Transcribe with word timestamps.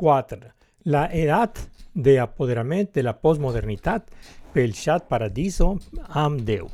4. 0.00 0.40
La 0.84 1.10
edad 1.12 1.50
de 1.92 2.18
apoderament 2.20 2.88
de 2.94 3.02
la 3.04 3.12
postmodernitat 3.20 4.06
pel 4.54 4.72
paradiso 5.04 5.74
amb 6.08 6.40
Déu. 6.48 6.70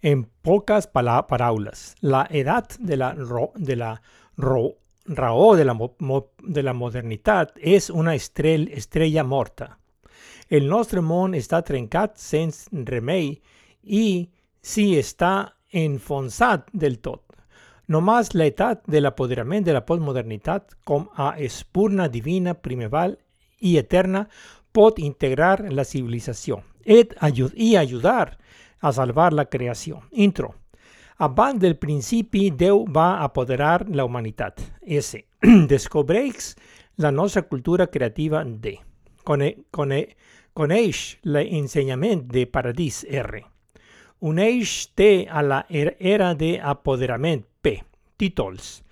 En 0.00 0.22
pocas 0.46 0.86
paraules, 0.86 1.96
la 2.02 2.28
edad 2.30 2.70
de 2.78 2.96
la, 2.96 3.14
ro, 3.14 3.50
de 3.56 3.74
la 3.74 3.90
ro, 4.36 4.76
raó 5.06 5.56
de 5.56 5.64
la, 5.64 5.74
mo, 5.74 6.30
de 6.38 6.62
la 6.62 6.72
una 7.90 8.14
estrell, 8.14 8.68
estrella 8.70 9.24
morta. 9.24 9.78
El 10.48 10.68
nostre 10.70 11.02
món 11.02 11.34
està 11.34 11.64
trencat 11.66 12.14
sense 12.14 12.70
remei 12.70 13.40
i 13.82 14.30
si 14.62 14.92
està 15.00 15.56
enfonsat 15.72 16.70
del 16.72 17.00
tot. 17.02 17.31
Nomás 17.92 18.30
l'edat 18.32 18.86
de 18.88 19.00
l'apoderament 19.02 19.66
de 19.66 19.72
la 19.76 19.82
postmodernitat 19.84 20.78
com 20.88 21.08
a 21.20 21.34
espurna 21.44 22.06
divina 22.08 22.54
primeval 22.54 23.18
i 23.60 23.74
eterna 23.76 24.22
pot 24.72 25.00
integrar 25.02 25.66
la 25.68 25.84
civilizació 25.84 26.62
et 26.84 27.12
ajud 27.20 27.52
i 27.54 27.74
ajudar 27.76 28.38
a 28.80 28.92
salvar 28.92 29.32
la 29.32 29.44
creació. 29.44 30.00
Intro. 30.12 30.54
Abans 31.18 31.60
del 31.60 31.76
principi, 31.76 32.48
Déu 32.50 32.86
va 32.88 33.22
apoderar 33.22 33.84
la 33.88 34.06
humanitat. 34.08 34.64
S. 34.82 35.20
Descobreix 35.74 36.54
la 36.96 37.12
nostra 37.12 37.42
cultura 37.42 37.86
creativa 37.86 38.42
D. 38.44 38.78
Cone, 39.22 39.52
cone, 39.70 40.02
coneix 40.54 41.18
l'ensenyament 41.22 42.26
de 42.32 42.46
Paradís 42.46 43.04
R. 43.04 43.44
Uneix 44.20 44.88
T 44.96 45.28
a 45.28 45.42
la 45.42 45.64
era 45.68 46.34
de 46.34 46.56
apoderament. 46.58 47.44
Títols. 48.22 48.84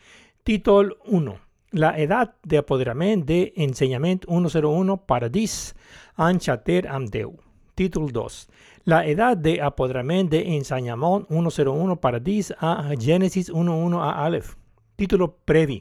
Títol 0.42 0.98
1. 1.04 1.38
La 1.70 1.96
edad 2.00 2.34
de 2.42 2.58
apoderament 2.58 3.24
de 3.24 3.52
ensenyament 3.54 4.24
101 4.26 4.96
Paradís 5.06 5.76
en 6.18 6.40
xater 6.42 6.88
amb 6.90 7.12
Déu. 7.14 7.37
Títol 7.78 8.10
2. 8.10 8.48
La 8.90 9.06
edad 9.06 9.37
de 9.37 9.62
apoderament 9.62 10.32
de 10.32 10.40
ensenyament 10.56 11.28
101 11.30 11.96
Paradís 12.02 12.50
a 12.59 12.90
Génesis 12.98 13.52
1.1 13.52 14.02
a 14.02 14.10
Aleph. 14.24 14.56
Título 14.96 15.37
previ. 15.46 15.78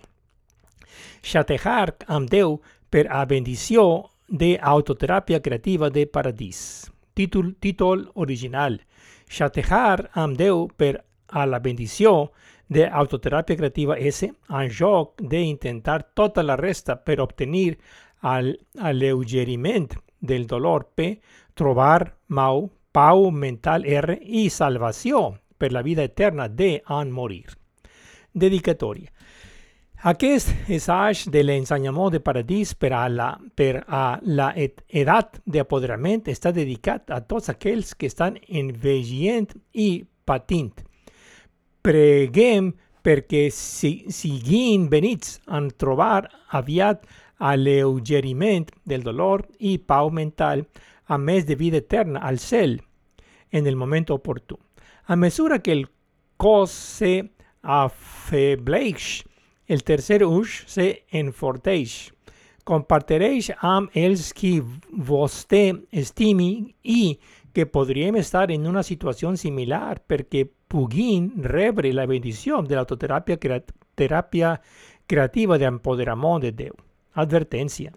Xatejar 1.26 1.96
amb 2.06 2.30
Déu 2.30 2.60
per 2.92 3.08
a 3.10 3.26
bendició 3.26 4.12
de 4.28 4.60
autoteràpia 4.62 5.42
creativa 5.42 5.90
de 5.90 6.06
Paradís. 6.06 6.86
Títol, 7.18 7.56
títol 7.58 8.12
original. 8.14 8.84
Xatejar 9.26 10.12
amb 10.14 10.38
Déu 10.38 10.68
per 10.70 11.00
a 11.30 11.46
la 11.46 11.58
bendició 11.60 12.32
de 12.70 12.86
autoteràpia 12.86 13.58
creativa 13.58 13.98
S 13.98 14.30
en 14.30 14.70
joc 14.70 15.22
d'intentar 15.22 16.04
tota 16.14 16.44
la 16.46 16.56
resta 16.56 16.96
per 17.02 17.20
obtenir 17.20 17.80
el 18.22 18.54
alleugeriment 18.78 19.90
del 20.20 20.46
dolor 20.48 20.92
P, 20.96 21.20
trobar 21.54 22.16
Mau, 22.28 22.70
pau 22.92 23.32
mental 23.32 23.86
R 23.86 24.20
i 24.22 24.50
salvació 24.54 25.40
per 25.58 25.72
la 25.74 25.82
vida 25.82 26.04
eterna 26.04 26.48
D 26.48 26.76
en 26.88 27.12
morir. 27.12 27.48
Dedicatòria. 28.34 29.10
Aquest 30.10 30.54
assaig 30.72 31.26
de 31.34 31.42
l'ensenyament 31.44 32.14
de 32.14 32.22
paradís 32.24 32.72
per 32.72 32.94
a 32.96 33.08
la, 33.12 33.34
per 33.56 33.82
a 33.88 34.20
la 34.24 34.54
edat 34.56 35.42
d'apoderament 35.44 36.30
està 36.32 36.54
dedicat 36.56 37.12
a 37.12 37.20
tots 37.20 37.50
aquells 37.52 37.96
que 37.98 38.08
estan 38.08 38.38
envegient 38.48 39.50
i 39.74 40.06
patint 40.24 40.86
preguem 41.82 42.74
perquè 43.06 43.48
si, 43.54 44.06
siguin 44.12 44.90
benits 44.92 45.40
en 45.48 45.70
trobar 45.80 46.28
aviat 46.56 47.06
alleugeriment 47.40 48.68
del 48.84 49.04
dolor 49.04 49.46
i 49.60 49.78
pau 49.80 50.12
mental, 50.12 50.66
a 51.08 51.18
més 51.18 51.48
de 51.48 51.56
vida 51.56 51.80
eterna 51.80 52.20
al 52.22 52.38
cel 52.40 52.80
en 53.52 53.66
el 53.66 53.76
moment 53.76 54.12
oportú. 54.14 54.60
A 55.08 55.16
mesura 55.16 55.60
que 55.64 55.72
el 55.72 55.88
cos 56.38 56.70
se 56.72 57.32
afebleix, 57.64 59.24
el 59.68 59.84
tercer 59.84 60.22
uix 60.26 60.64
se 60.70 61.06
enforteix. 61.10 62.12
Compartireix 62.64 63.50
amb 63.66 63.90
els 63.98 64.30
qui 64.38 64.60
vostè 64.62 65.72
estimi 65.90 66.76
i 66.84 67.18
que 67.54 67.66
podríem 67.66 68.20
estar 68.22 68.52
en 68.54 68.68
una 68.70 68.84
situació 68.86 69.34
similar 69.36 70.04
perquè 70.06 70.46
puguin 70.70 71.32
rebre 71.44 71.92
la 71.94 72.06
bendició 72.08 72.62
de 72.62 72.78
l'autoteràpia 72.78 73.40
teràpia 74.00 74.54
creativa 75.10 75.58
d'empoderament 75.58 76.46
de 76.46 76.54
Déu. 76.54 76.76
Advertència. 77.20 77.92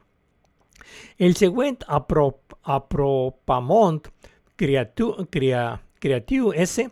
El 1.19 1.37
següent 1.39 1.85
aprop, 1.87 2.57
crea, 5.31 5.67
creatiu 6.01 6.53
S 6.57 6.89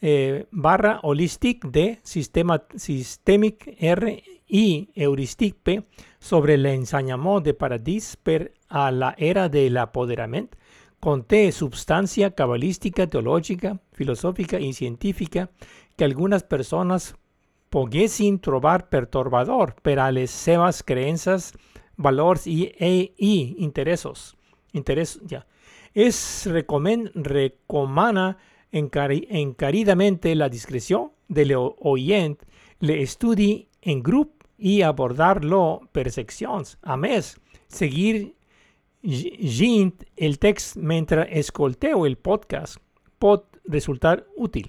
eh, 0.00 0.46
barra 0.50 0.98
holístic 1.02 1.66
de 1.70 1.98
sistema, 2.02 2.58
sistèmic 2.74 3.68
R 3.78 4.16
i 4.48 4.88
heurístic 4.96 5.60
P 5.62 5.76
sobre 6.18 6.56
l'ensenyament 6.58 7.44
de 7.44 7.54
paradís 7.54 8.16
per 8.16 8.52
a 8.68 8.90
la 8.90 9.14
era 9.18 9.48
de 9.48 9.68
l'apoderament 9.70 10.50
conté 11.00 11.50
substancia 11.50 12.34
cabalística, 12.34 13.06
teológica, 13.06 13.80
filosófica 13.92 14.60
y 14.60 14.72
científica 14.74 15.50
que 15.96 16.04
algunas 16.04 16.42
personas 16.44 17.16
poguessin 17.70 18.38
trobar 18.40 18.88
perturbador 18.90 19.74
per 19.82 19.98
les 20.12 20.30
seves 20.30 20.82
creences, 20.82 21.54
valors 21.96 22.46
e, 22.46 23.14
i 23.16 23.54
interessos. 23.58 24.36
Interés, 24.72 25.20
ja. 25.28 25.46
Es 25.94 26.46
recomana 26.46 28.36
encari, 28.70 29.26
encaridamente 29.30 30.34
la 30.34 30.48
discreció 30.48 31.12
del 31.28 31.54
oient, 31.54 32.38
le 32.80 33.02
estudi 33.02 33.68
en 33.82 34.02
grup 34.02 34.44
i 34.58 34.82
abordar-lo 34.82 35.80
per 35.92 36.10
seccions. 36.10 36.78
A 36.82 36.96
més, 36.96 37.36
seguir 37.68 38.34
Gint 39.02 40.02
el 40.16 40.36
text 40.36 40.76
mentre 40.76 41.24
escolteu 41.38 42.04
el 42.04 42.18
podcast 42.20 42.76
pot 43.18 43.46
resultar 43.64 44.26
útil. 44.36 44.66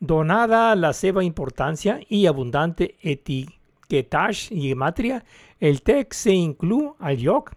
Donada 0.00 0.74
la 0.74 0.94
seva 0.96 1.20
importància 1.26 1.98
i 2.08 2.22
abundante 2.26 2.94
etiquetatge 3.02 4.54
i 4.54 4.70
gemàtria, 4.70 5.20
el 5.60 5.82
text 5.84 6.24
se 6.24 6.32
inclou 6.32 6.94
al 7.00 7.20
lloc 7.20 7.52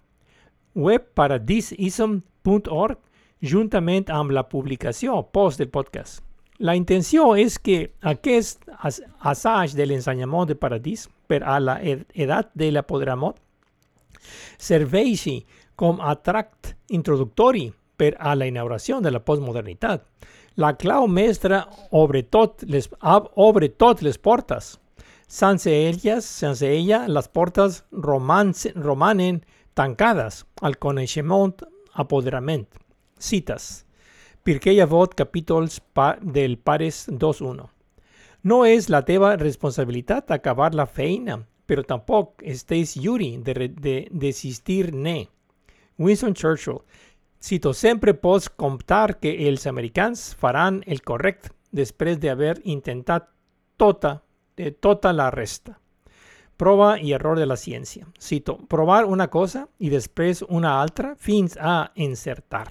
web 0.76 1.06
paradisism.org 1.16 2.98
juntament 3.42 4.12
amb 4.12 4.32
la 4.36 4.44
publicació 4.50 5.22
post 5.32 5.62
del 5.62 5.70
podcast. 5.72 6.20
La 6.60 6.76
intenció 6.76 7.32
és 7.40 7.56
que 7.58 7.94
aquest 8.02 8.68
assaig 8.78 9.72
de 9.78 9.88
l'ensenyament 9.88 10.52
de 10.52 10.60
paradís 10.60 11.08
per 11.32 11.42
a 11.48 11.60
la 11.64 11.80
edat 11.82 12.52
de 12.60 12.70
l'apoderament 12.76 13.40
serveixi 14.62 15.40
com 15.82 15.98
a 15.98 16.14
tract 16.22 16.76
introductori 16.94 17.72
per 17.98 18.14
a 18.20 18.36
la 18.38 18.46
inauguració 18.46 19.00
de 19.02 19.10
la 19.10 19.24
postmodernitat. 19.26 20.06
La 20.62 20.76
clau 20.78 21.08
mestra 21.10 21.64
obre 21.98 22.22
tot 22.30 22.62
les, 22.70 22.86
obre 23.02 23.72
tot 23.82 24.04
les 24.06 24.20
portes. 24.22 24.76
Sense 25.26 25.74
elles, 25.74 26.28
sense 26.28 26.68
ella, 26.68 27.06
les 27.08 27.30
portes 27.32 27.82
romanen 27.92 29.40
tancades 29.74 30.44
al 30.62 30.78
coneixement 30.78 31.64
apoderament. 31.94 32.68
Cites. 33.18 33.86
Pirkei 34.44 34.82
Avot, 34.84 35.16
capítols 35.18 35.80
pa, 35.94 36.16
del 36.22 36.58
Pares 36.58 37.08
2.1. 37.10 37.70
No 38.44 38.64
és 38.66 38.90
la 38.90 39.02
teva 39.06 39.36
responsabilitat 39.38 40.34
acabar 40.34 40.74
la 40.76 40.86
feina, 40.86 41.40
però 41.66 41.86
tampoc 41.88 42.42
estàs 42.42 42.98
lliure 42.98 43.38
de, 43.46 43.70
de 43.70 43.96
desistir-ne. 44.12 45.30
Winston 46.02 46.34
Churchill, 46.34 46.82
cito, 47.40 47.74
sempre 47.74 48.14
pots 48.14 48.50
comptar 48.50 49.20
que 49.20 49.32
els 49.48 49.68
americans 49.70 50.32
faran 50.36 50.82
el 50.88 51.04
correcte 51.06 51.54
després 51.72 52.20
d'haver 52.20 52.58
intentat 52.66 53.30
tota, 53.78 54.22
de 54.58 54.72
tota 54.72 55.14
la 55.14 55.30
resta. 55.32 55.78
Prova 56.58 56.96
i 57.02 57.14
error 57.14 57.40
de 57.40 57.48
la 57.50 57.58
ciència. 57.58 58.06
Cito, 58.20 58.58
provar 58.70 59.06
una 59.10 59.30
cosa 59.34 59.68
i 59.80 59.90
després 59.90 60.44
una 60.48 60.76
altra 60.82 61.16
fins 61.18 61.58
a 61.58 61.92
encertar. 61.96 62.68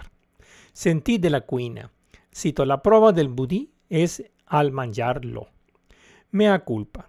Sentit 0.72 1.22
de 1.22 1.30
la 1.30 1.40
cuina. 1.40 1.88
Cito, 2.30 2.64
la 2.64 2.78
prova 2.82 3.10
del 3.12 3.28
budí 3.28 3.64
és 3.88 4.20
al 4.46 4.70
menjar-lo. 4.70 5.48
Mea 6.30 6.60
culpa. 6.62 7.08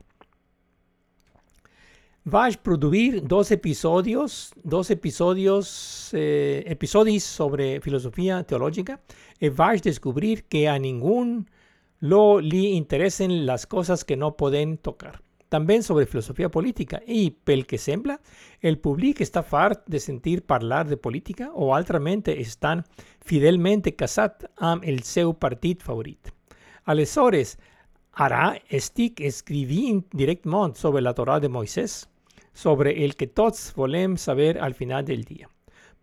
Vaig 2.23 2.59
produir 2.61 3.23
dos 3.23 3.49
episodios, 3.49 4.53
dos 4.63 4.91
episodios, 4.91 6.11
eh, 6.13 6.63
episodis 6.67 7.23
sobre 7.23 7.79
filosofia 7.81 8.43
teològica 8.45 8.99
i 9.41 9.49
vaig 9.49 9.81
descobrir 9.81 10.43
que 10.43 10.67
a 10.69 10.77
ningú 10.77 11.43
lo 12.01 12.39
li 12.39 12.75
interessen 12.75 13.47
les 13.47 13.65
coses 13.65 14.05
que 14.05 14.17
no 14.17 14.37
poden 14.37 14.77
tocar. 14.77 15.19
també 15.51 15.81
sobre 15.83 16.05
filosofia 16.05 16.47
política 16.47 17.01
i, 17.07 17.29
pel 17.29 17.65
que 17.67 17.77
sembla, 17.77 18.21
el 18.61 18.77
públic 18.79 19.19
està 19.19 19.41
fart 19.43 19.81
de 19.85 19.99
sentir 19.99 20.45
parlar 20.47 20.85
de 20.87 20.95
política 20.95 21.49
o 21.51 21.73
altrament 21.75 22.23
estan 22.31 22.85
fidelment 23.19 23.83
casat 23.97 24.45
amb 24.55 24.85
el 24.85 25.03
seu 25.03 25.33
partit 25.33 25.83
favorit. 25.83 26.31
Aleshores, 26.85 27.57
ara 28.13 28.55
estic 28.69 29.19
escrivint 29.19 30.05
directament 30.13 30.75
sobre 30.75 31.01
la 31.01 31.13
Torà 31.13 31.41
de 31.41 31.49
Moisès, 31.49 32.07
sobre 32.53 33.05
el 33.05 33.15
que 33.15 33.27
tots 33.27 33.71
volem 33.75 34.17
saber 34.17 34.57
al 34.59 34.73
final 34.73 35.05
del 35.05 35.23
dia. 35.23 35.49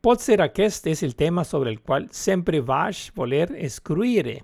Pot 0.00 0.22
ser 0.22 0.40
aquest 0.42 0.86
és 0.86 1.02
el 1.02 1.16
tema 1.16 1.44
sobre 1.44 1.70
el 1.70 1.80
qual 1.80 2.08
sempre 2.14 2.60
vaig 2.60 3.08
voler 3.16 3.48
escriure, 3.58 4.38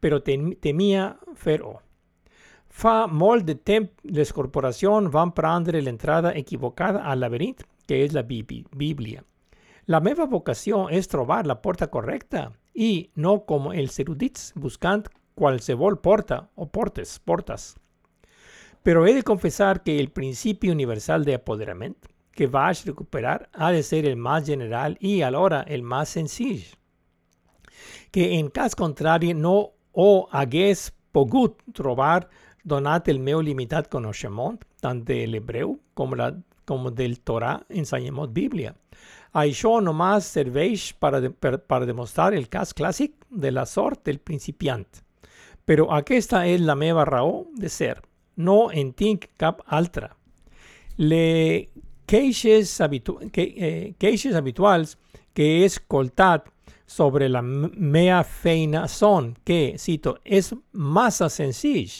però 0.00 0.20
temia 0.24 1.10
fer-ho. 1.36 1.76
Fa 2.74 3.06
molt 3.06 3.44
de 3.46 3.54
temps 3.54 3.92
les 4.02 4.32
corporacions 4.32 5.12
van 5.12 5.30
prendre 5.36 5.82
l'entrada 5.82 6.32
equivocada 6.34 7.04
al 7.04 7.20
laberint 7.20 7.60
que 7.86 8.00
és 8.02 8.12
la 8.16 8.24
Bíblia. 8.24 9.22
La 9.86 10.00
meva 10.00 10.24
vocació 10.24 10.88
és 10.88 11.10
trobar 11.12 11.44
la 11.46 11.60
porta 11.60 11.90
correcta 11.92 12.48
i 12.74 13.10
no 13.14 13.42
com 13.44 13.70
els 13.72 14.00
erudits 14.00 14.52
buscant 14.56 15.04
qualsevol 15.36 16.00
porta 16.00 16.46
o 16.56 16.66
portes, 16.66 17.18
portes. 17.20 17.74
Però 18.84 19.06
he 19.08 19.14
de 19.16 19.22
confessar 19.24 19.82
que 19.82 19.98
el 19.98 20.10
principi 20.12 20.68
universal 20.68 21.24
de 21.24 21.38
apoderament 21.38 21.96
que 22.36 22.46
vaig 22.46 22.82
recuperar 22.84 23.48
ha 23.54 23.70
de 23.72 23.82
ser 23.82 24.04
el 24.04 24.18
més 24.20 24.44
general 24.44 24.98
i 25.00 25.22
alhora 25.22 25.62
el 25.66 25.82
més 25.82 26.12
senzill. 26.18 26.60
Que 28.12 28.34
en 28.38 28.50
cas 28.52 28.76
contrari 28.76 29.32
no 29.32 29.56
ho 29.92 30.10
hagués 30.30 30.90
pogut 31.16 31.62
trobar 31.72 32.28
donat 32.64 33.08
el 33.08 33.20
meu 33.24 33.40
limitat 33.40 33.88
coneixement 33.88 34.60
tant 34.84 35.00
de 35.08 35.22
l'hebreu 35.32 35.78
com, 35.94 36.12
la, 36.18 36.30
del 37.00 37.18
Torà 37.24 37.56
ensenyament 37.70 38.32
Bíblia. 38.36 38.74
Això 39.34 39.78
només 39.80 40.28
serveix 40.36 40.92
per, 41.00 41.30
per, 41.40 41.56
per 41.58 41.84
demostrar 41.88 42.34
el 42.36 42.50
cas 42.52 42.76
clàssic 42.76 43.16
de 43.30 43.50
la 43.50 43.64
sort 43.66 44.04
del 44.06 44.20
principiant. 44.20 44.86
Però 45.64 45.88
aquesta 45.96 46.44
és 46.46 46.60
la 46.60 46.76
meva 46.76 47.06
raó 47.08 47.46
de 47.56 47.72
ser. 47.72 47.96
No 48.36 48.70
en 48.70 48.92
tinc 48.92 49.30
cap 49.38 49.62
altra. 49.66 50.10
Les 50.96 51.68
queixes, 52.06 52.80
habitu 52.80 53.18
que, 53.32 53.42
eh, 53.56 54.34
habituals 54.34 54.98
que 55.32 55.60
he 55.60 55.64
escoltat 55.64 56.50
sobre 56.86 57.28
la 57.28 57.42
meva 57.42 58.22
feina 58.24 58.86
són 58.88 59.34
que, 59.44 59.76
cito, 59.78 60.18
és 60.24 60.52
massa 60.72 61.28
senzill 61.28 61.90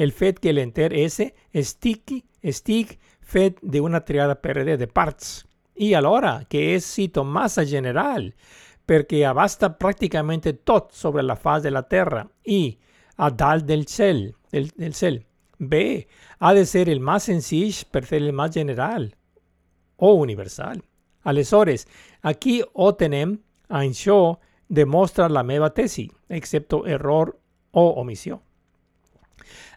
el 0.00 0.12
fet 0.12 0.38
que 0.40 0.52
l'enter 0.52 0.92
S 0.96 1.26
estigui, 1.52 2.22
estic 2.40 2.96
fet 3.20 3.58
d'una 3.60 4.00
triada 4.00 4.38
PRD 4.40 4.78
de 4.80 4.88
parts 4.88 5.42
i 5.76 5.92
alhora 5.94 6.40
que 6.48 6.74
és 6.74 6.86
cito 6.86 7.24
massa 7.24 7.66
general 7.68 8.30
perquè 8.88 9.22
abasta 9.28 9.70
pràcticament 9.76 10.48
tot 10.64 10.94
sobre 10.96 11.22
la 11.22 11.36
fase 11.36 11.68
de 11.68 11.74
la 11.74 11.84
Terra 11.84 12.24
i 12.44 12.76
a 13.20 13.28
dalt 13.30 13.66
del 13.68 13.86
cel, 13.86 14.30
del 14.50 14.94
cel. 14.94 15.20
B, 15.60 16.08
ha 16.40 16.52
de 16.56 16.66
ser 16.66 16.88
el 16.88 17.04
més 17.04 17.28
senzill 17.30 17.84
per 17.92 18.02
el 18.16 18.32
més 18.32 18.56
general 18.56 19.10
o 19.96 20.14
universal. 20.18 20.82
Aleshores, 21.22 21.86
aquí 22.22 22.60
ho 22.72 22.92
tenem, 22.96 23.38
això 23.68 24.40
demostra 24.68 25.28
la 25.28 25.44
meva 25.44 25.70
tesi, 25.70 26.08
excepto 26.28 26.86
error 26.86 27.36
o 27.70 27.90
omissió 28.00 28.40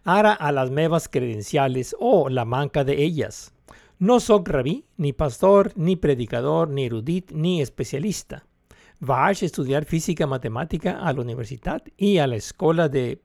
ara 0.04 0.34
a 0.34 0.52
las 0.52 0.70
meves 0.70 1.08
credenciales 1.08 1.96
o 2.00 2.30
la 2.30 2.46
manca 2.46 2.84
de 2.84 3.04
ellas. 3.04 3.54
No 4.00 4.20
soy 4.20 4.42
rabí, 4.46 4.86
ni 4.98 5.14
pastor, 5.14 5.72
ni 5.76 5.96
predicador, 5.96 6.70
ni 6.70 6.86
erudit, 6.86 7.32
ni 7.32 7.62
especialista. 7.62 8.44
Vaig 9.00 9.38
a 9.42 9.46
estudiar 9.46 9.86
física 9.86 10.28
matemática 10.28 11.00
a 11.00 11.14
la 11.14 11.22
universitat 11.22 11.88
i 11.98 12.18
a 12.18 12.28
la 12.28 12.36
escola 12.36 12.90
de 12.90 13.20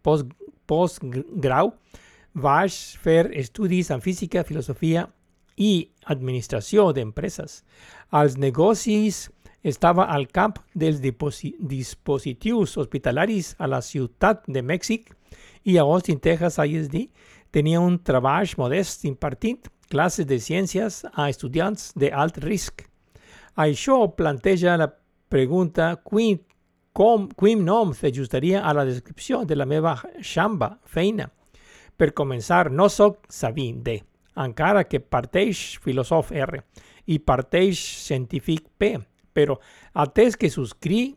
postgrau. 0.67 1.75
Vaig 2.35 2.75
fer 3.03 3.31
estudis 3.35 3.91
en 3.91 4.01
física, 4.01 4.45
filosofia 4.45 5.07
i 5.57 5.89
administració 6.07 6.93
d'empreses. 6.93 7.63
Als 8.11 8.37
negocis 8.37 9.29
estava 9.63 10.07
al 10.07 10.29
camp 10.29 10.61
dels 10.75 11.01
dispositius 11.03 12.77
hospitalaris 12.79 13.55
a 13.59 13.67
la 13.67 13.81
ciutat 13.83 14.45
de 14.47 14.63
Mèxic 14.63 15.11
i 15.65 15.79
a 15.79 15.83
Austin, 15.83 16.21
Texas, 16.21 16.59
ISD, 16.59 17.09
tenia 17.51 17.81
un 17.81 17.99
treball 17.99 18.49
modest 18.57 19.05
impartint 19.05 19.67
classes 19.89 20.27
de 20.27 20.39
ciències 20.39 21.03
a 21.13 21.29
estudiants 21.29 21.93
d'alt 21.97 22.39
risc. 22.45 22.85
Això 23.57 24.05
planteja 24.15 24.77
la 24.79 24.93
pregunta 25.29 25.97
quin, 26.05 26.39
com, 26.93 27.27
quin 27.35 27.65
nom 27.65 27.95
s'ajustaria 27.97 28.63
a 28.63 28.75
la 28.77 28.85
descripció 28.87 29.43
de 29.45 29.57
la 29.57 29.67
meva 29.67 29.97
xamba, 30.23 30.77
feina. 30.85 31.33
Per 31.99 32.13
començar, 32.15 32.69
no 32.71 32.87
sóc 32.89 33.25
sabint 33.29 33.83
de, 33.83 33.99
encara 34.39 34.85
que 34.87 35.01
parteix 35.03 35.77
filòsof 35.83 36.31
R 36.31 36.63
i 37.11 37.19
parteix 37.19 37.81
científic 38.07 38.69
P, 38.79 38.95
però 39.35 39.59
atès 39.99 40.39
que 40.39 40.51
subscric, 40.51 41.17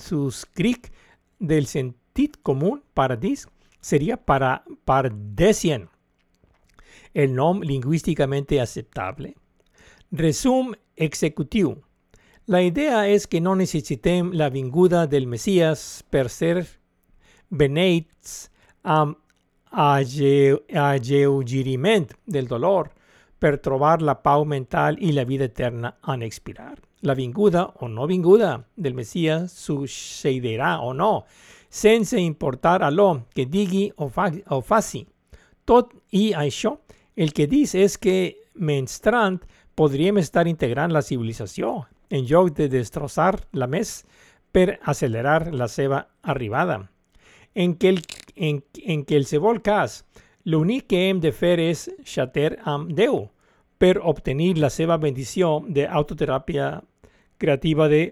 subscric 0.00 0.88
del 1.38 1.68
sentit 1.68 2.38
comú 2.42 2.78
paradís, 2.96 3.44
sería 3.82 4.16
para 4.16 4.62
Pardesian, 4.86 5.90
el 7.12 7.34
nombre 7.34 7.68
lingüísticamente 7.68 8.60
aceptable. 8.60 9.34
Resum 10.10 10.72
executivo. 10.96 11.82
La 12.46 12.62
idea 12.62 13.08
es 13.08 13.26
que 13.26 13.40
no 13.40 13.54
necesitem 13.54 14.32
la 14.32 14.48
vinguda 14.50 15.06
del 15.06 15.26
Mesías 15.26 16.04
per 16.10 16.28
ser 16.28 16.66
beneits 17.50 18.50
amb 18.82 19.18
alleugiriment 19.72 22.12
del 22.26 22.46
dolor 22.46 22.90
per 23.38 23.58
trobar 23.58 24.02
la 24.02 24.22
pau 24.22 24.44
mental 24.44 24.96
i 25.00 25.12
la 25.12 25.24
vida 25.24 25.44
eterna 25.50 25.96
en 26.06 26.22
expirar. 26.22 26.78
La 27.02 27.14
vinguda 27.14 27.74
o 27.80 27.88
no 27.88 28.06
vinguda 28.06 28.64
del 28.76 28.94
Mesías 28.94 29.52
sucederà 29.52 30.80
o 30.80 30.94
no 30.94 31.24
sense 31.72 32.20
importar 32.20 32.84
allò 32.84 33.24
que 33.34 33.46
digui 33.46 33.90
o, 33.96 34.08
fa, 34.08 34.28
o 34.52 34.60
faci. 34.60 35.06
Tot 35.64 35.94
i 36.12 36.32
això, 36.36 36.76
el 37.16 37.32
que 37.32 37.48
dius 37.48 37.72
és 37.74 37.96
que, 37.96 38.36
menstrant, 38.54 39.40
podríem 39.74 40.20
estar 40.20 40.46
integrant 40.46 40.92
la 40.92 41.02
civilització 41.02 41.86
en 42.12 42.26
lloc 42.28 42.52
de 42.58 42.68
destrossar 42.68 43.40
la 43.56 43.66
més 43.66 44.02
per 44.52 44.82
accelerar 44.84 45.48
la 45.54 45.66
seva 45.66 46.04
arribada. 46.20 46.90
En 47.54 47.78
que 47.80 47.88
el, 47.88 48.02
en, 48.36 48.62
en 48.84 49.04
qualsevol 49.04 49.62
cas, 49.62 50.02
l'únic 50.44 50.88
que 50.90 51.08
hem 51.08 51.20
de 51.20 51.32
fer 51.32 51.58
és 51.60 51.88
xater 52.04 52.56
amb 52.64 52.92
Déu 52.96 53.28
per 53.78 53.98
obtenir 53.98 54.56
la 54.58 54.70
seva 54.70 54.96
bendició 54.98 55.60
d'autoteràpia 55.68 56.80
creativa 57.38 57.88
de 57.88 58.02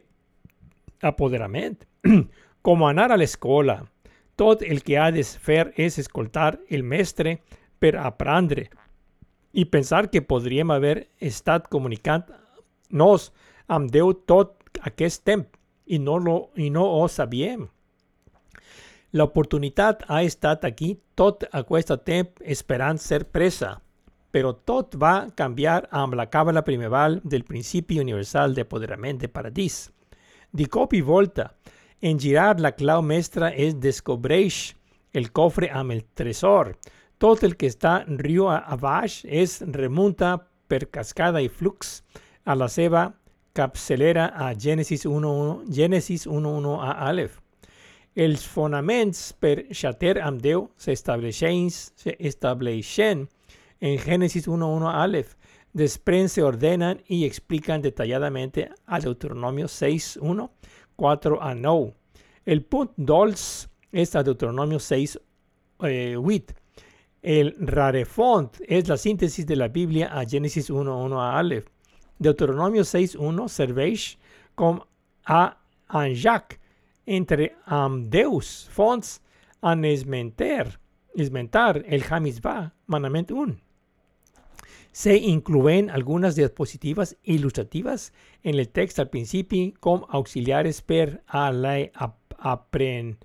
apoderament. 1.01 1.81
com 2.63 2.85
anar 2.85 3.11
a 3.13 3.17
l'escola. 3.17 3.81
Tot 4.37 4.63
el 4.63 4.83
que 4.85 4.99
ha 4.99 5.11
de 5.13 5.25
fer 5.25 5.73
és 5.77 5.99
escoltar 6.01 6.59
el 6.69 6.83
mestre 6.83 7.39
per 7.81 7.97
aprendre 8.01 8.69
i 9.53 9.67
pensar 9.67 10.09
que 10.11 10.23
podríem 10.23 10.71
haver 10.71 11.09
estat 11.19 11.69
comunicant-nos 11.69 13.31
amb 13.69 13.91
Déu 13.91 14.15
tot 14.27 14.81
aquest 14.87 15.25
temps 15.25 15.49
i 15.87 15.99
no, 15.99 16.19
lo, 16.19 16.51
i 16.57 16.71
no 16.71 16.87
ho 16.87 17.09
sabíem. 17.09 17.67
L'oportunitat 19.13 20.05
ha 20.07 20.21
estat 20.23 20.65
aquí 20.65 20.93
tot 21.19 21.43
aquest 21.51 21.91
temps 22.07 23.03
ser 23.03 23.25
presa, 23.25 23.81
però 24.31 24.53
tot 24.55 24.95
va 24.95 25.27
canviar 25.35 25.89
amb 25.91 26.15
la 26.15 26.29
càbala 26.31 26.63
primeval 26.63 27.21
del 27.25 27.43
principi 27.43 27.99
universal 27.99 28.55
d'apoderament 28.55 29.19
de 29.19 29.29
paradís. 29.29 29.91
Di 30.53 30.67
cop 30.67 30.95
i 30.95 31.01
volta, 31.01 31.51
en 32.01 32.19
girar 32.19 32.61
la 32.61 32.73
clau 32.73 33.03
mestra 33.03 33.51
es 33.51 33.75
descobreix 33.75 34.77
el 35.13 35.33
cofre 35.33 35.71
amb 35.75 35.91
el 35.91 36.05
tresor. 36.15 36.77
Tot 37.19 37.43
el 37.43 37.57
que 37.57 37.67
està 37.67 38.05
riu 38.07 38.47
a 38.49 38.77
baix 38.79 39.25
es 39.27 39.61
remunta 39.61 40.39
per 40.69 40.87
cascada 40.87 41.43
i 41.43 41.49
flux 41.49 42.01
a 42.47 42.55
la 42.55 42.69
seva 42.69 43.11
capçalera 43.53 44.31
a 44.33 44.55
Gènesis 44.55 45.05
1.1 45.05 45.67
Gènesis 45.67 46.29
1.1 46.31 46.79
a 46.79 46.93
Aleph. 47.11 47.50
Els 48.17 48.43
fonaments 48.43 49.33
per 49.39 49.69
xater 49.71 50.19
amb 50.19 50.41
Déu 50.43 50.71
s'estableixen 50.77 51.69
en 53.81 53.99
Gènesis 54.03 54.49
1.1 54.51 54.87
a 54.91 55.03
Aleph. 55.05 55.37
Després 55.73 56.33
se 56.35 56.43
ordenen 56.43 56.99
i 57.07 57.25
explican 57.25 57.81
detalladamente 57.83 58.69
a 58.87 58.99
Deuteronomio 58.99 59.67
6.1 59.71 60.49
4 60.97 61.39
a 61.41 61.55
9. 61.55 61.93
El 62.47 62.63
punt 62.67 62.91
dolç 62.97 63.69
és 63.93 64.15
a 64.17 64.23
Deuteronomio 64.23 64.79
6, 64.79 65.19
eh, 65.87 66.17
8. 66.19 66.55
El 67.23 67.55
rarefont 67.61 68.51
es 68.67 68.89
la 68.89 68.97
síntesis 68.97 69.47
de 69.47 69.57
la 69.57 69.69
Biblia 69.69 70.09
a 70.13 70.25
Génesis 70.27 70.69
1.1 70.71 71.17
a 71.17 71.39
Aleph. 71.39 71.69
Deuteronomio 72.19 72.83
6.1 72.83 73.49
serveix 73.49 74.19
com 74.55 74.83
a 75.25 75.57
anjac 75.87 76.60
entre 77.11 77.57
Deus 78.07 78.71
fonts 78.71 79.21
an 79.61 79.85
esmenter, 79.85 80.79
esmentar 81.15 81.83
el 81.87 82.05
Hamizbah, 82.09 82.73
manament 82.87 83.33
1. 83.33 83.57
Se 84.93 85.17
incluyen 85.17 85.91
algunas 85.91 86.37
diapositivas 86.37 87.17
ilustrativas 87.25 88.13
en 88.45 88.61
el 88.61 88.69
texto 88.69 89.03
al 89.03 89.11
principio 89.11 89.73
como 89.81 90.07
auxiliares 90.09 90.83
per 90.83 91.25
a 91.27 91.51
la 91.51 91.91
aprenentage. 92.39 93.25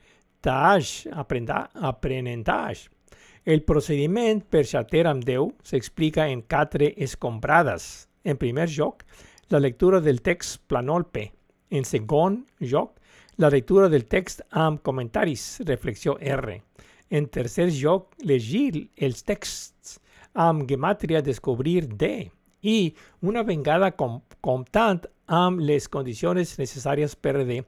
El 3.46 3.62
procedimiento 3.62 4.48
per 4.50 4.66
chater 4.66 5.06
amb 5.06 5.24
Déu 5.24 5.54
s'explica 5.62 6.28
en 6.28 6.42
quatre 6.42 6.96
escombradas. 6.98 8.10
En 8.24 8.38
primer 8.42 8.70
lloc, 8.70 9.04
la 9.50 9.60
lectura 9.60 10.02
del 10.02 10.24
text 10.24 10.64
planolpe. 10.66 11.34
En 11.70 11.86
segon 11.86 12.48
lloc, 12.60 12.98
la 13.38 13.50
lectura 13.50 13.90
del 13.90 14.06
text 14.06 14.42
amb 14.52 14.82
comentaris, 14.82 15.62
reflexió 15.66 16.18
R. 16.20 16.62
En 17.10 17.28
tercer 17.28 17.68
lloc, 17.74 18.14
llegir 18.24 18.90
els 18.96 19.24
texts 19.24 20.00
amb 20.34 20.66
gematria 20.70 21.22
descobrir 21.22 21.88
D. 21.88 22.32
I 22.62 22.96
una 23.22 23.44
vengada 23.44 23.92
com, 23.96 24.22
comptant 24.42 25.04
amb 25.28 25.60
les 25.60 25.90
condicions 25.92 26.56
necessàries 26.60 27.16
per 27.16 27.44
D, 27.46 27.62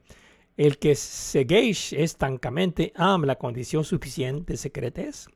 el 0.57 0.79
que 0.81 0.95
segueix 0.97 1.91
és 1.93 2.15
tancament 2.17 2.73
amb 2.95 3.27
la 3.29 3.37
condició 3.37 3.83
suficient 3.83 4.41
de 4.47 4.57
secretes. 4.57 5.27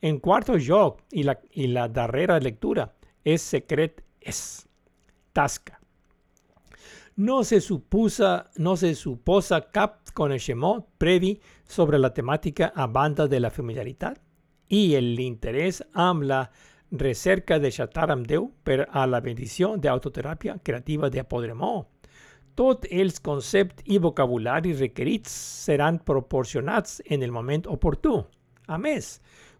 En 0.00 0.18
cuarto 0.18 0.56
lloc, 0.56 1.02
y 1.12 1.24
la, 1.24 1.38
y 1.52 1.66
la 1.66 1.88
darrera 1.88 2.40
lectura, 2.40 2.94
es 3.24 3.42
secret 3.42 4.02
es. 4.20 4.66
Tasca. 5.32 5.79
No 7.20 7.44
se, 7.44 7.60
supusa, 7.60 8.50
no 8.56 8.78
se 8.78 8.94
suposa 8.94 9.58
cap 9.76 9.98
coneixement 10.16 10.86
previ 10.96 11.34
sobre 11.68 11.98
la 11.98 12.14
temática 12.14 12.72
a 12.74 12.86
banda 12.86 13.26
de 13.28 13.40
la 13.40 13.50
familiaridad 13.50 14.16
y 14.68 14.94
el 14.94 15.20
interés 15.20 15.84
amb 15.92 16.22
la 16.22 16.50
recerca 16.90 17.58
de 17.58 17.70
xatar 17.76 18.06
amb 18.10 18.24
Déu 18.24 18.46
per 18.64 18.86
a 18.88 19.04
la 19.04 19.20
bendició 19.20 19.74
d'autoteràpia 19.76 20.62
creativa 20.64 21.10
de 21.10 21.20
apoderament. 21.20 21.84
Tots 22.56 22.88
els 22.88 23.20
conceptes 23.20 23.84
i 23.84 24.00
vocabulari 24.00 24.72
requerits 24.80 25.36
seran 25.68 26.00
proporcionats 26.00 27.02
en 27.04 27.22
el 27.22 27.36
moment 27.36 27.68
oportú. 27.68 28.24
A 28.64 28.80
més, 28.80 29.18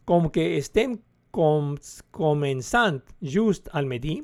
com 0.09 0.33
que 0.33 0.57
estem 0.57 0.97
com, 1.31 1.77
començant 2.09 3.05
just 3.21 3.69
al 3.77 3.85
matí, 3.85 4.23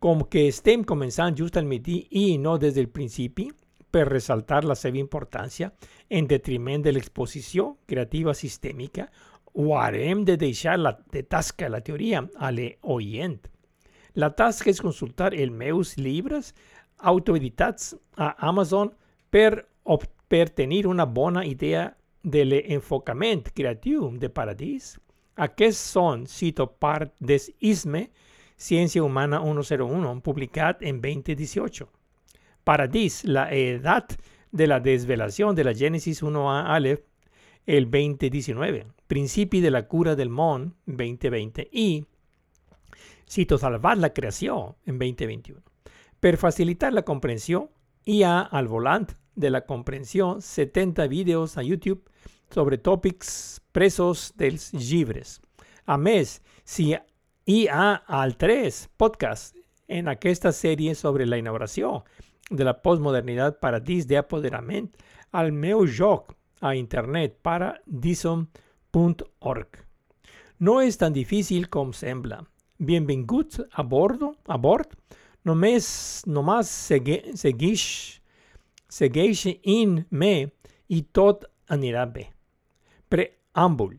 com 0.00 0.24
que 0.32 0.46
estem 0.48 0.82
començant 0.88 1.36
just 1.36 1.58
al 1.60 1.68
matí 1.68 2.06
i 2.16 2.38
no 2.40 2.56
des 2.58 2.74
del 2.74 2.88
principi, 2.88 3.50
per 3.90 4.06
ressaltar 4.08 4.62
la 4.64 4.76
seva 4.78 5.00
importància 5.00 5.72
en 6.08 6.28
detriment 6.30 6.82
de 6.82 6.92
l'exposició 6.94 7.74
creativa 7.90 8.34
sistèmica, 8.34 9.08
o 9.52 9.74
harem 9.76 10.24
de 10.24 10.36
deixar 10.38 10.78
la, 10.78 10.94
de 11.12 11.24
tasca 11.26 11.68
la 11.68 11.80
teoria 11.82 12.22
a 12.38 12.52
l'oient. 12.54 13.40
La 14.14 14.30
tasca 14.34 14.70
és 14.70 14.80
consultar 14.80 15.34
els 15.34 15.50
meus 15.50 15.96
llibres 15.98 16.54
autoeditats 16.96 17.94
a 18.16 18.34
Amazon 18.46 18.92
per, 19.30 19.66
per 20.30 20.48
tenir 20.54 20.86
una 20.86 21.04
bona 21.04 21.44
idea 21.44 21.90
de 22.22 22.44
l'enfocament 22.44 23.48
creatiu 23.54 24.10
de 24.18 24.30
Paradís, 24.30 24.94
aquests 25.40 25.80
són, 25.94 26.26
cito 26.28 26.66
part 26.78 27.14
des 27.18 27.48
ISME, 27.60 28.10
Ciència 28.60 29.02
Humana 29.02 29.40
101, 29.40 30.20
publicat 30.20 30.82
en 30.82 31.00
2018. 31.00 31.88
Paradís, 32.62 33.24
la 33.24 33.50
edad 33.50 34.06
de 34.52 34.66
la 34.66 34.80
desvelación 34.80 35.56
de 35.56 35.64
la 35.64 35.72
Génesis 35.72 36.22
1a 36.22 36.66
Aleph, 36.66 37.00
el 37.64 37.90
2019. 37.90 38.86
Principi 39.06 39.62
de 39.62 39.70
la 39.70 39.88
cura 39.88 40.14
del 40.14 40.28
món, 40.28 40.74
2020. 40.84 41.70
Y 41.72 42.04
cito 43.26 43.56
salvar 43.56 43.96
la 43.96 44.12
creació, 44.12 44.76
en 44.84 44.98
2021. 44.98 45.62
Per 46.20 46.36
facilitar 46.36 46.92
la 46.92 47.02
comprensió, 47.02 47.70
hi 48.04 48.24
ha 48.24 48.40
al 48.40 48.68
volant 48.68 49.08
de 49.36 49.48
la 49.48 49.62
comprensió 49.62 50.36
70 50.38 51.06
vídeos 51.06 51.56
a 51.56 51.62
YouTube 51.62 52.04
sobre 52.50 52.76
tòpics 52.76 53.62
presos 53.72 54.34
dels 54.36 54.74
llibres. 54.74 55.40
A 55.86 55.96
més, 55.96 56.42
si 56.62 56.94
hi 57.50 57.66
ha 57.66 58.04
altres 58.06 58.84
podcasts 59.00 59.56
en 59.90 60.06
aquesta 60.12 60.52
sèrie 60.54 60.92
sobre 60.94 61.24
la 61.26 61.38
inauguració 61.40 62.04
de 62.46 62.62
la 62.66 62.74
postmodernitat 62.84 63.56
paradís 63.64 64.06
d'apoderament 64.06 64.86
al 65.40 65.50
meu 65.64 65.82
joc 65.86 66.34
a 66.60 66.74
internet 66.78 67.40
paradison.org. 67.42 68.46
No 70.60 70.80
és 70.84 70.96
tan 71.00 71.12
difícil 71.16 71.66
com 71.74 71.92
sembla. 71.96 72.46
Benvinguts 72.78 73.60
a 73.72 73.82
bordo, 73.82 74.34
a 74.46 74.56
bord. 74.58 74.94
Només, 75.42 76.22
només 76.26 76.68
segue, 76.70 77.34
segueix, 77.34 77.84
segueix 78.86 79.46
in 79.64 80.06
me 80.10 80.52
i 80.86 81.02
tot 81.10 81.44
anirà 81.66 82.06
bé. 82.06 82.30
Preámbulo. 83.10 83.98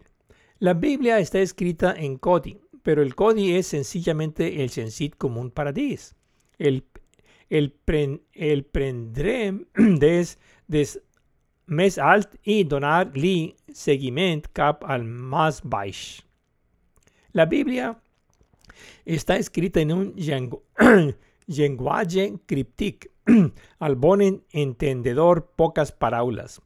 La 0.59 0.73
Biblia 0.73 1.19
está 1.19 1.39
escrita 1.41 1.95
en 1.97 2.17
Codi, 2.17 2.61
pero 2.83 3.01
el 3.01 3.15
Codi 3.15 3.55
es 3.55 3.67
sencillamente 3.67 4.63
el 4.63 4.69
sensit 4.69 5.15
común 5.17 5.51
paradís. 5.51 6.15
El, 6.57 6.85
el, 7.49 7.71
pren, 7.71 8.21
el 8.33 8.65
prendrem 8.65 9.65
des, 9.75 10.37
des 10.67 10.97
més 11.67 11.97
alt 11.97 12.35
i 12.43 12.63
donar-li 12.63 13.55
seguiment 13.73 14.43
cap 14.53 14.83
al 14.83 15.05
más 15.05 15.61
baix. 15.63 16.21
La 17.33 17.45
Biblia 17.45 17.95
está 19.05 19.37
escrita 19.37 19.79
en 19.79 19.91
un 19.91 20.13
lenguaje 21.47 22.33
críptic, 22.45 23.11
al 23.79 23.95
bon 23.95 24.21
entendedor 24.51 25.45
pocas 25.55 25.91
paraules. 25.91 26.59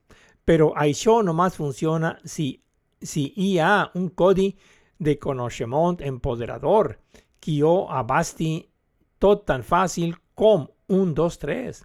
Però 0.45 0.71
això 0.77 1.21
només 1.25 1.57
funciona 1.57 2.15
si, 2.23 2.61
si 3.01 3.31
hi 3.35 3.57
ha 3.59 3.91
un 3.93 4.09
codi 4.09 4.51
de 4.99 5.17
coneixement 5.19 6.01
empoderador 6.01 6.97
que 7.39 7.61
ho 7.63 7.87
abasti 7.91 8.67
tot 9.19 9.45
tan 9.45 9.63
fàcil 9.63 10.15
com 10.35 10.67
un, 10.87 11.13
dos, 11.13 11.37
tres. 11.39 11.83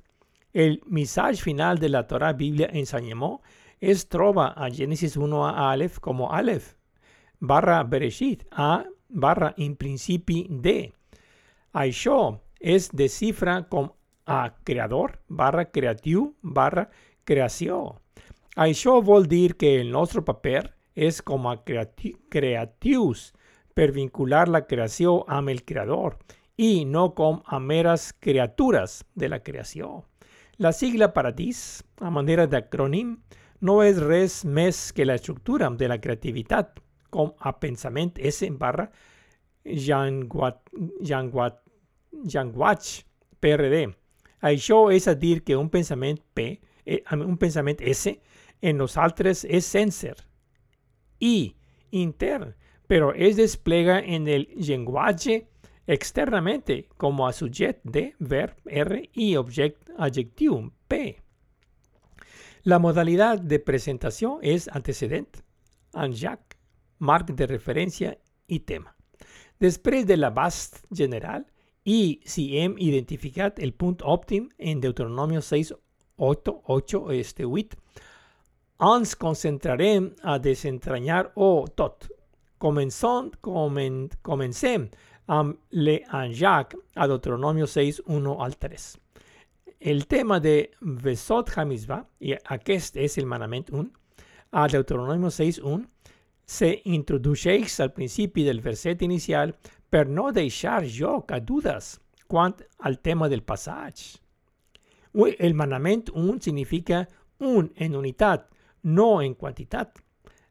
El 0.52 0.80
missatge 0.86 1.42
final 1.42 1.78
de 1.78 1.88
la 1.88 2.06
Torah 2.06 2.32
Bíblia 2.32 2.70
ensenyament 2.72 3.38
es 3.80 4.06
troba 4.08 4.50
a 4.56 4.68
Génesis 4.70 5.16
1 5.16 5.44
a 5.44 5.70
Aleph 5.70 6.00
com 6.00 6.26
Aleph 6.26 6.74
barra 7.40 7.82
Bereshit 7.82 8.44
a 8.50 8.84
barra 9.08 9.54
in 9.56 9.76
principi 9.76 10.44
de. 10.50 10.92
Això 11.72 12.40
es 12.60 12.90
descifra 12.92 13.62
com 13.70 13.88
a 14.26 14.42
creador 14.64 15.18
barra 15.28 15.64
creatiu 15.70 16.34
barra 16.42 16.90
creació. 17.24 17.96
Això 18.56 19.00
vol 19.02 19.26
dir 19.26 19.56
que 19.56 19.80
el 19.80 19.90
nostre 19.90 20.22
paper 20.22 20.68
és 20.94 21.20
com 21.22 21.46
a 21.46 21.56
creati 21.64 22.14
creatius 22.28 23.30
per 23.74 23.92
vincular 23.94 24.48
la 24.48 24.66
creació 24.66 25.24
amb 25.28 25.48
el 25.52 25.64
creador 25.64 26.16
i 26.60 26.84
no 26.84 27.14
com 27.16 27.40
a 27.46 27.58
meres 27.58 28.12
criatures 28.20 29.04
de 29.14 29.28
la 29.28 29.40
creació. 29.42 30.04
La 30.58 30.72
sigla 30.76 31.12
Paradís, 31.14 31.82
a 32.00 32.10
manera 32.12 32.46
d'acrònim, 32.46 33.16
no 33.64 33.82
és 33.84 33.96
res 34.02 34.44
més 34.44 34.92
que 34.92 35.06
la 35.06 35.14
estructura 35.16 35.70
de 35.70 35.88
la 35.88 36.00
creativitat, 36.00 36.80
com 37.10 37.32
a 37.40 37.52
pensament 37.58 38.12
S 38.20 38.46
barra 38.60 38.90
llenguatge 39.64 41.44
PRD. 43.40 43.86
Això 44.40 44.90
és 44.92 45.08
a 45.08 45.14
dir 45.14 45.42
que 45.44 45.56
un 45.56 45.68
pensament 45.68 46.20
P, 46.34 46.60
eh, 46.84 47.02
un 47.16 47.36
pensament 47.36 47.80
S 47.80 48.20
en 48.60 48.76
nosaltres 48.76 49.44
es 49.44 49.64
sencer 49.64 50.14
y 51.20 51.54
intern, 51.92 52.56
pero 52.88 53.14
es 53.14 53.36
desplega 53.36 54.00
en 54.00 54.26
el 54.26 54.48
lenguaje 54.56 55.46
externamente 55.86 56.88
como 56.96 57.28
a 57.28 57.32
sujet 57.32 57.80
de 57.84 58.14
verb 58.18 58.56
R 58.66 59.08
y 59.12 59.36
object 59.36 59.88
P. 60.88 61.22
La 62.62 62.78
modalidad 62.78 63.38
de 63.38 63.58
presentación 63.58 64.38
es 64.42 64.68
antecedente, 64.68 65.40
anjac, 65.92 66.58
marc 66.98 67.30
de 67.30 67.46
referencia 67.46 68.18
y 68.46 68.60
tema. 68.60 68.96
Després 69.60 70.06
de 70.06 70.16
la 70.16 70.30
base 70.30 70.80
general 70.92 71.46
y 71.84 72.20
si 72.24 72.58
el 72.58 73.74
punt 73.74 74.02
òptim 74.02 74.48
en 74.58 74.80
Deuteronomio 74.80 75.42
6, 75.42 75.74
8, 76.16 76.62
8, 76.64 77.10
este 77.12 77.44
8, 77.44 77.76
ens 78.80 79.14
concentrarem 79.14 80.10
a 80.22 80.38
desentranyar 80.38 81.32
o 81.36 81.66
tot, 81.76 82.08
Començon, 82.60 83.30
comen, 83.40 84.10
comencem 84.20 84.82
amb 85.32 85.54
l'Anjac 85.72 86.74
a 86.92 87.06
Deuteronomio 87.08 87.64
6, 87.64 88.02
1 88.04 88.34
al 88.36 88.56
3. 88.60 88.84
El 89.80 90.04
tema 90.04 90.36
de 90.44 90.68
Vesot 90.82 91.54
Hamizvah, 91.56 92.02
i 92.20 92.34
aquest 92.36 92.98
és 93.00 93.16
el 93.16 93.24
manament 93.24 93.72
1, 93.72 93.86
a 94.52 94.66
Deuteronomio 94.68 95.32
6, 95.32 95.62
1, 95.64 95.80
se 96.44 96.70
introdueix 96.92 97.78
al 97.80 97.94
principi 97.96 98.44
del 98.44 98.60
verset 98.60 99.00
inicial 99.08 99.54
per 99.88 100.04
no 100.04 100.28
deixar 100.36 100.82
lloc 100.84 101.32
a 101.32 101.40
dudes 101.40 101.94
quant 102.28 102.60
al 102.84 103.00
tema 103.00 103.32
del 103.32 103.40
passatge. 103.40 104.18
El 105.16 105.56
manament 105.56 106.12
1 106.12 106.42
significa 106.44 107.06
un 107.40 107.72
en 107.76 107.96
unitat, 107.96 108.50
no 108.82 109.20
en 109.22 109.34
quantitat, 109.34 109.98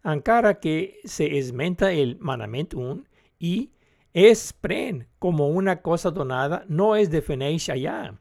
encara 0.04 0.60
que 0.60 1.00
se 1.06 1.38
esmenta 1.38 1.92
el 1.92 2.18
manament 2.20 2.74
1 2.74 3.04
i 3.40 3.70
es 4.14 4.54
pren 4.54 5.06
com 5.20 5.42
una 5.42 5.82
cosa 5.82 6.12
donada, 6.12 6.64
no 6.68 6.96
es 6.96 7.10
defineix 7.10 7.70
allà. 7.70 8.16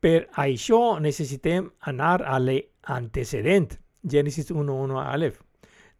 Per 0.00 0.28
això 0.40 0.98
necessitem 1.00 1.68
anar 1.80 2.22
a 2.24 2.38
l'antecedent, 2.40 3.76
Gènesis 4.02 4.50
1.1 4.50 4.96
a 4.96 5.10
Aleph. 5.12 5.40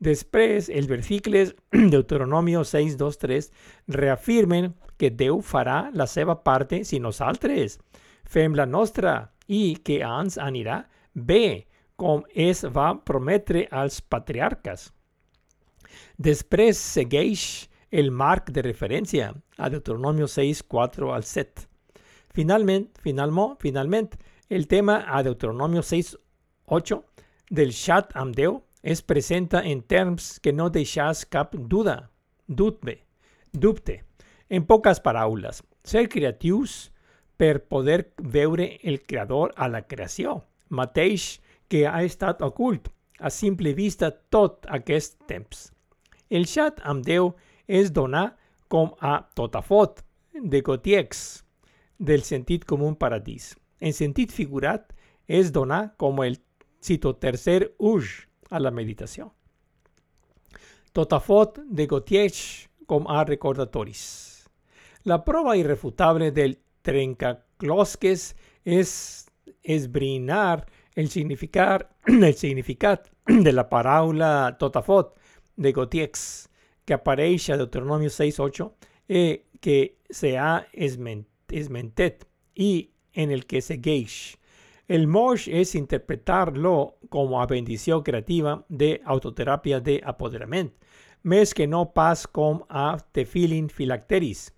Després, 0.00 0.70
els 0.72 0.88
versicles 0.88 1.52
Deuteronomio 1.94 2.64
6, 2.64 2.96
2, 2.96 3.18
3 3.20 3.50
reafirmen 3.92 4.72
que 4.96 5.10
Déu 5.12 5.42
farà 5.44 5.90
la 5.92 6.06
seva 6.08 6.38
parte 6.40 6.84
si 6.88 7.00
nosaltres 7.00 7.76
fem 8.24 8.56
la 8.56 8.64
nostra 8.64 9.34
i 9.46 9.76
que 9.84 10.00
ens 10.00 10.38
anirà 10.40 10.86
bé, 11.12 11.66
com 12.00 12.24
es 12.48 12.64
va 12.64 12.94
prometre 13.04 13.66
als 13.70 14.00
patriarques. 14.00 14.88
Després 16.16 16.80
segueix 16.80 17.44
el 17.90 18.10
marc 18.10 18.50
de 18.54 18.62
referència 18.64 19.32
a 19.58 19.68
Deuteronomio 19.68 20.28
6, 20.30 20.62
4 20.70 21.12
al 21.12 21.26
7. 21.26 21.66
Finalment, 22.32 22.86
finalment, 23.02 23.56
finalment, 23.60 24.10
el 24.48 24.66
tema 24.70 25.02
a 25.06 25.22
Deuteronomio 25.26 25.82
6, 25.82 26.14
8 26.66 27.00
del 27.50 27.74
xat 27.74 28.14
amb 28.14 28.36
Déu 28.38 28.60
es 28.82 29.02
presenta 29.02 29.60
en 29.66 29.82
termes 29.82 30.38
que 30.40 30.52
no 30.52 30.70
deixas 30.70 31.24
cap 31.26 31.54
duda, 31.54 32.10
dubte, 32.46 33.00
dubte. 33.52 34.04
En 34.48 34.64
poques 34.66 35.02
paraules, 35.02 35.62
ser 35.84 36.08
creatius 36.08 36.90
per 37.36 37.66
poder 37.68 38.12
veure 38.18 38.78
el 38.82 39.02
creador 39.02 39.52
a 39.56 39.68
la 39.68 39.82
creació, 39.86 40.40
mateix 40.68 41.40
que 41.70 41.86
ha 41.86 42.02
estat 42.02 42.42
ocult 42.42 42.90
a 43.20 43.30
simple 43.30 43.72
vista 43.78 44.10
tot 44.10 44.66
aquest 44.68 45.20
temps. 45.30 45.70
El 46.30 46.46
xat 46.50 46.80
amb 46.82 47.04
Déu 47.06 47.32
es 47.66 47.92
donar 47.94 48.34
com 48.68 48.92
a 49.00 49.20
totafot 49.34 50.02
de 50.34 50.60
Gotiex 50.66 51.42
del 51.98 52.24
sentit 52.26 52.64
comú 52.64 52.90
paradís. 52.98 53.54
En 53.80 53.92
sentit 53.96 54.32
figurat, 54.32 54.90
és 55.30 55.52
donar 55.54 55.94
com 55.96 56.18
el 56.24 56.40
cito 56.82 57.12
tercer 57.22 57.70
uj 57.78 58.26
a 58.50 58.58
la 58.58 58.72
meditació. 58.74 59.30
Totafot 60.92 61.60
de 61.70 61.86
Gautier 61.86 62.32
com 62.90 63.06
a 63.06 63.22
recordatoris. 63.22 64.48
La 65.06 65.20
prova 65.22 65.54
irrefutable 65.56 66.32
del 66.34 66.56
trencaclosques 66.82 68.32
és 68.66 68.90
esbrinar 69.62 70.66
el 71.00 71.10
significat, 71.10 71.88
el 72.06 72.34
significat 72.34 73.10
de 73.26 73.52
la 73.52 73.68
paraula 73.68 74.56
totafot 74.58 75.16
de 75.56 75.72
Gautiex 75.72 76.48
que 76.84 76.94
apareix 76.94 77.50
a 77.50 77.56
Deuteronomio 77.56 78.08
6.8 78.08 78.72
eh, 79.08 79.46
que 79.60 79.98
se 80.10 80.36
ha 80.38 80.66
esmentet 80.72 82.26
i 82.54 82.90
en 83.14 83.30
el 83.30 83.46
que 83.46 83.60
segueix 83.60 84.40
el 84.90 85.06
mosh 85.06 85.48
es 85.48 85.76
interpretarlo 85.76 86.96
como 87.10 87.40
a 87.40 87.46
bendició 87.46 88.02
creativa 88.02 88.64
de 88.68 89.00
autoterapia 89.04 89.78
de 89.78 90.00
apoderament, 90.04 90.72
més 91.22 91.52
que 91.54 91.68
no 91.70 91.84
pas 91.94 92.24
com 92.26 92.64
a 92.66 92.98
tefilin 93.14 93.68
filacteris. 93.70 94.48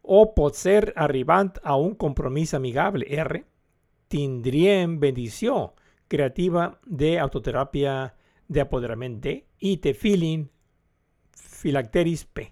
O 0.00 0.22
pot 0.32 0.56
ser 0.56 0.94
arribant 0.96 1.52
a 1.62 1.76
un 1.76 1.92
compromís 2.00 2.54
amigable 2.56 3.04
R, 3.12 3.42
tindrien 4.12 4.98
bendició 5.00 5.72
creativa 6.08 6.78
de 6.84 7.18
autoterapia 7.18 8.14
de 8.46 8.60
apoderament 8.60 9.20
D 9.24 9.38
i 9.64 9.78
tefilin 9.80 10.44
filacteris 11.32 12.26
P. 12.26 12.50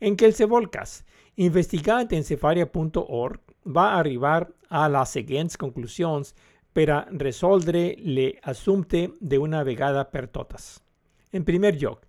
En 0.00 0.16
qualsevol 0.16 0.70
cas, 0.72 1.02
investigant 1.36 2.08
en 2.16 2.24
cefaria.org 2.24 3.52
va 3.68 3.90
a 3.90 3.98
arribar 3.98 4.48
a 4.70 4.86
les 4.88 5.12
següents 5.18 5.60
conclusions 5.60 6.32
per 6.72 6.86
a 6.94 7.00
resoldre 7.10 7.82
l'assumpte 8.00 9.10
d'una 9.20 9.60
vegada 9.66 10.06
per 10.08 10.28
totes. 10.32 10.78
En 11.32 11.44
primer 11.44 11.74
lloc, 11.76 12.06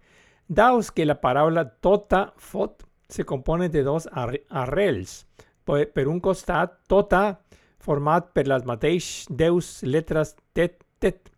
daos 0.48 0.94
que 0.96 1.06
la 1.06 1.20
paraula 1.20 1.66
tota 1.84 2.30
fot 2.38 2.86
se 3.12 3.26
compone 3.28 3.68
de 3.68 3.84
dos 3.84 4.08
arrels. 4.16 5.26
Per 5.66 6.08
un 6.08 6.20
costat, 6.24 6.80
tota, 6.88 7.42
format 7.82 8.32
per 8.36 8.46
les 8.48 8.66
mateixes 8.68 9.28
deus 9.30 9.82
letres 9.84 10.36
tet, 10.54 10.84
tet, 11.00 11.32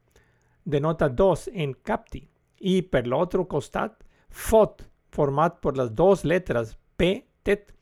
denota 0.63 1.09
dos 1.09 1.47
en 1.51 1.73
capti. 1.83 2.25
I 2.59 2.81
per 2.87 3.05
l'altre 3.07 3.43
costat, 3.49 3.97
fot, 4.29 4.85
format 5.11 5.59
per 5.61 5.75
les 5.77 5.91
dues 5.91 6.23
letres 6.23 6.75
p, 6.97 7.23
tet, 7.43 7.73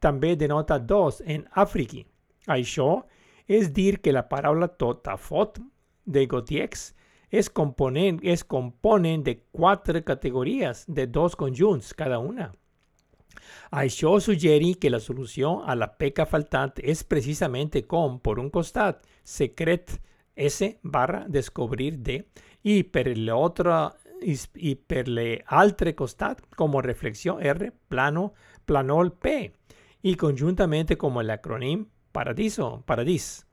també 0.00 0.34
denota 0.38 0.78
dos 0.78 1.22
en 1.26 1.44
afriqui. 1.58 2.04
Això 2.46 3.02
és 3.48 3.72
dir 3.74 3.98
que 4.02 4.14
la 4.14 4.26
paraula 4.28 4.68
totafot 4.68 5.58
de 6.04 6.26
Gotiex 6.26 6.92
es 7.30 7.50
componen, 7.50 8.20
es 8.22 8.44
componen 8.44 9.24
de 9.24 9.38
quatre 9.52 10.02
categories 10.04 10.84
de 10.86 11.06
dos 11.06 11.36
conjunts 11.36 11.92
cada 11.94 12.18
una. 12.18 12.52
Això 13.70 14.14
suggerí 14.20 14.74
que 14.80 14.90
la 14.90 15.00
solució 15.00 15.58
a 15.64 15.74
la 15.76 15.90
peca 16.00 16.26
faltant 16.26 16.78
és 16.82 17.04
precisament 17.04 17.76
com, 17.86 18.18
per 18.20 18.38
un 18.38 18.50
costat, 18.50 19.04
secret 19.24 19.98
S 20.38 20.78
barra 20.82 21.24
descobrir 21.28 21.98
D 21.98 22.22
i 22.64 22.82
per 22.84 23.12
l'altre 23.16 23.78
i 24.18 24.74
per 24.74 25.04
l'altre 25.06 25.94
costat, 25.94 26.40
com 26.56 26.74
reflexió 26.82 27.38
R, 27.38 27.70
plano, 27.88 28.32
planol 28.66 29.12
P 29.12 29.34
i 30.02 30.14
conjuntament 30.16 30.96
com 30.98 31.20
l'acrònim 31.22 31.86
Paradiso, 32.12 32.82
Paradís. 32.86 33.44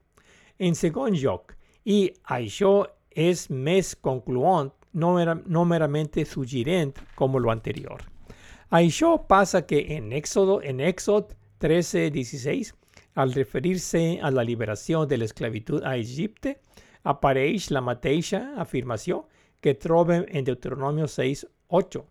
En 0.57 0.73
segon 0.73 1.13
lloc, 1.19 1.53
i 1.85 2.09
això 2.23 2.87
és 3.11 3.49
més 3.49 3.93
concluent, 3.95 4.71
no, 4.93 5.13
mer 5.13 5.37
no 5.45 5.65
meramente 5.65 6.25
suggerent 6.25 6.95
com 7.15 7.37
lo 7.37 7.51
anterior. 7.51 8.14
Això 8.71 9.27
passa 9.27 9.67
que 9.67 9.95
en 9.95 10.11
Éxodo, 10.11 10.61
en 10.61 10.79
Éxodo 10.79 11.27
13:16, 11.59 12.73
al 13.13 13.33
referir-se 13.33 14.19
a 14.21 14.31
la 14.31 14.43
liberació 14.43 15.05
de 15.05 15.17
l'esclavitud 15.17 15.83
a 15.83 15.95
Egipte, 15.97 16.59
apareix 17.03 17.69
la 17.69 17.81
mateixa 17.81 18.55
afirmació 18.57 19.27
que 19.61 19.75
trobem 19.75 20.25
en 20.27 20.43
Deuteronomio 20.43 21.05
6:8. 21.05 22.03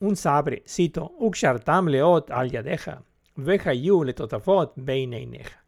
Un 0.00 0.16
sabre, 0.16 0.62
cito, 0.66 1.12
Uxartam 1.18 1.88
leot 1.88 2.30
al 2.30 2.50
yadeja, 2.50 3.02
vejayu 3.36 4.04
le 4.04 4.12
totafot 4.12 4.72
beineineja 4.76 5.64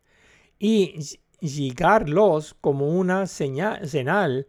y 0.59 0.95
llegarlos 1.41 2.55
como 2.61 2.89
una 2.89 3.27
señal, 3.27 4.47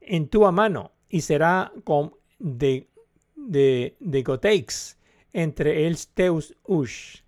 en 0.00 0.28
tu 0.28 0.52
mano 0.52 0.92
y 1.08 1.20
será 1.22 1.72
como 1.84 2.18
de, 2.38 2.88
de, 3.34 3.96
de 3.98 4.22
goteix 4.22 4.97
entre 5.38 5.74
els 5.86 6.08
teus 6.18 6.52
ush. 6.66 7.22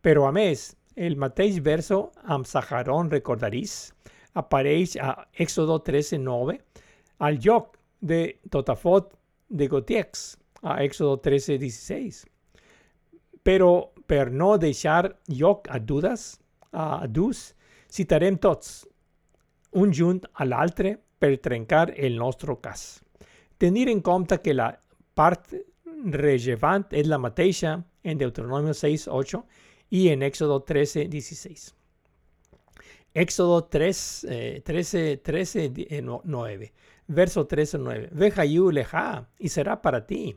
Pero 0.00 0.26
a 0.28 0.32
més, 0.32 0.70
el 0.94 1.16
mateix 1.18 1.58
verso 1.62 2.08
amb 2.24 2.46
Saharón 2.46 3.10
recordarís 3.10 3.92
apareix 4.38 4.96
a 5.02 5.28
Éxodo 5.34 5.80
13.9 5.82 6.58
al 7.18 7.38
lloc 7.42 7.76
de 8.00 8.38
Totafot 8.50 9.12
de 9.48 9.68
Gotiex 9.68 10.36
a 10.62 10.82
Éxodo 10.84 11.20
13.16. 11.22 12.24
Però 13.42 13.72
per 14.06 14.30
no 14.30 14.56
deixar 14.58 15.16
lloc 15.28 15.68
a 15.70 15.78
dudes, 15.78 16.38
a 16.72 17.06
dus, 17.06 17.54
citarem 17.90 18.38
tots, 18.38 18.86
un 19.72 19.92
junt 19.92 20.22
a 20.34 20.46
l'altre 20.46 20.96
per 21.18 21.38
trencar 21.42 21.92
el 21.96 22.18
nostre 22.18 22.56
cas. 22.62 23.00
Tenir 23.58 23.88
en 23.90 24.00
compte 24.00 24.38
que 24.40 24.54
la 24.54 24.70
part 25.14 25.54
rellevant 26.04 26.86
és 26.92 27.06
la 27.06 27.18
mateixa 27.18 27.78
en 28.02 28.18
Deuteronomio 28.18 28.74
6, 28.74 29.08
8 29.08 29.42
i 29.90 30.08
en 30.12 30.22
Éxodo 30.22 30.60
13, 30.62 31.08
16. 31.08 31.74
Éxodo 33.14 33.64
3, 33.64 34.26
eh, 34.28 34.62
13, 34.64 35.16
13, 35.24 35.72
9, 36.24 36.72
verso 37.08 37.46
13, 37.46 37.78
9. 37.78 38.08
Veja 38.12 38.44
leja 38.44 39.28
y 39.38 39.48
será 39.48 39.80
para 39.82 40.06
ti. 40.06 40.36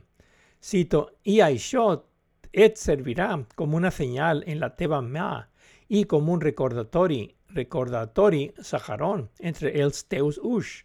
Cito, 0.60 1.12
y 1.22 1.40
Aishot 1.40 2.06
et 2.52 2.76
servirá 2.76 3.46
como 3.54 3.76
una 3.76 3.90
señal 3.90 4.44
en 4.46 4.60
la 4.60 4.76
teba 4.76 5.00
ma 5.00 5.50
y 5.88 6.04
como 6.04 6.32
un 6.32 6.40
recordatorio, 6.40 7.28
recordatori 7.48 8.54
sajarón 8.60 9.30
entre 9.38 9.80
el 9.80 9.92
teus 10.08 10.38
ush, 10.42 10.84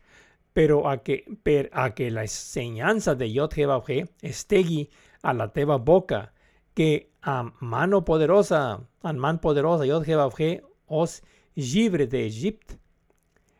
pero 0.58 0.88
a 0.90 1.04
que, 1.04 1.24
per, 1.44 1.70
a 1.72 1.94
que 1.94 2.10
la 2.10 2.24
enseñanza 2.24 3.14
de 3.14 3.32
Yod 3.32 3.54
estegui 4.24 4.90
a 5.22 5.32
la 5.32 5.54
teba 5.54 5.78
boca, 5.78 6.34
que 6.74 7.12
a 7.22 7.54
mano 7.60 8.04
poderosa, 8.04 8.82
a 9.04 9.14
man 9.14 9.40
poderosa 9.40 9.86
Yod 9.86 10.04
os 10.88 11.22
libre 11.54 12.08
de 12.08 12.26
Egipto. 12.26 12.74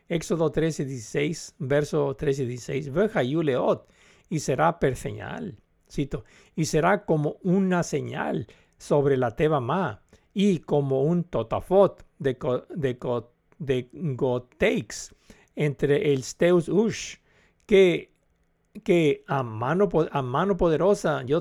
Éxodo 0.08 0.50
13, 0.50 0.86
16, 0.86 1.54
verso 1.60 2.16
13, 2.16 2.46
16. 2.46 2.92
Veja 2.92 3.22
yuleot, 3.22 3.86
y 4.28 4.40
será 4.40 4.80
per 4.80 4.96
señal. 4.96 5.56
Cito, 5.88 6.24
y 6.56 6.64
será 6.64 7.04
como 7.04 7.36
una 7.44 7.84
señal 7.84 8.48
sobre 8.76 9.16
la 9.16 9.36
teba 9.36 9.60
ma 9.60 10.02
y 10.34 10.58
como 10.58 11.02
un 11.02 11.22
totafot 11.22 12.04
de, 12.18 12.36
de, 12.74 12.98
de 13.60 13.88
goteix 13.92 15.14
entre 15.58 16.12
el 16.12 16.22
steus 16.22 16.68
ush 16.68 17.16
que 17.66 18.12
que 18.84 19.24
a 19.26 19.42
mano, 19.42 19.88
a 20.12 20.22
mano 20.22 20.56
poderosa 20.56 21.24
yo 21.24 21.40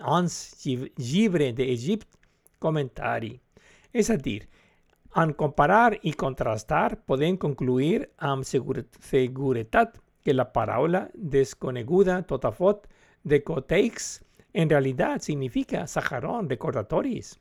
ans 0.00 0.66
libre 0.96 1.52
de 1.52 1.72
Egipto 1.72 2.18
comentari. 2.58 3.40
Es 3.92 4.08
decir, 4.08 4.48
al 5.12 5.36
comparar 5.36 6.00
y 6.02 6.14
contrastar, 6.14 7.04
pueden 7.04 7.36
concluir 7.36 8.10
am 8.18 8.42
seguridad 8.42 9.94
que 10.24 10.34
la 10.34 10.52
parábola 10.52 11.10
desconeguda 11.14 12.22
totafot 12.22 12.88
de 13.22 13.44
Coteix 13.44 14.24
en 14.52 14.68
realidad 14.68 15.20
significa 15.20 15.86
Saharón 15.86 16.48
recordatoris. 16.48 17.38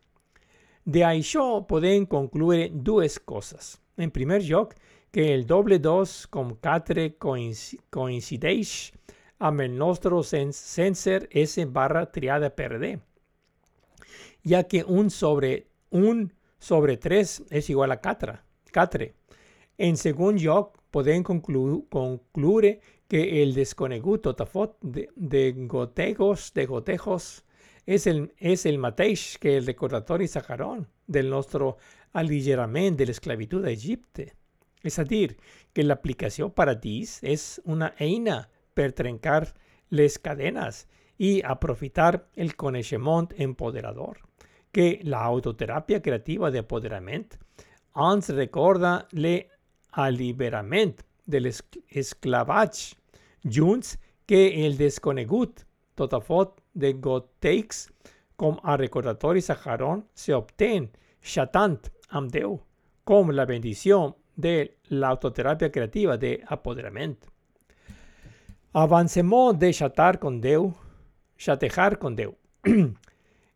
De 0.86 1.04
Aisho 1.04 1.66
pueden 1.68 2.06
concluir 2.06 2.72
dos 2.72 3.20
cosas. 3.20 3.82
En 3.98 4.12
primer 4.12 4.48
lugar, 4.48 4.76
que 5.18 5.34
el 5.34 5.48
doble 5.48 5.80
dos 5.80 6.28
con 6.28 6.58
catre 6.58 7.18
coincideis 7.90 8.94
am 9.40 9.62
el 9.62 9.76
nostro 9.76 10.22
sensor 10.22 11.28
S 11.32 11.66
barra 11.66 12.12
triada 12.12 12.52
perde, 12.52 13.00
ya 14.44 14.68
que 14.68 14.84
un 14.84 15.10
sobre 15.10 15.70
un 15.90 16.34
sobre 16.60 16.98
3 16.98 17.46
es 17.50 17.68
igual 17.72 17.94
a 17.94 18.00
4, 18.00 18.38
4. 18.72 19.06
En 19.80 19.98
segundo 19.98 20.40
lugar, 20.40 20.66
pueden 20.92 21.24
concluir 21.24 22.80
que 23.08 23.42
el 23.42 23.56
desconeguto 23.56 24.36
tafot 24.36 24.78
de, 24.82 25.52
gotejos, 25.68 26.54
de 26.54 26.66
gotejos, 26.68 27.44
es 27.88 28.06
el, 28.06 28.36
es 28.38 28.68
el 28.68 28.78
mateix 28.78 29.40
que 29.40 29.58
el 29.58 29.66
recordatorio 29.66 30.28
sacarón 30.28 30.88
del 31.08 31.28
nuestro 31.32 31.78
aligeramiento 32.14 33.00
de 33.00 33.06
la 33.08 33.12
esclavitud 33.14 33.64
de 33.64 33.74
Egipto. 33.74 34.22
Es 34.88 34.96
decir, 34.96 35.38
que 35.74 35.84
la 35.84 35.96
aplicación 35.96 36.52
para 36.52 36.80
ti 36.80 37.06
es 37.22 37.62
una 37.66 37.94
eina 38.00 38.50
per 38.74 38.94
trencar 38.94 39.54
las 39.90 40.18
cadenas 40.20 40.88
y 41.18 41.44
aprovechar 41.44 42.28
el 42.36 42.56
conocimiento 42.56 43.36
empoderador 43.38 44.20
que 44.72 45.00
la 45.04 45.24
autoterapia 45.24 46.02
creativa 46.02 46.52
de 46.52 46.60
apoderamiento 46.60 47.38
ens 47.96 48.30
recorda 48.30 49.08
le 49.12 49.50
alliberament 49.92 51.02
del 51.26 51.48
esclavage 51.48 52.96
junts 53.44 53.98
que 54.28 54.68
el 54.68 54.78
desconegut 54.78 55.64
totafot 55.96 56.62
de 56.74 56.94
goteix 56.94 57.88
com 58.36 58.60
a 58.64 58.78
recordatori 58.78 59.42
saharon 59.42 60.06
se 60.14 60.36
obtén 60.38 60.92
chatant 61.22 61.90
amb 62.10 62.30
Déu 62.32 62.60
com 63.04 63.32
la 63.34 63.48
bendición 63.50 64.14
de 64.38 64.78
la 64.88 65.10
autoterapia 65.10 65.70
creativa 65.72 66.18
de 66.18 66.44
apoderamiento. 66.48 67.28
Avancemos 68.72 69.60
de 69.60 69.74
chatar 69.74 70.20
con 70.20 70.40
Déu, 70.40 70.74
chatejar 71.38 72.00
con 72.00 72.16
Déu. 72.16 72.38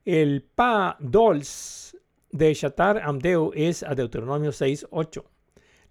El 0.04 0.42
pa 0.42 0.98
dols 1.00 1.96
de 2.32 2.54
Shatar 2.54 2.98
Amdeu 3.04 3.52
es 3.54 3.84
a 3.84 3.94
Deuteronomio 3.94 4.52
6.8. 4.52 5.24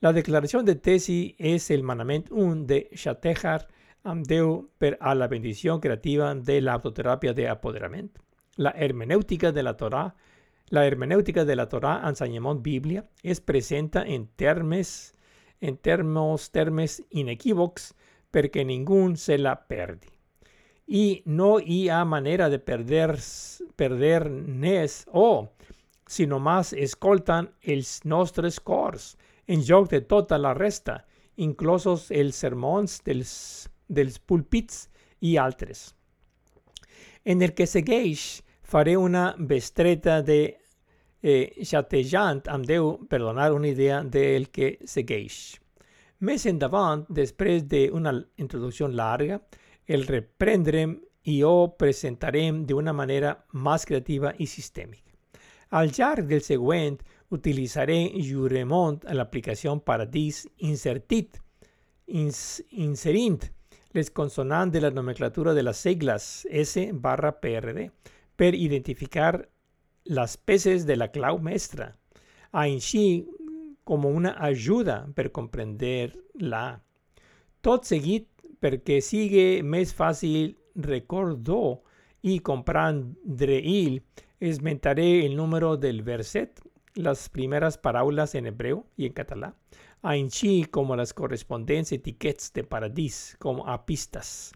La 0.01 0.13
declaración 0.13 0.65
de 0.65 0.75
Tesi 0.75 1.37
es 1.39 1.71
el 1.71 1.83
mandamiento 1.83 2.35
1 2.35 2.65
de 2.65 2.89
Shatejar 2.93 3.69
Amdeu 4.03 4.71
per 4.79 4.97
a 5.01 5.15
la 5.15 5.29
bendición 5.29 5.79
creativa 5.79 6.35
de 6.35 6.61
la 6.61 6.73
autoterapia 6.73 7.35
de 7.35 7.49
apoderamiento. 7.49 8.23
La 8.57 8.71
hermenéutica 8.71 9.53
de 9.53 9.63
la 9.63 9.77
Torah, 9.77 10.17
la 10.71 10.87
hermenéutica 10.87 11.45
de 11.45 11.57
la 11.57 11.69
Torah 11.69 12.03
enseñamos 12.09 12.63
Biblia 12.63 13.05
es 13.23 13.41
presenta 13.41 14.03
en 14.03 14.29
términos 14.29 15.13
en 15.61 15.77
términos 15.77 16.51
termes 16.51 17.05
inequívocos 17.11 17.95
porque 18.31 18.65
ningún 18.65 19.17
se 19.17 19.37
la 19.37 19.67
perde 19.67 20.09
y 20.87 21.23
no 21.25 21.59
hay 21.59 21.89
manera 22.05 22.49
de 22.49 22.59
perder, 22.59 23.19
perder 23.77 24.31
NES 24.31 25.07
o 25.13 25.53
sino 26.07 26.41
más 26.41 26.73
escoltan 26.73 27.53
el 27.63 27.85
nuestros 28.05 28.55
scores 28.55 29.17
en 29.47 29.65
joc 29.65 29.89
de 29.91 30.01
toda 30.01 30.39
la 30.39 30.55
resta, 30.55 31.07
inclusos 31.37 32.11
el 32.11 32.33
sermons 32.33 33.03
dels, 33.05 33.71
dels 33.87 34.19
pulpits 34.19 34.91
y 35.21 35.37
altres. 35.37 35.95
En 37.25 37.43
el 37.43 37.55
que 37.55 37.67
segueix 37.67 38.43
faré 38.71 38.97
una 38.97 39.35
bestreta 39.37 40.23
de 40.23 40.57
eh, 41.23 41.65
xatejant 41.67 42.45
amb 42.55 42.69
Déu 42.69 42.93
perdonar 43.11 43.51
una 43.53 43.67
idea 43.67 43.97
del 44.05 44.47
que 44.55 44.77
segueix. 44.87 45.57
Més 46.23 46.45
endavant, 46.47 47.03
després 47.09 47.65
d'una 47.67 48.13
introducció 48.39 48.87
larga, 48.87 49.41
el 49.87 50.07
reprendrem 50.07 51.01
y 51.25 51.39
yo 51.39 51.75
presentaré 51.79 52.45
de 52.53 52.75
una 52.75 52.93
manera 52.93 53.45
más 53.51 53.87
creativa 53.87 54.35
y 54.39 54.47
sistémica. 54.47 55.11
Al 55.71 55.91
llarg 55.91 56.29
del 56.31 56.43
següent 56.43 57.01
utilizaré 57.31 58.13
Juremont 58.23 59.03
a 59.05 59.15
la 59.15 59.27
aplicación 59.27 59.81
Paradis 59.81 60.45
insertit, 60.59 61.41
ins, 62.07 62.63
inserint 62.71 63.51
les 63.91 64.13
consonantes 64.13 64.79
de 64.79 64.87
la 64.87 64.95
nomenclatura 64.95 65.55
de 65.55 65.65
las 65.65 65.79
siglas 65.79 66.47
S 66.51 66.91
barra 66.95 67.41
PRD 67.41 67.91
per 68.41 68.55
identificar 68.55 69.51
las 70.05 70.39
peces 70.39 70.87
de 70.87 70.97
la 70.97 71.11
clau 71.13 71.37
mestra, 71.45 71.91
així 72.57 73.27
como 73.85 74.09
una 74.09 74.33
ayuda 74.41 74.95
per 75.15 75.27
comprender 75.29 76.15
la. 76.33 76.81
Tot 77.61 77.85
seguit 77.85 78.31
porque 78.59 79.03
sigue 79.03 79.63
más 79.63 79.93
fácil 79.93 80.57
recordó 80.75 81.83
y 82.23 82.41
comprendreil, 82.41 84.05
esmentaré 84.41 85.27
el 85.27 85.37
número 85.37 85.77
del 85.77 86.03
verset, 86.03 86.63
las 86.95 87.29
primeras 87.29 87.77
parábolas 87.77 88.35
en 88.35 88.47
hebreo 88.47 88.87
y 88.97 89.05
en 89.05 89.13
catalán, 89.13 89.55
ainsi 90.01 90.65
como 90.65 90.97
las 90.97 91.13
correspondientes 91.13 91.93
etiquetas 91.93 92.55
de 92.55 92.65
paradis 92.65 93.37
como 93.39 93.69
apistas. 93.69 94.53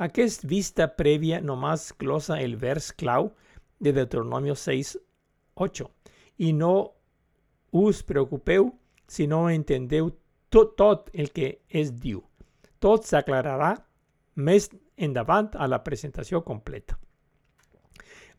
Aquesta 0.00 0.48
vista 0.48 0.96
previa 0.96 1.42
nomás 1.44 1.92
glosa 1.92 2.40
el 2.40 2.56
vers 2.56 2.90
clau 2.90 3.34
de 3.80 3.92
Deuteronomio 3.92 4.54
6, 4.56 4.98
8. 5.52 5.90
Y 6.38 6.54
no 6.54 6.94
us 7.70 8.02
preocupeu 8.02 8.78
si 9.06 9.26
no 9.26 9.50
entendeu 9.50 10.16
tot, 10.48 11.10
el 11.12 11.30
que 11.32 11.60
es 11.68 12.00
diu. 12.00 12.24
Todo 12.78 13.02
se 13.02 13.18
aclarará 13.18 13.86
mes 14.36 14.70
endavant 14.96 15.54
a 15.54 15.68
la 15.68 15.84
presentación 15.84 16.40
completa. 16.48 16.98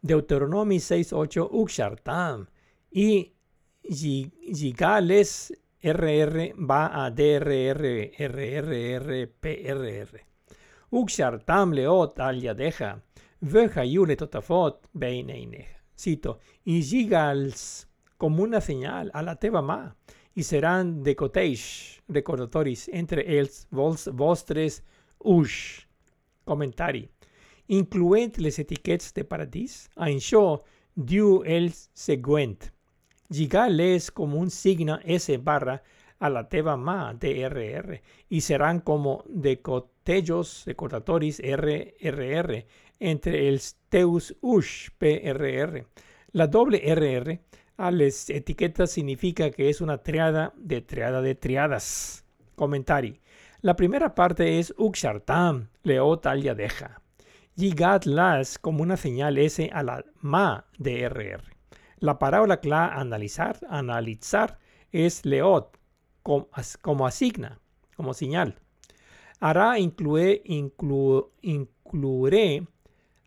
Deuteronomi 0.02 0.78
6.8 0.78 1.48
Uxartam 1.52 2.48
y 2.90 3.36
Gigales 3.84 5.54
RR 5.84 6.56
va 6.58 7.06
a 7.06 7.12
DRR. 7.12 8.16
Uxartam 10.92 11.72
leot 11.72 12.20
al 12.20 12.42
yadeja, 12.44 12.98
veja 13.42 13.84
yule 13.86 14.18
totafot 14.20 14.90
beineineja. 14.94 15.80
Cito, 15.96 16.40
y 16.66 16.82
Gigals 16.84 17.88
como 18.18 18.44
una 18.44 18.60
señal 18.60 19.10
a 19.14 19.22
la 19.22 19.36
tebama 19.36 19.96
y 20.36 20.44
serán 20.44 21.04
de 21.04 21.16
coteix 21.16 22.02
recordatoris 22.08 22.90
entre 22.90 23.22
els 23.40 23.68
vos, 23.72 24.10
vostres 24.14 24.84
ush. 25.20 25.86
Comentari. 26.44 27.08
Incluent 27.68 28.38
les 28.38 28.60
etiquetes 28.60 29.14
de 29.14 29.24
paradís, 29.24 29.88
això 29.96 30.60
diu 30.96 31.44
el 31.46 31.72
següent. 31.94 32.58
Lligar 33.30 33.70
les 33.72 34.10
com 34.12 34.34
un 34.36 34.50
signo 34.50 35.00
S 35.06 35.38
barra 35.38 35.80
a 36.22 36.30
la 36.30 36.44
teva 36.48 36.78
mà 36.78 37.14
DRR 37.18 38.00
y 38.30 38.42
serán 38.42 38.80
como 38.82 39.24
de 39.28 39.60
cotejos 39.62 40.64
recordatoris 40.68 41.42
RRR 41.42 42.66
entre 43.00 43.50
el 43.50 43.60
Teus 43.90 44.36
Ush 44.40 44.90
PRR. 45.00 45.88
La 46.34 46.46
doble 46.46 46.78
RR 46.94 47.40
a 47.78 47.90
las 47.90 48.30
etiquetas 48.30 48.92
significa 48.92 49.50
que 49.50 49.70
es 49.70 49.82
una 49.82 49.98
triada 49.98 50.54
de 50.56 50.82
triada 50.82 51.24
de 51.24 51.34
triadas. 51.34 52.24
Comentario. 52.56 53.16
La 53.62 53.76
primera 53.76 54.14
parte 54.14 54.60
es 54.60 54.76
Ukshartam, 54.78 55.70
Leot 55.82 56.28
al 56.28 56.44
Yadeja. 56.44 57.02
Yigat 57.56 58.06
las 58.06 58.60
como 58.60 58.84
una 58.84 58.96
señal 58.96 59.40
S 59.40 59.72
a 59.74 59.82
la 59.82 60.06
ma 60.22 60.66
de 60.78 61.10
RR. 61.10 61.44
La 61.98 62.20
parábola 62.20 62.58
cla 62.58 62.88
analizar, 62.88 63.58
analizar 63.68 64.60
es 64.92 65.26
Leot 65.26 65.81
como, 66.24 67.06
asigna, 67.06 67.60
como 67.96 68.14
señal. 68.14 68.56
Hará 69.40 69.80
incluye, 69.80 70.42
inclu, 70.46 71.32
incluiré, 71.42 72.68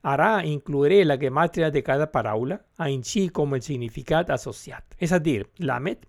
hará 0.03 0.45
incluiré 0.45 1.05
la 1.05 1.19
gematria 1.19 1.71
de 1.71 1.83
cada 1.83 2.13
parábola, 2.13 2.65
sí 3.03 3.31
como 3.31 3.57
el 3.57 3.63
significado 3.63 4.33
asociado. 4.33 4.85
Es 4.99 5.11
decir, 5.11 5.51
Lamet, 5.57 6.07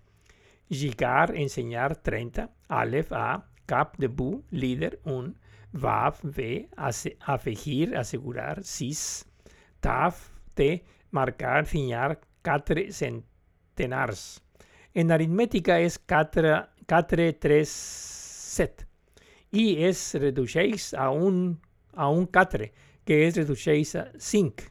Yigar, 0.68 1.36
enseñar 1.36 1.96
30, 1.96 2.50
Aleph, 2.68 3.12
A, 3.12 3.48
Cap 3.66 3.96
de 3.98 4.06
Bu, 4.08 4.44
líder, 4.50 5.00
un, 5.04 5.38
Vav, 5.72 6.18
V, 6.22 6.68
afegir, 7.20 7.96
asegurar, 7.96 8.62
Sis, 8.62 9.26
Taf, 9.80 10.30
T, 10.54 10.84
marcar, 11.10 11.66
ciñar, 11.66 12.20
catre, 12.42 12.92
centenars. 12.92 14.42
En 14.94 15.10
aritmética 15.10 15.80
es 15.80 15.98
catre, 15.98 16.66
catre 16.86 17.32
3 17.32 17.68
set 17.68 18.86
y 19.50 19.84
es 19.84 20.14
reducéis 20.14 20.94
a 20.94 21.10
un, 21.10 21.60
a 21.94 22.08
un 22.08 22.26
catre, 22.26 22.72
que 23.04 23.26
es 23.26 23.36
reducéis 23.36 23.94
a 23.96 24.12
5. 24.16 24.64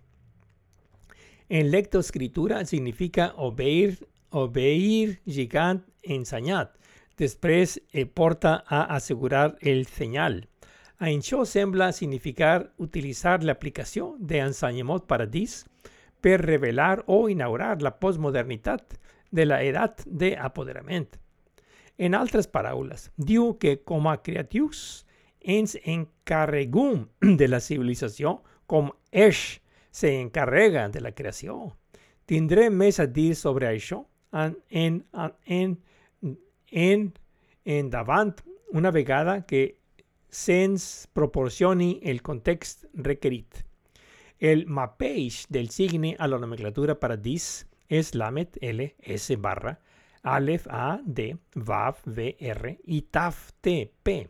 En 1.50 1.72
lectoescritura 1.72 2.66
significa 2.66 3.34
obeir, 3.38 4.08
obeir 4.30 5.22
gigant 5.26 5.86
enseñad. 6.04 6.70
Después 7.18 7.82
eh, 7.94 8.06
porta 8.06 8.64
a 8.68 8.84
asegurar 8.96 9.58
el 9.62 9.86
señal. 9.86 10.50
Aincho 10.98 11.46
sembla 11.46 11.92
significar 11.92 12.74
utilizar 12.78 13.44
la 13.44 13.54
aplicación 13.54 14.16
de 14.20 14.40
enseñamiento 14.40 15.08
para 15.08 15.26
dis 15.26 15.66
per 16.22 16.42
revelar 16.46 17.04
o 17.08 17.30
inaugurar 17.30 17.82
la 17.82 18.00
posmodernidad 18.00 18.86
de 19.32 19.46
la 19.46 19.64
edad 19.64 19.96
de 20.06 20.38
apoderamiento. 20.38 21.20
En 21.98 22.14
otras 22.14 22.48
parábolas, 22.48 23.12
diu 23.16 23.58
que 23.58 23.82
como 23.84 24.12
creatius 24.22 25.06
ens 25.40 25.78
encarregum 25.84 27.08
de 27.22 27.48
la 27.48 27.60
civilización, 27.60 28.42
como 28.68 28.98
Esh 29.12 29.62
se 29.92 30.20
encarrega 30.20 30.90
de 30.90 31.00
la 31.00 31.14
creación. 31.14 31.74
Tendré 32.26 32.70
mes 32.70 33.00
a 33.00 33.08
sobre 33.36 33.76
eso 33.76 34.10
en, 34.34 34.58
en, 34.70 35.06
en, 35.46 35.80
en, 36.68 37.14
en 37.64 37.90
davant 37.90 38.42
una 38.72 38.92
vegada 38.92 39.46
que 39.46 39.80
sens 40.30 41.08
proporcioni 41.14 42.02
el 42.04 42.22
contexto 42.22 42.90
requerit. 42.94 43.64
El 44.38 44.66
mapage 44.68 45.46
del 45.48 45.70
signe 45.70 46.18
a 46.20 46.28
la 46.28 46.40
nomenclatura 46.40 47.00
para 47.00 47.16
dis 47.16 47.68
es 47.88 48.16
lamet 48.16 48.58
L, 48.60 48.96
S 49.00 49.36
barra, 49.38 49.80
Aleph 50.26 50.66
A, 50.72 51.00
D, 51.06 51.38
Vav, 51.54 51.98
V, 52.04 52.36
R 52.40 52.80
y 52.84 53.02
Taf, 53.04 53.52
T, 53.62 53.94
P. 54.02 54.30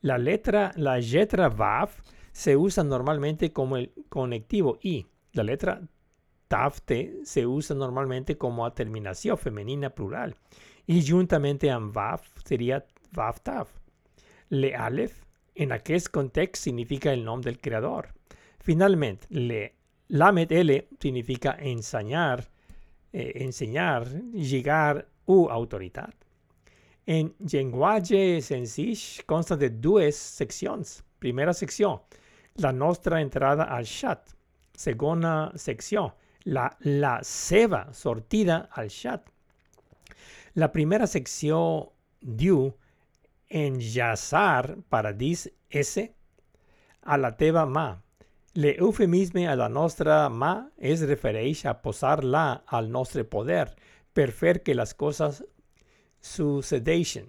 La 0.00 0.16
letra, 0.16 0.72
la 0.76 0.98
letra 0.98 1.48
Vav 1.48 1.90
se 2.30 2.56
usa 2.56 2.84
normalmente 2.84 3.52
como 3.52 3.76
el 3.76 3.92
conectivo 4.08 4.78
I. 4.82 5.04
La 5.32 5.42
letra 5.42 5.82
Taf, 6.46 6.82
T 6.82 7.22
se 7.24 7.44
usa 7.44 7.74
normalmente 7.74 8.38
como 8.38 8.72
terminación 8.72 9.36
femenina 9.36 9.90
plural. 9.90 10.36
Y 10.86 11.04
juntamente 11.04 11.70
amb 11.72 11.92
Vav 11.92 12.20
sería 12.44 12.86
Vav, 13.10 13.40
Taf. 13.40 13.68
Le 14.48 14.76
Aleph 14.76 15.24
en 15.56 15.72
aquel 15.72 16.08
contexto 16.08 16.62
significa 16.64 17.12
el 17.12 17.24
nombre 17.24 17.50
del 17.50 17.60
creador. 17.60 18.14
Finalmente, 18.60 19.26
le 19.30 19.74
Lamet 20.06 20.52
L 20.52 20.88
significa 21.00 21.56
enseñar, 21.58 22.48
eh, 23.12 23.32
enseñar, 23.36 24.06
llegar 24.32 25.08
u. 25.32 25.58
En 27.06 27.34
lenguaje 27.40 28.40
sencillo 28.42 29.24
consta 29.26 29.56
de 29.56 29.70
dos 29.70 30.14
secciones. 30.14 31.04
Primera 31.18 31.52
sección, 31.52 32.00
la 32.56 32.72
nuestra 32.72 33.20
entrada 33.20 33.64
al 33.64 33.84
chat. 33.84 34.30
Segunda 34.74 35.52
sección, 35.56 36.12
la, 36.44 36.76
la 36.80 37.20
seva 37.22 37.92
sortida 37.92 38.68
al 38.72 38.88
chat. 38.88 39.28
La 40.54 40.70
primera 40.70 41.06
sección 41.06 41.88
dio 42.20 42.76
enlazar 43.48 44.78
para 44.88 45.12
dis 45.12 45.50
S 45.70 46.14
a 47.02 47.18
la 47.18 47.36
teva 47.36 47.66
ma. 47.66 48.02
Le 48.54 48.76
eufemisme 48.78 49.48
a 49.48 49.56
la 49.56 49.68
nostra 49.68 50.28
ma 50.28 50.70
es 50.76 51.00
refereix 51.08 51.64
a 51.66 51.80
posar-la 51.80 52.64
al 52.66 52.90
nostre 52.90 53.24
poder 53.24 53.74
per 54.12 54.30
que 54.64 54.74
les 54.74 54.94
coses 54.94 55.42
sucedeixen. 56.20 57.28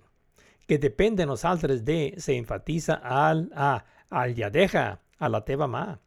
Que 0.67 0.78
depèn 0.78 1.15
de 1.15 1.26
nosaltres 1.26 1.84
de 1.84 2.15
se 2.17 2.38
enfatitza 2.38 3.00
al 3.04 3.50
a 3.54 3.84
al 4.10 4.36
deja 4.52 5.00
a 5.19 5.30
la 5.30 5.41
teva 5.43 5.67
mà. 5.67 6.00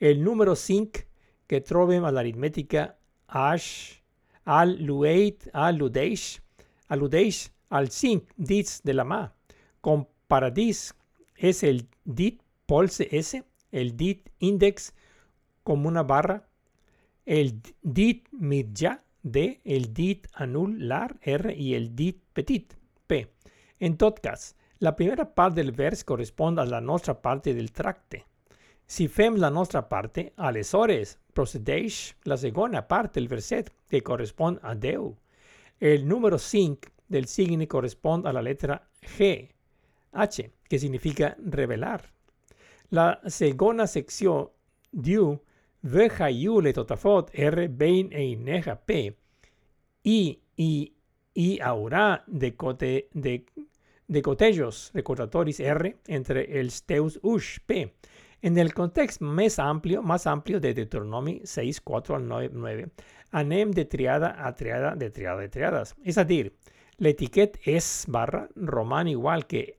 El 0.00 0.24
número 0.24 0.56
5 0.56 1.04
que 1.46 1.60
trobem 1.60 2.04
a 2.04 2.10
l'aritmètica 2.10 2.96
ash 3.26 4.00
al 4.44 4.78
lueit 4.80 5.48
al 5.52 5.76
ludeix 5.76 6.40
al·ludeix 6.88 7.50
al 7.70 7.90
5 7.90 8.34
dits 8.36 8.80
de 8.82 8.94
la 8.94 9.04
mà. 9.04 9.30
Com 9.80 10.06
paradís 10.26 10.92
és 11.36 11.62
el 11.62 11.86
dit 12.04 12.40
polse 12.66 13.06
S 13.10 13.42
el 13.70 13.96
dit 13.96 14.28
índex 14.38 14.92
como 15.62 15.88
una 15.88 16.02
barra, 16.02 16.48
el 17.24 17.60
dit 17.82 18.26
mitjà 18.32 18.98
D, 19.22 19.60
el 19.64 19.92
dit 19.92 20.26
anular 20.34 21.18
R 21.22 21.54
y 21.54 21.74
el 21.74 21.94
dit 21.94 22.22
petit 22.32 22.74
P. 23.06 23.26
En 23.78 23.96
tot 23.96 24.20
cas, 24.20 24.54
la 24.78 24.96
primera 24.96 25.34
parte 25.34 25.60
del 25.60 25.72
vers 25.72 26.04
corresponde 26.04 26.62
a 26.62 26.66
la 26.66 26.80
nostra 26.80 27.20
parte 27.20 27.54
del 27.54 27.72
tracte. 27.72 28.24
Si 28.86 29.08
fem 29.08 29.36
la 29.36 29.50
nostra 29.50 29.88
parte, 29.88 30.32
aleshores 30.36 31.18
procedeix 31.32 32.16
la 32.24 32.36
segona 32.36 32.88
parte 32.88 33.20
del 33.20 33.28
verset 33.28 33.70
que 33.88 34.02
corresponde 34.02 34.60
a 34.62 34.74
Déu. 34.74 35.16
El 35.78 36.08
número 36.08 36.38
5 36.38 36.88
del 37.08 37.26
signe 37.26 37.68
corresponde 37.68 38.28
a 38.28 38.32
la 38.32 38.42
letra 38.42 38.88
G, 39.16 39.48
H, 40.12 40.50
que 40.68 40.78
significa 40.78 41.36
revelar. 41.38 42.12
La 42.90 43.20
segunda 43.26 43.86
sección 43.86 44.50
diu 44.90 45.38
vejayu 45.82 46.60
le 46.60 46.72
totafot 46.72 47.30
R 47.32 47.68
bein 47.68 48.10
e 48.12 48.36
neja 48.36 48.76
P 48.76 49.16
y 50.04 50.40
y 50.56 50.94
y 51.34 51.60
aura 51.60 52.24
de 52.26 52.56
cote 52.56 53.08
de 53.12 53.44
de 54.08 54.22
cotellos 54.22 54.90
recordatoris 54.92 55.60
R 55.60 55.96
entre 56.08 56.58
el 56.58 56.70
steus 56.70 57.20
ush 57.22 57.60
P. 57.64 57.94
En 58.42 58.58
el 58.58 58.74
contexto 58.74 59.24
más 59.24 59.58
amplio, 59.58 60.02
más 60.02 60.26
amplio 60.26 60.60
de 60.60 60.74
Deuteronomio 60.74 61.42
6, 61.44 61.80
4 61.82 62.16
al 62.16 62.26
9, 62.26 62.50
9, 62.52 62.88
anem 63.30 63.70
de 63.70 63.84
triada 63.84 64.34
a 64.44 64.54
triada 64.56 64.96
de 64.96 65.10
triada 65.10 65.40
de 65.40 65.48
triadas. 65.48 65.94
Es 66.02 66.16
decir, 66.16 66.56
la 66.96 67.10
etiqueta 67.10 67.60
es 67.64 68.06
barra 68.08 68.48
román 68.56 69.06
igual 69.08 69.46
que 69.46 69.78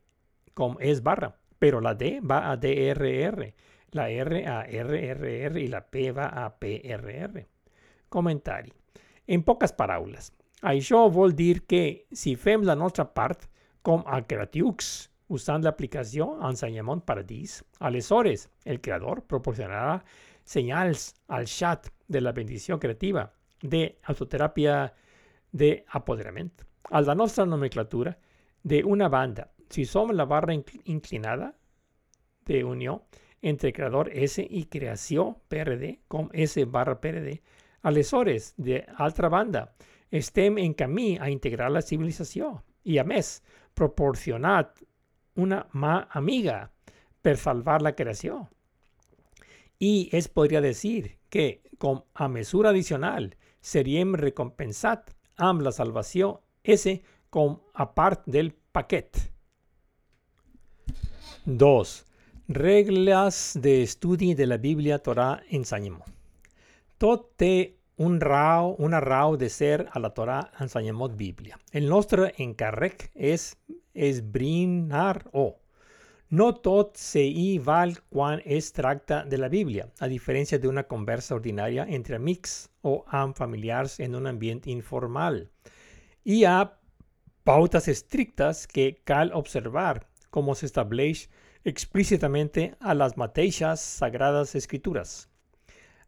como 0.54 0.80
es 0.80 1.04
barra 1.04 1.42
pero 1.62 1.80
la 1.80 1.94
D 1.94 2.22
va 2.22 2.50
a 2.50 2.58
DRR, 2.58 3.54
la 3.92 4.10
R 4.10 4.46
a 4.48 4.64
RRR 4.64 5.60
y 5.60 5.68
la 5.68 5.86
P 5.88 6.12
va 6.12 6.28
a 6.28 6.58
PRR. 6.58 7.46
Comentario. 8.10 8.74
En 9.28 9.44
pocas 9.44 9.74
paraules, 9.74 10.32
això 10.62 11.08
vol 11.10 11.36
dir 11.36 11.64
que 11.66 12.08
si 12.12 12.36
fem 12.36 12.64
la 12.68 12.76
nostra 12.76 13.06
part 13.14 13.48
com 13.82 14.04
a 14.06 14.22
Creatiux 14.22 15.12
usant 15.32 15.64
l'aplicació 15.64 16.36
Ensenyament 16.48 17.06
Paradís, 17.08 17.62
aleshores 17.80 18.50
el 18.66 18.82
creador 18.82 19.24
proporcionarà 19.28 20.02
senyals 20.44 21.14
al 21.28 21.48
chat 21.48 21.88
de 22.08 22.22
la 22.22 22.34
bendició 22.36 22.80
creativa 22.80 23.30
de 23.62 23.98
autoteràpia 24.12 24.92
de 25.52 25.86
apoderament. 25.88 26.52
A 26.92 27.02
la 27.02 27.16
nostra 27.16 27.46
nomenclatura, 27.46 28.18
de 28.64 28.84
una 28.84 29.08
banda, 29.10 29.52
si 29.70 29.86
somos 29.86 30.16
la 30.16 30.26
barra 30.26 30.54
inclinada 30.54 31.56
de 32.46 32.64
unión 32.64 33.02
entre 33.42 33.74
creador 33.74 34.10
S 34.14 34.46
y 34.48 34.66
creación 34.66 35.38
PRD 35.48 36.02
con 36.08 36.30
S 36.34 36.64
barra 36.66 37.02
PRD, 37.02 37.42
aleshores, 37.82 38.54
de 38.58 38.86
altra 38.96 39.30
banda, 39.30 39.74
estem 40.12 40.58
en 40.58 40.74
camí 40.74 41.18
a 41.20 41.30
integrar 41.30 41.72
la 41.72 41.82
civilización 41.82 42.62
y 42.84 42.98
a 42.98 43.04
mes 43.04 43.44
proporcionar 43.74 44.74
una 45.36 45.68
ma 45.72 46.08
amiga 46.12 46.72
per 47.22 47.38
salvar 47.38 47.82
la 47.82 47.96
creación. 47.96 48.50
I 49.80 50.10
es 50.12 50.28
podria 50.28 50.62
decir 50.62 51.18
que, 51.30 51.64
com 51.80 52.04
a 52.14 52.28
mesura 52.28 52.70
addicional, 52.70 53.36
seriem 53.62 54.14
recompensat 54.14 55.10
amb 55.38 55.64
la 55.66 55.72
salvació 55.72 56.42
S 56.64 57.00
com 57.30 57.58
a 57.74 57.88
part 57.96 58.28
del 58.28 58.54
paquet. 58.72 59.18
2. 61.46 62.11
Reglas 62.54 63.54
de 63.56 63.82
estudi 63.82 64.34
de 64.36 64.46
la 64.46 64.58
Bíblia 64.58 64.98
Torà 65.00 65.40
ensenyament. 65.56 66.04
Tot 67.00 67.30
un 67.96 68.18
rau, 68.20 68.76
una 68.78 69.00
rau 69.00 69.38
de 69.38 69.48
ser 69.48 69.86
a 69.88 70.00
la 70.04 70.10
Torà 70.12 70.42
ensenyament 70.60 71.16
Bíblia. 71.16 71.56
El 71.72 71.88
nostre 71.88 72.34
encàrrec 72.44 73.08
és 73.16 73.54
esbrinar 73.94 75.30
o. 75.32 75.46
No 76.30 76.50
tot 76.66 76.98
se 77.00 77.24
hi 77.24 77.58
val 77.60 77.96
quan 78.10 78.42
es 78.44 78.74
de 79.28 79.38
la 79.38 79.48
Bíblia, 79.48 79.88
a 80.00 80.08
diferència 80.12 80.60
d'una 80.60 80.84
conversa 80.84 81.36
ordinària 81.36 81.86
entre 81.88 82.18
amics 82.20 82.68
o 82.84 83.06
amb 83.08 83.36
familiars 83.36 84.00
en 84.00 84.16
un 84.16 84.28
ambient 84.28 84.68
informal. 84.68 85.46
Hi 86.26 86.44
ha 86.44 86.72
pautas 87.46 87.88
estrictes 87.88 88.68
que 88.68 88.98
cal 89.06 89.32
observar, 89.34 90.04
com 90.30 90.52
s'estableix 90.52 91.30
explícitamente 91.64 92.76
a 92.80 92.94
las 92.94 93.18
mateixes 93.18 93.80
sagradas 93.80 94.56
escrituras. 94.56 95.30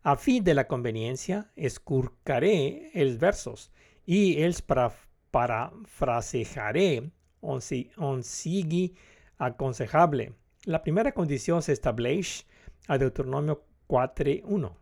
A 0.02 0.18
fi 0.18 0.40
de 0.42 0.54
la 0.54 0.68
conveniencia, 0.68 1.52
escurcaré 1.56 2.92
els 2.94 3.20
versos 3.20 3.70
i 4.06 4.42
els 4.44 4.62
para, 4.62 4.90
parafrasejaré 5.32 7.12
on, 7.40 7.62
si, 7.62 8.96
aconsejable. 9.38 10.34
La 10.66 10.82
primera 10.84 11.14
condición 11.14 11.62
se 11.62 11.72
estableix 11.72 12.46
a 12.88 12.98
Deuteronomio 12.98 13.64
4.1. 13.88 14.76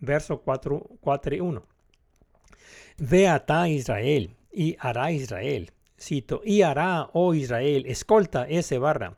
Verso 0.00 0.42
4.1. 0.44 1.62
Ve 2.98 3.28
atá 3.28 3.68
Israel 3.68 4.36
y 4.52 4.76
hará 4.80 5.12
Israel. 5.12 5.70
Cito, 5.96 6.42
y 6.44 6.62
hará, 6.62 7.08
oh 7.12 7.34
Israel, 7.34 7.86
escolta 7.86 8.46
ese 8.48 8.78
barra 8.78 9.16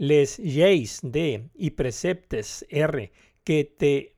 les 0.00 0.38
lleis 0.38 1.00
de 1.02 1.50
y 1.54 1.72
preceptes 1.72 2.64
R 2.70 3.12
que 3.44 3.64
te, 3.64 4.16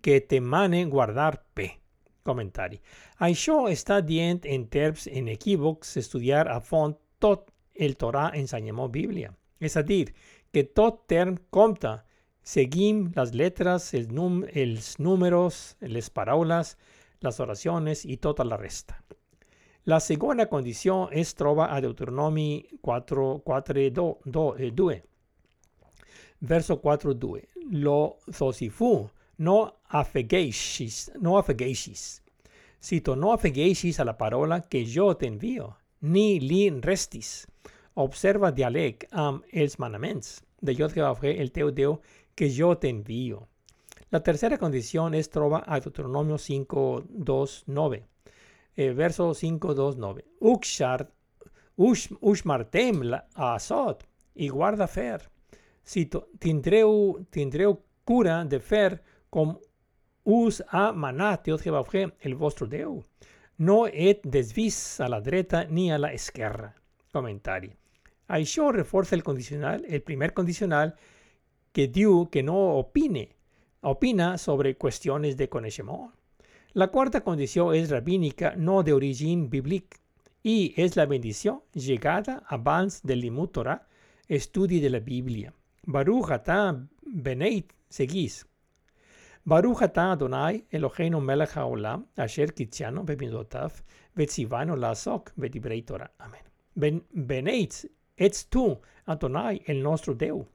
que 0.00 0.22
te 0.22 0.40
mane 0.40 0.86
guardar 0.86 1.44
P. 1.52 1.78
Comentari. 2.22 2.78
Això 3.20 3.66
està 3.68 3.98
dient 4.00 4.40
en 4.48 4.64
terms 4.72 5.04
equívocs 5.12 5.98
estudiar 6.00 6.46
a 6.48 6.56
font 6.64 6.94
tot 7.20 7.50
el 7.74 7.98
Torà 8.00 8.30
ensenyament 8.32 8.88
Bíblia. 8.92 9.34
És 9.60 9.76
a 9.76 9.82
dir, 9.84 10.14
que 10.52 10.64
tot 10.64 11.04
term 11.06 11.36
compta. 11.50 12.06
Seguim 12.40 13.10
les 13.12 13.34
lletres, 13.36 13.92
els, 13.92 14.08
num 14.08 14.40
els 14.48 14.94
números, 14.98 15.76
les 15.80 16.08
paraules, 16.08 16.78
les 17.20 17.40
oracions 17.44 18.06
i 18.08 18.16
tota 18.16 18.48
la 18.48 18.56
resta. 18.56 18.96
La 19.84 20.00
segona 20.00 20.48
condició 20.48 21.10
es 21.12 21.34
troba 21.36 21.68
a 21.74 21.80
Deuteronomi 21.84 22.64
4, 22.80 23.28
4 23.44 23.86
2, 24.00 24.16
2, 24.24 25.09
verso 26.40 26.80
4.2. 26.80 27.48
Lo 27.70 28.18
thosifu, 28.36 29.10
no 29.38 29.76
afegeishis, 29.88 31.12
no 31.20 31.38
afegeishis. 31.38 32.22
Cito, 32.82 33.14
no 33.14 33.32
afegeishis 33.32 34.00
a 34.00 34.04
la 34.04 34.16
parola 34.16 34.62
que 34.62 34.84
yo 34.84 35.16
te 35.16 35.26
envío, 35.26 35.76
ni 36.00 36.40
li 36.40 36.70
restis. 36.80 37.46
Observa 37.94 38.50
dialec 38.52 39.06
am 39.10 39.42
els 39.52 39.78
manaments 39.78 40.40
de 40.60 40.74
yo 40.74 40.88
te 40.88 41.00
el 41.00 41.52
teu 41.52 41.70
Deu 41.70 42.00
que 42.34 42.50
yo 42.50 42.76
te 42.78 42.88
envío. 42.88 43.48
La 44.10 44.22
tercera 44.22 44.58
condición 44.58 45.14
es 45.14 45.30
trova 45.30 45.62
a 45.66 45.78
Deuteronomio 45.78 46.36
5.2.9. 46.36 48.02
Eh, 48.76 48.92
verso 48.92 49.30
5.2.9. 49.30 50.24
Ukshar, 50.40 51.10
ush, 51.76 52.08
ushmartem 52.20 53.02
la 53.02 53.26
asot 53.34 54.06
y 54.34 54.48
guarda 54.48 54.88
fer 54.88 55.30
Cito, 55.84 56.28
tindreu, 56.38 57.26
tindreu 57.30 57.80
cura 58.04 58.44
de 58.44 58.60
fer 58.60 59.02
com 59.30 59.56
us 60.24 60.62
ha 60.68 60.92
manat 60.92 61.44
Dios 61.44 61.62
Jehová 61.62 61.84
el 62.20 62.34
vostre 62.34 62.68
Déu. 62.68 63.02
No 63.58 63.86
et 63.86 64.22
desvis 64.24 65.00
a 65.00 65.08
la 65.08 65.20
dreta 65.20 65.64
ni 65.64 65.90
a 65.92 65.98
la 65.98 66.12
esquerra. 66.12 66.74
Comentari. 67.12 67.70
Això 68.28 68.70
reforça 68.70 69.14
el 69.16 69.22
condicional, 69.22 69.84
el 69.88 70.02
primer 70.02 70.32
condicional 70.32 70.94
que 71.72 71.88
diu 71.88 72.28
que 72.30 72.42
no 72.42 72.78
opine, 72.78 73.28
opina 73.82 74.38
sobre 74.38 74.76
qüestions 74.78 75.36
de 75.36 75.48
coneixement. 75.48 76.10
La 76.74 76.86
quarta 76.88 77.20
condició 77.20 77.72
és 77.74 77.90
rabínica, 77.90 78.54
no 78.56 78.82
d'origen 78.82 79.48
bíblic, 79.50 79.98
i 80.42 80.72
és 80.76 80.96
la 80.96 81.06
bendició 81.06 81.64
llegada 81.74 82.42
abans 82.48 83.00
del 83.02 83.20
limut 83.20 83.52
Torah, 83.52 83.80
estudi 84.28 84.78
de 84.80 84.90
la 84.90 85.00
Bíblia. 85.00 85.52
Baruch 85.90 86.30
atah 86.30 86.76
beneit 87.02 87.72
seguís. 87.88 88.44
Baruch 89.44 89.82
atah 89.82 90.12
Adonai 90.12 90.64
Eloheinu 90.70 91.20
melech 91.20 91.56
haolam 91.56 92.04
asher 92.16 92.52
kitziano 92.52 93.02
bemidotav 93.02 93.82
vetzivano 94.16 94.76
lasok 94.76 95.32
vedibrei 95.36 95.82
Torah. 95.82 96.10
Amén. 96.18 96.44
Ben, 96.76 97.02
beneit 97.12 97.84
ets 98.16 98.46
tu, 98.48 98.78
Adonai, 99.06 99.62
el 99.66 99.82
nostre 99.82 100.14
Déu. 100.14 100.46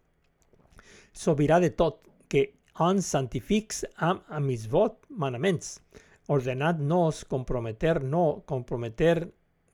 Sobirà 1.11 1.59
de 1.59 1.71
tot, 1.71 1.99
que 2.29 2.53
han 2.79 3.01
santifics 3.01 3.83
am 3.97 4.21
amisvot 4.29 5.05
manaments, 5.09 5.81
ordenat 6.27 6.79
nos 6.79 7.23
comprometer 7.25 8.03
no 8.03 8.43
comprometer 8.45 9.27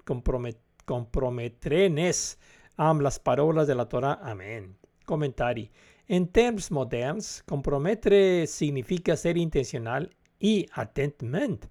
compromet, 0.05 0.57
comprometrenes 0.85 2.37
am 2.77 2.99
las 3.01 3.19
parolas 3.19 3.67
de 3.67 3.75
la 3.75 3.85
Torah. 3.85 4.19
Amén. 4.23 4.80
Comentari. 5.11 5.65
En 6.07 6.29
terms 6.31 6.69
moderns, 6.71 7.41
comprometre 7.47 8.47
significa 8.47 9.17
ser 9.19 9.35
intencional 9.37 10.07
i 10.39 10.65
atentament. 10.79 11.67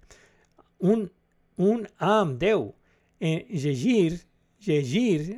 Un, 0.79 1.07
un 1.57 1.87
am 1.99 2.37
Déu 2.39 2.71
en 3.21 3.41
llegir, 3.49 4.21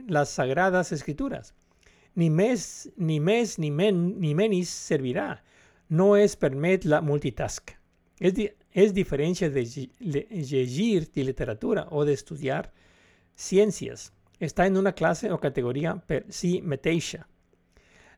les 0.09 0.29
sagrades 0.29 0.93
escrituras. 0.93 1.55
Ni 2.15 2.29
més 2.29 2.89
ni 2.99 3.21
més 3.21 3.57
ni, 3.59 3.71
men, 3.71 4.03
ni 4.21 4.35
menis 4.35 4.71
servirà. 4.71 5.37
No 5.89 6.13
es 6.17 6.37
permet 6.37 6.85
la 6.85 7.01
multitask. 7.03 7.73
És, 8.21 8.35
di, 8.35 8.49
és 8.75 8.95
diferència 8.95 9.51
de 9.51 9.63
llegir 9.63 11.07
de 11.15 11.27
literatura 11.27 11.87
o 11.91 12.05
d'estudiar 12.07 12.65
ciències. 13.35 14.11
Està 14.43 14.67
en 14.67 14.77
una 14.77 14.93
classe 14.93 15.31
o 15.33 15.39
categoria 15.39 15.95
per 16.07 16.25
si 16.31 16.61
mateixa. 16.63 17.23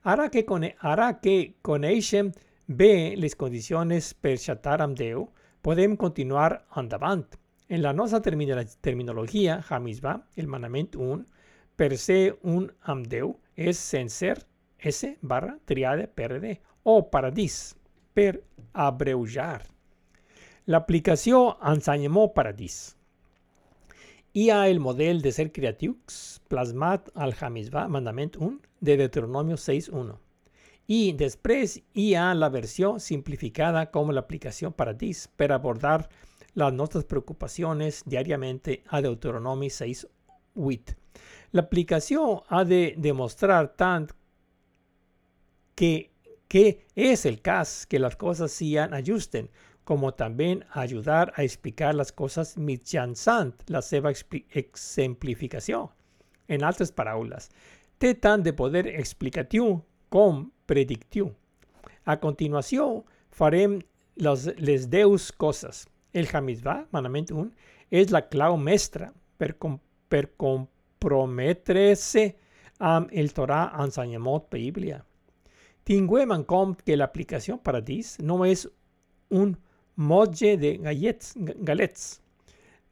Ara 0.04 0.28
que, 0.28 0.44
ara 0.80 1.06
que 1.20 1.54
coneixem 1.64 2.30
bé 2.68 3.16
les 3.16 3.34
condicions 3.40 4.10
per 4.20 4.34
xatar 4.36 4.82
amb 4.84 4.98
Déu, 4.98 5.30
podem 5.64 5.96
continuar 5.96 6.66
endavant. 6.76 7.24
En 7.72 7.80
la 7.80 7.94
nostra 7.96 8.20
terminologia, 8.20 9.62
Hamisba, 9.64 10.18
el 10.36 10.46
manament 10.46 10.92
1, 10.94 11.24
per 11.80 11.96
ser 11.96 12.36
un 12.42 12.66
amb 12.82 13.08
Déu, 13.08 13.32
és 13.56 13.80
sencer 13.80 14.34
S 14.78 15.14
barra 15.22 15.56
triade 15.64 16.04
PRD 16.06 16.58
o 16.84 16.98
paradís, 17.08 17.72
per 18.12 18.42
abreujar. 18.74 19.62
L'aplicació 20.68 21.56
ensenyament 21.72 22.34
paradís. 22.36 22.76
Hi 24.34 24.50
ha 24.50 24.66
el 24.68 24.80
model 24.84 25.22
de 25.22 25.32
ser 25.32 25.48
creatius 25.54 26.42
plasmat 26.52 27.08
al 27.14 27.32
Hamisba, 27.40 27.88
mandament 27.88 28.36
1, 28.36 28.60
de 28.84 28.96
Deuteronomio 28.96 29.56
6.1. 29.56 30.18
Y 30.86 31.14
després 31.16 31.78
hi 31.96 32.12
ha 32.14 32.34
la 32.36 32.50
versió 32.52 32.98
simplificada 33.00 33.86
com 33.90 34.12
l'aplicació 34.12 34.70
Paradís 34.76 35.24
per 35.40 35.48
abordar 35.52 36.10
les 36.60 36.74
nostres 36.76 37.06
preocupacions 37.08 38.02
diàriament 38.04 38.60
a 38.92 39.00
Deuteronomi 39.00 39.70
6.8. 39.72 40.94
L'aplicació 41.56 42.44
ha 42.48 42.64
de 42.68 42.82
demostrar 42.98 43.62
tant 43.80 44.10
que, 45.74 46.10
que 46.46 46.64
és 46.94 47.24
el 47.24 47.40
cas 47.40 47.86
que 47.88 48.02
les 48.02 48.16
coses 48.20 48.52
s'hi 48.52 48.76
ajusten, 48.84 49.48
como 49.84 50.12
también 50.12 50.64
ayudar 50.72 51.32
a 51.36 51.44
explicar 51.44 51.94
las 51.94 52.12
cosas 52.12 52.56
mitjançant 52.56 53.54
la 53.68 53.82
seva 53.82 54.12
exemplificació. 54.12 55.90
En 56.48 56.64
altres 56.64 56.92
paraules, 56.92 57.50
té 58.04 58.12
tant 58.20 58.42
de 58.44 58.52
poder 58.52 58.84
explicatiu 59.00 59.78
com 60.12 60.44
predictiu. 60.68 61.30
A 62.04 62.18
continuació, 62.20 63.04
farem 63.32 63.78
les, 64.20 64.44
les 64.60 64.84
deus 64.92 65.30
coses. 65.32 65.86
El 66.12 66.28
Hamidvah, 66.28 66.84
manament 66.92 67.32
1, 67.32 67.48
és 67.88 68.12
la 68.12 68.20
clau 68.28 68.58
mestra 68.60 69.08
per, 69.40 69.54
com, 69.56 69.78
per 70.12 70.26
comprometre-se 70.36 72.26
amb 72.84 73.08
el 73.10 73.32
Torah 73.32 73.72
ensenyament 73.80 74.50
Bíblia. 74.52 75.00
Tinguem 75.88 76.44
com 76.44 76.74
que 76.76 76.96
la 76.96 77.08
aplicación 77.08 77.58
Paradis 77.58 78.18
no 78.20 78.44
es 78.44 78.68
un 79.30 79.56
modge 79.96 80.58
de 80.60 80.76
gallets, 80.76 81.32
galets. 81.40 82.20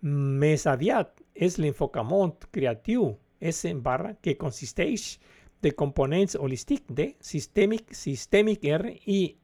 Més 0.00 0.64
aviat 0.66 1.20
és 1.34 1.58
l'enfocament 1.60 2.48
creatiu 2.50 3.12
S 3.42 3.74
barra 3.74 4.14
que 4.14 4.36
consisteix 4.38 5.18
de 5.62 5.72
components 5.74 6.36
holístic 6.38 6.86
de 6.88 7.16
sistèmic, 7.20 7.92
sistèmic 7.94 8.64
R 8.64 8.96
i 9.06 9.36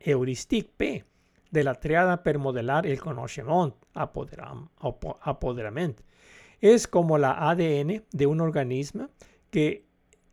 heurístic 0.00 0.70
P 0.76 1.04
de 1.50 1.64
la 1.64 1.74
triada 1.74 2.22
per 2.22 2.38
modelar 2.38 2.86
el 2.86 3.00
coneixement, 3.00 3.72
apoderam, 3.94 4.68
apoderament. 4.80 5.96
Es 6.60 6.86
como 6.86 7.18
la 7.18 7.32
ADN 7.50 8.02
de 8.12 8.26
un 8.26 8.40
organisme 8.40 9.08
que 9.50 9.84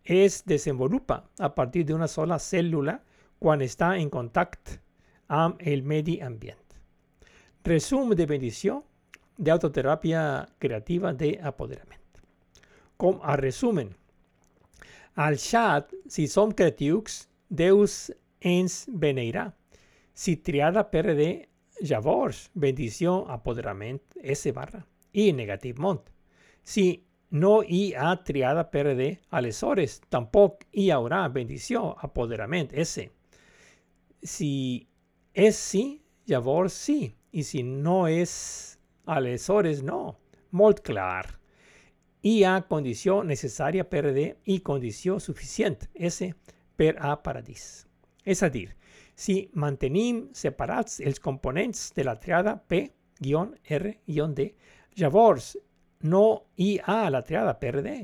es 0.04 0.44
desenvolupa 0.46 1.30
a 1.40 1.54
partir 1.56 1.86
de 1.86 1.94
una 1.94 2.08
sola 2.08 2.40
célula 2.40 3.04
cuando 3.40 3.66
está 3.66 3.98
en 3.98 4.10
contacto 4.10 4.80
amb 5.28 5.60
el 5.60 5.84
medi 5.84 6.20
ambient. 6.22 6.60
Resum 7.64 8.12
de 8.16 8.26
bendició 8.26 8.84
de 9.38 9.52
autoterapia 9.52 10.48
creativa 10.60 11.14
de 11.14 11.40
apoderament. 11.42 12.03
A 13.04 13.36
resumen, 13.36 13.90
al 15.16 15.36
xat, 15.36 15.92
si 16.08 16.28
som 16.32 16.54
creatius, 16.56 17.28
Deus 17.50 18.12
ens 18.40 18.86
beneirà. 18.88 19.50
Si 20.14 20.38
triada 20.40 20.86
PRD, 20.90 21.26
llavors 21.84 22.46
bendició 22.54 23.26
apoderament 23.28 24.16
S 24.24 24.54
barra 24.56 24.80
i 25.12 25.32
negatiu 25.36 25.76
mont. 25.84 26.02
Si 26.64 27.04
no 27.34 27.60
hi 27.62 27.92
ha 27.98 28.16
triada 28.24 28.70
PRD, 28.72 29.10
aleshores 29.36 30.00
tampoc 30.10 30.64
hi 30.72 30.90
haurà 30.96 31.26
bendició 31.34 31.90
apoderament 32.08 32.72
S. 32.72 33.10
Si 34.24 34.54
és 35.34 35.60
sí, 35.60 35.86
llavors 36.30 36.80
sí. 36.88 37.14
I 37.34 37.42
si 37.42 37.64
no 37.66 38.04
és, 38.08 38.32
aleshores 39.10 39.82
no. 39.84 40.16
Molt 40.54 40.84
clar. 40.86 41.43
Hi 42.24 42.38
ha 42.48 42.62
condició 42.72 43.18
necessària 43.28 43.84
per 43.84 44.06
D 44.16 44.22
i 44.48 44.62
condició 44.64 45.18
suficient 45.20 45.82
S 46.00 46.30
per 46.80 46.94
A 46.96 47.18
paradís. 47.20 47.84
És 48.24 48.40
a 48.48 48.50
dir, 48.50 48.70
si 49.14 49.50
mantenim 49.60 50.30
separats 50.32 51.02
els 51.04 51.20
components 51.20 51.90
de 51.98 52.06
la 52.08 52.16
triada 52.16 52.56
P-R-D, 52.56 54.48
llavors 55.04 55.52
no 56.08 56.24
hi 56.56 56.80
ha 56.80 57.10
la 57.12 57.26
triada 57.28 57.58
per 57.60 57.76
D. 57.84 58.00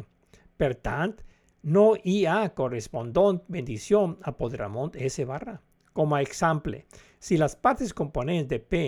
Per 0.60 0.74
tant, 0.84 1.16
no 1.64 1.96
hi 2.04 2.26
ha 2.28 2.42
correspondent 2.60 3.46
bendició 3.48 4.04
apoderament 4.28 5.00
S 5.00 5.24
barra. 5.24 5.62
Com 5.96 6.12
a 6.12 6.20
exemple, 6.22 6.84
si 7.20 7.38
las 7.38 7.56
partes 7.56 7.94
componentes 7.94 8.50
de 8.50 8.60
P 8.60 8.84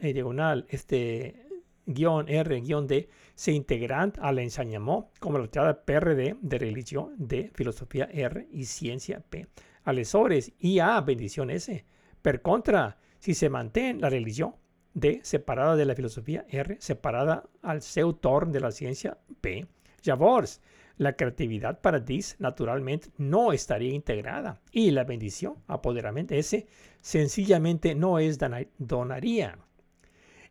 eh, 0.00 0.12
diagonal 0.12 0.66
este 0.68 1.48
guion 1.86 2.28
R 2.28 2.60
guion 2.60 2.86
D 2.86 3.08
se 3.34 3.52
integran 3.52 4.12
al 4.20 4.38
enseñamiento 4.38 5.10
como 5.18 5.38
la 5.38 5.46
tirada 5.48 5.84
PRD 5.84 6.36
de 6.40 6.58
religión 6.58 7.14
D, 7.18 7.50
filosofía 7.54 8.08
R 8.12 8.48
y 8.50 8.64
ciencia 8.64 9.20
P. 9.20 9.46
Alesores 9.84 10.52
y 10.58 10.78
A 10.78 11.00
bendición 11.00 11.50
S. 11.50 11.84
Per 12.22 12.42
contra, 12.42 12.98
si 13.18 13.34
se 13.34 13.48
mantiene 13.48 14.00
la 14.00 14.10
religión 14.10 14.54
D 14.94 15.20
separada 15.22 15.76
de 15.76 15.84
la 15.84 15.94
filosofía 15.94 16.44
R, 16.48 16.76
separada 16.80 17.48
al 17.62 17.82
seu 17.82 18.18
de 18.46 18.60
la 18.60 18.72
ciencia 18.72 19.18
P, 19.40 19.66
llavors 20.02 20.60
la 21.00 21.14
creatividad 21.14 21.80
para 21.80 21.98
DIS 21.98 22.36
naturalmente 22.40 23.08
no 23.16 23.52
estaría 23.52 23.94
integrada 23.94 24.60
y 24.70 24.90
la 24.90 25.04
bendición, 25.04 25.54
apoderamiento 25.66 26.34
ese, 26.34 26.66
sencillamente 27.00 27.94
no 27.94 28.18
es 28.18 28.38
donaría. 28.76 29.58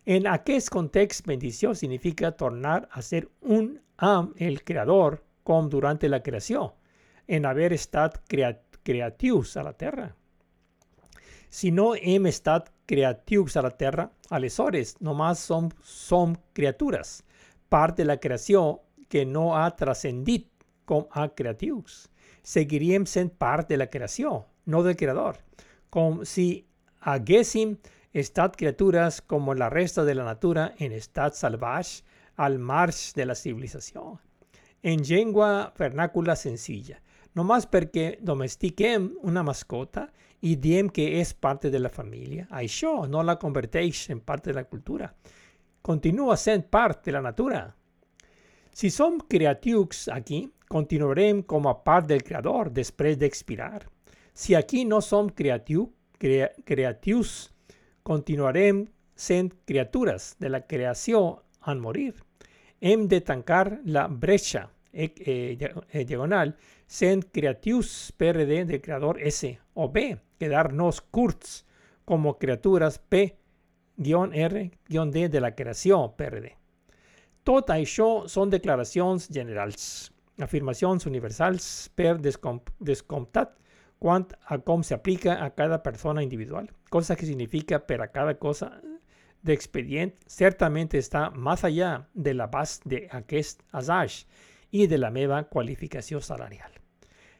En 0.09 0.25
aquel 0.25 0.59
contexto, 0.71 1.27
bendición 1.27 1.75
significa 1.75 2.31
tornar 2.31 2.89
a 2.91 2.99
ser 3.03 3.29
un 3.41 3.79
am 3.97 4.33
el 4.37 4.63
creador 4.63 5.23
como 5.43 5.69
durante 5.69 6.09
la 6.09 6.23
creación, 6.23 6.71
en 7.27 7.45
haber 7.45 7.73
estado 7.73 8.19
creativos 8.81 9.55
a 9.55 9.61
la 9.61 9.73
tierra. 9.73 10.15
Si 11.51 11.69
no 11.69 11.93
hem 11.93 12.25
estat 12.25 12.71
creativos 12.87 13.55
a 13.55 13.61
la 13.61 13.69
tierra, 13.69 14.11
aleshores 14.31 14.99
nomás 14.99 15.37
son, 15.37 15.71
son 15.83 16.39
criaturas, 16.53 17.23
parte 17.69 18.01
de 18.01 18.07
la 18.07 18.19
creación 18.19 18.79
que 19.09 19.27
no 19.27 19.57
ha 19.57 19.75
trascendido 19.75 20.49
como 20.85 21.07
a 21.11 21.29
creativos. 21.35 22.09
Seguiríem 22.41 23.05
sent 23.05 23.31
parte 23.31 23.75
de 23.75 23.77
la 23.77 23.91
creación, 23.91 24.43
no 24.65 24.81
del 24.81 24.95
creador. 24.95 25.37
Como 25.91 26.25
si 26.25 26.65
haguéssim 26.99 27.77
estat 28.13 28.55
criaturas 28.55 29.21
como 29.21 29.53
la 29.53 29.69
resta 29.69 30.03
de 30.03 30.15
la 30.15 30.23
natura 30.23 30.73
en 30.77 30.91
estat 30.91 31.33
salvaje 31.33 32.03
al 32.35 32.59
marge 32.59 33.11
de 33.15 33.25
la 33.25 33.35
civilización. 33.35 34.19
En 34.81 35.03
lengua 35.07 35.73
vernácula 35.77 36.35
sencilla, 36.35 37.01
no 37.33 37.43
más 37.43 37.67
porque 37.67 38.17
domestiquem 38.21 39.15
una 39.21 39.43
mascota 39.43 40.11
y 40.41 40.55
diem 40.55 40.89
que 40.89 41.19
es 41.19 41.33
parte 41.33 41.69
de 41.69 41.79
la 41.79 41.89
familia, 41.89 42.47
això 42.49 43.07
no 43.07 43.21
la 43.23 43.35
converteix 43.37 44.09
en 44.09 44.21
parte 44.21 44.51
de 44.51 44.55
la 44.55 44.63
cultura. 44.63 45.13
Continúa 45.81 46.37
sent 46.37 46.69
parte 46.69 47.11
de 47.11 47.17
la 47.17 47.21
natura. 47.21 47.75
Si 48.71 48.89
som 48.89 49.19
creatius 49.19 50.07
aquí, 50.07 50.47
continuarem 50.69 51.41
com 51.43 51.67
a 51.67 51.75
part 51.83 52.07
del 52.07 52.23
creador 52.23 52.69
després 52.71 53.17
d'expirar. 53.19 53.83
Si 54.33 54.55
aquí 54.55 54.85
no 54.85 55.01
som 55.01 55.27
creatiu, 55.29 55.89
crea, 56.17 56.51
creatius, 56.63 57.49
continuarem 58.09 58.87
sent 59.13 59.53
criatures 59.69 60.35
de 60.39 60.49
la 60.49 60.65
creació 60.65 61.43
en 61.67 61.79
morir. 61.83 62.15
Hem 62.81 63.07
de 63.11 63.21
tancar 63.21 63.81
la 63.85 64.07
bretxa 64.07 64.71
eh, 64.91 65.13
eh, 65.19 66.05
diagonal 66.05 66.55
sent 66.87 67.27
creatius 67.31 68.11
PRD 68.17 68.65
del 68.65 68.81
creador 68.81 69.21
S 69.21 69.59
o 69.75 69.91
B, 69.93 70.17
quedar-nos 70.39 71.01
curts 71.01 71.65
como 72.05 72.39
criaturas 72.39 72.97
P-R-D 72.97 73.29
de 75.29 75.41
la 75.41 75.53
creació 75.53 76.15
PRD. 76.17 76.55
Tot 77.43 77.69
això 77.69 78.25
són 78.25 78.49
declaracions 78.49 79.29
generals, 79.29 80.09
afirmacions 80.41 81.05
universals 81.05 81.91
per 81.93 82.17
descomptat 82.17 83.53
quant 83.99 84.31
a 84.47 84.57
com 84.63 84.83
s'aplica 84.83 85.37
a 85.43 85.49
cada 85.55 85.81
persona 85.83 86.23
individual, 86.23 86.69
cosa 86.89 87.15
que 87.15 87.27
significa 87.27 87.79
per 87.85 88.01
a 88.01 88.07
cada 88.11 88.37
cosa 88.39 88.71
d'expedient 89.43 90.13
certament 90.27 90.95
està 90.99 91.29
més 91.31 91.63
allà 91.63 91.91
de 92.13 92.33
l'abast 92.33 92.87
d'aquest 92.87 93.63
assaig 93.71 94.23
i 94.71 94.87
de 94.87 94.97
la 94.97 95.11
meva 95.11 95.43
qualificació 95.51 96.21
salarial. 96.21 96.71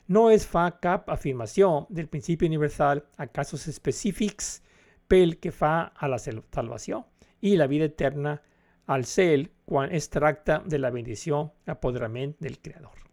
No 0.08 0.30
es 0.34 0.46
fa 0.48 0.66
cap 0.82 1.10
afirmació 1.14 1.86
del 1.90 2.08
principi 2.10 2.48
universal 2.50 3.04
a 3.18 3.28
casos 3.28 3.68
específics 3.68 4.62
pel 5.08 5.38
que 5.40 5.52
fa 5.52 5.92
a 5.94 6.10
la 6.10 6.18
salvació 6.20 7.04
i 7.42 7.56
la 7.58 7.68
vida 7.68 7.86
eterna 7.86 8.40
al 8.88 9.06
cel 9.06 9.52
quan 9.66 9.94
es 9.94 10.10
tracta 10.10 10.64
de 10.66 10.80
la 10.80 10.90
bendició 10.90 11.44
apoderament 11.68 12.36
del 12.40 12.58
Creador. 12.58 13.09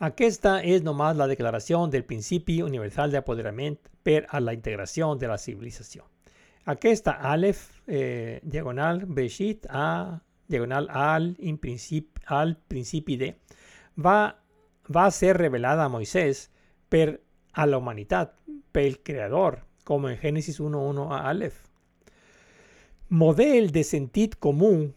Aquesta 0.00 0.62
és 0.64 0.80
nomás 0.80 1.18
la 1.18 1.26
declaració 1.28 1.82
del 1.92 2.06
principi 2.08 2.62
universal 2.64 3.12
d'apoderament 3.12 3.76
per 4.02 4.22
a 4.32 4.40
la 4.40 4.54
integració 4.56 5.10
de 5.20 5.28
la 5.28 5.36
civilització. 5.36 6.06
Aquesta 6.72 7.18
Aleph, 7.32 7.66
eh, 7.86 8.40
diagonal 8.42 9.04
Breshit, 9.04 9.66
A, 9.68 10.20
diagonal 10.48 10.88
al, 10.88 11.34
in 11.38 11.58
principi, 11.58 12.22
al 12.26 12.56
principi 12.56 13.18
de, 13.20 13.34
va, 13.96 14.36
va 14.88 15.04
a 15.04 15.10
ser 15.10 15.36
revelada 15.36 15.84
a 15.84 15.92
Moisès 15.92 16.46
per 16.88 17.20
a 17.52 17.66
la 17.66 17.76
humanitat, 17.76 18.32
pel 18.72 19.02
Creador, 19.04 19.60
com 19.84 20.08
en 20.08 20.16
Génesis 20.16 20.60
1.1 20.60 21.10
a 21.12 21.26
Aleph. 21.28 21.60
Model 23.10 23.68
de 23.70 23.84
sentit 23.84 24.38
comú 24.40 24.94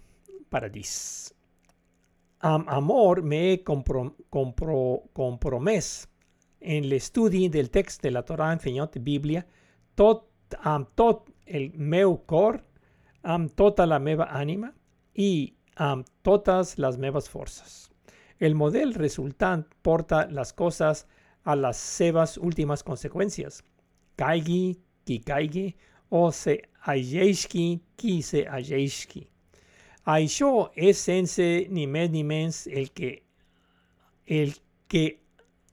paradís. 0.49 1.32
Amb 2.43 2.67
amor 2.67 3.21
me 3.23 3.37
he 3.53 3.59
comprom 3.63 4.09
compro 4.29 4.77
compromès 5.15 6.09
en 6.59 6.89
l'estudi 6.91 7.47
del 7.47 7.69
text 7.71 8.03
de 8.03 8.11
la 8.11 8.23
Torah 8.27 8.51
ensenyat 8.51 8.97
Bíblia 8.99 9.45
tot 9.95 10.57
amb 10.59 10.89
tot 10.99 11.29
el 11.47 11.71
meu 11.75 12.17
cor, 12.27 12.59
amb 13.23 13.55
tota 13.55 13.85
la 13.87 13.99
meva 13.99 14.27
ànima 14.35 14.73
i 15.15 15.53
amb 15.75 16.03
totes 16.21 16.77
les 16.83 16.99
meves 16.99 17.29
forces. 17.31 17.89
El 18.39 18.55
model 18.59 18.93
resultant 18.93 19.63
porta 19.81 20.25
les 20.27 20.51
coses 20.51 21.05
a 21.43 21.55
les 21.55 21.77
seves 21.77 22.37
últimes 22.37 22.83
conseqüències. 22.83 23.61
Caigui 24.19 24.79
qui 25.07 25.19
caigui 25.23 25.69
o 26.11 26.29
se 26.31 26.59
ageixki 26.91 27.67
qui 27.95 28.21
se 28.21 28.43
ageixki. 28.47 29.29
Això 30.03 30.69
és 30.75 30.99
sense 30.99 31.43
ni 31.71 31.87
més 31.87 32.09
ni 32.11 32.23
menys 32.27 32.65
el 32.67 32.89
que, 32.91 33.23
el 34.27 34.51
que 34.91 35.05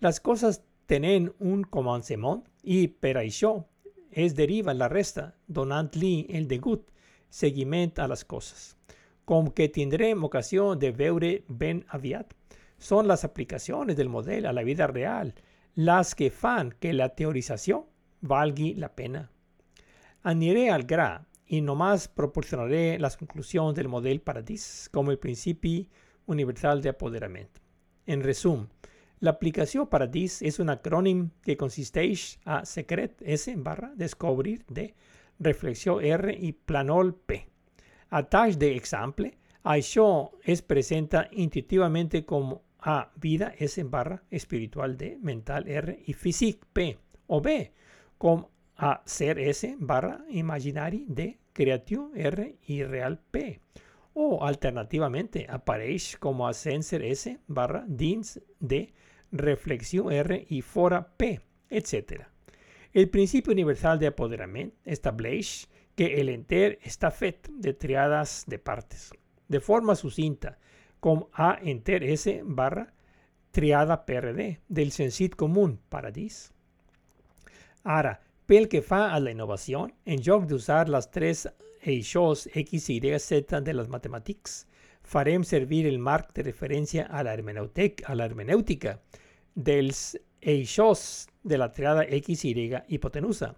Les 0.00 0.20
coses 0.20 0.62
tenen 0.86 1.28
un 1.40 1.64
començament 1.64 2.40
i 2.62 2.86
per 2.88 3.18
es 3.20 4.34
deriva 4.34 4.72
la 4.72 4.88
resta, 4.88 5.34
donant-li 5.46 6.26
el 6.30 6.48
degut 6.48 6.86
seguiment 7.28 7.92
a 8.00 8.06
les 8.08 8.24
coses. 8.24 8.76
Com 9.26 9.50
que 9.50 9.68
tindrem 9.68 10.24
ocasió 10.24 10.74
de 10.74 10.90
veure 10.90 11.42
ben 11.48 11.84
aviat, 11.88 12.32
són 12.78 13.08
les 13.08 13.24
aplicacions 13.24 13.96
del 13.96 14.08
model 14.08 14.46
a 14.46 14.52
la 14.52 14.62
vida 14.62 14.86
real 14.86 15.34
las 15.76 16.14
que 16.14 16.30
fan 16.30 16.72
que 16.80 16.94
la 16.94 17.10
teorització 17.14 17.82
valgui 18.22 18.72
la 18.80 18.88
pena. 18.96 19.26
Aniré 20.24 20.70
al 20.72 20.86
gra 20.88 21.26
i 21.52 21.60
nomás 21.60 22.08
proporcionaré 22.08 22.96
les 22.98 23.16
conclusions 23.20 23.76
del 23.76 23.90
model 23.92 24.22
Paradís 24.24 24.88
com 24.90 25.12
el 25.12 25.20
principi 25.20 25.86
universal 26.32 26.80
de 26.80 26.90
apoderament. 26.94 27.60
En 28.06 28.24
resum, 28.24 28.64
l'aplicació 29.20 29.84
Paradís 29.92 30.40
és 30.40 30.56
un 30.64 30.72
acrònim 30.72 31.26
que 31.44 31.58
consisteix 31.60 32.38
a 32.46 32.64
secret 32.64 33.20
S 33.20 33.52
barra 33.60 33.92
descobrir 33.94 34.62
D, 34.68 34.88
reflexió 35.38 36.00
R 36.00 36.32
i 36.32 36.54
planol 36.56 37.12
P. 37.14 37.42
A 38.16 38.24
tall 38.24 38.56
d'exemple, 38.56 39.34
això 39.62 40.32
es 40.42 40.62
presenta 40.62 41.26
intuitivament 41.32 42.16
com 42.24 42.56
a 42.86 43.10
vida 43.16 43.52
S 43.58 43.82
barra 43.82 44.22
espiritual 44.30 44.96
D, 44.96 45.18
mental 45.20 45.66
R 45.66 46.04
y 46.06 46.12
físic 46.12 46.64
P. 46.72 46.98
O 47.26 47.40
B, 47.40 47.72
com 48.16 48.48
a 48.76 49.02
ser 49.04 49.40
S 49.40 49.74
barra 49.76 50.24
imaginari 50.28 51.04
D, 51.08 51.40
creatiu 51.52 52.12
R 52.14 52.54
y 52.64 52.84
real 52.84 53.18
P. 53.18 53.60
O 54.14 54.44
alternativamente 54.46 55.48
apareix 55.50 56.16
com 56.16 56.46
a 56.46 56.52
senser 56.54 57.02
S 57.02 57.40
barra 57.48 57.82
dins 57.88 58.38
D, 58.60 58.94
reflexió 59.32 60.12
R 60.12 60.46
y 60.48 60.62
fora 60.62 61.08
P, 61.16 61.40
etc. 61.68 62.22
El 62.92 63.10
principi 63.10 63.50
universal 63.50 63.98
de 63.98 64.06
apoderament 64.06 64.70
estableix 64.84 65.66
que 65.96 66.20
el 66.20 66.30
enter 66.30 66.78
està 66.86 67.10
fet 67.10 67.50
de 67.50 67.74
triades 67.74 68.44
de 68.46 68.60
partes. 68.60 69.10
De 69.48 69.58
forma 69.58 69.96
sucinta, 69.96 70.54
com 71.06 71.28
A 71.32 71.52
enter 71.62 72.02
S 72.02 72.40
barra 72.42 72.88
triada 73.54 74.04
PRD 74.04 74.58
del 74.66 74.90
sensit 74.90 75.36
común 75.36 75.78
paradís. 75.88 76.50
Ara, 77.84 78.16
pel 78.44 78.66
que 78.66 78.80
fa 78.82 79.12
a 79.14 79.20
la 79.22 79.30
innovació, 79.30 79.84
en 80.04 80.18
lloc 80.26 80.48
d'usar 80.50 80.88
les 80.90 81.06
tres 81.14 81.44
eixos 81.86 82.48
X, 82.50 82.88
Y, 82.90 83.14
Z 83.22 83.60
de 83.62 83.74
les 83.78 83.86
matemàtics, 83.86 84.64
farem 85.06 85.44
servir 85.46 85.84
el 85.86 86.00
marc 86.02 86.32
de 86.34 86.42
referència 86.48 87.06
a 87.06 87.22
la 87.22 87.36
hermenèutica 87.36 88.96
dels 89.54 90.16
eixos 90.42 91.28
de 91.44 91.60
la 91.62 91.70
triada 91.70 92.02
X, 92.02 92.42
Y 92.50 92.82
hipotenusa. 92.88 93.52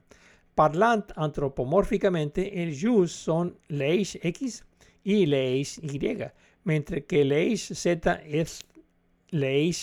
Parlant 0.53 1.17
antropomòrficament, 1.17 2.37
els 2.45 2.77
just 2.77 3.25
són 3.25 3.55
l'eix 3.73 4.19
X 4.21 4.61
i 5.09 5.25
l'eix 5.25 5.79
Y, 5.81 6.29
mentre 6.69 7.05
que 7.09 7.25
l'eix 7.25 7.71
Z 7.73 8.13
és 8.25 8.59
l'eix 9.33 9.81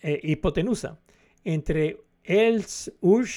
eh, 0.00 0.18
hipotenusa. 0.32 0.96
Entre 1.44 1.92
els 2.24 2.88
uix 3.04 3.36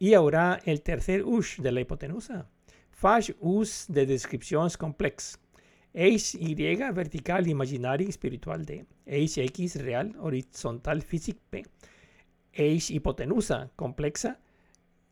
hi 0.00 0.14
haurà 0.16 0.60
el 0.64 0.80
tercer 0.86 1.20
uix 1.26 1.58
de 1.60 1.74
la 1.74 1.84
hipotenusa. 1.84 2.44
Faig 3.00 3.32
ús 3.40 3.86
de 3.88 4.06
descripcions 4.08 4.76
complex. 4.80 5.34
Eix 5.92 6.34
Y 6.34 6.76
vertical 6.94 7.48
imaginari 7.48 8.06
espiritual 8.08 8.64
D. 8.64 8.84
Eix 9.06 9.38
X 9.38 9.76
real 9.82 10.14
horizontal 10.18 11.02
físic 11.02 11.40
P. 11.50 11.64
Eix 12.52 12.90
hipotenusa 12.90 13.70
complexa 13.76 14.36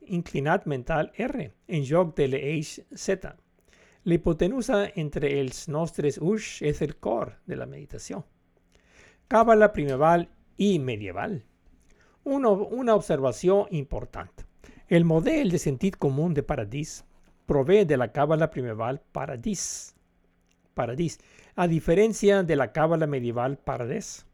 inclinat 0.09 0.67
mental 0.67 1.11
R 1.17 1.51
en 1.67 1.85
lloc 1.85 2.15
de 2.17 2.29
l'eix 2.29 2.79
Z. 2.95 3.35
La 4.09 4.15
hipotenusa 4.15 4.77
entre 4.97 5.29
els 5.39 5.67
nostres 5.69 6.17
uix 6.17 6.63
és 6.65 6.79
el 6.81 6.95
cor 6.97 7.35
de 7.45 7.57
la 7.61 7.67
meditació. 7.69 8.23
Cábala 9.29 9.67
primeval 9.75 10.31
y 10.57 10.79
medieval. 10.79 11.45
una 12.25 12.95
observación 12.95 13.67
importante. 13.71 14.47
El 14.89 15.05
modelo 15.05 15.51
de 15.51 15.59
sentido 15.59 15.99
común 15.99 16.33
de 16.33 16.43
Paradis 16.43 17.05
provee 17.45 17.85
de 17.85 17.99
la 17.99 18.11
cábala 18.11 18.49
primeval 18.49 19.03
Paradis. 19.13 19.95
Paradis, 20.73 21.19
a 21.55 21.69
diferencia 21.69 22.43
de 22.43 22.57
la 22.57 22.73
cábala 22.73 23.07
medieval 23.07 23.59
Paradés. 23.59 24.25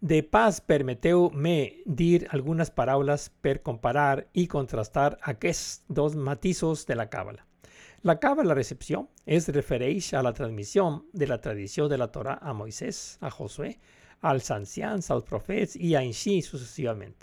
De 0.00 0.24
paz 0.24 0.60
permeteu 0.60 1.30
me 1.30 1.84
dir 1.86 2.26
algunas 2.30 2.72
parábolas 2.72 3.30
per 3.30 3.62
comparar 3.62 4.26
y 4.32 4.48
contrastar 4.48 5.18
aquests 5.22 5.84
dos 5.86 6.16
matizos 6.16 6.84
de 6.86 6.96
la 6.96 7.08
cábala. 7.08 7.46
La 8.02 8.18
la 8.18 8.54
recepción 8.54 9.10
es 9.26 9.48
refereix 9.48 10.14
a 10.14 10.22
la 10.22 10.32
transmisión 10.32 11.04
de 11.12 11.26
la 11.26 11.38
tradición 11.38 11.86
de 11.90 11.98
la 11.98 12.08
Torah 12.08 12.38
a 12.40 12.54
Moisés, 12.54 13.18
a 13.20 13.30
Josué, 13.30 13.78
als 14.22 14.50
ancians, 14.50 15.10
als 15.10 15.24
profets 15.24 15.76
i 15.76 15.94
així 15.94 16.40
successivament. 16.40 17.14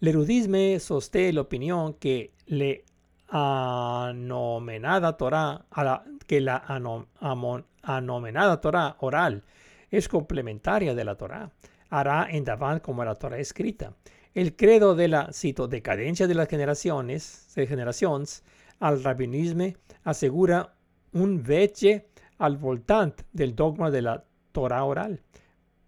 L'erudisme 0.00 0.78
sosté 0.78 1.32
l'opinió 1.32 1.96
que 1.98 2.34
le 2.48 2.84
anomenada 3.28 5.16
Torah, 5.16 5.64
la, 5.74 6.04
que 6.26 6.40
la 6.42 6.58
anom, 6.68 7.06
anomenada 7.82 8.60
Torah 8.60 8.96
oral 9.00 9.40
és 9.90 10.08
complementària 10.08 10.94
de 10.94 11.04
la 11.04 11.14
Torah, 11.16 11.48
hará 11.88 12.26
endavant 12.30 12.82
com 12.84 13.00
la 13.00 13.14
Torah 13.14 13.40
escrita. 13.40 13.94
El 14.34 14.54
credo 14.54 14.94
de 14.94 15.08
la, 15.08 15.32
cito, 15.32 15.66
decadencia 15.66 16.26
de 16.26 16.34
las 16.34 16.48
generaciones, 16.48 17.54
de 17.54 17.66
generacions 17.66 18.42
al 18.80 19.02
rabinisme 19.02 19.76
assegura 20.04 20.76
un 21.12 21.42
veche 21.42 22.08
al 22.38 22.56
voltant 22.56 23.22
del 23.32 23.54
dogma 23.54 23.90
de 23.90 24.02
la 24.02 24.24
Torah 24.52 24.84
oral. 24.84 25.20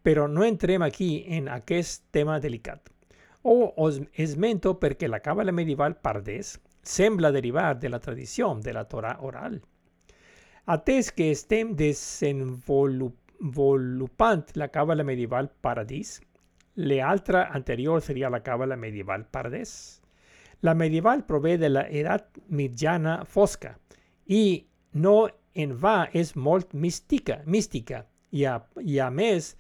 Però 0.03 0.29
no 0.29 0.45
entrem 0.45 0.83
aquí 0.83 1.25
en 1.27 1.49
aquest 1.49 2.05
tema 2.11 2.41
delicat. 2.41 2.91
O 3.43 3.75
os 3.77 4.01
esmento 4.14 4.79
perquè 4.81 5.09
la 5.09 5.23
càbala 5.23 5.53
medieval 5.53 5.97
pardès 6.03 6.61
sembla 6.83 7.33
derivar 7.35 7.79
de 7.79 7.89
la 7.89 8.01
tradició 8.01 8.55
de 8.62 8.73
la 8.73 8.85
Torah 8.89 9.19
oral. 9.21 9.62
Atès 10.67 11.12
que 11.12 11.31
estem 11.31 11.77
desenvolupant 11.79 14.47
la 14.55 14.69
cábala 14.69 15.05
medieval 15.05 15.51
paradis. 15.61 16.21
L'altra 16.75 17.49
anterior 17.53 18.03
sería 18.03 18.31
la 18.31 18.43
cábala 18.43 18.77
medieval 18.77 19.27
paradés. 19.27 20.03
La 20.62 20.75
medieval 20.75 21.25
provee 21.25 21.57
de 21.57 21.69
la 21.69 21.89
edad 21.89 22.27
mitjana 22.49 23.25
fosca 23.25 23.79
i 24.27 24.66
no 24.95 25.29
en 25.55 25.77
va 25.81 26.09
és 26.12 26.35
molt 26.37 26.74
mística, 26.74 27.41
mística 27.47 28.05
i 28.31 28.45
a, 28.45 28.59
i 28.83 28.99
a 29.01 29.11
més 29.11 29.55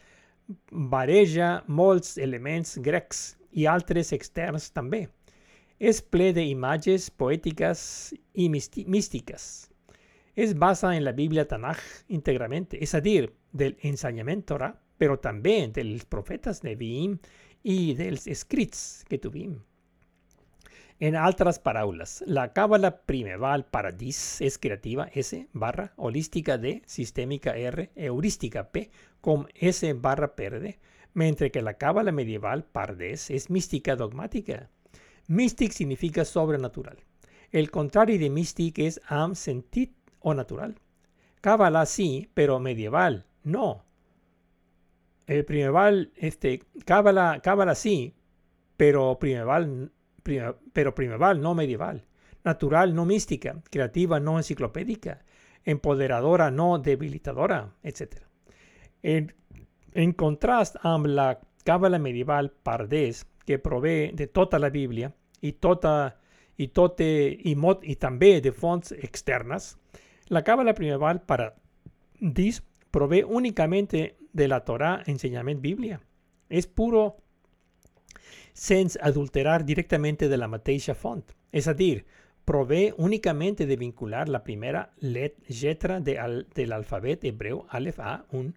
bareja 0.70 1.62
molts 1.66 2.16
elements 2.18 2.76
grecs 2.82 3.36
i 3.52 3.66
altres 3.66 4.12
externs 4.12 4.70
també. 4.70 5.06
És 5.78 6.00
ple 6.00 6.30
d'imatges 6.32 7.10
poètiques 7.10 7.80
i 8.34 8.48
místiques. 8.48 9.46
Es 10.36 10.52
basa 10.56 10.94
en 10.96 11.04
la 11.04 11.12
Biblia 11.12 11.46
Tanaj 11.48 11.80
íntegramente, 12.08 12.82
es 12.82 12.92
decir, 12.92 13.32
del 13.52 13.76
ensenyament 13.82 14.44
Torah, 14.44 14.74
però 14.96 15.16
també 15.20 15.66
dels 15.72 16.04
profetes 16.08 16.62
Nevi'im 16.64 17.16
i 17.64 17.94
dels 17.96 18.26
escrits 18.28 19.04
que 19.08 19.20
tuvim. 19.20 19.56
En 20.98 21.14
altres 21.14 21.58
paraules, 21.58 22.24
la 22.26 22.54
cábala 22.54 22.90
primeval 23.04 23.66
paradis 23.68 24.40
és 24.40 24.56
creativa 24.56 25.10
S 25.12 25.42
barra 25.52 25.90
holística 25.96 26.56
D, 26.56 26.80
sistémica 26.86 27.52
R, 27.52 27.90
heurística 27.96 28.70
P, 28.72 28.88
com 29.20 29.44
S 29.60 29.92
barra 29.92 30.34
perde, 30.36 30.78
mentre 31.12 31.50
que 31.50 31.60
la 31.60 31.74
cábala 31.74 32.12
medieval 32.12 32.64
pardes 32.64 33.28
és 33.30 33.50
mística 33.50 33.96
dogmática. 33.96 34.70
Místic 35.28 35.72
significa 35.72 36.24
sobrenatural. 36.24 36.96
El 37.52 37.70
contrari 37.70 38.16
de 38.16 38.30
místic 38.30 38.78
és 38.80 38.96
amb 39.08 39.36
sentit 39.36 39.92
o 40.20 40.32
natural. 40.32 40.78
Cábala 41.42 41.84
sí, 41.84 42.30
pero 42.32 42.58
medieval 42.58 43.26
no. 43.44 43.84
El 45.26 45.44
primeval, 45.44 46.12
este, 46.16 46.62
cábala, 46.84 47.40
cábala 47.42 47.74
sí, 47.74 48.14
pero 48.76 49.18
primeval, 49.18 49.92
pero 50.72 50.94
primeval 50.94 51.40
no 51.40 51.54
medieval. 51.54 52.04
Natural 52.44 52.94
no 52.94 53.04
mística, 53.04 53.56
creativa 53.70 54.20
no 54.20 54.36
enciclopédica, 54.38 55.24
empoderadora 55.64 56.50
no 56.50 56.78
debilitadora, 56.78 57.74
etc. 57.82 58.22
En, 59.02 59.34
en 59.94 60.12
contrast 60.12 60.76
amb 60.82 61.06
la 61.06 61.40
cábala 61.64 61.98
medieval 61.98 62.52
pardès, 62.62 63.26
que 63.46 63.58
provee 63.58 64.10
de 64.12 64.26
tota 64.26 64.58
la 64.58 64.70
Bíblia 64.70 65.12
i 65.40 65.52
tota 65.52 66.16
i 66.56 66.68
tote 66.68 67.06
i, 67.44 67.54
mot, 67.54 67.82
i 67.84 67.96
també 68.00 68.40
de 68.40 68.52
fonts 68.52 68.92
externes, 68.96 69.74
la 70.32 70.42
cábala 70.42 70.74
primeval 70.74 71.20
paradís 71.28 72.62
provee 72.90 73.24
únicamente 73.24 74.16
de 74.32 74.48
la 74.48 74.62
Torah 74.64 75.02
enseñament 75.06 75.60
Biblia. 75.60 76.00
És 76.48 76.66
puro 76.66 77.16
sense 78.56 78.98
adulterar 79.02 79.64
directamente 79.68 80.28
de 80.32 80.36
la 80.40 80.48
mateixa 80.48 80.94
font. 80.96 81.24
És 81.52 81.68
a 81.68 81.74
dir, 81.76 82.06
prové 82.46 82.94
únicamente 82.96 83.66
de 83.66 83.76
vincular 83.76 84.28
la 84.30 84.42
primera 84.44 84.92
let 85.00 85.34
lletra 85.48 86.00
de 86.00 86.14
del 86.54 86.72
alfabet 86.72 87.24
hebreu 87.24 87.66
Aleph 87.68 87.98
A1 87.98 88.54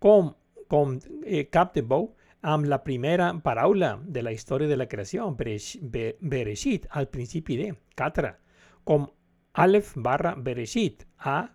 com, 0.00 0.32
com 0.66 0.98
eh, 1.24 1.46
cap 1.52 1.74
de 1.74 1.82
bou 1.82 2.14
amb 2.42 2.66
la 2.66 2.82
primera 2.84 3.32
paraula 3.42 3.98
de 4.02 4.22
la 4.22 4.32
història 4.32 4.68
de 4.68 4.76
la 4.76 4.86
creació, 4.88 5.28
Beresh- 5.36 5.78
Be- 5.82 6.16
Bereshit, 6.20 6.86
al 6.90 7.08
principi 7.08 7.56
de, 7.58 7.74
Catra, 7.94 8.38
com 8.84 9.06
Aleph 9.54 9.92
barra 9.96 10.34
Bereshit, 10.36 11.04
A, 11.18 11.50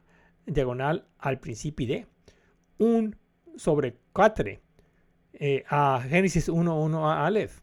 diagonal 0.45 1.05
al 1.19 1.39
principi 1.39 1.85
de, 1.87 2.05
un 2.79 3.15
sobre 3.55 3.95
4, 4.13 4.59
eh, 5.33 5.63
a 5.69 6.01
Génesis 6.07 6.49
1.1 6.49 6.99
a 7.03 7.25
Aleph. 7.25 7.62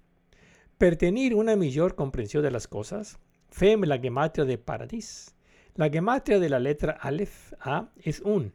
Per 0.80 0.96
tenir 0.96 1.34
una 1.34 1.56
millor 1.56 1.92
comprensió 1.94 2.40
de 2.40 2.50
les 2.50 2.66
coses, 2.66 3.18
fem 3.52 3.82
la 3.84 3.98
gematria 4.00 4.46
de 4.48 4.54
paradís. 4.56 5.34
La 5.76 5.90
gematria 5.92 6.38
de 6.40 6.48
la 6.48 6.58
letra 6.58 6.94
Aleph 7.04 7.52
A 7.60 7.82
és 8.00 8.22
un, 8.24 8.46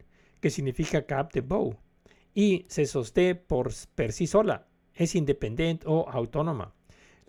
que 0.42 0.50
significa 0.50 1.04
cap 1.06 1.30
de 1.36 1.44
bou, 1.52 1.70
i 2.34 2.64
se 2.66 2.82
sosté 2.90 3.28
por, 3.36 3.70
per 3.94 4.10
sí 4.10 4.26
sola, 4.26 4.58
és 4.98 5.14
independent 5.14 5.86
o 5.86 6.00
autònoma. 6.10 6.66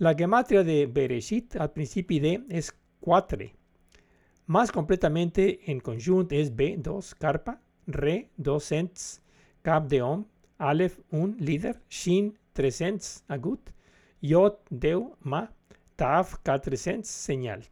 La 0.01 0.15
gematria 0.17 0.65
de 0.65 0.79
Bereshit 0.89 1.59
al 1.61 1.69
principi 1.77 2.17
de 2.17 2.33
és 2.49 2.73
4. 3.05 3.51
Más 4.47 4.73
completamente 4.73 5.59
en 5.69 5.77
conjunt 5.91 6.33
és 6.33 6.49
B2, 6.49 7.13
carpa, 7.21 7.59
Re, 7.85 8.31
200, 8.41 9.07
cap 9.61 9.85
de 9.93 10.01
hom, 10.01 10.25
Aleph, 10.57 10.97
1, 11.11 11.35
líder, 11.37 11.77
Shin, 11.87 12.33
300, 12.57 13.27
agut, 13.29 13.76
Yod, 14.21 14.59
10, 14.69 15.17
ma, 15.21 15.47
Taf, 15.97 16.37
400, 16.43 17.09
senyal. 17.09 17.63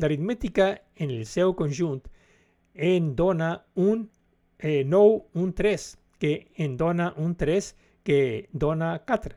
L'aritmètica 0.00 0.70
en 0.96 1.10
el 1.10 1.24
seu 1.28 1.54
conjunt 1.56 2.02
en 2.74 3.14
dona 3.16 3.64
un 3.74 4.08
eh, 4.58 4.84
9, 4.84 5.24
un 5.34 5.52
3, 5.52 5.98
que 6.18 6.52
en 6.56 6.76
dona 6.76 7.12
un 7.16 7.34
3 7.36 7.74
que 8.04 8.48
dona 8.52 9.02
4. 9.06 9.34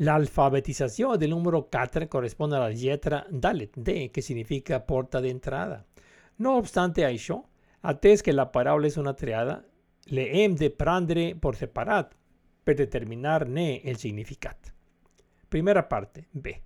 L'alfabetització 0.00 1.16
del 1.16 1.30
número 1.30 1.66
4 1.68 2.08
correspon 2.08 2.54
a 2.54 2.60
la 2.60 2.70
lletra 2.70 3.26
Dalet, 3.30 3.76
D, 3.76 4.10
que 4.12 4.22
significa 4.22 4.86
porta 4.86 5.20
d'entrada. 5.20 5.84
No 6.38 6.56
obstante 6.56 7.04
això, 7.04 7.42
atès 7.82 8.24
que 8.24 8.32
la 8.32 8.48
paraula 8.52 8.88
és 8.88 8.96
una 8.96 9.12
triada, 9.16 9.60
le 10.08 10.24
hem 10.42 10.56
de 10.56 10.70
prendre 10.72 11.34
per 11.36 11.54
separat 11.56 12.16
per 12.64 12.76
determinar-ne 12.80 13.82
el 13.84 14.00
significat. 14.00 14.72
Primera 15.50 15.88
parte, 15.88 16.28
B. 16.32 16.62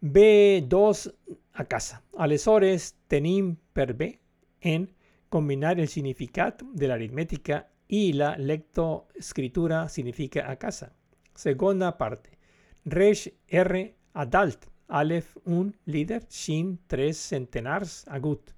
B2 0.00 1.14
a 1.54 1.64
casa. 1.64 2.02
Aleshores, 2.18 2.94
tenim 3.08 3.56
per 3.72 3.94
B 3.94 4.20
en 4.60 4.90
combinar 5.30 5.80
el 5.80 5.88
significat 5.88 6.60
de 6.62 6.90
l'aritmètica 6.90 7.62
i 7.88 8.12
la 8.12 8.34
lectoescritura 8.36 9.88
significa 9.88 10.44
a 10.50 10.58
casa. 10.60 10.90
Segona 11.34 11.94
parte. 11.96 12.36
Resh 12.84 13.32
R 13.48 13.82
adalt. 14.12 14.68
Aleph 14.88 15.38
1 15.46 15.72
líder. 15.86 16.28
Shin 16.28 16.76
3 16.86 17.16
centenars 17.16 18.04
agut. 18.06 18.52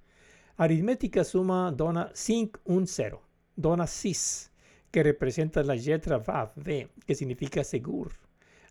Aritmètica 0.57 1.23
suma 1.23 1.71
dona 1.71 2.09
5 2.13 2.67
1 2.67 2.85
0. 2.85 3.23
Dona 3.55 3.87
6 3.87 4.51
que 4.91 5.03
representa 5.03 5.63
la 5.63 5.75
lletra 5.75 6.17
Vav, 6.17 6.51
V, 6.57 6.89
que 7.05 7.15
significa 7.15 7.63
segur. 7.63 8.26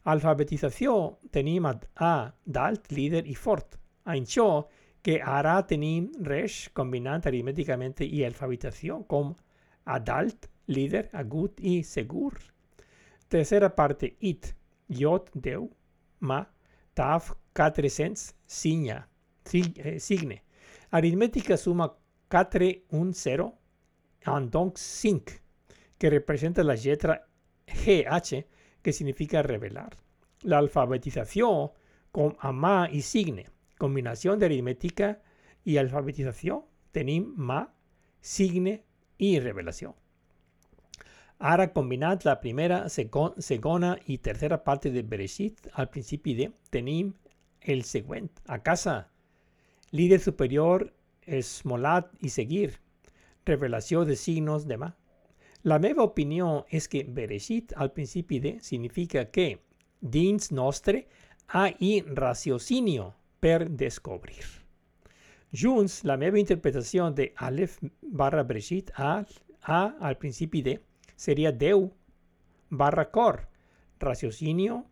Alfabetització 0.06 0.92
tenim 1.34 1.66
a, 1.66 1.76
dalt, 2.44 2.92
líder 2.94 3.24
i 3.26 3.34
fort. 3.34 3.74
Això 4.06 4.66
que 5.02 5.18
ara 5.22 5.56
tenim 5.66 6.08
resh 6.26 6.70
combinant 6.74 7.26
aritmèticament 7.26 8.04
i 8.06 8.22
alfabetització 8.26 9.00
com 9.10 9.34
adalt, 9.96 10.48
líder, 10.70 11.08
agut 11.12 11.60
i 11.62 11.80
segur. 11.86 12.34
Tercera 13.30 13.70
parte, 13.74 14.12
it, 14.20 14.52
jod, 14.88 15.30
Déu, 15.34 15.68
ma, 16.20 16.40
taf, 16.94 17.32
400, 17.58 18.34
signa, 18.46 19.00
sig, 19.46 19.78
eh, 19.78 19.98
signe. 19.98 20.42
Aritmètica 20.90 21.56
suma 21.56 21.88
4, 22.30 22.70
1, 22.90 23.12
0, 23.12 23.48
en 24.26 24.50
donc 24.50 24.78
5, 24.78 25.40
que 25.98 26.10
representa 26.10 26.62
la 26.62 26.74
lletra 26.74 27.20
GH, 27.66 28.44
que 28.86 28.92
significa 28.92 29.42
revelar. 29.42 29.88
L'alfabetització 30.46 31.46
com 32.14 32.36
a 32.38 32.52
mà 32.54 32.86
i 32.94 33.00
signe. 33.02 33.48
Combinació 33.82 34.36
d'aritmètica 34.38 35.08
i 35.66 35.74
alfabetització 35.80 36.60
tenim 36.94 37.24
mà, 37.48 37.64
signe 38.22 38.76
i 39.18 39.32
revelació. 39.42 39.90
Ara 41.52 41.66
combinat 41.72 42.28
la 42.28 42.36
primera, 42.44 42.78
segona 42.88 43.90
i 44.06 44.20
tercera 44.28 44.60
parte 44.62 44.94
de 44.94 45.02
Bereshit 45.02 45.66
al 45.72 45.90
principi 45.90 46.36
de, 46.38 46.46
tenim 46.70 47.10
el 47.74 47.82
següent. 47.82 48.30
A 48.46 48.62
casa, 48.62 49.08
líder 49.90 50.20
superior, 50.20 50.86
esmolat 51.26 52.14
i 52.22 52.30
seguir. 52.30 52.78
Revelació 53.50 54.06
de 54.06 54.14
signos 54.14 54.70
de 54.70 54.78
mà. 54.78 54.94
La 55.66 55.80
meva 55.82 56.04
opinió 56.06 56.64
és 56.70 56.84
que 56.86 57.00
Bereshit 57.10 57.72
al 57.74 57.88
principi 57.90 58.38
de 58.38 58.52
significa 58.62 59.24
que 59.34 59.46
dins 60.00 60.52
nostre 60.54 61.00
hi 61.80 62.04
raciocinio 62.06 63.06
per 63.42 63.66
descobrir. 63.80 64.44
Junts, 65.50 66.04
la 66.04 66.16
meva 66.16 66.38
interpretació 66.38 67.08
de 67.10 67.32
Aleph 67.48 67.80
barra 68.00 68.44
Bereshit 68.46 68.92
a, 68.94 69.24
a 69.62 69.80
al 69.98 70.18
principi 70.22 70.62
de 70.62 70.76
seria 71.16 71.50
Déu 71.50 71.88
barra 72.70 73.10
cor, 73.10 73.48
raciocinio, 73.98 74.84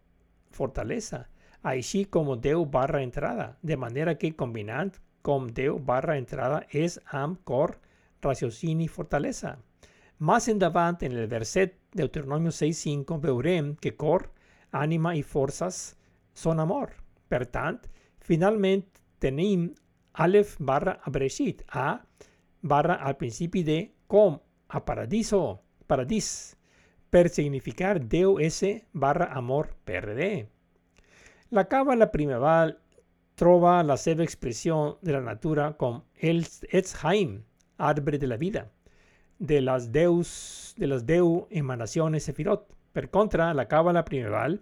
fortaleza, 0.51 1.29
així 1.63 2.05
com 2.07 2.33
Déu 2.41 2.65
barra 2.67 3.05
entrada, 3.07 3.59
de 3.63 3.77
manera 3.77 4.17
que 4.19 4.33
combinant 4.35 4.91
com 5.23 5.47
Déu 5.47 5.79
barra 5.79 6.19
entrada 6.19 6.65
és 6.73 6.99
amb 7.13 7.39
cor, 7.45 7.77
raciocini, 8.23 8.89
fortalesa. 8.89 9.55
Más 10.19 10.49
endavant, 10.49 11.03
en 11.03 11.13
el 11.13 11.27
verset 11.27 11.79
Deuteronomio 11.93 12.51
6.5, 12.51 13.21
veurem 13.21 13.75
que 13.77 13.97
cor, 13.97 14.31
ànima 14.71 15.15
i 15.19 15.23
forces 15.23 15.97
són 16.35 16.61
amor. 16.63 16.93
Per 17.29 17.45
tant, 17.51 17.81
finalment 18.23 18.85
tenim 19.19 19.73
Aleph 20.15 20.55
barra 20.61 21.01
Abreshit, 21.05 21.65
A 21.69 22.05
barra 22.63 22.95
al 22.95 23.17
principi 23.17 23.63
de 23.63 23.79
com 24.07 24.39
a 24.69 24.85
paradiso, 24.85 25.61
paradís, 25.87 26.57
per 27.11 27.29
significar 27.29 27.99
Déu 27.99 28.39
S 28.41 28.87
barra 28.93 29.27
amor 29.35 29.75
PRD. 29.85 30.47
La 31.51 31.67
càbala 31.69 32.11
primeval 32.11 32.77
troba 33.35 33.83
la 33.83 33.97
seva 33.99 34.23
expressió 34.23 34.99
de 35.03 35.13
la 35.13 35.21
natura 35.21 35.73
com 35.77 36.01
el 36.19 36.47
Etz 36.71 36.95
Haim, 37.03 37.43
arbre 37.79 38.19
de 38.19 38.31
la 38.31 38.39
vida, 38.39 38.71
de 39.39 39.61
las 39.61 39.93
deus, 39.93 40.75
de 40.77 40.87
las 40.87 41.07
deu 41.07 41.47
emanaciones 41.51 42.25
Sefirot. 42.25 42.69
Per 42.93 43.11
contra, 43.11 43.53
la 43.55 43.67
càbala 43.67 44.05
primeval 44.05 44.61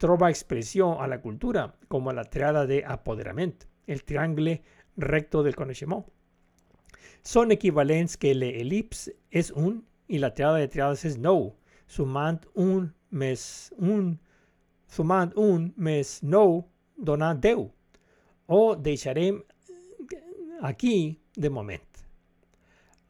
troba 0.00 0.30
expressió 0.30 1.00
a 1.00 1.06
la 1.08 1.20
cultura 1.20 1.74
como 1.88 2.12
la 2.12 2.24
triada 2.24 2.66
de 2.66 2.84
apoderament, 2.84 3.64
el 3.86 4.04
triangle 4.04 4.62
recto 4.96 5.42
del 5.42 5.56
coneixement. 5.56 6.04
Són 7.22 7.52
equivalents 7.52 8.16
que 8.16 8.32
l'elipse 8.34 9.12
és 9.30 9.50
un 9.52 9.82
i 10.08 10.18
la 10.18 10.32
triada 10.34 10.60
de 10.60 10.68
triades 10.72 11.04
és 11.04 11.18
nou, 11.20 11.50
sumant 11.86 12.40
un 12.54 12.90
més 13.10 13.42
un, 13.76 14.16
sumant 14.88 15.32
un 15.36 15.70
més 15.76 16.18
nou 16.22 16.64
dona 16.96 17.34
10. 17.34 17.68
O 18.48 18.60
deixarem 18.76 19.42
aquí 20.62 21.20
de 21.36 21.50
moment. 21.50 21.89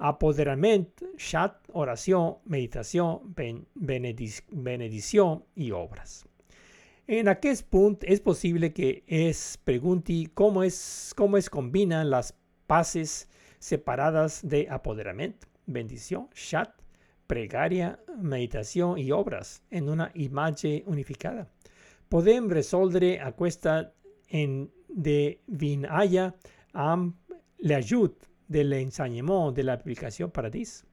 Apoderament, 0.01 0.89
xat, 1.21 1.59
oració, 1.77 2.41
meditació, 2.49 3.21
ben, 3.37 3.67
benedic 3.75 4.47
benedició 4.51 5.27
i 5.61 5.71
obres. 5.77 6.23
En 7.11 7.29
aquest 7.29 7.67
punt 7.69 7.99
és 8.09 8.23
possible 8.25 8.71
que 8.73 9.03
es 9.05 9.59
pregunti 9.67 10.23
com 10.33 10.63
es, 10.63 10.79
com 11.19 11.37
es 11.37 11.51
combinen 11.53 12.09
les 12.09 12.33
passes 12.71 13.27
separadas 13.59 14.41
de 14.47 14.67
apoderamiento, 14.71 15.49
bendición, 15.67 16.29
chat, 16.33 16.71
pregaria, 17.27 17.99
meditación 18.17 18.97
y 18.97 19.11
obras 19.11 19.63
en 19.71 19.89
una 19.89 20.11
imagen 20.15 20.83
unificada. 20.87 21.51
Podemos 22.09 22.53
resolver 22.53 23.21
aquesta 23.21 23.93
en 24.31 24.71
de 24.89 25.41
vinaya 25.47 26.35
amb 26.73 27.15
l'ajut 27.59 28.30
de 28.51 28.65
l'ensenyament 28.67 29.55
de 29.55 29.63
la 29.63 29.75
aplicación 29.79 30.31
Paradis. 30.31 30.85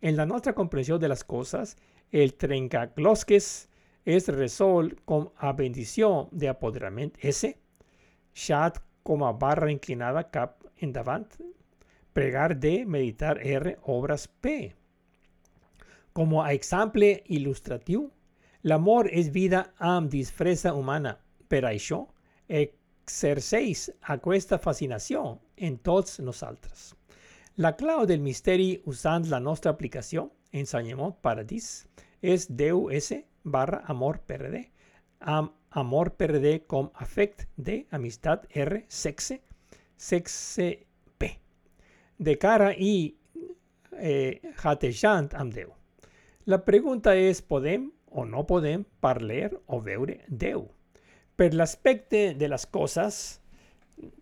En 0.00 0.16
la 0.16 0.26
nuestra 0.26 0.54
comprensión 0.54 1.00
de 1.00 1.08
las 1.08 1.24
cosas, 1.24 1.76
el 2.12 2.34
trencaclosques 2.34 3.68
es 4.04 4.28
resol 4.28 4.96
con 5.04 5.32
a 5.36 5.52
bendición 5.52 6.28
de 6.30 6.48
apoderamiento 6.48 7.18
S, 7.20 7.58
chat 8.32 8.78
como 9.02 9.32
barra 9.34 9.72
inclinada 9.72 10.30
cap 10.30 10.62
endavant 10.76 11.26
pregar 12.14 12.60
D, 12.60 12.86
meditar 12.86 13.44
R, 13.44 13.76
obras 13.82 14.28
P. 14.28 14.74
Como 16.14 16.44
a 16.44 16.52
ejemplo 16.54 17.04
ilustrativo, 17.26 18.12
l'amor 18.62 19.10
és 19.10 19.32
vida 19.34 19.74
amb 19.76 20.08
disfressa 20.08 20.72
humana. 20.72 21.18
Per 21.50 21.64
això, 21.66 22.06
exerceix 23.04 23.88
aquesta 24.16 24.58
fascinació 24.58 25.24
en 25.56 25.76
tots 25.78 26.20
nosaltres. 26.20 26.94
La 27.56 27.74
clau 27.76 28.06
del 28.10 28.24
misteri 28.24 28.80
usant 28.90 29.28
la 29.30 29.40
nostra 29.40 29.70
aplicació, 29.70 30.30
ensenyament 30.52 31.14
paradís, 31.22 31.84
és 32.22 32.48
Déu 32.48 32.88
S 32.90 33.20
barra 33.44 33.82
amor 33.92 34.22
PRD, 34.26 34.64
amb 35.20 35.52
amor 35.70 36.14
PRD 36.18 36.64
com 36.70 36.90
afect 37.04 37.46
de 37.56 37.84
amistat 37.90 38.48
R, 38.54 38.84
sexe, 38.88 39.40
sexe 39.96 40.72
de 42.18 42.38
cara 42.38 42.74
y 42.76 43.18
eh, 43.98 44.40
hatejant 44.62 45.34
amb. 45.34 45.56
La 46.46 46.64
pregunta 46.64 47.14
és, 47.16 47.42
podem 47.42 47.90
o 48.10 48.24
no 48.24 48.44
podem 48.46 48.84
parlar 49.00 49.50
o 49.66 49.80
veure 49.82 50.20
Déu? 50.28 50.68
Per 51.36 51.50
l'aspecte 51.54 52.34
de 52.38 52.48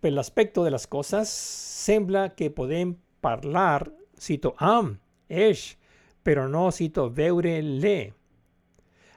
per 0.01 0.11
de 0.63 0.71
les 0.73 0.87
coses, 0.87 1.29
sembla 1.29 2.29
que 2.37 2.49
podem 2.49 2.95
parlar, 3.21 3.85
cito, 4.17 4.53
amb 4.57 4.97
eix, 5.29 5.77
però 6.23 6.47
no 6.47 6.69
cito 6.71 7.09
veure-le. 7.09 8.13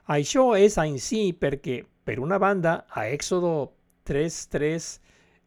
Això 0.07 0.53
és 0.59 0.77
així 0.79 1.33
perquè, 1.33 1.81
per 2.05 2.19
una 2.21 2.39
banda, 2.39 2.85
a 2.91 3.07
Èxodo 3.11 3.73
3.3 4.07 5.01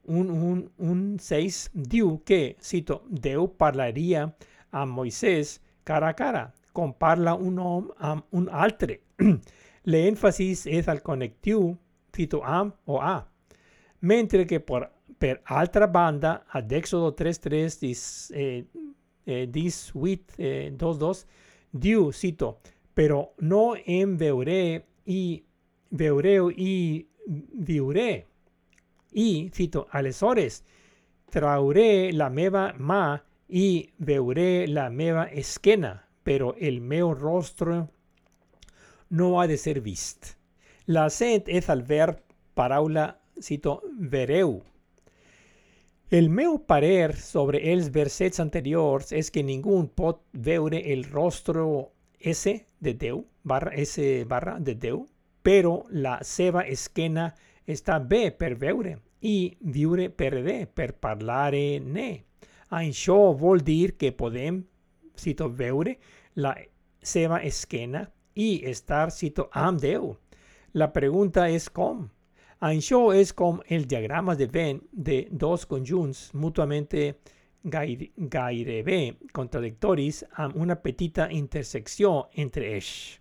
un, 0.10 0.30
un, 0.30 0.72
un 0.78 1.02
6 1.22 1.70
diu 1.74 2.18
que, 2.26 2.56
cito, 2.62 3.04
Déu 3.10 3.48
parlaria 3.62 4.26
amb 4.72 4.98
Moisès 4.98 5.60
cara 5.86 6.10
a 6.10 6.18
cara, 6.18 6.48
com 6.74 6.92
parla 6.94 7.36
un 7.36 7.60
home 7.60 7.94
amb 7.98 8.26
un 8.36 8.50
altre. 8.50 9.00
L'èmfasis 9.92 10.66
és 10.68 10.90
al 10.90 11.04
connectiu, 11.06 11.78
cito, 12.16 12.42
amb 12.44 12.76
o 12.86 13.00
a. 13.02 13.18
Mentre 14.02 14.46
que 14.48 14.60
per, 14.60 14.86
per 15.20 15.40
altra 15.46 15.88
banda, 15.88 16.46
a 16.48 16.62
d'Èxodo 16.62 17.12
3.3 17.18 17.80
dis, 17.82 18.02
eh, 18.34 18.66
eh, 19.26 19.46
18, 19.48 20.38
eh, 20.38 20.72
2.2, 20.72 21.26
diu, 21.72 22.12
cito, 22.12 22.58
però 22.96 23.22
no 23.42 23.76
em 23.86 24.16
veuré 24.18 24.86
i 25.06 25.22
veureu 25.90 26.50
i 26.52 27.06
viuré 27.30 28.26
i, 29.12 29.50
cito, 29.54 29.88
aleshores, 29.92 30.64
trauré 31.32 32.12
la 32.14 32.30
meva 32.30 32.70
mà 32.78 33.20
i 33.50 33.90
veuré 33.98 34.68
la 34.68 34.90
meva 34.90 35.28
esquena, 35.32 35.96
però 36.24 36.54
el 36.58 36.82
meu 36.82 37.14
rostre 37.14 37.84
no 39.10 39.40
ha 39.40 39.48
de 39.48 39.58
ser 39.58 39.80
vist. 39.82 40.36
L'accent 40.90 41.46
és 41.54 41.68
al 41.70 41.84
verb 41.86 42.18
paraula, 42.58 43.04
cito, 43.38 43.76
vereu. 44.12 44.56
El 46.10 46.32
meu 46.34 46.56
parer 46.66 47.14
sobre 47.14 47.60
els 47.72 47.92
versets 47.94 48.42
anteriors 48.42 49.12
és 49.14 49.28
que 49.30 49.44
ningú 49.46 49.76
pot 49.94 50.24
veure 50.34 50.80
el 50.94 51.04
rostre 51.12 51.62
S 52.32 52.56
de 52.80 52.94
Déu, 53.04 53.20
barra 53.44 53.76
S 53.78 54.02
barra 54.26 54.56
de 54.58 54.74
Déu, 54.74 55.04
però 55.46 55.84
la 55.92 56.16
seva 56.26 56.64
esquena 56.66 57.28
està 57.68 58.00
bé 58.00 58.32
per 58.32 58.56
veure 58.58 58.96
i 59.22 59.36
viure 59.62 60.08
per 60.10 60.32
D, 60.42 60.56
per 60.74 60.96
parlare-ne. 60.98 62.08
Això 62.80 63.20
vol 63.38 63.62
dir 63.62 63.94
que 64.02 64.10
podem, 64.12 64.64
cito, 65.14 65.52
veure 65.54 66.00
la 66.34 66.56
seva 67.02 67.44
esquena 67.46 68.08
i 68.34 68.50
estar, 68.74 69.12
cito, 69.14 69.52
amb 69.54 69.86
Déu. 69.86 70.16
La 70.74 70.92
pregunta 70.94 71.48
és 71.50 71.70
com. 71.74 72.04
Això 72.62 73.00
és 73.16 73.32
com 73.34 73.62
el 73.70 73.88
diagrama 73.88 74.36
de 74.36 74.46
Venn 74.52 74.82
de 74.92 75.24
dos 75.32 75.66
conjunts 75.66 76.30
mutuament 76.34 76.90
gaire, 77.64 78.12
gairebé 78.18 79.16
contradictoris 79.34 80.24
una 80.56 80.76
petita 80.76 81.30
intersecció 81.32 82.30
entre 82.36 82.76
ells. 82.76 83.20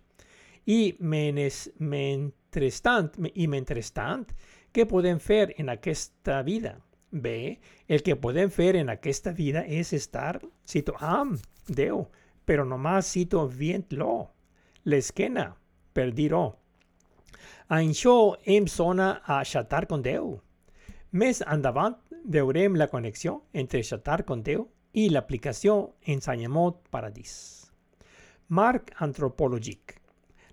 I 0.67 0.95
menes, 0.99 1.69
mentrestant, 1.79 3.15
i 3.33 3.47
mentrestant, 3.47 4.27
què 4.71 4.85
fer 5.19 5.55
en 5.57 5.69
aquesta 5.69 6.43
vida? 6.43 6.75
Bé, 7.09 7.57
el 7.87 8.03
que 8.05 8.19
podem 8.21 8.51
fer 8.53 8.75
en 8.77 8.89
aquesta 8.93 9.31
vida 9.33 9.63
és 9.65 9.93
estar, 9.93 10.37
cito, 10.67 10.93
amb 10.99 11.41
Déu, 11.65 12.05
però 12.45 12.65
només 12.65 13.09
cito 13.09 13.47
vient-lo, 13.47 14.29
l'esquena, 14.85 15.55
per 15.93 16.11
dir-ho. 16.13 16.59
Això 17.69 18.33
em 18.49 18.65
sona 18.65 19.21
a 19.29 19.43
xatar 19.45 19.85
con 19.85 20.01
Déu. 20.01 20.39
Més 21.13 21.43
endavant 21.45 21.99
veurem 22.25 22.73
la 22.81 22.87
connexió 22.89 23.43
entre 23.53 23.83
xatar 23.85 24.23
con 24.25 24.41
Déu 24.41 24.63
i 24.97 25.03
l'aplicació 25.13 25.75
ensenyament 26.01 26.79
paradís. 26.89 27.69
Marc 28.49 28.89
antropològic. 29.05 29.93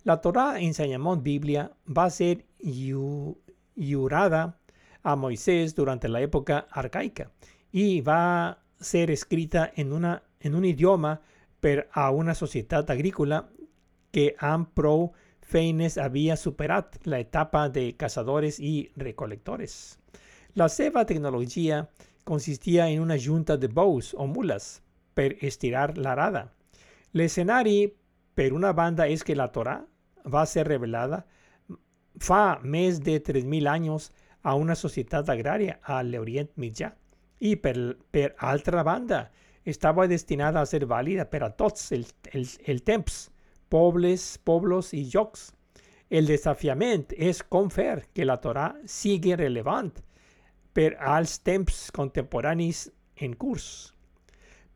La 0.05 0.21
Torah 0.21 0.61
ensenyament 0.61 1.25
Bíblia 1.25 1.71
va 1.89 2.11
ser 2.11 2.45
jurada 2.61 4.43
a 5.03 5.17
Moisés 5.17 5.75
durante 5.75 6.09
la 6.09 6.21
época 6.21 6.67
arcaica 6.71 7.31
y 7.73 8.03
va 8.03 8.49
a 8.49 8.59
ser 8.79 9.11
escrita 9.11 9.73
en 9.75 9.95
un 9.95 10.65
idioma 10.67 11.23
per 11.61 11.89
a 11.93 12.11
una 12.11 12.35
sociedad 12.35 12.91
agrícola 12.91 13.49
que 14.11 14.35
han 14.39 14.67
pro 14.67 15.13
feines 15.47 15.97
había 15.97 16.37
superado 16.37 16.91
la 17.05 17.21
etapa 17.21 17.69
de 17.69 17.97
cazadores 17.97 18.59
y 18.59 18.91
recolectores. 18.97 19.99
La 20.55 20.69
seva 20.69 21.07
tecnología 21.07 21.89
consistía 22.25 22.89
en 22.91 23.01
una 23.01 23.17
junta 23.17 23.57
de 23.57 23.69
bows 23.69 24.15
o 24.15 24.27
mulas 24.27 24.83
per 25.15 25.37
estirar 25.41 25.97
la 25.97 26.13
arada. 26.13 26.53
L'escenari 27.13 27.95
per 28.35 28.53
una 28.53 28.73
banda 28.73 29.07
és 29.07 29.23
que 29.23 29.37
la 29.39 29.53
Torah 29.53 29.87
va 30.27 30.43
ser 30.51 30.67
revelada 30.67 31.23
fa 32.19 32.59
més 32.63 32.99
de 33.01 33.21
3.000 33.23 33.71
anys 33.71 34.11
a 34.43 34.57
una 34.59 34.75
societat 34.75 35.31
agrària 35.31 35.79
a 35.83 36.03
l'Orient 36.03 36.51
Mitjà 36.57 36.91
i 37.39 37.55
per, 37.57 37.77
per 38.11 38.35
altra 38.39 38.83
banda 38.83 39.31
estava 39.65 40.09
destinada 40.11 40.61
a 40.61 40.67
ser 40.67 40.85
vàlida 40.87 41.31
per 41.31 41.45
a 41.45 41.51
tots 41.51 41.93
els 41.93 42.83
temps, 42.85 43.31
pobles, 43.69 44.39
pobles 44.45 44.93
i 44.95 45.05
jocs. 45.11 45.51
El 46.11 46.29
desafiament 46.31 47.11
és 47.17 47.43
com 47.43 47.71
fer 47.71 48.07
que 48.15 48.27
la 48.27 48.39
Torah 48.43 48.73
sigui 48.87 49.35
relevant 49.35 49.91
per 50.77 50.93
als 51.01 51.41
temps 51.41 51.91
contemporanis 51.91 52.87
en 53.17 53.35
curs. 53.35 53.93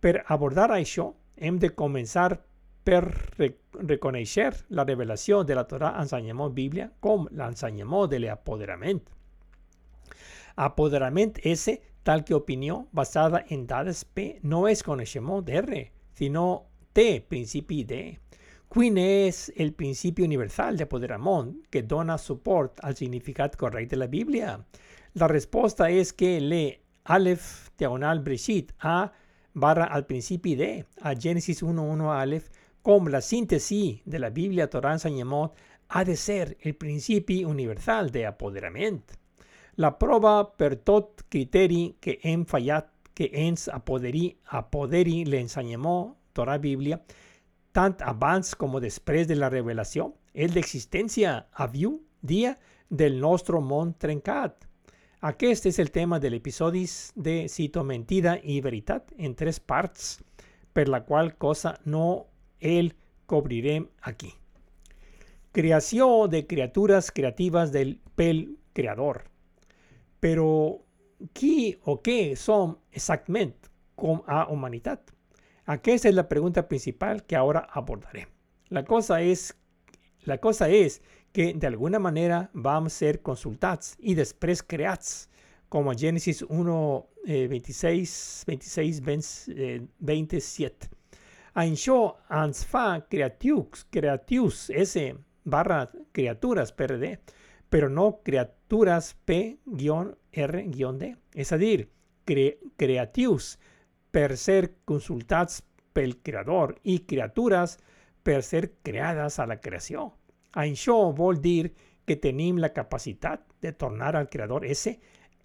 Per 0.01 0.23
abordar 0.27 0.71
això, 0.75 1.11
hem 1.37 1.59
de 1.61 1.71
començar 1.77 2.31
per 2.85 3.03
re 3.39 3.51
reconèixer 3.87 4.49
la 4.75 4.85
revelació 4.85 5.45
de 5.47 5.55
la 5.55 5.67
Torah 5.69 5.93
ensenyament 6.01 6.55
Bíblia 6.57 6.89
com 7.01 7.29
l'ensenyament 7.31 8.09
de 8.11 8.19
l'apoderament. 8.25 9.03
Apoderament 10.57 11.39
és 11.47 11.69
tal 12.03 12.25
que 12.25 12.35
opinió 12.35 12.87
basada 12.93 13.45
en 13.49 13.67
dades 13.67 14.03
P 14.05 14.41
no 14.43 14.67
és 14.69 14.83
coneixement 14.83 15.45
d'R, 15.47 15.85
sinó 16.19 16.47
T, 16.93 17.21
principi 17.29 17.85
D. 17.85 18.01
Quin 18.71 19.01
és 19.03 19.49
el 19.59 19.73
principi 19.75 20.23
universal 20.23 20.77
d'apoderament 20.79 21.49
que 21.75 21.81
dona 21.91 22.15
suport 22.23 22.79
al 22.87 22.95
significat 22.95 23.57
correcte 23.59 23.97
de 23.97 23.99
la 23.99 24.07
Bíblia? 24.07 24.53
La 25.19 25.27
resposta 25.27 25.89
és 25.91 26.13
que 26.15 26.37
le 26.39 26.61
Aleph 27.11 27.73
diagonal 27.83 28.21
Breshit 28.23 28.69
A 28.79 29.09
barra 29.55 29.89
al 29.91 30.05
principi 30.07 30.55
D, 30.55 30.69
a 31.03 31.17
Génesis 31.19 31.65
1.1 31.65 32.13
Aleph, 32.15 32.47
com 32.81 33.09
la 33.11 33.21
síntesi 33.21 34.03
de 34.05 34.21
la 34.23 34.31
Bíblia 34.31 34.69
Torah 34.71 34.93
ensenyament 34.95 35.51
ha 35.89 36.05
de 36.05 36.15
ser 36.15 36.57
el 36.61 36.77
principi 36.79 37.41
universal 37.43 38.13
d'apoderament. 38.15 39.03
La 39.83 39.97
prova 39.99 40.45
per 40.47 40.77
tot 40.77 41.25
criteri 41.29 41.97
que 41.99 42.21
hem 42.23 42.47
fallat 42.47 42.87
que 43.19 43.33
ens 43.35 43.67
apoderi, 43.67 44.29
apoderi 44.47 45.25
l'ensenyament 45.27 46.15
Torah 46.33 46.61
Bíblia 46.63 47.01
tant 47.73 48.01
abans 48.03 48.55
com 48.59 48.79
després 48.81 49.29
de 49.29 49.37
la 49.39 49.51
revelació, 49.51 50.13
és 50.35 50.55
l'existència 50.55 51.37
a 51.53 51.67
viu 51.67 51.99
dia 52.21 52.57
del 52.89 53.21
nostre 53.21 53.61
món 53.61 53.95
trencat. 53.99 54.67
Aquest 55.21 55.67
és 55.69 55.79
el 55.79 55.91
tema 55.93 56.19
de 56.19 56.31
l'episodi 56.31 56.87
de 57.15 57.47
Cito 57.49 57.85
Mentida 57.85 58.39
i 58.43 58.61
Veritat 58.65 59.13
en 59.19 59.35
tres 59.37 59.61
parts, 59.61 60.19
per 60.73 60.89
la 60.89 61.03
qual 61.05 61.35
cosa 61.37 61.75
no 61.85 62.27
el 62.61 62.95
cobrirem 63.27 63.89
aquí. 64.03 64.33
Creació 65.53 66.27
de 66.29 66.47
criatures 66.47 67.11
creatives 67.11 67.73
del 67.73 67.99
pel 68.15 68.47
creador. 68.73 69.25
Però 70.21 70.79
qui 71.35 71.77
o 71.85 71.99
què 72.01 72.37
som 72.37 72.77
exactament 72.93 73.57
com 73.97 74.23
a 74.27 74.47
humanitat? 74.49 75.13
Aquesta 75.71 76.09
es 76.09 76.17
la 76.17 76.29
pregunta 76.29 76.67
principal 76.67 77.23
que 77.23 77.37
ahora 77.37 77.69
abordaré. 77.71 78.27
La 78.71 78.85
cosa 78.85 79.23
es, 79.23 79.57
la 80.25 80.39
cosa 80.39 80.69
es 80.69 81.01
que 81.31 81.55
de 81.55 81.67
alguna 81.69 82.01
manera 82.01 82.51
vamos 82.53 82.93
a 82.93 82.99
ser 82.99 83.23
consultados 83.23 83.95
y 84.01 84.15
después 84.15 84.65
creados, 84.65 85.29
como 85.69 85.93
Génesis 85.93 86.43
1, 86.43 87.07
eh, 87.25 87.47
26, 87.47 88.45
26, 88.49 89.01
20, 89.01 89.89
27. 90.01 90.89
Això 91.55 92.17
fa 92.67 93.07
creatius, 93.09 93.87
creatius, 93.91 94.71
S 94.71 95.15
barra 95.45 95.89
criaturas 96.11 96.73
PRD, 96.73 97.21
pero 97.69 97.89
no 97.89 98.23
criaturas 98.25 99.15
P-R-D. 99.25 99.57
Es 101.35 101.51
decir, 101.51 101.93
cre 102.25 102.59
creatius 102.77 103.61
per 104.11 104.37
ser 104.37 104.83
consultats 104.85 105.63
pel 105.93 106.17
creador 106.23 106.77
i 106.85 107.01
criatures 107.07 107.79
per 108.23 108.43
ser 108.43 108.75
creades 108.83 109.39
a 109.39 109.47
la 109.47 109.61
creació. 109.61 110.13
Això 110.53 111.13
vol 111.17 111.41
dir 111.41 111.73
que 112.05 112.17
tenim 112.17 112.59
la 112.59 112.73
capacitat 112.75 113.47
de 113.63 113.73
tornar 113.73 114.17
al 114.17 114.29
creador 114.29 114.65
ese 114.67 114.99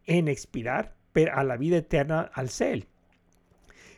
en 0.05 0.27
expirar 0.27 0.95
per 1.13 1.29
a 1.29 1.43
la 1.43 1.57
vida 1.57 1.77
eterna 1.77 2.31
al 2.33 2.49
cel. 2.49 2.87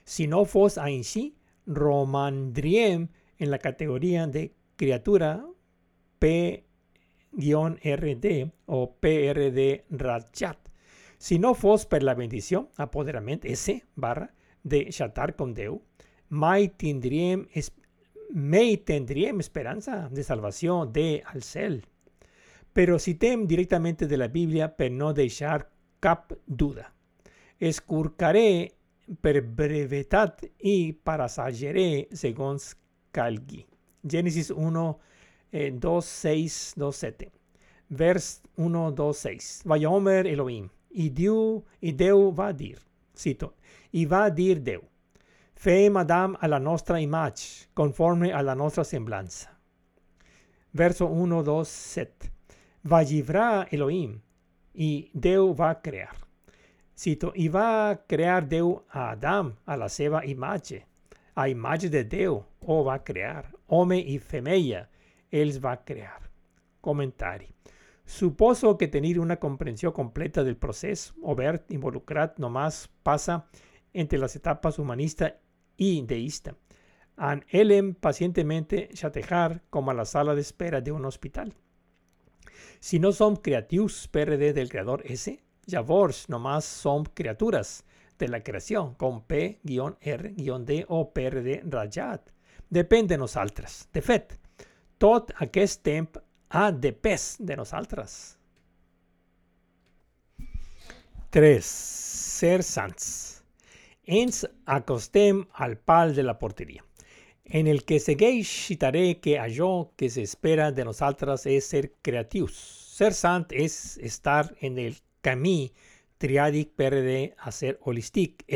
Si 0.04 0.28
no 0.28 0.46
fos 0.46 0.78
així, 0.78 1.36
romandríem 1.66 3.08
en 3.40 3.52
la 3.52 3.58
categoria 3.60 4.28
de 4.28 4.52
criatura 4.76 5.46
P-RD 6.20 6.66
o 8.66 8.96
PRD 9.00 9.86
Rajat. 9.90 10.58
Si 11.18 11.40
no 11.40 11.54
fos 11.56 11.86
per 11.86 12.04
la 12.04 12.14
bendició, 12.16 12.70
apoderament 12.78 13.42
S 13.44 13.82
barra 13.96 14.30
de 14.68 14.88
xatar 14.92 15.34
com 15.40 15.54
Déu, 15.56 15.82
mai 16.30 16.68
tindríem, 16.70 17.46
es, 17.54 17.72
mai 18.34 18.78
tindríem 18.78 19.40
esperança 19.40 20.08
de 20.12 20.24
salvació 20.24 20.84
de 20.86 21.24
al 21.26 21.44
cel. 21.44 21.82
Però 22.76 23.00
citem 23.02 23.48
directament 23.50 24.04
de 24.06 24.18
la 24.18 24.28
Bíblia 24.28 24.68
per 24.70 24.92
no 24.92 25.14
deixar 25.14 25.70
cap 26.00 26.34
duda. 26.46 26.92
Escurcaré 27.58 28.78
per 29.24 29.42
brevetat 29.42 30.44
i 30.60 30.94
parasageré 30.94 32.08
segons 32.14 32.76
calgui. 33.16 33.64
Gènesis 34.04 34.52
1, 34.52 34.86
eh, 35.52 35.72
2, 35.72 36.06
6, 36.06 36.74
2, 36.78 36.96
7. 36.96 37.32
Vers 37.90 38.42
1, 38.56 38.92
2, 38.92 39.18
6. 39.18 39.62
Vayomer 39.66 40.28
Elohim. 40.28 40.70
I 40.92 41.10
Déu, 41.10 41.64
i 41.82 41.94
Déu 41.94 42.32
va 42.34 42.52
dir, 42.52 42.78
cito, 43.14 43.54
i 43.98 44.06
va 44.06 44.28
dir 44.30 44.60
Déu, 44.62 44.82
fem 45.58 45.98
Adam 45.98 46.36
a 46.40 46.48
la 46.48 46.60
nostra 46.60 47.00
imatge, 47.02 47.68
conforme 47.74 48.32
a 48.32 48.44
la 48.46 48.54
nostra 48.56 48.84
semblança. 48.84 49.50
Verso 50.72 51.08
1, 51.08 51.42
2, 51.44 51.68
7. 51.68 52.32
Va 52.84 53.02
llibrar 53.02 53.68
Elohim 53.74 54.20
i 54.76 55.10
Déu 55.14 55.54
va 55.58 55.74
crear. 55.82 56.14
Cito, 56.94 57.32
i 57.36 57.48
va 57.50 57.98
crear 58.10 58.46
Déu 58.46 58.76
a 58.90 59.10
Adam 59.16 59.52
a 59.66 59.78
la 59.78 59.90
seva 59.90 60.24
imatge. 60.26 60.84
A 61.34 61.48
imatge 61.50 61.90
de 61.90 62.04
Déu 62.04 62.44
o 62.62 62.84
va 62.86 63.00
crear. 63.04 63.48
Home 63.68 63.98
i 63.98 64.20
femella, 64.20 64.86
els 65.32 65.58
va 65.62 65.76
crear. 65.86 66.22
Comentari. 66.82 67.50
Suposo 68.06 68.78
que 68.78 68.88
tenir 68.88 69.18
una 69.20 69.36
comprensió 69.36 69.92
completa 69.94 70.44
del 70.44 70.56
procés 70.56 71.12
obert 71.22 71.74
involucrat 71.76 72.38
només 72.40 72.86
passa 73.04 73.42
entre 74.00 74.20
las 74.20 74.36
etapas 74.36 74.80
humanista 74.80 75.40
y 75.76 76.02
deísta. 76.04 76.56
An 77.16 77.44
elem 77.50 77.96
pacientemente 77.96 78.90
chatejar 78.94 79.64
como 79.70 79.90
a 79.92 79.94
la 79.96 80.06
sala 80.06 80.36
de 80.36 80.42
espera 80.42 80.82
de 80.82 80.92
un 80.92 81.06
hospital. 81.06 81.56
Si 82.80 83.00
no 83.00 83.12
son 83.12 83.38
creativos 83.38 84.08
PRD 84.08 84.54
del 84.54 84.70
creador 84.70 85.02
S, 85.06 85.42
llavors 85.66 86.30
nomás 86.30 86.64
son 86.66 87.06
criaturas 87.06 87.86
de 88.20 88.28
la 88.28 88.44
creación 88.44 88.94
con 88.96 89.24
P-R-D 89.24 90.86
o 90.88 91.14
PRD 91.14 91.64
rajat. 91.66 92.30
Depèn 92.70 93.08
de 93.08 93.18
nosaltres. 93.18 93.88
De 93.94 94.02
fet, 94.02 94.34
tot 94.98 95.32
aquest 95.40 95.84
temps 95.84 96.20
ha 96.50 96.72
de 96.72 97.56
nosaltres. 97.56 98.38
3. 101.30 101.66
Ser 101.66 102.64
sants. 102.64 103.37
Ens 104.08 104.46
acostem 104.66 105.46
al 105.54 105.78
pal 105.78 106.16
de 106.16 106.24
la 106.24 106.40
porteria, 106.40 106.84
en 107.44 107.68
el 107.68 107.84
que 107.84 108.00
segueix 108.00 108.48
citaré 108.48 109.20
que 109.20 109.36
allò 109.38 109.92
que 110.00 110.08
s'espera 110.10 110.72
de 110.72 110.86
nosaltres 110.88 111.46
és 111.46 111.68
ser 111.68 111.92
creatius. 112.02 112.56
Ser 112.98 113.12
sant 113.14 113.46
és 113.52 113.98
estar 114.02 114.48
en 114.64 114.80
el 114.80 114.96
camí 115.22 115.74
triàdic 116.18 116.72
PRD 116.80 117.36
a 117.38 117.52
ser 117.52 117.78
holístic, 117.84 118.48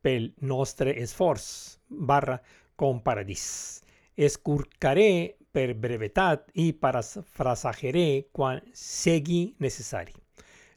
pel 0.00 0.32
nostre 0.40 0.96
esforç, 0.96 1.76
barra 1.88 2.38
com 2.74 3.02
paradís. 3.04 3.84
Escurcaré 4.16 5.36
per 5.52 5.74
brevetat 5.74 6.48
i 6.54 6.72
parafrasageré 6.72 8.32
quan 8.32 8.64
sigui 8.72 9.54
necessari. 9.60 10.16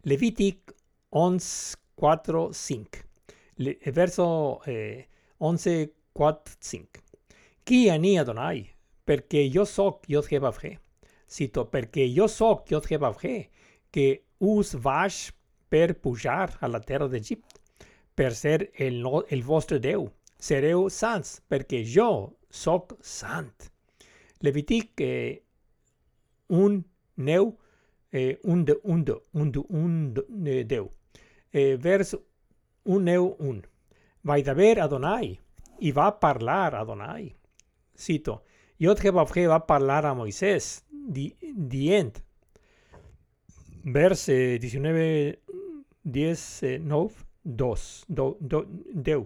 Levític 0.04 0.76
11, 1.10 1.80
4, 1.96 2.46
5 2.52 3.13
verso 3.58 4.62
eh, 4.66 5.08
11, 5.38 5.94
4, 6.14 6.56
5. 6.60 7.02
Qui 7.64 7.90
ani 7.90 8.18
Adonai, 8.20 8.66
perquè 9.06 9.46
jo 9.54 9.66
soc 9.66 10.08
Yod 10.12 10.28
Hebavhe. 10.32 10.78
Cito, 11.28 11.66
perquè 11.72 12.08
jo 12.12 12.28
soc 12.28 12.72
Yod 12.72 12.90
Hebavhe, 12.92 13.50
que 13.92 14.08
us 14.40 14.74
vaig 14.76 15.32
per 15.70 15.94
pujar 16.02 16.58
a 16.60 16.68
la 16.68 16.82
terra 16.82 17.08
d'Egipte, 17.08 17.62
per 18.16 18.34
ser 18.38 18.70
el, 18.78 19.02
el 19.30 19.44
vostre 19.44 19.80
Déu. 19.80 20.10
Sereu 20.38 20.90
sants, 20.92 21.40
perquè 21.50 21.82
jo 21.88 22.36
soc 22.52 22.98
sant. 23.02 23.70
Levitic 24.44 25.02
eh, 25.02 25.40
un 26.50 26.82
neu 27.16 27.54
eh, 28.14 28.38
un 28.44 28.66
de 28.66 28.78
un 28.84 29.04
de 29.04 29.16
un 29.34 29.52
de 29.52 29.64
un 29.70 30.14
de, 30.14 30.64
deu. 30.64 30.92
Eh, 31.52 31.76
vers 31.78 32.14
un 32.86 33.08
neu 33.10 33.36
un. 33.40 33.62
Vaig 34.24 34.44
d'haver 34.46 34.78
Adonai 34.84 35.34
i 35.84 35.92
va 35.92 36.12
parlar 36.20 36.76
Adonai. 36.80 37.30
Cito, 37.96 38.42
Yod 38.80 39.02
Jebavje 39.04 39.48
va 39.48 39.62
parlar 39.68 40.04
a 40.06 40.14
Moisès 40.18 40.84
di, 40.90 41.30
dient, 41.42 42.18
vers 43.84 44.28
eh, 44.30 44.58
19, 44.60 45.40
10, 46.04 46.64
eh, 46.64 46.78
9, 46.80 47.26
2, 47.44 48.06
2, 48.08 48.64
10. 48.94 49.26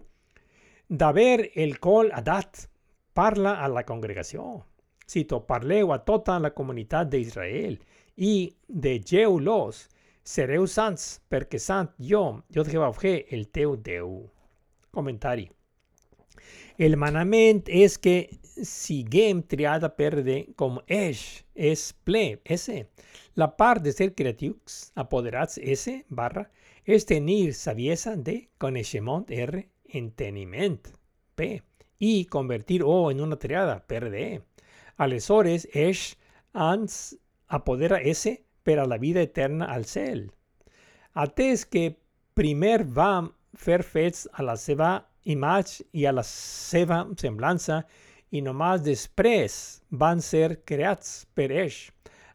D'haver 0.87 1.51
el 1.55 1.77
col 1.79 2.11
adat 2.13 2.67
parla 3.13 3.57
a 3.63 3.67
la 3.67 3.83
congregació. 3.85 4.63
Cito, 5.07 5.41
parleu 5.47 5.93
a 5.93 6.01
tota 6.03 6.37
la 6.39 6.51
comunitat 6.55 7.09
d'Israel 7.11 7.77
i 8.17 8.33
de 8.67 8.97
Geu-los, 8.99 9.85
sereu 10.27 10.65
sants, 10.67 11.21
perquè 11.31 11.59
sant 11.61 11.93
jo, 12.03 12.41
jo 12.51 12.65
Jehovà 12.67 12.91
el 13.31 13.47
teu 13.47 13.77
Déu. 13.77 14.27
Comentari. 14.91 15.47
El 16.77 16.97
manament 16.97 17.63
és 17.67 17.97
que 17.97 18.27
siguem 18.63 19.41
triada 19.41 19.89
per 19.89 20.21
de 20.21 20.37
com 20.55 20.79
eix, 20.87 21.43
és 21.55 21.93
ple, 22.03 22.39
S. 22.43 22.83
La 23.35 23.47
part 23.55 23.81
de 23.81 23.93
ser 23.93 24.13
creatius, 24.13 24.91
apoderats, 24.95 25.57
S, 25.57 26.03
barra, 26.09 26.47
és 26.85 27.05
tenir 27.05 27.53
saviesa 27.53 28.15
de 28.15 28.47
coneixement, 28.57 29.25
R, 29.29 29.63
enteniment, 29.93 30.79
P, 31.35 31.61
i 31.99 32.25
convertir 32.25 32.83
O 32.83 33.09
en 33.11 33.21
una 33.21 33.39
triada, 33.39 33.79
per 33.87 34.09
de. 34.11 34.41
Aleshores, 34.97 35.67
eix 35.73 36.17
ans 36.53 37.15
apodera 37.47 38.01
S 38.03 38.46
per 38.67 38.81
a 38.81 38.87
la 38.91 38.97
vida 38.99 39.23
eterna 39.23 39.69
al 39.71 39.85
cel. 39.87 40.25
Atès 41.15 41.63
que 41.71 41.85
primer 42.35 42.81
va 42.83 43.29
fer 43.55 43.79
fets 43.87 44.25
a 44.33 44.43
la 44.43 44.57
seva 44.59 44.89
imatge 45.23 45.85
i 45.95 46.03
a 46.05 46.11
la 46.11 46.23
seva 46.27 47.05
semblança 47.19 47.79
i 48.35 48.41
només 48.43 48.83
després 48.83 49.55
van 50.03 50.19
ser 50.21 50.59
creats 50.67 51.21
per 51.33 51.47
ell. 51.63 51.77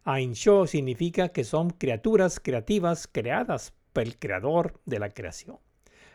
Això 0.08 0.56
significa 0.66 1.28
que 1.28 1.44
som 1.44 1.70
criatures 1.84 2.40
creatives 2.40 3.04
creades 3.06 3.68
pel 3.92 4.16
creador 4.18 4.72
de 4.86 4.98
la 4.98 5.10
creació. 5.12 5.60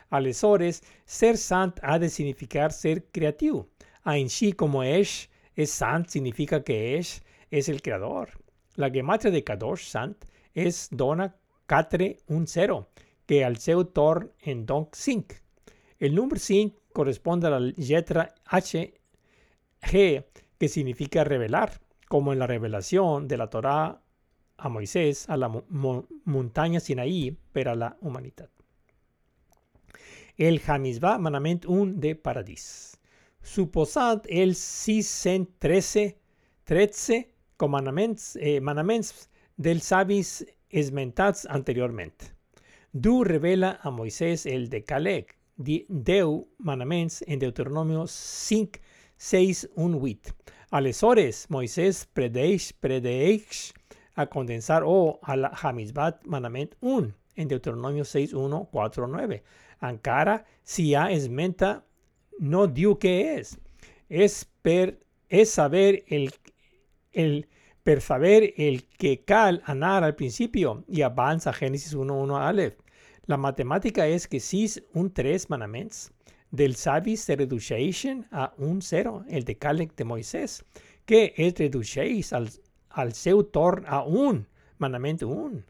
Aleshores, 0.10 0.82
ser 1.06 1.36
sant 1.38 1.78
ha 1.84 1.98
de 2.00 2.10
significar 2.10 2.72
ser 2.72 2.98
creatiu. 3.14 3.64
Així 4.04 4.52
com 4.52 4.82
ell 4.82 5.08
és 5.56 5.72
sant 5.72 6.10
significa 6.10 6.64
que 6.64 6.78
ell 6.98 7.14
és 7.52 7.70
el 7.70 7.82
creador. 7.86 8.34
La 8.78 8.90
gematria 8.90 9.32
de 9.34 9.44
Kadosh, 9.44 9.88
sant, 9.90 10.14
és 10.54 10.88
dona 10.92 11.28
410, 11.68 12.86
que 13.26 13.44
al 13.44 13.58
seu 13.58 13.84
torn 13.90 14.30
en 14.46 14.66
don 14.70 14.88
5. 14.94 15.36
El 16.00 16.14
número 16.16 16.40
5 16.40 16.94
corresponde 16.94 17.48
a 17.48 17.56
la 17.56 17.60
letra 17.60 18.36
H, 18.46 18.94
que 19.82 20.70
significa 20.70 21.24
revelar, 21.24 21.82
como 22.08 22.34
en 22.34 22.40
la 22.40 22.48
revelación 22.48 23.28
de 23.28 23.38
la 23.38 23.50
Torá 23.50 24.02
a 24.58 24.70
Moisés 24.70 25.28
a 25.30 25.38
la 25.38 25.50
montaña 25.50 26.80
Sinaí 26.80 27.38
para 27.52 27.76
la 27.76 27.98
humanidad. 28.02 28.50
El 30.38 30.62
Hamizbah 30.66 31.18
manament 31.18 31.66
1 31.66 31.94
de 31.96 32.16
Paradís. 32.16 33.00
Suposad 33.42 34.22
el 34.28 34.56
613 34.56 36.20
13 36.64 37.37
eh, 38.40 38.60
manaments 38.62 39.30
del 39.58 39.82
savis 39.82 40.46
esmentats 40.70 41.46
anteriormente. 41.50 42.34
Du 42.92 43.24
revela 43.24 43.80
a 43.82 43.92
Moisés 43.92 44.46
el 44.46 44.70
de 44.70 44.84
Calec, 44.84 45.36
Deu 45.58 46.48
manaments 46.60 47.24
en 47.28 47.40
Deuteronomio 47.40 48.06
5, 48.08 48.80
6, 49.18 49.70
1, 49.76 49.98
8. 50.02 50.36
Aleshores, 50.70 51.48
Moisés 51.50 52.06
predeix, 52.14 52.74
predeix 52.74 53.74
a 54.14 54.28
condensar 54.28 54.84
o 54.86 55.20
a 55.24 55.36
la 55.36 55.50
Hamizbat 55.50 56.26
manament 56.26 56.76
1 56.82 57.14
en 57.38 57.48
Deuteronomio 57.48 58.06
6, 58.06 58.34
1, 58.34 58.68
4, 58.72 59.08
9. 59.08 59.42
Encara 59.82 60.46
si 60.64 60.94
ha 60.94 61.10
esmenta, 61.12 61.84
no 62.40 62.68
diu 62.68 62.98
què 63.02 63.16
és. 63.38 63.58
És 64.10 64.44
per 64.62 64.98
és 65.30 65.52
saber 65.52 66.04
el, 66.08 66.30
el 67.12 67.48
per 67.84 68.02
saber 68.02 68.54
el 68.58 68.84
que 68.98 69.24
cal 69.24 69.62
anar 69.66 70.04
al 70.04 70.16
principio 70.16 70.84
y 70.88 71.04
avanza 71.04 71.54
Génesis 71.54 71.94
1, 71.94 72.14
1 72.14 72.38
Aleph. 72.38 72.76
La 73.26 73.38
matemática 73.38 74.08
es 74.08 74.28
que 74.28 74.40
si 74.40 74.68
un 74.94 75.14
3 75.14 75.50
manaments 75.50 76.12
del 76.52 76.76
savi 76.76 77.18
se 77.18 77.36
redueixen 77.36 78.26
a 78.32 78.54
un 78.58 78.82
0, 78.82 79.26
el 79.30 79.44
de 79.44 79.58
Calec 79.58 79.96
de 79.96 80.04
Moisés, 80.04 80.66
que 81.06 81.34
es 81.38 81.54
reduceix 81.56 82.34
al, 82.34 82.50
al 82.90 83.14
a 83.86 84.04
un 84.04 84.48
manament 84.78 85.24
1. 85.24 85.64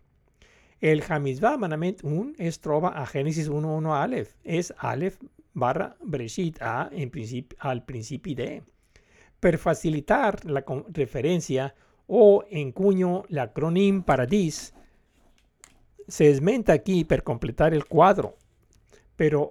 El 0.79 1.03
Hamizvah 1.07 1.57
manament 1.57 2.03
1 2.03 2.33
es 2.37 2.59
troba 2.59 2.89
a 2.89 3.05
Génesis 3.05 3.49
1.1 3.49 3.93
Aleph. 3.93 4.33
És 4.43 4.73
Aleph 4.77 5.17
barra 5.53 5.95
Breshit 6.01 6.61
A 6.61 6.89
en 6.91 7.09
principi, 7.09 7.55
al 7.59 7.83
principi 7.85 8.35
de. 8.35 8.63
Per 9.39 9.57
facilitar 9.61 10.45
la 10.49 10.63
referència 10.93 11.69
o 12.07 12.43
encuño 12.49 13.23
l'acrònim 13.29 14.01
Paradís, 14.03 14.73
se 16.07 16.29
esmenta 16.31 16.73
aquí 16.73 17.03
per 17.03 17.23
completar 17.23 17.73
el 17.73 17.85
quadre, 17.85 18.31
però, 19.15 19.43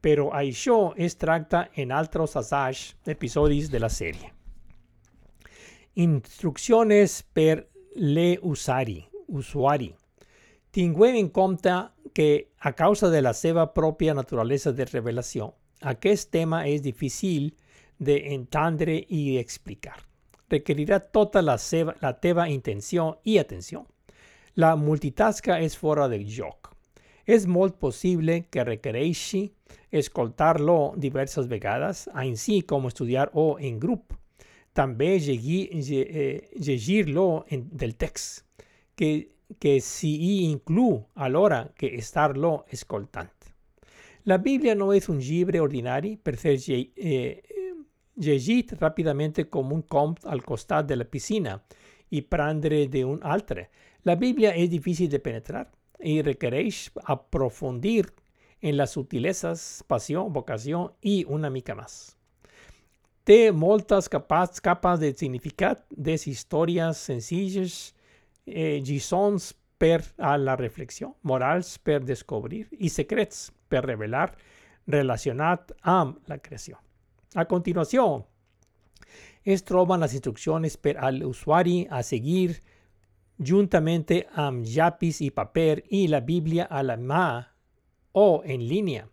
però 0.00 0.30
això 0.32 0.94
es 0.96 1.16
tracta 1.20 1.68
en 1.76 1.92
assaigs 1.92 2.96
episodis 3.06 3.70
de 3.70 3.80
la 3.80 3.88
sèrie. 3.88 4.32
Instruccions 5.94 7.22
per 7.34 7.68
l'usuari. 7.94 9.04
usuari. 9.28 9.94
Tinguem 10.70 11.16
en 11.16 11.28
compte 11.28 11.70
que 12.14 12.50
a 12.58 12.72
causa 12.72 13.10
de 13.10 13.20
la 13.22 13.32
seva 13.32 13.72
pròpia 13.74 14.14
naturalesa 14.14 14.72
de 14.72 14.84
revelació, 14.84 15.54
aquest 15.80 16.30
tema 16.30 16.66
és 16.66 16.82
difícil 16.82 17.52
d'entendre 18.00 18.96
i 18.96 19.36
d'explicar. 19.36 19.98
Requerirà 20.50 20.98
tota 21.12 21.42
la, 21.44 21.56
seva, 21.60 21.94
la 22.02 22.14
teva 22.18 22.48
intenció 22.48 23.20
i 23.28 23.38
atenció. 23.38 23.84
La 24.56 24.74
multitasca 24.76 25.60
és 25.62 25.76
fora 25.78 26.08
de 26.10 26.18
joc. 26.26 26.72
És 27.26 27.46
molt 27.46 27.76
possible 27.78 28.40
que 28.50 28.64
requereixi 28.66 29.44
escoltar-lo 29.94 30.94
diverses 30.96 31.46
vegades, 31.46 32.08
així 32.14 32.62
com 32.66 32.88
estudiar-ho 32.88 33.52
en 33.60 33.78
grup. 33.78 34.16
També 34.74 35.16
eh, 35.18 36.40
llegir-lo 36.56 37.44
del 37.50 37.94
text, 37.98 38.46
que, 38.96 39.10
que 39.58 39.78
s'hi 39.82 40.46
inclou 40.48 41.04
alhora 41.14 41.68
que 41.76 41.94
estar-lo 41.98 42.64
escoltant. 42.70 43.30
La 44.24 44.36
Bíblia 44.38 44.74
no 44.74 44.90
és 44.92 45.08
un 45.08 45.18
llibre 45.18 45.62
ordinari 45.64 46.16
per 46.16 46.36
llegit 48.20 48.74
ràpidament 48.78 49.40
com 49.50 49.72
un 49.72 49.82
conte 49.82 50.28
al 50.28 50.44
costat 50.44 50.86
de 50.86 50.96
la 50.96 51.08
piscina 51.08 51.56
i 52.10 52.22
prendre 52.22 52.86
d'un 52.92 53.20
altre. 53.22 53.68
La 54.04 54.16
Bíblia 54.16 54.54
és 54.56 54.70
difícil 54.70 55.10
de 55.10 55.20
penetrar 55.20 55.66
i 56.00 56.20
requereix 56.22 56.88
aprofundir 57.04 58.06
en 58.60 58.76
les 58.76 58.92
subtileses, 58.92 59.82
passió, 59.88 60.26
vocació 60.28 60.90
i 61.02 61.22
una 61.28 61.50
mica 61.50 61.76
més. 61.76 62.16
Té 63.24 63.52
moltes 63.52 64.08
capes, 64.08 64.60
capes 64.64 65.00
de 65.00 65.12
significat, 65.16 65.84
des 65.90 66.26
històries 66.26 67.00
senzilles, 67.08 67.94
eh, 68.46 68.80
lliçons 68.84 69.52
per 69.80 70.02
a 70.18 70.36
la 70.36 70.56
reflexió, 70.56 71.14
morals 71.22 71.78
per 71.78 72.00
descobrir 72.04 72.66
i 72.78 72.88
secrets 72.88 73.48
per 73.68 73.84
revelar 73.86 74.30
relacionat 74.90 75.72
amb 75.82 76.18
la 76.28 76.40
creació. 76.42 76.80
A 77.34 77.44
continuació, 77.46 78.26
es 79.44 79.62
troben 79.62 80.02
les 80.02 80.14
instruccions 80.18 80.76
per 80.82 80.96
al 80.98 81.22
usuari 81.22 81.84
a 81.90 82.02
seguir 82.02 82.56
juntamente 83.38 84.26
amb 84.34 84.66
llapis 84.66 85.20
y 85.20 85.30
paper 85.30 85.84
y 85.88 86.08
la 86.08 86.20
Biblia 86.20 86.64
a 86.64 86.82
la 86.82 86.96
mà 86.96 87.54
o 88.12 88.42
en 88.44 88.66
línea. 88.66 89.08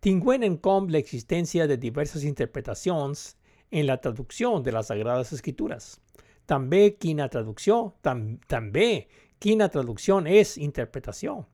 Tinguent 0.00 0.42
en 0.42 0.56
com 0.56 0.88
la 0.88 0.98
existencia 0.98 1.68
de 1.68 1.76
diversas 1.76 2.24
interpretacions 2.24 3.36
en 3.70 3.86
la 3.86 4.00
traducción 4.00 4.62
de 4.62 4.72
las 4.72 4.88
Sagradas 4.88 5.32
Escrituras. 5.32 6.00
També 6.46 6.96
quina 6.98 7.28
traducció, 7.30 7.94
tam, 8.02 8.40
també 8.50 9.06
quina 9.38 9.70
traducción 9.70 10.26
és 10.26 10.58
interpretació. 10.58 11.46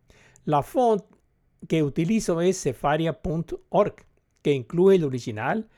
La 0.46 0.62
font 0.62 1.04
que 1.68 1.82
utilizo 1.82 2.40
es 2.40 2.56
sefaria.org, 2.56 4.06
que 4.42 4.52
incluye 4.52 4.96
el 4.96 5.04
original 5.04 5.68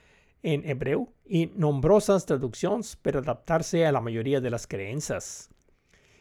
en 0.43 0.69
hebreo 0.69 1.13
y 1.27 1.47
nombrosas 1.57 2.27
traducciones 2.27 2.97
para 2.97 3.21
adaptarse 3.21 3.87
a 3.87 3.93
la 3.93 4.01
mayoría 4.01 4.41
de 4.41 4.51
las 4.51 4.67
creencias. 4.67 5.49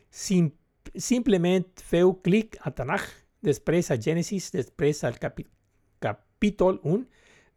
Sim 0.10 0.52
simplemente 0.96 1.84
feu 1.84 2.22
clic 2.22 2.58
a 2.62 2.72
Tanaj, 2.72 3.02
después 3.42 3.92
a 3.92 3.98
Génesis, 3.98 4.52
después 4.52 5.04
al 5.04 5.20
capi 5.20 5.48
capítulo 6.00 6.80
1, 6.84 7.06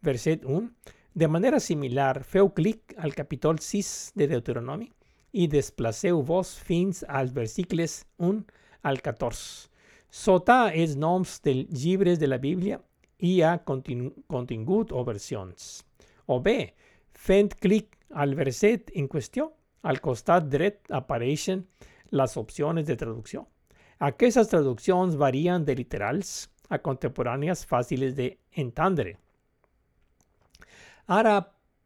verset 0.01 0.45
1. 0.45 0.71
De 1.15 1.29
manera 1.29 1.61
similar, 1.61 2.25
feu 2.25 2.53
clic 2.53 2.95
al 2.99 3.15
capítulo 3.15 3.59
6 3.59 4.13
de 4.15 4.29
Deuteronomio 4.29 4.93
y 5.31 5.47
desplaceu 5.47 6.23
vos 6.23 6.59
fins 6.59 7.05
als 7.09 7.33
versículos 7.33 8.07
1 8.19 8.45
al 8.83 9.01
14. 9.01 9.69
Sota 10.11 10.75
es 10.75 10.97
noms 10.97 11.41
del 11.43 11.67
llibres 11.69 12.19
de 12.19 12.27
la 12.27 12.39
Biblia 12.39 12.83
i 13.19 13.41
a 13.43 13.63
contingut 13.65 14.93
o 14.93 15.05
versions. 15.05 15.85
O 16.33 16.41
bé, 16.41 16.73
fent 17.13 17.53
clic 17.61 17.99
al 18.25 18.35
verset 18.39 18.93
en 18.97 19.09
qüestió, 19.13 19.51
al 19.83 20.01
costat 20.01 20.49
dret 20.49 20.87
apareixen 20.95 21.67
les 22.13 22.37
opcions 22.41 22.87
de 22.87 22.97
traducció. 22.97 23.47
Aquestes 24.03 24.49
traduccions 24.51 25.17
varien 25.19 25.65
de 25.65 25.77
literals 25.79 26.49
a 26.73 26.79
contemporànies 26.83 27.67
fàcils 27.69 28.15
d'entendre. 28.17 29.17
Ara 31.13 31.37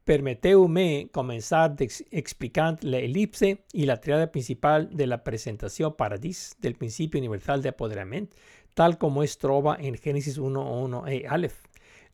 permeteu-me 0.06 1.08
començar 1.10 1.64
explicant 1.82 2.78
la 2.86 3.00
elipse 3.02 3.50
i 3.74 3.86
la 3.90 3.98
triada 4.00 4.30
principal 4.30 4.86
de 4.92 5.08
la 5.10 5.18
presentació 5.24 5.96
paradís 5.98 6.52
del 6.62 6.76
principi 6.78 7.18
universal 7.18 7.64
d'apoderament, 7.64 8.28
tal 8.74 8.98
com 9.02 9.18
es 9.24 9.34
troba 9.42 9.76
en 9.80 9.96
Génesis 9.96 10.38
1.1 10.38 11.02
e 11.10 11.24
Aleph. 11.26 11.58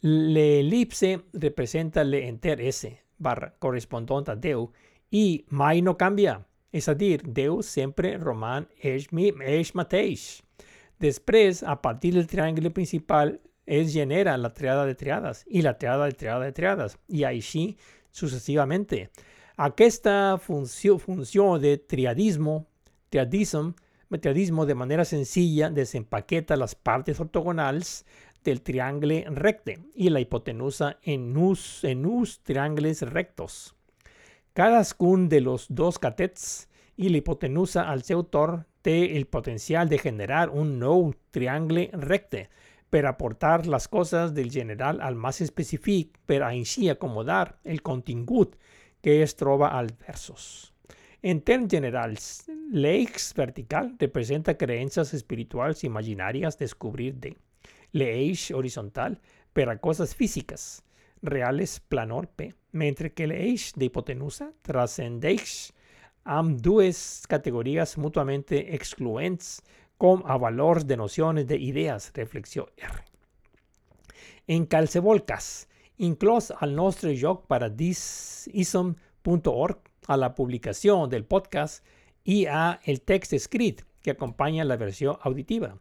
L'elipse 0.03 1.13
representa 1.33 2.03
l'enter 2.03 2.59
S, 2.67 2.91
barra, 3.19 3.53
correspondent 3.63 4.33
a 4.33 4.35
Déu, 4.35 4.67
i 5.15 5.45
mai 5.51 5.83
no 5.83 5.95
canvia. 5.97 6.41
És 6.73 6.89
a 6.89 6.95
dir, 6.99 7.21
Déu 7.23 7.61
sempre 7.63 8.17
roman 8.19 8.67
eix, 8.83 9.07
eix 9.13 9.75
mateix. 9.79 10.43
Després, 10.99 11.63
a 11.63 11.77
partir 11.83 12.15
del 12.17 12.27
triangle 12.27 12.71
principal, 12.71 13.37
es 13.67 13.93
genera 13.93 14.37
la 14.37 14.51
triada 14.53 14.87
de 14.87 14.97
triades 14.99 15.45
i 15.47 15.63
la 15.63 15.77
triada 15.79 16.09
de 16.11 16.17
triada 16.19 16.49
de 16.49 16.53
triades 16.53 16.97
i 17.09 17.23
així 17.23 17.77
sucessivamente. 18.11 19.11
Aquesta 19.57 20.39
funció, 20.43 20.99
funció 20.99 21.59
de 21.63 21.77
triadismo, 21.79 22.67
triadism, 23.11 23.71
triadismo 24.21 24.67
de 24.67 24.75
manera 24.75 25.05
sencilla 25.05 25.71
desempaqueta 25.71 26.57
las 26.57 26.75
partes 26.75 27.21
ortogonales 27.21 28.05
del 28.45 28.63
triángulo 28.63 29.23
recte 29.31 29.79
y 29.95 30.11
la 30.11 30.21
hipotenusa 30.21 30.99
en 31.03 31.37
us, 31.37 31.85
en 31.85 32.07
triángulos 32.43 33.03
rectos. 33.03 33.75
Cadascun 34.55 35.29
de 35.29 35.41
los 35.41 35.67
dos 35.69 35.99
catets 35.99 36.69
y 36.97 37.09
la 37.09 37.19
hipotenusa 37.19 37.89
al 37.89 38.03
seu 38.03 38.25
torn 38.25 38.67
té 38.83 39.17
el 39.17 39.27
potencial 39.27 39.89
de 39.89 39.99
generar 39.99 40.51
un 40.51 40.79
nou 40.79 41.15
triangle 41.31 41.89
recte 41.93 42.49
per 42.93 43.07
aportar 43.07 43.67
les 43.67 43.87
coses 43.89 44.35
del 44.37 44.51
general 44.53 45.01
al 45.01 45.17
més 45.17 45.41
específic 45.41 46.19
per 46.29 46.43
així 46.45 46.91
acomodar 46.93 47.57
el 47.65 47.81
contingut 47.81 48.59
que 49.01 49.23
es 49.23 49.35
troba 49.41 49.71
als 49.79 49.95
versos. 50.07 50.45
En 51.23 51.41
termes 51.41 51.71
generals, 51.71 52.27
l'eix 52.75 53.31
vertical 53.39 53.93
representa 53.99 54.59
creences 54.59 55.15
espirituals 55.15 55.85
imaginàries 55.87 56.59
descobrir 56.59 57.15
de. 57.15 57.37
L'eix 57.93 58.51
horizontal 58.57 59.19
per 59.53 59.69
a 59.69 59.77
coses 59.79 60.15
físiques, 60.17 60.83
reales 61.23 61.81
planor 61.81 62.27
P, 62.37 62.53
mentre 62.73 63.13
que 63.13 63.27
l'eix 63.29 63.73
d'hipotenusa 63.77 64.53
transcendeix 64.65 65.73
amb 66.25 66.61
dues 66.63 67.27
categories 67.29 67.99
mútuament 67.99 68.45
excloents 68.53 69.63
com 69.99 70.23
a 70.27 70.39
valors 70.39 70.85
de 70.87 70.97
nocions 70.97 71.45
d'idees, 71.47 72.13
reflexió 72.17 72.69
R. 72.79 73.05
En 74.49 74.67
qualsevol 74.67 75.23
cas, 75.23 75.69
inclòs 76.03 76.51
al 76.59 76.75
nostre 76.75 77.15
joc 77.15 77.47
paradisism.org, 77.47 79.79
a 80.09 80.17
la 80.19 80.35
publicació 80.35 81.07
del 81.07 81.23
podcast, 81.25 81.85
hi 82.27 82.47
ha 82.47 82.81
el 82.91 83.01
text 83.07 83.33
escrit 83.39 83.85
que 84.03 84.11
acompanya 84.11 84.65
la 84.65 84.77
versió 84.77 85.19
auditiva. 85.23 85.79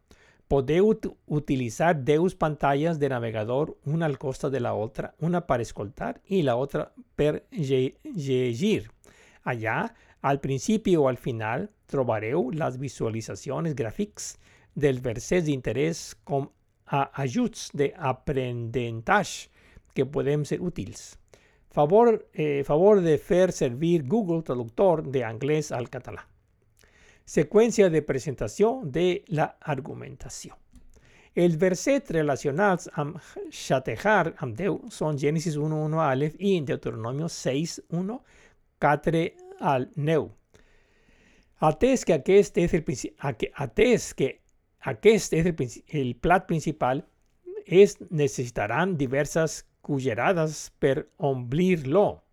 Podeu 0.52 0.90
utilitzar 1.32 1.94
deus 2.04 2.34
pantalles 2.36 2.98
de 3.00 3.08
navegador 3.08 3.70
una 3.88 4.06
al 4.06 4.18
costat 4.20 4.52
de 4.52 4.60
la 4.60 4.74
otra, 4.76 5.14
una 5.24 5.40
per 5.48 5.62
escoltar 5.64 6.18
i 6.28 6.42
la 6.44 6.58
otra 6.60 6.90
per 7.16 7.46
llegir. 7.56 8.90
Allà, 9.48 9.78
al 10.20 10.42
principi 10.44 10.98
o 11.00 11.08
al 11.08 11.16
final, 11.16 11.70
trobareu 11.88 12.50
les 12.52 12.76
visualitzacions 12.82 13.72
gràfics 13.80 14.34
dels 14.76 15.00
versets 15.00 15.46
d'interès 15.48 16.02
com 16.28 16.50
a 16.92 17.06
ajuts 17.24 17.70
d'aprenentatge 17.72 19.48
que 19.96 20.04
podem 20.04 20.44
ser 20.44 20.60
útils. 20.60 21.14
Favor, 21.72 22.28
eh, 22.34 22.66
favor 22.68 23.00
de 23.00 23.16
fer 23.18 23.54
servir 23.56 24.04
Google 24.04 24.44
Traductor 24.44 25.08
de 25.08 25.24
anglès 25.24 25.72
al 25.72 25.88
català. 25.88 26.28
Seqüència 27.32 27.88
de 27.90 28.02
presentació 28.04 28.82
de 28.84 29.24
la 29.32 29.46
argumentació. 29.74 30.58
Els 31.34 31.56
versets 31.56 32.12
relacionats 32.12 32.90
amb 33.00 33.22
xatejar 33.56 34.34
amb 34.44 34.58
Déu 34.58 34.82
són 34.92 35.20
Gènesis 35.22 35.56
1.1 35.56 36.02
a 36.02 36.10
Aleph 36.12 36.36
i 36.40 36.58
Deuteronomio 36.68 37.30
6.1, 37.32 38.18
4 38.84 39.22
al 39.74 39.88
9. 39.96 40.28
Atès 41.70 42.04
que 42.04 42.18
aquest 42.18 42.58
és 42.58 42.74
el, 42.74 42.84
que 43.38 43.52
aquest 43.56 44.20
és 45.38 45.46
el, 45.46 45.56
el 46.02 46.16
plat 46.20 46.50
principal, 46.50 47.06
es 47.66 47.96
necessitarán 48.10 48.98
diversas 48.98 49.62
cullerades 49.86 50.72
per 50.80 51.08
omplir-lo. 51.18 52.24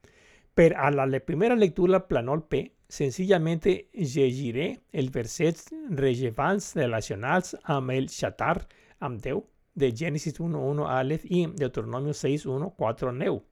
Per 0.59 0.72
a 0.74 0.90
la 0.90 1.07
primera 1.20 1.55
lectura 1.55 2.09
planol 2.09 2.42
P, 2.49 2.64
senzillament 2.89 3.66
llegiré 3.66 4.68
els 4.93 5.12
versets 5.12 5.68
rellevants 6.01 6.72
relacionats 6.76 7.55
amb 7.76 7.93
el 7.93 8.09
xatar 8.09 8.57
amb 9.05 9.20
Déu 9.22 9.43
de 9.78 9.91
Gènesis 9.93 10.41
1.1 10.41 10.86
Aleph 10.89 11.26
i 11.28 11.45
Deuteronomio 11.55 12.14
6.1, 12.16 12.72
4 12.76 13.12
9. 13.12 13.43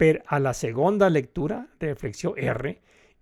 Per 0.00 0.14
a 0.26 0.38
la 0.40 0.54
segona 0.54 1.10
lectura, 1.10 1.60
reflexió 1.78 2.32
R, 2.36 2.72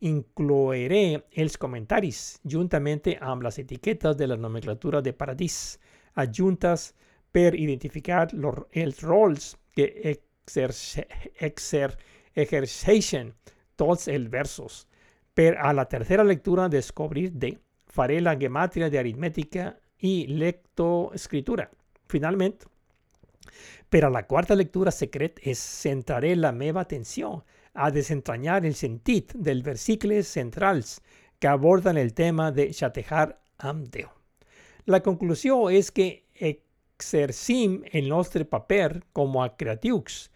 incluiré 0.00 1.24
els 1.34 1.58
comentaris 1.58 2.38
juntamente 2.44 3.16
amb 3.20 3.42
les 3.42 3.58
etiquetes 3.58 4.16
de 4.16 4.28
la 4.30 4.36
nomenclatura 4.36 5.02
de 5.02 5.12
Paradís, 5.12 5.78
adjuntes 6.14 6.92
per 7.32 7.54
identificar 7.58 8.28
los, 8.32 8.62
els 8.72 9.02
rols 9.02 9.56
que 9.74 9.90
exerce, 10.14 11.08
exer, 11.40 11.90
exerceixen 12.34 13.34
els 13.78 14.30
versos. 14.30 14.87
Per 15.38 15.54
a 15.54 15.72
la 15.72 15.84
tercera 15.86 16.24
lectura 16.24 16.68
descobrir 16.68 17.30
de 17.30 17.52
faré 17.86 18.16
la 18.20 18.34
gematria 18.34 18.88
de 18.90 18.98
aritmètica 18.98 19.68
i 20.02 20.26
lectoescritura. 20.26 21.68
Finalment, 22.10 22.56
per 23.88 24.00
a 24.02 24.10
la 24.10 24.24
quarta 24.26 24.56
lectura 24.58 24.90
secret 24.90 25.38
es 25.46 25.60
centraré 25.62 26.34
la 26.34 26.50
meva 26.50 26.80
atenció 26.82 27.44
a 27.74 27.92
desentrañar 27.94 28.66
el 28.66 28.74
sentit 28.74 29.30
dels 29.34 29.62
versículos 29.62 30.26
centrals 30.26 30.96
que 31.38 31.46
abordan 31.46 32.02
el 32.02 32.14
tema 32.14 32.50
de 32.50 32.72
xatejar 32.74 33.38
amb 33.58 33.86
Déu. 33.94 34.10
La 34.90 35.04
conclusió 35.06 35.70
és 35.70 35.92
que 35.94 36.26
exercim 36.34 37.84
el 37.92 38.10
nostre 38.10 38.42
paper 38.42 39.04
com 39.14 39.38
a 39.38 39.54
creatius 39.54 40.32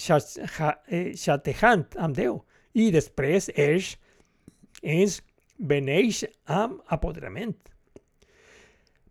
xatejant 0.00 1.86
amb 2.00 2.16
Déu 2.16 2.40
i 2.72 2.88
després 2.96 3.52
ells 3.52 3.98
ens 4.86 5.18
beneix 5.58 6.22
amb 6.46 6.78
apoderament. 6.86 7.56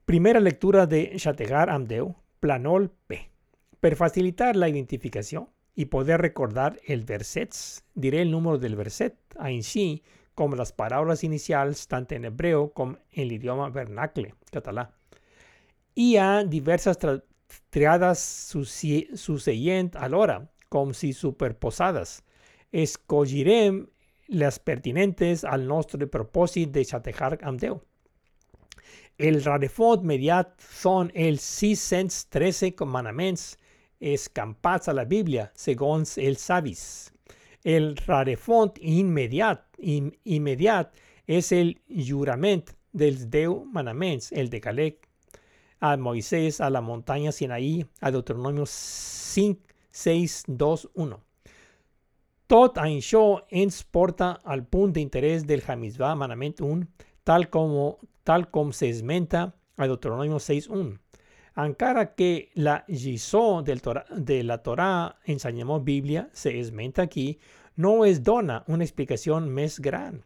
Primera 0.06 0.40
lectura 0.40 0.86
de 0.88 1.18
xatejar 1.20 1.68
amb 1.74 1.90
Déu, 1.90 2.14
planol 2.40 2.88
P. 3.08 3.20
Per 3.82 3.96
facilitar 4.00 4.56
la 4.56 4.70
identificació, 4.70 5.50
y 5.76 5.86
poder 5.86 6.22
recordar 6.22 6.80
el 6.88 7.04
verset, 7.04 7.54
diré 7.94 8.22
el 8.22 8.32
número 8.32 8.58
del 8.58 8.76
verset, 8.76 9.18
sí 9.62 10.04
como 10.34 10.56
las 10.56 10.72
palabras 10.72 11.24
iniciales 11.24 11.88
tanto 11.88 12.16
en 12.16 12.26
hebreo 12.26 12.72
como 12.72 12.98
en 13.12 13.24
el 13.24 13.32
idioma 13.34 13.70
vernacle 13.70 14.34
catalán. 14.52 14.90
Y 15.94 16.18
a 16.18 16.44
diversas 16.44 16.98
triadas 17.70 18.20
sucedientes 18.20 20.02
a 20.02 20.10
l'hora, 20.10 20.50
como 20.70 20.94
si 20.94 21.14
superposadas. 21.14 22.24
Escollirem 22.72 23.88
las 24.28 24.60
pertinentes 24.60 25.44
al 25.44 25.68
nuestro 25.68 26.10
propósito 26.10 26.72
de 26.72 26.86
xatejar 26.86 27.40
amb 27.44 27.60
Déu. 27.60 27.82
El 29.18 29.44
rarefont 29.44 30.04
mediat 30.04 30.60
son 30.60 31.12
el 31.16 31.40
613 31.40 32.76
commandaments 32.76 33.58
escampats 34.00 34.90
a 34.90 34.94
la 34.94 35.06
Biblia, 35.06 35.52
según 35.56 36.04
el 36.18 36.36
savis. 36.38 37.14
El 37.64 37.96
rarefont 37.96 38.76
inmediat, 38.82 39.64
in, 39.80 40.12
immediat 40.24 40.92
és 41.26 41.52
el 41.56 41.78
jurament 41.90 42.76
dels 42.92 43.26
deu 43.32 43.64
manaments, 43.74 44.32
el 44.32 44.50
de 44.50 44.62
Calec, 44.62 45.08
a 45.80 45.96
Moisés, 45.98 46.62
a 46.62 46.70
la 46.70 46.82
montaña 46.82 47.32
Sinaí, 47.32 47.86
a 48.02 48.12
Deuteronomio 48.12 48.66
5, 48.66 49.62
6, 49.92 50.44
2, 50.48 50.90
1. 50.94 51.25
Tot 52.46 52.78
això 52.78 53.24
ens 53.50 53.80
porta 53.90 54.36
al 54.46 54.62
punt 54.70 54.92
d'interès 54.94 55.48
del 55.50 55.64
Hamizvah 55.66 56.14
manament 56.14 56.60
1, 56.62 56.84
tal 57.26 57.48
com, 57.50 57.74
tal 58.22 58.46
com 58.54 58.70
s'esmenta 58.70 59.48
a 59.78 59.88
Deuteronomio 59.90 60.38
6, 60.38 60.68
1. 60.70 60.92
Encara 61.64 62.04
que 62.14 62.52
la 62.54 62.84
lliçó 62.88 63.64
de 63.64 64.44
la 64.44 64.58
Torah 64.62 65.16
ensenyament 65.26 65.84
Bíblia 65.84 66.28
se 66.34 66.54
esmenta 66.60 67.02
aquí, 67.02 67.40
no 67.78 68.06
es 68.06 68.22
dona 68.22 68.64
una 68.68 68.86
explicació 68.86 69.40
més 69.42 69.80
gran. 69.80 70.22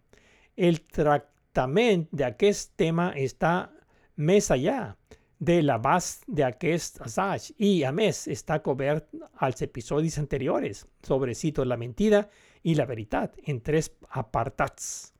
El 0.58 0.82
tractament 0.92 2.10
d'aquest 2.12 2.76
tema 2.76 3.14
està 3.16 3.70
més 4.18 4.52
allà 4.52 4.98
de 5.40 5.62
l'abast 5.64 6.26
d'aquest 6.28 7.00
assaig 7.06 7.48
i, 7.58 7.84
a 7.88 7.94
més, 7.96 8.26
està 8.28 8.60
cobert 8.64 9.08
als 9.40 9.64
episodis 9.64 10.20
anteriors 10.20 10.84
sobre, 11.06 11.34
cito, 11.36 11.64
la 11.64 11.80
mentida 11.80 12.26
i 12.68 12.76
la 12.76 12.86
veritat 12.86 13.38
en 13.48 13.62
tres 13.64 13.88
apartats. 14.20 15.14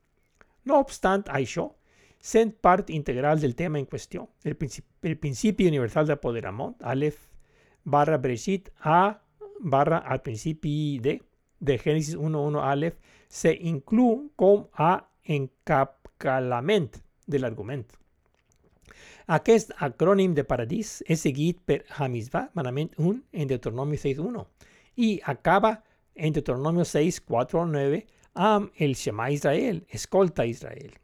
No 0.68 0.82
obstant 0.84 1.24
això, 1.32 1.70
sent 2.20 2.52
part 2.60 2.90
integral 2.92 3.40
del 3.40 3.56
tema 3.56 3.80
en 3.80 3.88
qüestió, 3.88 4.28
el, 4.44 4.58
principi, 4.60 5.08
el 5.08 5.18
principi 5.18 5.68
universal 5.72 6.10
d'apoderament, 6.10 6.76
Aleph 6.84 7.30
barra 7.86 8.18
Breshit, 8.20 8.70
A 8.84 9.22
barra 9.60 9.98
al 9.98 10.22
principi 10.22 11.00
de, 11.00 11.22
de 11.60 11.78
Génesis 11.78 12.18
1.1 12.18 12.60
Aleph, 12.60 13.00
se 13.28 13.56
inclú 13.56 14.32
com 14.36 14.68
a 14.74 14.98
encapcalament 15.24 17.00
de 17.28 17.40
l'argument. 17.40 17.99
Aquest 19.30 19.70
acrònim 19.86 20.32
de 20.34 20.42
paradís 20.42 21.04
és 21.06 21.22
seguit 21.22 21.60
per 21.70 21.84
Hamizvah, 22.02 22.48
manament 22.58 22.90
1 22.98 23.12
en 23.44 23.50
Deuteronomi 23.52 23.98
6.1 24.02 24.42
i 24.98 25.22
acaba 25.24 25.84
en 26.16 26.34
Deuteronomio 26.34 26.82
6.4.9 26.82 28.00
amb 28.34 28.72
el 28.82 28.96
Shema 28.98 29.30
Israel, 29.30 29.86
escolta 29.90 30.48
Israel. 30.50 30.96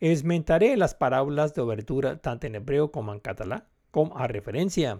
Esmentaré 0.00 0.76
les 0.76 0.94
paraules 0.98 1.54
d'obertura 1.54 2.16
tant 2.18 2.42
en 2.48 2.58
hebreu 2.58 2.90
com 2.90 3.06
en 3.12 3.20
català, 3.22 3.62
com 3.94 4.10
a 4.18 4.26
referència. 4.26 4.98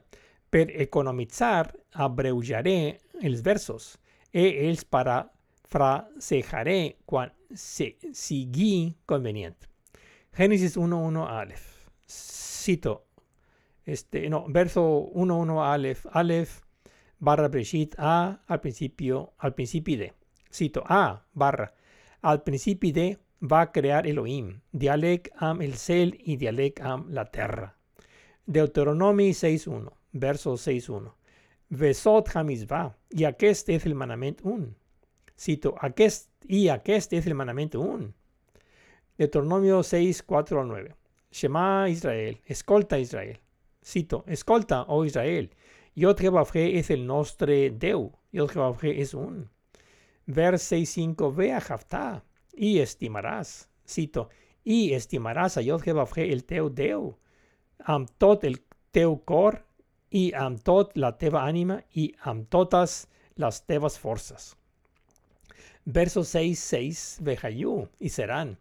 Per 0.50 0.70
economitzar, 0.86 1.74
abreujaré 1.90 3.00
els 3.18 3.42
versos 3.42 3.98
e 4.30 4.46
els 4.68 4.84
parafrasejaré 4.86 6.78
quan 7.04 7.34
se 7.50 7.96
sigui 8.14 8.94
convenient. 9.10 9.58
Génesis 10.38 10.78
1.1 10.78 11.26
Aleph 11.26 11.80
cito, 12.60 13.06
este, 13.84 14.28
no, 14.30 14.46
verso 14.48 15.10
1.1 15.14 15.64
Aleph, 15.72 16.06
Aleph 16.12 16.60
barra 17.18 17.48
Breshit 17.48 17.94
A 17.98 18.42
al 18.46 18.60
principio, 18.60 19.32
al 19.38 19.54
principio 19.54 19.98
de. 19.98 20.12
Cito, 20.52 20.82
A 20.86 21.26
barra, 21.32 21.74
al 22.22 22.42
principio 22.42 22.92
de 22.92 23.18
va 23.40 23.62
a 23.62 23.72
crear 23.72 24.06
Elohim, 24.06 24.60
dialec 24.72 25.30
am 25.36 25.62
el 25.62 25.74
cel 25.74 26.18
y 26.24 26.36
dialec 26.36 26.80
am 26.80 27.06
la 27.10 27.24
terra. 27.24 27.76
Deuteronomi 28.46 29.30
6.1, 29.30 29.92
verso 30.12 30.54
6.1. 30.54 31.12
Vesot 31.68 32.28
hamizvah, 32.34 32.96
y 33.10 33.24
aquest 33.24 33.68
es 33.68 33.86
el 33.86 33.94
manament 33.94 34.40
1. 34.42 34.74
Cito, 35.38 35.76
aquest, 35.80 36.28
y 36.46 36.68
aquest 36.68 37.12
es 37.12 37.26
el 37.26 37.34
manamento 37.34 37.80
1. 37.80 38.12
Deuteronomio 39.16 39.82
6, 39.82 40.22
4 40.22 40.64
9. 40.64 40.94
Shema 41.30 41.88
Israel, 41.88 42.40
escolta 42.46 42.98
Israel. 42.98 43.40
Cito, 43.84 44.24
escolta, 44.26 44.84
oh 44.88 45.04
Israel. 45.04 45.50
Yod 45.94 46.18
Jehová 46.18 46.44
es 46.54 46.90
el 46.90 47.06
nostre 47.06 47.70
Deu. 47.70 48.12
Yod 48.32 48.50
Jehová 48.50 48.76
es 48.82 49.14
un. 49.14 49.50
Vers 50.26 50.72
6.5, 50.72 51.34
ve 51.34 51.52
a 51.52 51.60
Jaftá 51.60 52.24
y 52.52 52.78
estimarás. 52.78 53.68
Cito, 53.86 54.28
y 54.64 54.92
estimarás 54.92 55.56
a 55.56 55.62
Yod 55.62 55.82
Jehová 55.82 56.08
el 56.16 56.44
teu 56.44 56.68
Deu. 56.68 57.18
Am 57.78 58.06
tot 58.06 58.44
el 58.44 58.62
teu 58.90 59.24
cor 59.24 59.64
y 60.10 60.32
am 60.34 60.58
tot 60.58 60.96
la 60.96 61.16
teva 61.16 61.46
anima 61.46 61.84
y 61.92 62.14
am 62.22 62.44
totas 62.44 63.08
las 63.36 63.66
tevas 63.66 63.98
fuerzas. 63.98 64.56
Verso 65.84 66.24
6, 66.24 66.58
6, 66.58 67.18
vejayú 67.22 67.88
y 67.98 68.10
serán 68.10 68.58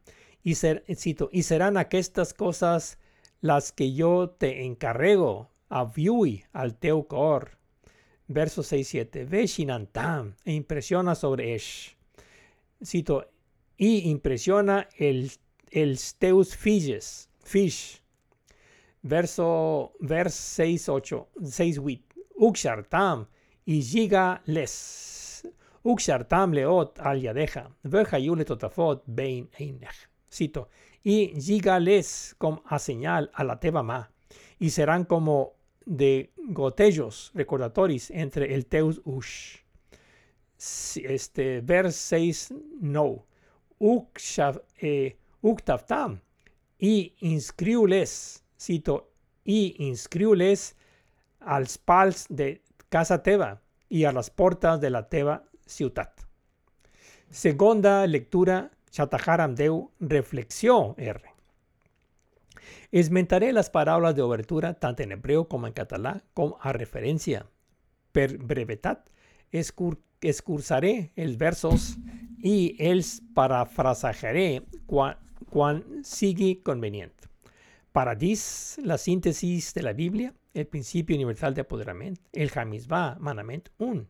y, 0.50 0.56
ser, 0.56 0.84
cito, 0.96 1.30
y 1.32 1.44
serán 1.44 1.78
aquestas 1.78 2.34
cosas 2.34 2.98
las 3.40 3.72
que 3.72 3.94
yo 3.94 4.32
te 4.32 4.66
encarrego, 4.66 5.52
aviui 5.70 6.44
al 6.54 6.76
teu 6.76 7.06
cor. 7.08 7.60
Verso 8.28 8.64
6-7. 8.64 9.28
Ve 9.28 9.46
Shinantam 9.46 10.34
e 10.44 10.54
impresiona 10.54 11.14
sobre 11.14 11.54
Esh. 11.54 11.96
Cito, 12.84 13.30
y 13.78 14.10
impresiona 14.10 14.90
el, 14.98 15.32
el 15.70 16.00
teus 16.18 16.56
figes, 16.56 17.30
fish. 17.44 18.02
Verso, 19.04 19.94
vers 20.00 20.34
6-8, 20.58 21.28
6-8. 21.42 22.04
Ukshartam 22.38 23.28
y 23.66 23.84
giga 23.84 24.42
les. 24.46 25.48
Ukshartam 25.84 26.54
leot 26.54 27.00
al 27.00 27.22
yadeja. 27.22 27.70
Vejayule 27.84 28.46
totafot 28.46 29.04
bein 29.06 29.48
einech. 29.60 30.09
Cito, 30.32 30.70
y 31.04 31.28
dígales 31.34 32.36
como 32.38 32.64
a 32.66 32.80
señal 32.80 33.32
a 33.34 33.44
la 33.44 33.60
teba 33.60 34.12
y 34.60 34.70
serán 34.70 35.06
como 35.06 35.54
de 35.86 36.32
gotellos 36.38 37.32
recordatorios 37.34 38.12
entre 38.12 38.54
el 38.54 38.66
teus 38.66 39.02
ush. 39.06 39.58
Este, 40.58 41.62
vers 41.62 41.96
6, 41.96 42.54
no. 42.82 43.26
Eh, 44.82 45.18
uktaftam, 45.42 46.20
y 46.78 47.14
inscriules, 47.20 48.44
cito, 48.60 49.12
y 49.46 49.76
inscriules 49.80 50.76
al 51.40 51.68
pals 51.86 52.26
de 52.30 52.62
casa 52.90 53.24
Teba 53.24 53.62
y 53.88 54.04
a 54.04 54.12
las 54.12 54.30
puertas 54.30 54.82
de 54.82 54.90
la 54.90 55.08
Teba 55.08 55.46
ciudad. 55.66 56.14
Segunda 57.30 58.06
lectura 58.06 58.72
Chataharam 58.92 59.56
Deu, 59.56 59.92
reflexión 60.00 60.96
R. 60.98 61.22
Esmentaré 62.92 63.54
las 63.54 63.70
palabras 63.70 64.16
de 64.16 64.22
obertura 64.22 64.74
tanto 64.74 65.04
en 65.04 65.12
hebreo 65.12 65.48
como 65.48 65.68
en 65.68 65.74
catalán 65.74 66.24
como 66.34 66.58
a 66.62 66.74
referencia. 66.74 67.46
Per 68.12 68.38
brevetat, 68.38 69.10
escursaré 69.52 71.12
el 71.16 71.38
versos 71.38 71.98
y 72.42 72.76
els 72.80 73.22
parafrasearé 73.34 74.64
cuando 74.86 75.86
sigue 76.04 76.62
conveniente. 76.64 77.28
Paradis, 77.92 78.80
la 78.84 78.98
síntesis 78.98 79.74
de 79.74 79.84
la 79.84 79.94
Biblia, 79.94 80.34
el 80.54 80.68
principio 80.68 81.16
universal 81.16 81.54
de 81.54 81.62
apoderamiento, 81.62 82.22
el 82.34 82.52
Hamizvah, 82.54 83.18
manament 83.20 83.70
1. 83.78 84.06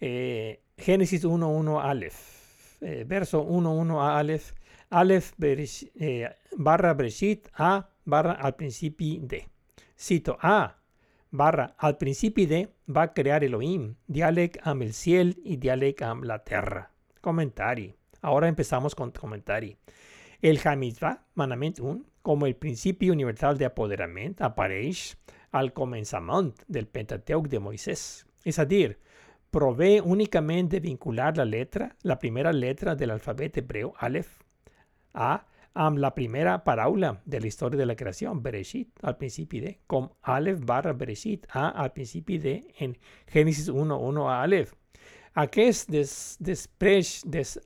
Eh, 0.00 0.62
Génesis 0.76 1.24
1.1 1.24 1.82
Aleph. 1.82 2.35
Eh, 2.80 3.04
verso 3.06 3.46
1.1 3.46 4.00
a 4.00 4.18
Aleph, 4.18 4.52
Aleph 4.90 5.32
eh, 5.38 6.28
barra 6.56 6.94
Breshit, 6.94 7.48
A 7.54 7.88
barra 8.04 8.32
al 8.32 8.54
principio 8.54 9.20
de. 9.22 9.48
Cito 9.96 10.36
A 10.40 10.76
barra 11.30 11.74
al 11.78 11.96
principio 11.96 12.46
de 12.46 12.68
va 12.88 13.02
a 13.02 13.12
crear 13.12 13.44
Elohim, 13.44 13.96
dialec 14.06 14.58
am 14.62 14.82
el 14.82 14.92
cielo 14.92 15.32
y 15.44 15.56
dialec 15.56 16.02
am 16.02 16.22
la 16.22 16.44
tierra. 16.44 16.90
Comentario. 17.20 17.94
Ahora 18.22 18.48
empezamos 18.48 18.94
con 18.94 19.10
comentario. 19.10 19.76
El 20.42 20.60
Hamizvah, 20.62 21.24
manament 21.34 21.80
1, 21.80 22.04
como 22.22 22.46
el 22.46 22.56
principio 22.56 23.12
universal 23.12 23.56
de 23.56 23.64
apoderamiento, 23.64 24.44
aparece 24.44 25.16
al 25.50 25.72
comenzamiento 25.72 26.62
del 26.68 26.86
Pentateuch 26.86 27.48
de 27.48 27.58
Moisés. 27.58 28.26
Es 28.44 28.56
decir, 28.56 28.98
provee 29.56 30.00
únicamente 30.04 30.80
vincular 30.80 31.34
la 31.38 31.46
letra, 31.46 31.96
la 32.02 32.18
primera 32.18 32.52
letra 32.52 32.94
del 32.94 33.10
alfabeto 33.10 33.60
hebreo, 33.60 33.94
Aleph, 33.96 34.42
a, 35.14 35.46
la 35.74 36.14
primera 36.14 36.62
parábola 36.62 37.22
de 37.24 37.40
la 37.40 37.46
historia 37.46 37.78
de 37.78 37.86
la 37.86 37.96
creación, 37.96 38.42
Bereshit, 38.42 38.90
al 39.00 39.16
principio 39.16 39.62
de, 39.62 39.80
con 39.86 40.12
Aleph 40.20 40.60
barra 40.62 40.92
Bereshit, 40.92 41.46
a 41.48 41.70
al 41.70 41.94
principio 41.94 42.38
de, 42.38 42.74
en 42.78 42.98
Génesis 43.28 43.68
1, 43.68 43.98
1 43.98 44.30
a 44.30 44.42
Aleph. 44.42 44.74
Aquest 45.32 45.88
des, 45.88 46.36
després, 46.38 47.22
des, 47.24 47.58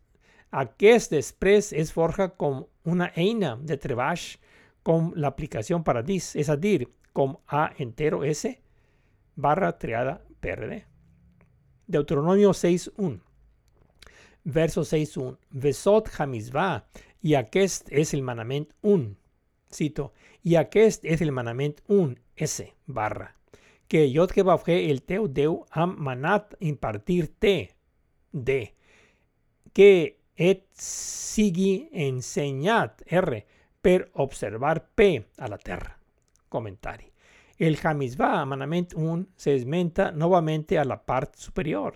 aquest 0.52 1.12
es 1.12 1.92
forja 1.92 2.28
com 2.36 2.68
una 2.84 3.10
eina 3.16 3.56
de 3.56 3.76
treball 3.76 4.38
con 4.84 5.10
la 5.16 5.26
aplicación 5.26 5.82
Paradis, 5.82 6.36
es 6.36 6.46
decir, 6.46 6.86
con 7.12 7.38
A 7.48 7.72
entero 7.78 8.22
S 8.22 8.62
barra 9.34 9.76
triada 9.76 10.22
PRD. 10.38 10.89
Deuteronomio 11.90 12.50
6.1. 12.50 13.18
Verso 14.44 14.82
6.1. 14.82 15.36
Vesot 15.50 16.08
hamizvah, 16.18 16.84
i 17.26 17.34
aquest 17.34 17.90
és 17.90 18.14
el 18.14 18.22
manament 18.22 18.68
un. 18.86 19.16
Cito, 19.70 20.12
i 20.46 20.56
aquest 20.56 21.04
és 21.04 21.20
el 21.20 21.34
manament 21.34 21.76
un, 21.88 22.14
S, 22.36 22.70
barra. 22.86 23.34
Que 23.90 24.06
jo 24.14 24.26
que 24.30 24.76
el 24.90 25.02
teu 25.02 25.26
Déu 25.26 25.64
am 25.70 25.96
manat 25.98 26.54
impartir-te, 26.60 27.74
D. 28.32 28.74
Que 29.74 30.16
et 30.36 30.64
sigui 30.78 31.90
ensenyat, 31.92 33.02
R, 33.10 33.44
per 33.82 34.10
observar 34.14 34.78
P 34.94 35.16
a 35.38 35.48
la 35.48 35.58
terra. 35.58 35.98
Comentari. 36.48 37.09
El 37.60 37.76
manament 38.46 38.94
1, 38.94 39.26
se 39.36 39.54
esmenta 39.54 40.12
nuevamente 40.12 40.78
a 40.78 40.84
la 40.86 41.04
parte 41.04 41.38
superior, 41.38 41.94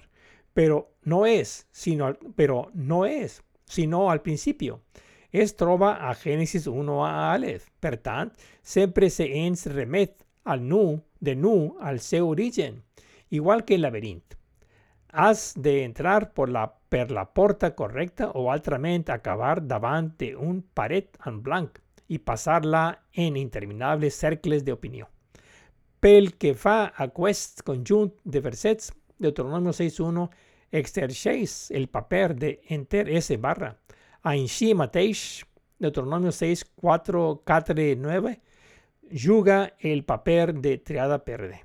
pero 0.53 0.93
no 1.05 1.25
es, 1.25 1.67
sino, 1.71 2.13
pero 2.37 2.71
no 2.75 3.07
es, 3.07 3.43
sino 3.65 4.11
al 4.11 4.21
principio. 4.21 4.83
Es 5.33 5.57
troba 5.57 6.11
a 6.11 6.15
Génesis 6.17 6.67
1 6.67 7.07
a 7.07 7.33
Aleph. 7.33 7.69
Per 7.81 7.97
tant, 7.97 8.35
sempre 8.61 9.09
se 9.09 9.25
ens 9.47 9.65
remet 9.65 10.27
al 10.45 10.69
nu, 10.69 11.01
de 11.19 11.35
nu 11.35 11.79
al 11.81 12.01
seu 12.01 12.29
origen, 12.29 12.83
igual 13.31 13.65
que 13.65 13.77
el 13.77 13.83
laberinto. 13.89 14.37
Has 15.09 15.55
de 15.57 15.85
entrar 15.85 16.35
por 16.35 16.51
la, 16.51 16.75
per 16.91 17.11
la 17.11 17.33
porta 17.33 17.75
correcta 17.75 18.31
o 18.35 18.51
altrament 18.53 19.09
acabar 19.09 19.67
davant 19.67 20.13
de 20.19 20.35
un 20.37 20.61
paret 20.61 21.17
en 21.25 21.43
blanc 21.43 21.81
i 22.07 22.19
passar-la 22.19 23.01
en 23.15 23.39
interminables 23.39 24.15
cercles 24.15 24.67
d'opinió. 24.67 25.09
Pel 26.05 26.35
que 26.37 26.51
fa 26.53 26.93
aquest 27.01 27.63
conjunt 27.65 28.11
de 28.29 28.41
versets, 28.45 28.91
Deuteronomio 29.17 29.73
6.1 29.73 30.27
exerceix 30.77 31.71
el 31.73 31.87
paper 31.89 32.35
de 32.37 32.51
enter 32.77 33.07
S 33.09 33.39
barra 33.41 33.71
així 34.25 34.75
mateix, 34.77 35.45
Deuteronomio 35.81 36.33
6, 36.33 36.65
4, 36.77 37.23
4, 37.45 37.87
9, 38.03 38.35
juga 39.25 39.73
el 39.81 40.05
paper 40.05 40.53
de 40.61 40.77
triada 40.77 41.19
perde. 41.25 41.63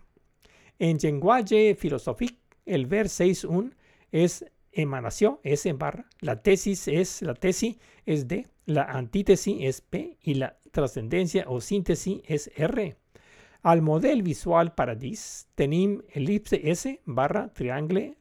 En 0.79 0.99
llenguatge 1.03 1.75
filosòfic, 1.75 2.37
el 2.65 2.87
vers 2.87 3.19
6.1 3.19 3.73
és 4.11 4.39
emanació, 4.71 5.39
és 5.43 5.65
en 5.67 5.79
barra, 5.83 6.03
la 6.21 6.37
tesis 6.39 6.87
és, 6.87 7.17
la 7.27 7.35
tesi 7.35 7.73
és 8.05 8.23
D, 8.23 8.45
la 8.67 8.87
antítesi 8.87 9.57
és 9.67 9.81
P 9.81 10.05
i 10.23 10.39
la 10.39 10.53
trascendència 10.71 11.47
o 11.47 11.59
síntesi 11.59 12.21
és 12.27 12.47
R. 12.55 12.93
Al 13.61 13.81
model 13.81 14.21
visual 14.23 14.73
paradís 14.73 15.47
tenim 15.55 15.99
elipse 16.15 16.61
S 16.71 17.01
barra 17.05 17.49
triangle, 17.51 18.15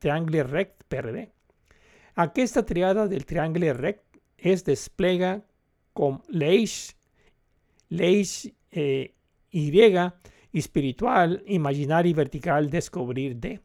triangle 0.00 0.44
rect 0.44 0.84
per 0.88 1.12
D. 1.12 1.28
Aquesta 2.14 2.64
triada 2.64 3.06
del 3.08 3.26
triangle 3.26 3.72
rect 3.74 4.16
es 4.38 4.64
desplega 4.64 5.42
com 5.92 6.22
l'eix, 6.28 6.96
l'eix 7.90 8.48
eh, 8.70 9.12
Y, 9.52 10.08
espiritual, 10.52 11.42
imaginari, 11.46 12.14
vertical, 12.14 12.70
descobrir 12.70 13.36
D. 13.40 13.58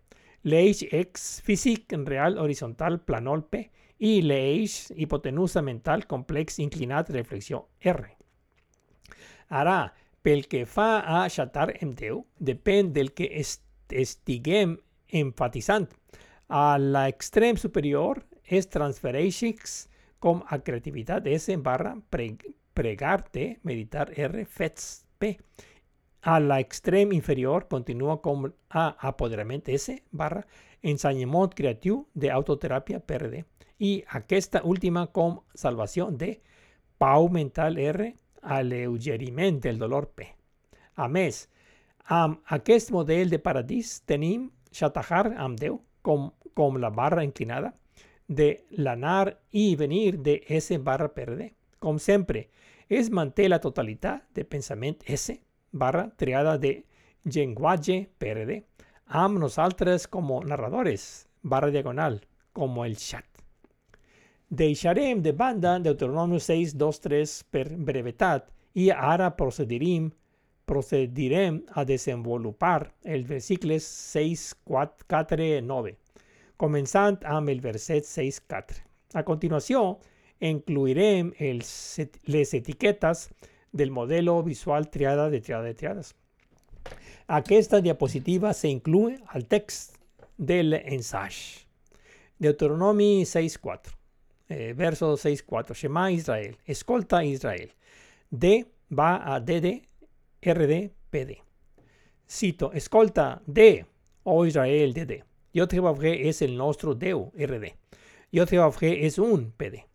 L'eix 0.44 0.84
X 0.92 1.42
físic, 1.44 1.94
real, 2.06 2.38
horizontal, 2.38 3.00
planol 3.00 3.46
P. 3.48 3.70
I 4.00 4.22
l'eix 4.22 4.92
hipotenusa 4.96 5.64
mental, 5.64 6.06
complex, 6.06 6.60
inclinat, 6.60 7.10
reflexió 7.16 7.70
R. 7.80 8.12
pel 10.28 10.44
que 10.52 10.66
fa 10.68 11.00
a 11.08 11.22
xatar 11.32 11.70
en 11.80 11.94
Déu, 11.96 12.26
depèn 12.44 12.90
del 12.92 13.14
que 13.16 13.30
est 13.40 13.62
estiguem 13.96 14.74
enfatitzant. 15.16 15.86
A 16.52 16.76
l'extrem 16.76 17.56
superior 17.56 18.20
es 18.44 18.68
transfereixis 18.68 19.86
com 20.20 20.42
a 20.52 20.60
creativitat 20.60 21.30
S 21.32 21.56
barra 21.64 21.94
pre, 22.12 22.34
pregar-te, 22.76 23.62
meditar 23.64 24.10
R, 24.20 24.44
fets 24.44 25.06
P. 25.16 25.38
A 26.28 26.42
l'extrem 26.44 27.16
inferior 27.16 27.70
continua 27.72 28.20
com 28.20 28.50
a 28.68 28.86
apoderament 29.08 29.72
S 29.80 29.96
barra 30.12 30.44
ensenyament 30.84 31.56
creatiu 31.56 32.04
d'autoteràpia 32.12 33.00
per 33.00 33.24
D. 33.32 33.46
I 33.80 34.04
aquesta 34.20 34.66
última 34.68 35.08
com 35.08 35.40
salvació 35.56 36.12
de 36.12 36.42
pau 37.00 37.32
mental 37.32 37.80
R, 37.80 38.12
alleugeriment 38.48 39.60
del 39.62 39.78
dolor 39.78 40.10
P. 40.16 40.28
A 40.96 41.08
més, 41.12 41.46
amb 42.08 42.40
aquest 42.56 42.92
model 42.96 43.30
de 43.30 43.40
paradís 43.44 44.00
tenim 44.08 44.48
xatajar 44.72 45.34
amb 45.36 45.60
Déu 45.60 45.82
com, 46.02 46.32
com 46.56 46.80
la 46.80 46.90
barra 46.90 47.26
inclinada, 47.28 47.74
de 48.28 48.66
l'anar 48.72 49.38
i 49.52 49.76
venir 49.76 50.18
de 50.24 50.42
S 50.48 50.78
barra 50.80 51.12
D. 51.16 51.54
Com 51.80 52.00
sempre, 52.00 52.50
es 52.90 53.10
manté 53.12 53.48
la 53.48 53.60
totalitat 53.60 54.24
de 54.34 54.44
pensament 54.44 54.98
S 55.06 55.40
barra 55.72 56.10
triada 56.16 56.58
de 56.58 56.84
llenguatge 57.24 58.10
D, 58.20 58.64
amb 59.08 59.40
nosaltres 59.40 60.08
com 60.08 60.32
narradores 60.46 61.28
barra 61.42 61.72
diagonal, 61.72 62.22
com 62.54 62.84
el 62.84 62.96
chat. 64.48 64.58
Deixarem 64.58 65.22
de 65.22 65.32
banda 65.32 65.80
Deuteronomio 65.80 66.40
6, 66.40 66.74
2, 66.74 67.00
3 67.00 67.44
per 67.52 67.70
brevetat 67.70 68.48
i 68.76 68.92
ara 68.92 69.30
procedirem, 69.30 70.12
procedirem 70.66 71.64
a 71.76 71.84
desenvolupar 71.84 72.92
els 73.04 73.28
versicles 73.28 73.84
6, 73.84 74.54
4, 74.66 75.06
4, 75.08 75.62
9 75.62 75.96
comenzant 76.58 77.22
amb 77.24 77.50
el 77.50 77.62
verset 77.62 78.06
6.4. 78.06 78.82
A 79.14 79.24
continuació, 79.24 80.00
incluirem 80.44 81.32
els, 81.40 81.70
les 82.26 82.54
etiquetes 82.54 83.28
del 83.72 83.92
modelo 83.92 84.42
visual 84.44 84.90
triada 84.90 85.30
de 85.30 85.40
triada 85.42 85.70
de 85.70 85.78
triades. 85.78 86.16
Aquesta 87.28 87.82
diapositiva 87.82 88.54
se 88.54 88.70
incluye 88.70 89.20
al 89.28 89.46
text 89.46 89.98
del 90.38 90.74
ensayo. 90.74 91.66
Deuteronomi 92.40 93.24
6.4, 93.26 93.97
eh, 94.50 94.74
verso 94.74 95.18
6.4. 95.18 95.74
Shema 95.74 96.12
Israel, 96.12 96.58
escolta 96.66 97.24
Israel. 97.24 97.74
D 98.30 98.66
va 98.90 99.34
a 99.34 99.40
DD, 99.40 99.84
RD, 100.42 100.92
PD. 101.10 101.42
Cito, 102.28 102.72
escolta 102.74 103.42
D, 103.46 103.86
o 104.24 104.46
Israel 104.46 104.94
DD. 104.94 105.24
JVG 105.54 106.28
es 106.28 106.42
el 106.42 106.58
nostro 106.58 106.94
Deu 106.94 107.32
RD. 107.34 107.74
JVG 108.32 109.06
es 109.06 109.18
un 109.18 109.52
PD. 109.52 109.86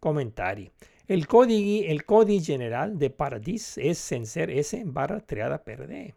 Comentari. 0.00 0.70
El 1.06 1.26
código, 1.26 1.86
el 1.86 2.04
código 2.04 2.44
general 2.44 2.98
de 2.98 3.08
Paradis 3.08 3.78
es 3.78 3.96
sencer 3.96 4.50
S 4.50 4.82
barra 4.84 5.20
triada 5.20 5.64
PRD. 5.64 6.14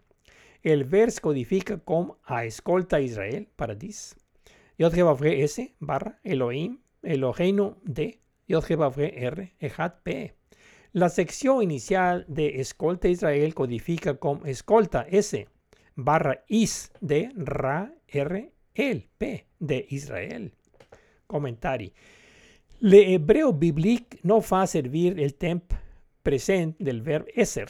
El 0.63 0.83
vers 0.83 1.21
codifica 1.21 1.77
com 1.77 2.17
a 2.25 2.43
escolta 2.43 2.99
Israel 2.99 3.47
Paradis. 3.55 4.15
JVG 4.77 5.43
S 5.43 5.73
barra 5.79 6.19
Elohim, 6.23 6.80
Eloheinu 7.02 7.78
D, 7.84 8.19
JVG 8.48 9.11
R, 9.15 9.53
Ejat 9.60 10.02
P. 10.03 10.34
La 10.94 11.10
sección 11.10 11.64
inicial 11.64 12.26
de 12.28 12.60
escolta 12.60 13.07
Israel 13.07 13.53
codifica 13.53 14.15
com 14.15 14.45
escolta 14.45 15.06
S 15.10 15.48
barra 15.95 16.44
is 16.48 16.91
de 16.99 17.32
Ra 17.36 17.94
R 18.07 18.52
el 18.76 19.07
P 19.18 19.48
de 19.60 19.86
Israel. 19.90 20.52
Comentari. 21.28 21.94
L'hebreu 22.82 23.53
bíblic 23.53 24.19
no 24.23 24.41
fa 24.41 24.65
servir 24.68 25.19
el 25.19 25.36
temps 25.36 25.78
present 26.23 26.76
del 26.80 27.02
verb 27.02 27.28
esser, 27.36 27.69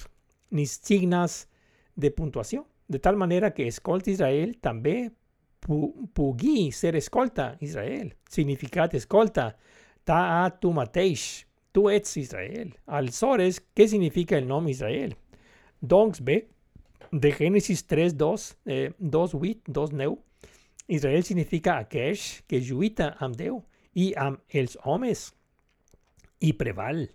ni 0.49 0.65
signes 0.65 1.47
de 1.95 2.11
puntuació, 2.11 2.65
de 2.87 2.99
tal 2.99 3.17
manera 3.17 3.53
que 3.53 3.67
escolta 3.67 4.09
Israel 4.09 4.57
també 4.61 5.11
pu 5.11 5.20
pugui 5.61 6.71
ser 6.71 6.95
escolta 6.95 7.55
Israel. 7.61 8.13
Significat 8.29 8.95
escolta, 8.97 9.51
ta 10.03 10.21
a 10.41 10.49
tu 10.49 10.71
mateix, 10.73 11.45
tu 11.71 11.87
ets 11.89 12.17
Israel. 12.17 12.73
Aleshores, 12.87 13.61
què 13.75 13.87
significa 13.87 14.37
el 14.37 14.47
nom 14.49 14.67
Israel? 14.71 15.15
Doncs 15.81 16.21
bé, 16.21 16.47
de 17.11 17.31
Génesis 17.31 17.83
3, 17.87 18.15
2, 18.17 18.57
eh, 18.65 18.91
2, 18.99 19.33
8, 19.35 19.71
2, 19.71 19.93
9, 19.93 20.17
Israel 20.87 21.23
significa 21.23 21.77
aqueix 21.79 22.41
que 22.47 22.59
lluita 22.59 23.15
amb 23.19 23.37
Déu 23.39 23.61
i 23.95 24.11
amb 24.17 24.41
els 24.53 24.77
homes 24.83 25.29
i 26.41 26.53
preval. 26.57 27.05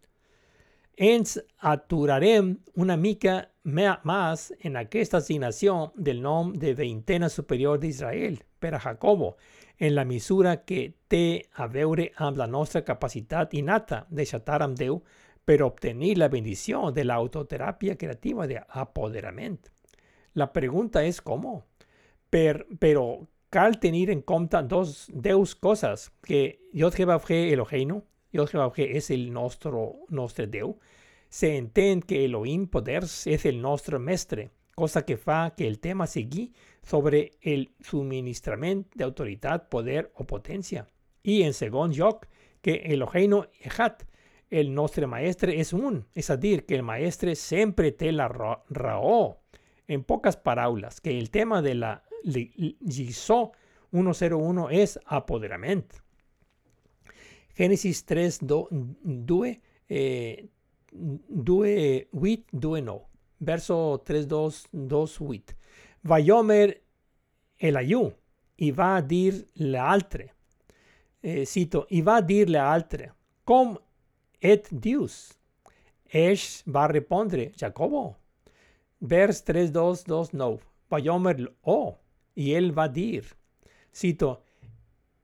Ens 0.97 1.36
aturarem 1.60 2.55
una 2.74 2.97
mica 2.97 3.51
més 3.64 4.47
en 4.64 4.78
aquesta 4.81 5.18
assignació 5.18 5.93
del 5.94 6.23
nom 6.23 6.55
de 6.56 6.73
veintena 6.73 7.28
superior 7.28 7.78
d'Israel 7.78 8.39
per 8.59 8.73
a 8.74 8.81
Jacobo, 8.81 9.36
en 9.77 9.94
la 9.94 10.06
mesura 10.09 10.64
que 10.64 10.94
té 11.06 11.44
a 11.52 11.68
amb 12.16 12.39
la 12.39 12.47
nostra 12.47 12.82
capacitat 12.82 13.52
innata 13.52 14.06
de 14.09 14.24
xatar 14.24 14.62
amb 14.62 14.78
Déu 14.78 15.02
per 15.44 15.62
obtenir 15.62 16.16
la 16.16 16.28
bendició 16.28 16.90
de 16.90 17.05
l'autoteràpia 17.05 17.97
creativa 17.97 18.47
de 18.47 18.62
apoderament. 18.66 19.60
La 20.32 20.51
pregunta 20.52 21.05
és 21.05 21.20
com? 21.20 21.44
Per, 22.31 22.66
però 22.81 23.20
cal 23.51 23.78
tenir 23.78 24.10
en 24.10 24.23
compte 24.23 24.62
dos 24.62 25.10
deus 25.12 25.55
coses, 25.55 26.10
que 26.23 26.59
Yod 26.73 26.97
Jebafje 26.97 27.52
Eloheinu, 27.52 28.02
Yod 28.32 28.51
Jebafje 28.51 28.89
és 28.98 29.11
el 29.15 29.28
nostre, 29.32 29.73
nostre 30.11 30.47
Déu, 30.47 30.77
se 31.28 31.57
entén 31.57 32.03
que 32.03 32.24
Elohim 32.24 32.66
Poders 32.70 33.27
és 33.27 33.44
el 33.47 33.61
nostre 33.61 33.98
mestre, 33.98 34.51
cosa 34.77 35.05
que 35.05 35.16
fa 35.16 35.55
que 35.57 35.66
el 35.66 35.78
tema 35.81 36.07
sigui 36.07 36.51
sobre 36.85 37.32
el 37.43 37.70
subministrament 37.82 38.85
d'autoritat, 38.94 39.70
poder 39.70 40.11
o 40.15 40.27
potència. 40.28 40.86
I 41.24 41.43
en 41.43 41.55
segon 41.57 41.94
lloc, 41.97 42.27
que 42.62 42.82
Eloheinu 42.93 43.44
Echad, 43.61 44.05
el 44.51 44.73
nostre 44.74 45.07
maestre 45.07 45.55
és 45.59 45.73
un, 45.73 46.05
a 46.15 46.36
dir, 46.36 46.65
que 46.66 46.77
el 46.77 46.82
maestre 46.82 47.35
sempre 47.35 47.93
té 47.93 48.12
la 48.12 48.28
raó. 48.28 49.43
En 49.89 50.03
poques 50.03 50.36
paraules, 50.36 51.01
que 51.01 51.16
el 51.16 51.31
tema 51.31 51.62
de 51.62 51.74
la 51.74 52.03
Gisó 52.27 53.53
101 53.93 54.69
és 54.70 54.98
apoderament. 55.07 55.86
Génesis 57.57 58.05
3, 58.05 58.41
2, 58.43 59.61
eh, 59.89 60.49
2, 60.93 62.09
8, 62.12 62.45
2, 62.53 62.83
9. 62.83 63.01
Verso 63.39 64.03
3, 64.05 64.28
2, 64.28 64.69
2, 64.73 65.20
8. 65.20 65.57
Vayomer 66.03 66.83
el 67.59 67.77
ayú 67.77 68.11
i 68.57 68.70
va 68.73 69.01
dir 69.01 69.47
l'altre. 69.57 70.33
Eh, 71.23 71.45
cito, 71.45 71.87
i 71.91 72.03
va 72.03 72.20
dir 72.20 72.47
l'altre, 72.49 73.11
com 73.45 73.74
et 74.41 74.69
dius? 74.70 75.35
Eix 76.12 76.62
va 76.70 76.87
respondre, 76.87 77.51
Jacobo. 77.59 78.15
Vers 79.01 79.43
3, 79.45 79.73
2, 79.73 80.05
2, 80.07 80.33
9. 80.33 80.61
Vayomer, 80.89 81.53
oh, 81.62 81.97
y 82.35 82.53
él 82.53 82.70
va 82.78 82.85
a 82.85 82.89
dir, 82.89 83.24
cito, 83.93 84.45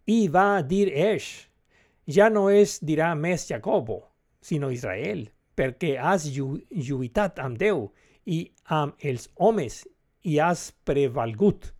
y 0.04 0.26
va 0.28 0.56
a 0.56 0.62
dir 0.62 0.88
Esh, 0.92 1.48
ya 2.06 2.30
no 2.30 2.50
es 2.50 2.78
dirá 2.80 3.14
mes 3.14 3.46
Jacobo, 3.48 4.10
sino 4.40 4.70
Israel, 4.70 5.30
porque 5.54 5.98
has 5.98 6.26
lluitat 6.34 7.38
am 7.38 7.56
Déu 7.56 7.90
i 8.24 8.52
am 8.64 8.94
els 9.00 9.28
homes 9.36 9.82
i 10.22 10.38
has 10.38 10.72
prevalgut. 10.84 11.72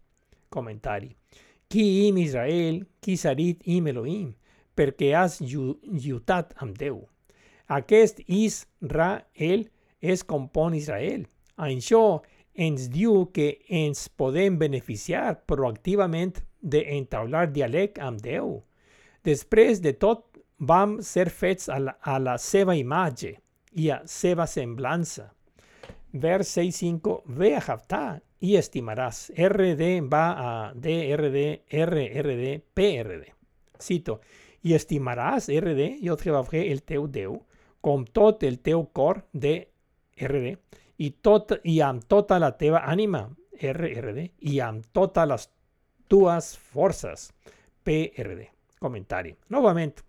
Comentari. 0.53 1.16
Qui 1.69 2.09
im 2.09 2.19
Israel, 2.19 2.85
qui 3.01 3.16
sarit 3.16 3.62
im 3.65 3.89
Elohim, 3.89 4.35
perquè 4.77 5.15
has 5.16 5.40
lluitat 5.40 6.53
am 6.61 6.74
Déu. 6.77 7.07
Aquest 7.73 8.20
Israel 8.27 9.65
és 10.03 10.24
compon 10.28 10.74
Israel. 10.77 11.24
Això 11.57 12.20
ens 12.53 12.90
diu 12.93 13.31
que 13.32 13.62
ens 13.73 14.09
podem 14.09 14.59
beneficiar 14.61 15.40
proactivament 15.49 16.43
d'entablar 16.61 17.47
diàleg 17.55 17.97
amb 18.03 18.20
Déu. 18.20 18.61
Després 19.24 19.81
de 19.82 19.93
tot, 19.94 20.27
vam 20.59 20.99
ser 21.03 21.28
fets 21.31 21.69
a 21.70 21.78
la, 21.82 21.97
a 22.03 22.19
la 22.23 22.36
seva 22.39 22.74
imatge 22.78 23.32
i 23.78 23.89
a 23.90 24.01
seva 24.07 24.47
semblança. 24.47 25.28
Vers 26.12 26.57
6.5, 26.59 27.23
ve 27.39 27.55
a 27.57 27.62
Jaftà 27.62 28.03
i 28.43 28.57
estimaràs. 28.59 29.31
RD 29.32 29.89
va 30.11 30.24
a 30.32 30.51
DRD, 30.74 31.43
RRD, 31.70 32.47
PRD. 32.74 33.24
Cito, 33.82 34.20
i 34.62 34.77
estimaràs, 34.77 35.49
RD, 35.51 35.89
jo 36.05 36.16
treballé 36.19 36.66
el 36.70 36.82
teu 36.86 37.09
Déu, 37.11 37.39
com 37.82 38.05
tot 38.05 38.44
el 38.47 38.61
teu 38.62 38.85
cor 38.94 39.24
de 39.32 39.57
RD, 40.23 40.57
i, 41.03 41.11
tot, 41.23 41.57
i 41.66 41.81
amb 41.82 42.07
tota 42.07 42.39
la 42.39 42.53
teva 42.59 42.85
ànima, 42.86 43.24
RRD, 43.62 44.28
i 44.51 44.61
amb 44.62 44.86
totes 44.94 45.31
les 45.31 45.49
tues 46.11 46.53
forces, 46.74 47.31
PRD. 47.82 48.53
Comentari. 48.83 49.37
Novament, 49.55 50.03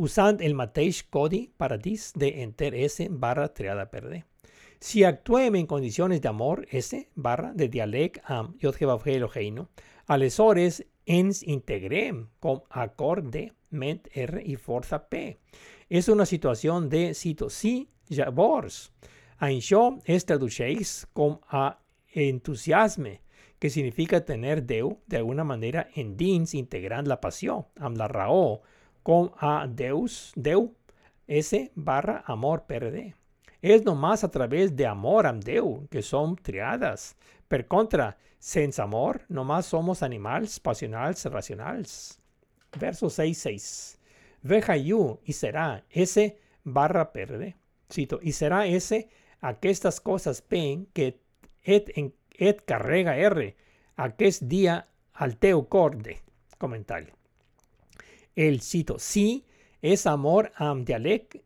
usant 0.00 0.40
el 0.40 0.56
mateix 0.56 1.02
codi 1.12 1.44
paradís 1.60 2.10
de 2.16 2.32
enter 2.42 2.72
S 2.86 3.06
barra 3.10 3.50
triada 3.52 3.84
per. 3.92 4.06
Si 4.80 5.04
actuem 5.04 5.58
en 5.60 5.66
condicions 5.68 6.22
d'amor 6.24 6.64
S 6.72 7.02
barra 7.14 7.52
de 7.52 7.68
diàleg 7.68 8.16
amb 8.24 8.56
J. 8.62 8.88
Eloheinu, 9.12 9.66
aleshores 10.08 10.80
ens 11.04 11.42
integrem 11.42 12.24
com 12.40 12.62
acord 12.70 13.28
de 13.34 13.50
ment 13.70 14.08
R 14.14 14.40
i 14.40 14.56
força 14.56 14.98
P. 14.98 15.36
És 15.90 16.08
una 16.08 16.24
situació 16.24 16.80
de 16.80 17.12
cito 17.14 17.50
sí, 17.50 17.90
llavors. 18.08 18.88
Això 19.40 19.98
es 20.04 20.24
traduceix 20.24 21.04
com 21.12 21.36
a 21.50 21.76
entusiasme, 22.14 23.20
que 23.60 23.70
significa 23.70 24.24
tener 24.24 24.64
Déu 24.66 24.96
d'alguna 25.06 25.44
manera 25.44 25.86
endins 25.94 26.56
integrant 26.56 27.06
la 27.06 27.20
passió 27.20 27.66
amb 27.78 28.00
la 28.00 28.08
raó 28.08 28.62
com 29.04 29.28
a 29.38 29.66
Deus, 29.68 30.32
Déu, 30.34 30.70
S 31.28 31.70
barra 31.76 32.22
amor 32.26 32.64
per 32.66 32.88
D. 32.90 33.10
És 33.60 33.84
només 33.84 34.24
a 34.24 34.30
través 34.32 34.72
de 34.74 34.88
amor 34.88 35.28
amb 35.28 35.44
Déu 35.44 35.84
que 35.92 36.02
som 36.02 36.34
triades. 36.34 37.12
Per 37.46 37.66
contra, 37.68 38.14
sense 38.40 38.80
amor, 38.80 39.20
nomás 39.28 39.68
somos 39.68 40.02
animals 40.02 40.58
passionals 40.58 41.26
racionals. 41.28 42.18
Verso 42.80 43.10
6.6. 43.12 43.98
Veja 44.42 44.76
you 44.76 45.20
y 45.24 45.34
será 45.34 45.84
S 45.90 46.38
barra 46.64 47.12
per 47.12 47.38
D. 47.38 47.54
Cito, 47.92 48.20
y 48.22 48.32
será 48.32 48.66
S 48.66 49.08
aquestes 49.40 50.00
coses 50.00 50.40
pen 50.40 50.86
que 50.94 51.20
et, 51.62 51.90
en, 51.96 52.14
et 52.40 52.64
carrega 52.64 53.18
R 53.20 53.50
aquest 54.00 54.48
dia 54.48 54.80
al 55.20 55.36
teu 55.36 55.66
corde. 55.68 56.16
Comentari. 56.58 57.12
El 58.34 58.60
cito, 58.64 58.96
sí 58.98 59.44
és 59.80 60.06
amor 60.08 60.50
amb 60.56 60.86
diàleg 60.88 61.36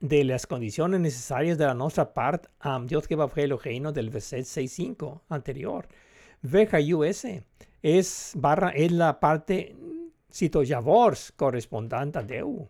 de 0.00 0.22
les 0.24 0.46
condicions 0.48 0.96
necessàries 0.98 1.58
de 1.58 1.66
la 1.66 1.74
nostra 1.74 2.06
part 2.14 2.46
amb 2.60 2.88
Dios 2.88 3.06
que 3.06 3.16
va 3.16 3.30
Eloheinu 3.36 3.92
del 3.92 4.10
verset 4.10 4.46
6.5 4.46 5.20
anterior. 5.28 5.86
Veja 6.42 6.80
US 6.96 7.24
és 7.82 8.32
barra 8.36 8.72
és 8.74 8.92
la 8.92 9.12
parte 9.20 9.74
cito 10.32 10.62
llavors 10.62 11.30
correspondent 11.36 12.16
a 12.16 12.22
Déu. 12.22 12.68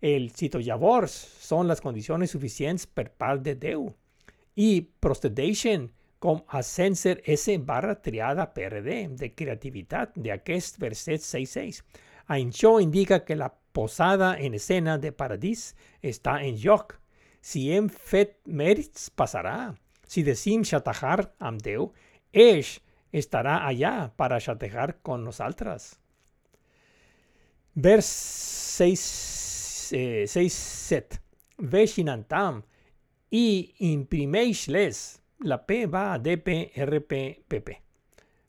El 0.00 0.30
cito 0.30 0.58
llavors 0.58 1.12
són 1.40 1.68
les 1.68 1.80
condicions 1.80 2.30
suficients 2.30 2.86
per 2.86 3.08
part 3.16 3.42
de 3.42 3.54
Déu. 3.54 3.88
I 4.56 4.82
procedeixen 5.00 5.88
com 6.18 6.42
a 6.48 6.62
sense 6.66 7.16
S 7.24 7.56
barra 7.58 7.94
triada 8.02 8.48
PRD 8.54 9.06
de 9.20 9.32
creativitat 9.34 10.16
d'aquest 10.18 10.80
verset 10.82 11.22
6.6. 11.22 11.82
Això 12.28 12.78
indica 12.82 13.24
que 13.24 13.36
la 13.36 13.52
posada 13.72 14.34
en 14.38 14.54
escena 14.54 14.98
de 14.98 15.12
Paradís 15.12 15.74
està 16.02 16.40
en 16.44 16.58
joc. 16.58 16.96
Si 17.40 17.68
hem 17.72 17.88
fet 17.88 18.36
mèrits, 18.44 19.08
passarà. 19.10 19.74
Si 20.08 20.24
decim 20.26 20.64
xatejar 20.64 21.30
amb 21.38 21.62
Déu, 21.62 21.92
eix 22.32 22.78
estarà 23.12 23.62
allà 23.68 24.10
per 24.16 24.32
con 25.02 25.24
nosaltres. 25.24 25.96
Vers 27.74 28.06
6, 28.78 29.92
eh, 29.92 30.26
6 30.26 30.52
7. 30.52 31.20
Veixinantam 31.58 32.62
i 33.30 33.74
imprimeix-les. 33.78 35.20
La 35.44 35.64
P 35.64 35.86
va 35.86 36.12
a 36.12 36.18
DP, 36.18 36.72
RP, 36.74 37.44
PP. 37.46 37.76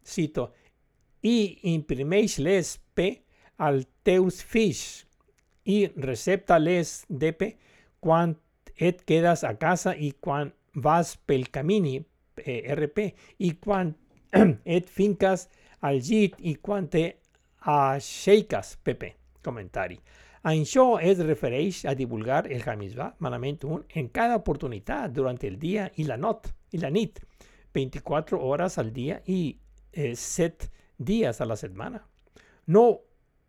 Cito, 0.01 0.47
i 1.21 1.59
imprimeix-les 1.69 2.79
P 2.97 3.09
al 3.61 3.83
teus 4.07 4.39
fills 4.41 5.05
i 5.69 5.83
recepta-les 6.01 6.93
DP 7.09 7.51
quan 8.01 8.33
et 8.75 9.03
quedes 9.05 9.43
a 9.45 9.53
casa 9.61 9.93
i 9.93 10.15
quan 10.17 10.49
vas 10.73 11.13
pel 11.29 11.49
camí 11.53 11.77
eh, 11.99 12.73
RP 12.73 13.05
i 13.45 13.51
quan 13.61 13.93
et 14.65 14.89
finques 14.89 15.47
al 15.85 15.99
llit 16.01 16.39
i 16.39 16.55
quan 16.55 16.87
te 16.89 17.05
aixeques 17.59 18.77
PP. 18.83 19.13
Comentari. 19.45 19.99
Això 20.49 20.97
es 21.03 21.19
refereix 21.19 21.83
a 21.85 21.93
divulgar 21.93 22.47
el 22.49 22.63
Hamishvah, 22.65 23.13
manament 23.19 23.61
1, 23.63 23.83
en 23.99 24.07
cada 24.09 24.39
oportunitat 24.39 25.11
durant 25.13 25.37
el 25.43 25.59
dia 25.59 25.89
i 25.99 26.05
la, 26.07 26.17
not, 26.17 26.47
i 26.71 26.81
la 26.81 26.89
nit, 26.89 27.19
24 27.73 28.39
hores 28.39 28.77
al 28.77 28.91
i 28.97 29.57
eh, 29.91 30.15
7 30.15 30.69
dies 30.97 31.41
a 31.41 31.45
la 31.45 31.55
setmana. 31.55 32.03
No 32.67 32.99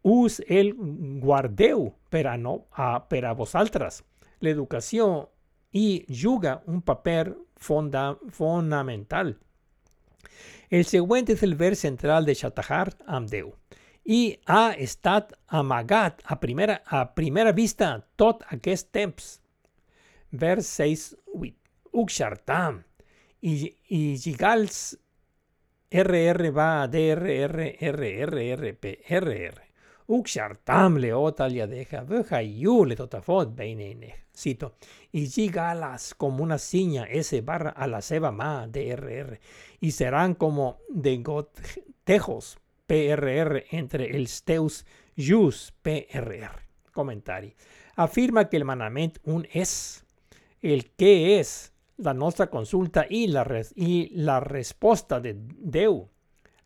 us 0.02 0.40
el 0.48 0.72
guardeu 1.20 1.90
per 2.09 2.38
no, 2.38 2.66
a, 2.72 3.06
per 3.09 3.24
a 3.24 3.34
vosaltres. 3.34 4.02
L'educació 4.40 5.28
i 5.72 6.05
juga 6.09 6.62
un 6.66 6.80
paper 6.82 7.36
fonda, 7.56 8.16
fonamental. 8.32 9.36
El 10.70 10.86
següent 10.86 11.28
és 11.28 11.42
el 11.42 11.56
vers 11.59 11.82
central 11.82 12.24
de 12.24 12.34
Shatahar 12.34 12.94
amb 13.06 13.28
Déu 13.28 13.52
i 14.10 14.38
ha 14.47 14.72
estat 14.78 15.34
amagat 15.47 16.22
a 16.24 16.38
primera, 16.40 16.80
a 16.86 17.05
primera 17.14 17.52
vista 17.52 17.98
tot 18.16 18.42
aquest 18.48 18.90
temps. 18.94 19.40
Vers 20.30 20.66
6, 20.78 21.16
8. 21.34 21.55
Uxartam 21.92 22.84
i, 23.42 23.74
i 23.88 24.16
gigals 24.18 24.96
RR 25.90 26.50
va 26.54 26.86
DRR 26.86 27.74
RR 27.80 28.42
RP 28.56 29.00
RR. 29.08 29.70
Uxartam 30.10 30.98
leot 30.98 31.40
al 31.40 31.54
yadeja, 31.54 32.02
veja 32.02 32.40
yu 32.42 32.84
le 32.84 32.96
totafot 32.96 33.54
beinene. 33.54 34.14
Cito. 34.34 34.74
Y 35.12 35.26
gigalas 35.26 36.14
como 36.14 36.42
una 36.42 36.58
ciña 36.58 37.04
S 37.04 37.40
barra 37.42 37.70
a 37.70 37.86
la 37.86 38.00
ceba 38.02 38.30
ma 38.30 38.66
DRR. 38.66 39.40
Y 39.80 39.90
serán 39.92 40.34
como 40.34 40.78
de 40.88 41.18
gotejos 41.18 42.58
PRR 42.86 43.66
entre 43.70 44.16
el 44.16 44.28
steus 44.28 44.86
jus 45.16 45.72
PRR. 45.82 46.50
Comentario. 46.92 47.54
Afirma 47.96 48.48
que 48.48 48.56
el 48.56 48.64
manament 48.64 49.18
un 49.24 49.46
es. 49.52 50.04
El 50.60 50.90
que 50.90 51.40
es 51.40 51.69
la 52.02 52.14
nuestra 52.14 52.48
consulta 52.48 53.06
y 53.09 53.27
la, 53.28 53.44
res, 53.44 53.72
y 53.77 54.09
la 54.14 54.40
respuesta 54.40 55.20
de 55.20 55.36
Deu. 55.36 56.09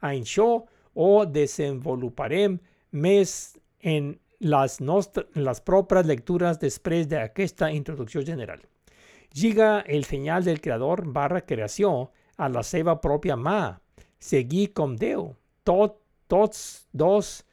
Ainxó 0.01 0.67
o 0.95 1.27
desenvoluparem 1.27 2.59
mes 2.91 3.59
en 3.81 4.21
las, 4.39 4.81
las 5.35 5.61
propias 5.61 6.07
lecturas 6.07 6.61
después 6.61 7.09
de 7.09 7.33
esta 7.37 7.73
introducción 7.73 8.25
general. 8.25 8.63
Llega 9.33 9.81
el 9.81 10.05
señal 10.05 10.45
del 10.45 10.61
creador 10.61 11.11
barra 11.11 11.45
creación 11.45 12.11
a 12.37 12.49
la 12.49 12.63
seva 12.63 13.01
propia 13.01 13.37
ma. 13.37 13.81
Seguí 14.19 14.69
con 14.69 14.97
Deu. 14.97 15.35
Tot, 15.65 15.99
tots 16.29 16.87
dos, 16.93 17.45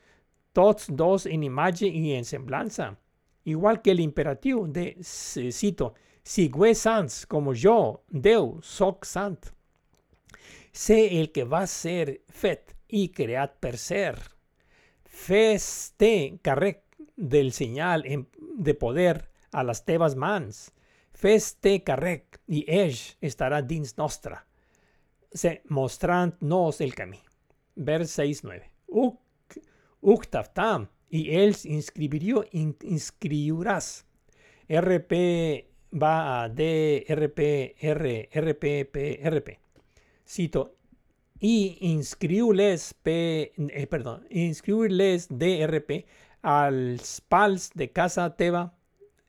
tots 0.54 0.88
dos 0.90 1.26
en 1.26 1.44
imagen 1.44 1.96
y 1.96 2.14
en 2.14 2.26
semblanza. 2.26 2.98
Igual 3.46 3.82
que 3.82 3.92
el 3.92 4.00
imperativo 4.00 4.68
de, 4.68 4.98
cito, 5.02 5.96
Sigue 6.24 6.76
sans, 6.76 7.26
como 7.26 7.54
yo, 7.54 8.04
Deu, 8.10 8.60
soc 8.62 9.06
sant. 9.06 9.52
Sé 10.72 11.20
el 11.20 11.32
que 11.32 11.44
va 11.44 11.64
a 11.64 11.68
ser 11.68 12.22
fet 12.30 12.76
y 12.88 13.10
creat 13.10 13.58
per 13.60 13.78
ser. 13.78 14.20
Feste 15.04 16.40
carrec 16.42 16.84
del 17.16 17.52
señal 17.52 18.06
de 18.38 18.74
poder 18.74 19.30
a 19.52 19.64
las 19.64 19.84
tebas 19.86 20.16
mans. 20.16 20.72
Feste 21.12 21.84
carrec 21.84 22.40
y 22.48 22.66
ell 22.68 22.96
estará 23.20 23.62
dins 23.62 23.98
nostra. 23.98 24.46
Se 25.32 25.62
mostrant 25.68 26.40
nos 26.42 26.82
el 26.82 26.96
camí. 26.96 27.20
Vers 27.76 28.18
6-9. 28.18 28.70
Uctaftam 30.02 30.90
y 31.10 31.36
él 31.36 31.56
inscribió, 31.66 32.46
inscribirás. 32.52 34.06
RP 34.70 35.71
va 35.92 36.44
a 36.44 36.50
D, 36.50 37.06
RP, 37.08 37.76
R, 37.80 38.30
RP, 38.32 38.86
P, 38.86 39.20
RP. 39.24 39.60
Cito, 40.26 40.76
y 41.40 41.78
inscribirles 41.82 42.94
P, 42.94 43.52
eh, 43.58 43.88
perdón, 43.88 44.26
inscribirles 44.30 45.28
DRP 45.30 46.06
al 46.42 47.02
PALS 47.28 47.72
de 47.74 47.92
Casa 47.92 48.36
Teba, 48.36 48.78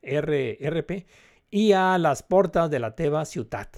RRP, 0.01 1.05
y 1.49 1.71
a 1.73 1.97
las 1.97 2.23
portas 2.23 2.69
de 2.69 2.79
la 2.79 2.95
Teba 2.95 3.25
Ciutat, 3.25 3.77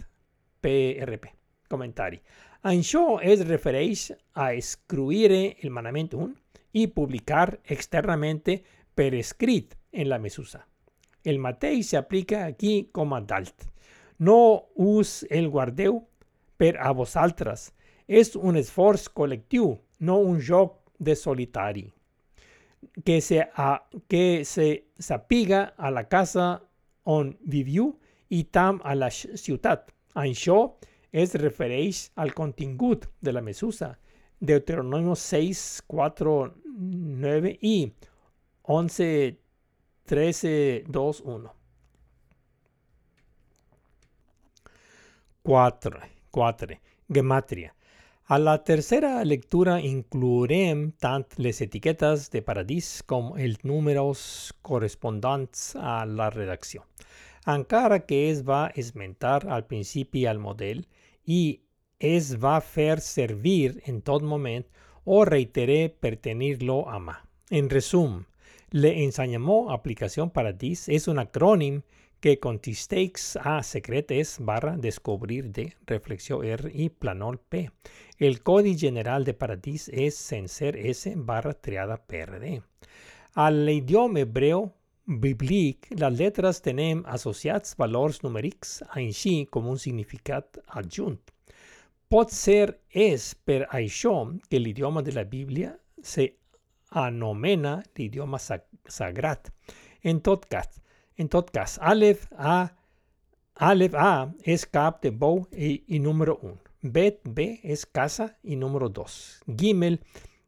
PRP. 0.61 1.33
Comentario. 1.67 2.21
Això 2.65 3.19
es 3.21 3.43
refereix 3.45 4.11
a 4.33 4.53
escribir 4.53 5.31
el 5.59 5.69
manamiento 5.69 6.17
1 6.17 6.35
y 6.73 6.87
publicar 6.87 7.59
externamente 7.63 8.63
per 8.95 9.13
escrit 9.13 9.75
en 9.91 10.09
la 10.09 10.19
mesusa. 10.19 10.67
El 11.25 11.39
matei 11.39 11.81
se 11.83 11.97
aplica 11.97 12.45
aquí 12.45 12.89
como 12.91 13.19
dalt. 13.21 13.65
No 14.17 14.69
us 14.75 15.25
el 15.29 15.49
guardeu 15.49 16.05
per 16.55 16.77
a 16.79 16.91
vosaltres. 16.93 17.71
És 18.07 18.35
un 18.37 18.55
esforç 18.55 19.09
col·lectiu, 19.09 19.73
no 19.99 20.19
un 20.21 20.39
joc 20.39 20.77
de 20.99 21.15
solitari. 21.17 21.87
Que 23.03 23.19
se, 23.21 23.41
a, 23.41 23.81
que 24.07 24.45
se 24.45 24.85
s'apiga 25.01 25.73
a 25.75 25.89
la 25.89 26.05
casa 26.07 26.61
on 27.03 27.33
viviu 27.41 27.95
i 28.29 28.43
tam 28.45 28.79
a 28.85 28.93
la 28.95 29.09
ciutat. 29.09 29.89
Això 30.15 30.75
es 31.11 31.33
refereix 31.41 32.11
al 32.15 32.33
contingut 32.37 33.09
de 33.19 33.33
la 33.33 33.41
mesusa. 33.41 33.95
Deuteronomio 34.39 35.15
6, 35.15 35.83
4, 35.87 36.35
9 37.25 37.57
i 37.61 37.77
11, 38.67 39.09
13, 40.05 40.83
2, 40.87 41.21
1. 41.25 41.51
4. 45.41 45.99
4. 46.31 46.79
Gematria. 47.09 47.75
A 48.27 48.39
la 48.39 48.63
tercera 48.63 49.23
lectura 49.23 49.79
incluirem 49.79 50.91
tant 50.97 51.25
les 51.37 51.61
etiquetas 51.61 52.31
de 52.33 52.41
paradís 52.41 52.87
com 53.05 53.35
els 53.37 53.59
números 53.61 54.21
correspondents 54.65 55.75
a 55.77 55.99
la 56.05 56.31
redacció. 56.33 56.81
Encara 57.45 57.99
que 58.05 58.23
es 58.31 58.41
va 58.47 58.71
esmentar 58.73 59.43
al 59.45 59.67
principi 59.69 60.25
al 60.25 60.41
model 60.41 60.81
i 61.25 61.41
es 61.99 62.33
va 62.41 62.59
fer 62.61 62.99
servir 63.01 63.81
en 63.85 64.01
tot 64.01 64.25
moment 64.25 64.65
o 65.05 65.23
reiteré 65.25 65.89
per 65.89 66.15
tenir-lo 66.17 66.83
a 66.89 66.97
mà. 66.97 67.19
En 67.51 67.69
resum, 67.69 68.23
le 68.71 69.03
enseñamos 69.03 69.71
aplicación 69.71 70.29
Paradis 70.29 70.89
es 70.89 71.07
un 71.07 71.19
acrónimo 71.19 71.83
que 72.19 72.39
consiste 72.39 73.11
a 73.41 73.61
secretes 73.61 74.37
barra 74.39 74.77
descubrir 74.77 75.51
de 75.51 75.75
reflexión 75.85 76.43
R 76.43 76.71
y 76.73 76.89
planol 76.89 77.39
P. 77.39 77.71
El 78.17 78.41
código 78.41 78.79
general 78.79 79.23
de 79.25 79.33
Paradis 79.33 79.89
es 79.89 80.15
senser 80.15 80.75
S 80.77 81.13
barra 81.15 81.53
triada 81.53 81.97
PRD. 81.97 82.63
Al 83.33 83.69
idioma 83.69 84.21
hebreo 84.21 84.73
biblic, 85.05 85.87
las 85.99 86.17
letras 86.17 86.61
tienen 86.61 87.03
asociados 87.05 87.75
valores 87.75 88.23
numérics 88.23 88.83
en 88.95 89.13
sí 89.13 89.47
como 89.49 89.69
un 89.69 89.77
significado 89.77 90.49
adjunto. 90.67 91.33
Pot 92.07 92.29
ser 92.29 92.79
es 92.89 93.33
per 93.35 93.65
això 93.73 94.13
que 94.47 94.57
el 94.57 94.67
idioma 94.67 95.01
de 95.01 95.11
la 95.11 95.23
Biblia 95.23 95.79
se 96.01 96.37
anomena 96.95 97.83
l'idioma 97.95 98.39
sagrat. 98.39 99.51
En 100.01 100.21
tot 100.21 100.45
cas, 100.47 100.81
en 101.17 101.29
tot 101.29 101.51
cas, 101.51 101.77
Aleph 101.81 102.27
A, 102.37 102.71
Aleph 103.55 103.95
A 103.95 104.33
es 104.43 104.65
cap 104.65 105.01
de 105.01 105.11
Bo 105.11 105.47
y, 105.51 105.99
número 105.99 106.39
1. 106.41 106.59
Bet 106.81 107.21
B 107.23 107.59
es 107.63 107.85
casa 107.85 108.37
y 108.43 108.55
número 108.55 108.89
2. 108.89 109.43
Gimel 109.57 110.01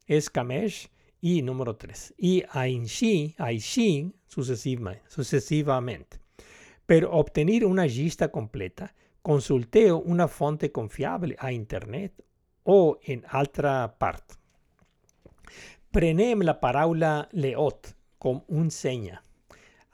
es 0.06 0.30
Kamesh 0.30 0.90
y 1.22 1.42
número 1.42 1.76
3. 1.76 2.14
Y 2.18 2.44
Ainshi, 2.50 3.36
Aishi 3.38 4.14
sucesivamente, 4.28 5.04
sucesivamente. 5.10 6.20
Pero 6.86 7.12
obtener 7.12 7.66
una 7.66 7.86
lista 7.86 8.30
completa, 8.30 8.94
consulteo 9.22 9.98
una 10.00 10.28
fuente 10.28 10.72
confiable 10.72 11.36
a 11.40 11.52
Internet 11.52 12.24
o 12.64 13.00
en 13.04 13.24
otra 13.34 13.98
parte. 13.98 14.36
Prenem 15.92 16.44
la 16.44 16.58
paraula 16.60 17.12
leot 17.34 17.94
com 18.20 18.42
un 18.50 18.68
senya, 18.74 19.22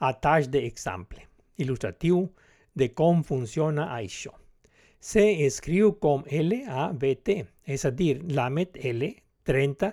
a 0.00 0.10
tall 0.12 0.48
d'exemple 0.50 1.22
il·lustratiu 1.62 2.24
de 2.74 2.88
com 2.98 3.22
funciona 3.22 3.86
això. 3.96 4.32
Se 4.98 5.22
escriu 5.46 5.92
com 6.02 6.24
L-A-B-T, 6.26 7.36
és 7.76 7.84
a 7.84 7.92
dir, 7.94 8.16
lamet 8.38 8.78
L, 8.90 9.10
30, 9.46 9.92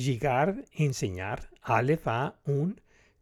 lligar, 0.00 0.56
ensenyar, 0.86 1.38
alef 1.76 2.08
A, 2.08 2.20
un, 2.50 2.74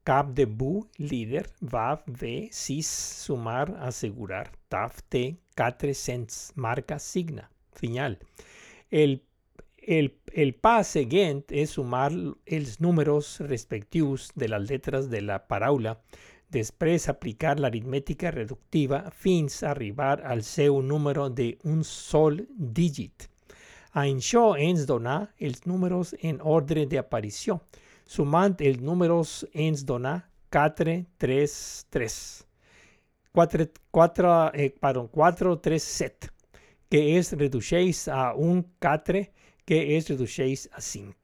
cap 0.04 0.32
de 0.38 0.46
bu, 0.46 0.86
líder, 0.98 1.44
vav, 1.60 2.04
V, 2.08 2.48
6, 2.52 2.94
sumar, 3.26 3.66
assegurar, 3.88 4.46
taf, 4.72 5.02
T, 5.08 5.26
400, 5.58 6.52
marca, 6.56 6.98
signa, 6.98 7.50
senyal. 7.80 8.18
El 8.90 9.20
el, 9.86 10.14
el 10.32 10.54
pas 10.54 10.88
següent 10.96 11.42
és 11.50 11.74
sumar 11.76 12.10
els 12.46 12.78
números 12.80 13.38
respectius 13.44 14.30
de 14.34 14.48
les 14.48 14.70
letres 14.70 15.10
de 15.12 15.20
la 15.20 15.38
paraula, 15.48 15.96
després 16.54 17.08
aplicar 17.08 17.56
l'aritmètica 17.58 18.30
reductiva 18.30 19.04
fins 19.10 19.62
arribar 19.62 20.20
al 20.24 20.42
seu 20.46 20.80
número 20.82 21.28
d'un 21.28 21.82
sol 21.84 22.40
dígit. 22.56 23.28
Això 23.94 24.54
ens 24.58 24.86
dona 24.86 25.20
els 25.38 25.66
números 25.66 26.14
en 26.20 26.40
ordre 26.42 26.86
d'aparició. 26.90 27.60
Sumant 28.06 28.56
els 28.60 28.80
números 28.82 29.44
ens 29.54 29.84
dona 29.86 30.16
4, 30.50 30.96
3, 31.18 31.54
3. 31.90 32.16
4, 33.34 33.68
4, 33.90 34.34
eh, 34.54 34.70
pardon, 34.80 35.08
4, 35.08 35.56
3, 35.58 35.82
7, 35.82 36.28
que 36.90 37.18
es 37.18 37.32
redueix 37.32 38.06
a 38.08 38.34
un 38.34 38.62
4 38.78 39.24
que 39.64 39.96
es 39.96 40.10
a 40.72 40.80
5. 40.80 41.14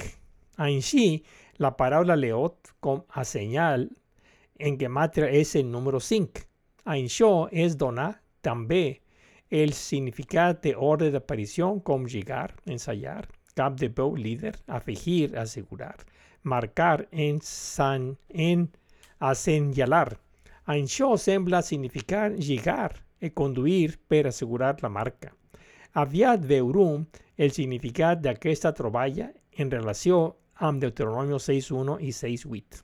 Ainsi, 0.56 1.24
la 1.56 1.76
palabra 1.76 2.16
leot 2.16 2.68
con 2.80 3.04
a 3.10 3.24
señal 3.24 3.90
en 4.58 4.78
gematria 4.78 5.30
es 5.30 5.54
el 5.54 5.70
número 5.70 6.00
5. 6.00 6.40
Ainxó 6.84 7.48
es 7.50 7.76
donar 7.76 8.22
també 8.40 9.02
el 9.50 9.72
significado 9.72 10.58
de 10.62 10.74
orden 10.76 11.10
de 11.10 11.18
aparición 11.18 11.80
como 11.80 12.06
llegar, 12.06 12.54
ensayar, 12.66 13.28
cap 13.54 13.78
de 13.78 13.88
bow, 13.88 14.16
líder, 14.16 14.56
afegir, 14.66 15.36
asegurar, 15.36 15.96
marcar, 16.42 17.08
ensan, 17.10 18.16
en, 18.28 18.70
señalar. 19.34 20.18
Això 20.66 21.16
sembla 21.18 21.62
significar 21.62 22.32
llegar 22.32 23.04
e 23.20 23.32
conduir 23.34 23.98
per 24.08 24.26
asegurar 24.28 24.76
la 24.82 24.88
marca. 24.88 25.34
Aviat 25.92 26.46
veurum 26.46 27.04
el 27.40 27.54
significat 27.56 28.20
d'aquesta 28.20 28.74
troballa 28.76 29.30
en 29.56 29.70
relació 29.72 30.20
amb 30.60 30.82
Deuteronomio 30.82 31.38
6.1 31.40 31.96
i 32.04 32.12
6.8. 32.12 32.82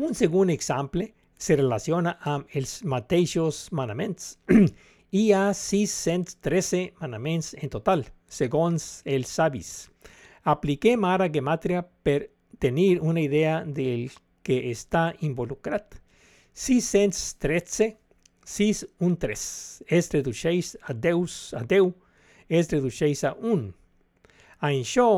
Un 0.00 0.14
segon 0.16 0.48
exemple 0.50 1.10
se 1.36 1.56
relaciona 1.58 2.14
amb 2.32 2.48
els 2.56 2.78
mateixos 2.88 3.66
manaments. 3.76 4.38
Hi 5.12 5.24
ha 5.36 5.52
613 5.52 6.94
manaments 7.02 7.52
en 7.60 7.68
total, 7.68 8.06
segons 8.24 9.02
els 9.04 9.28
savis. 9.28 9.72
Apliquem 10.48 11.04
ara 11.04 11.28
gematria 11.28 11.82
per 11.84 12.30
tenir 12.58 13.02
una 13.02 13.20
idea 13.20 13.58
del 13.66 14.08
que 14.42 14.56
està 14.70 15.10
involucrat. 15.20 15.98
613, 16.54 17.90
6, 18.44 18.86
1, 19.04 19.20
3. 19.26 19.44
Es 20.00 20.08
redueixeix 20.16 20.72
a 20.88 20.96
Deus, 20.96 21.52
a 21.52 21.62
Déu, 21.68 21.92
es 22.60 22.68
redueixeix 22.72 23.24
a 23.24 23.32
1. 23.38 23.70
Això 24.68 25.08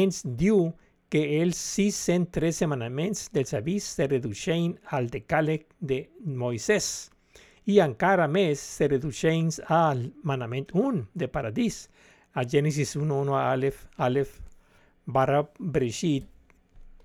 ens 0.00 0.22
diu 0.38 0.70
que 1.10 1.22
els 1.40 1.58
613 1.58 2.66
manaments 2.70 3.26
dels 3.34 3.54
avis 3.54 3.86
se 3.96 4.06
redueixen 4.10 4.74
al 4.96 5.10
decàleg 5.10 5.66
de 5.80 6.04
Moisès 6.24 7.10
i 7.66 7.80
encara 7.82 8.26
més 8.30 8.62
se 8.62 8.88
redueixen 8.90 9.50
al 9.74 10.04
manament 10.22 10.70
1 10.74 11.02
de 11.14 11.28
paradís, 11.28 11.86
a 12.32 12.44
Gènesis 12.44 12.94
1.1 12.98 13.32
a 13.34 13.50
Aleph, 13.52 13.86
Aleph 13.96 14.38
barra 15.06 15.42
Breshit 15.58 16.28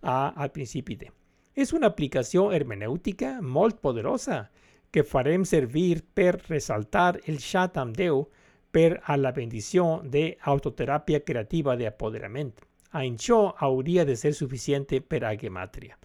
a 0.01 0.33
al 0.35 0.51
principi 0.51 0.97
de. 0.97 1.09
És 1.55 1.73
una 1.73 1.89
aplicació 1.91 2.49
hermenèutica 2.53 3.39
molt 3.41 3.81
poderosa 3.81 4.43
que 4.91 5.05
farem 5.07 5.45
servir 5.45 6.01
per 6.13 6.35
ressaltar 6.49 7.19
el 7.25 7.39
xat 7.39 7.77
amb 7.81 7.95
Déu 7.97 8.25
per 8.71 9.01
a 9.05 9.17
la 9.17 9.31
bendició 9.35 10.01
de 10.03 10.37
autoteràpia 10.41 11.21
creativa 11.27 11.75
de 11.77 11.87
apoderament. 11.87 12.53
Això 12.91 13.53
hauria 13.59 14.05
de 14.05 14.15
ser 14.15 14.33
suficiente 14.33 15.01
per 15.01 15.23
a 15.25 15.35
gematria. 15.35 15.97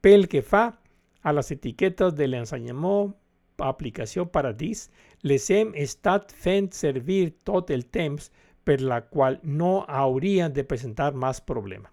Pel 0.00 0.28
que 0.28 0.42
fa 0.42 0.78
a 1.22 1.32
les 1.32 1.50
etiquetes 1.50 2.14
de 2.14 2.28
l'ensenyament 2.28 3.14
aplicació 3.58 4.28
paradís, 4.30 4.88
les 5.22 5.48
hem 5.50 5.72
estat 5.74 6.30
fent 6.30 6.70
servir 6.72 7.34
tot 7.44 7.70
el 7.74 7.86
temps 7.86 8.30
per 8.64 8.80
la 8.80 9.00
qual 9.08 9.40
no 9.42 9.84
haurien 9.88 10.52
de 10.52 10.64
presentar 10.64 11.14
més 11.14 11.40
problema. 11.40 11.90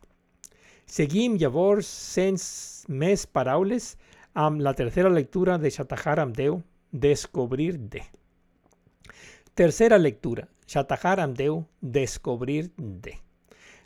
Seguim 0.86 1.40
llavors 1.42 1.88
sense 1.88 2.86
més 2.88 3.26
paraules 3.26 3.96
amb 4.36 4.62
la 4.62 4.76
tercera 4.78 5.10
lectura 5.10 5.58
de 5.58 5.72
Shatahar 5.72 6.20
amb 6.20 6.38
Descobrir 6.92 7.80
de. 7.80 8.04
Tercera 9.56 9.98
lectura, 9.98 10.50
Shatahar 10.68 11.22
amb 11.22 11.38
Déu, 11.38 11.62
Descobrir 11.80 12.74
de. 12.76 13.14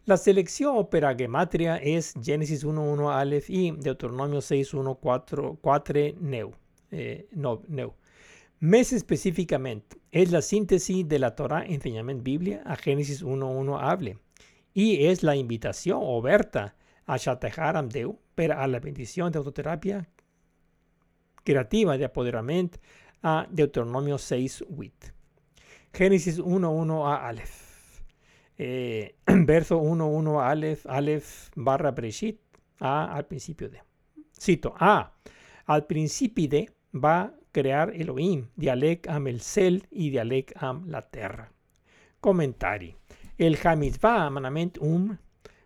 La 0.06 0.18
selección 0.18 0.90
per 0.90 1.04
gematria 1.16 1.76
es 1.78 2.16
Génesis 2.24 2.66
1.1 2.66 3.12
Aleph 3.14 3.52
y 3.52 3.70
Deuteronomio 3.78 4.40
6.1.4 4.40 5.60
4 5.62 6.00
Neu. 6.22 6.56
Eh, 6.90 7.28
no, 7.34 7.62
Neu. 7.68 7.94
Més 8.60 8.94
específicamente, 8.94 9.98
es 10.12 10.32
la 10.32 10.42
síntesis 10.42 11.08
de 11.08 11.20
la 11.20 11.36
Torah 11.36 11.64
Enseñamiento 11.64 12.24
Biblia 12.24 12.64
a 12.66 12.76
Génesis 12.76 13.24
1.1 13.24 13.78
Hable 13.80 14.18
y 14.74 15.06
es 15.06 15.22
la 15.22 15.36
invitación 15.36 16.00
oberta 16.02 16.76
a 17.06 17.18
Shatejar 17.18 17.78
Amdeu 17.78 18.18
para 18.34 18.66
la 18.66 18.80
bendición 18.80 19.32
de 19.32 19.38
autoterapia 19.38 20.10
creativa 21.44 21.96
de 21.96 22.06
apoderamiento 22.06 22.80
a 23.22 23.46
Deuteronomio 23.52 24.16
6.8. 24.16 25.19
Génesis 25.94 26.40
1.1 26.40 27.06
a 27.06 27.28
Aleph. 27.28 28.04
Eh, 28.58 29.16
verso 29.26 29.82
1.1 29.82 30.42
Aleph, 30.42 30.86
Aleph 30.86 31.50
barra 31.56 31.92
Breshit, 31.92 32.40
A 32.80 33.14
al 33.14 33.26
principio 33.26 33.70
de. 33.70 33.82
Cito, 34.40 34.74
A, 34.78 35.14
al 35.66 35.86
principio 35.86 36.48
de 36.48 36.72
va 36.94 37.34
crear 37.52 37.92
Elohim, 37.96 38.50
dialec 38.56 39.08
am 39.08 39.28
el 39.28 39.42
cel 39.42 39.88
y 39.92 40.10
dialec 40.10 40.54
am 40.56 40.88
la 40.88 41.10
tierra. 41.10 41.52
Comentario. 42.20 42.96
El 43.38 43.58
Hamizvah 43.64 44.30
manament 44.30 44.78
um, 44.80 45.18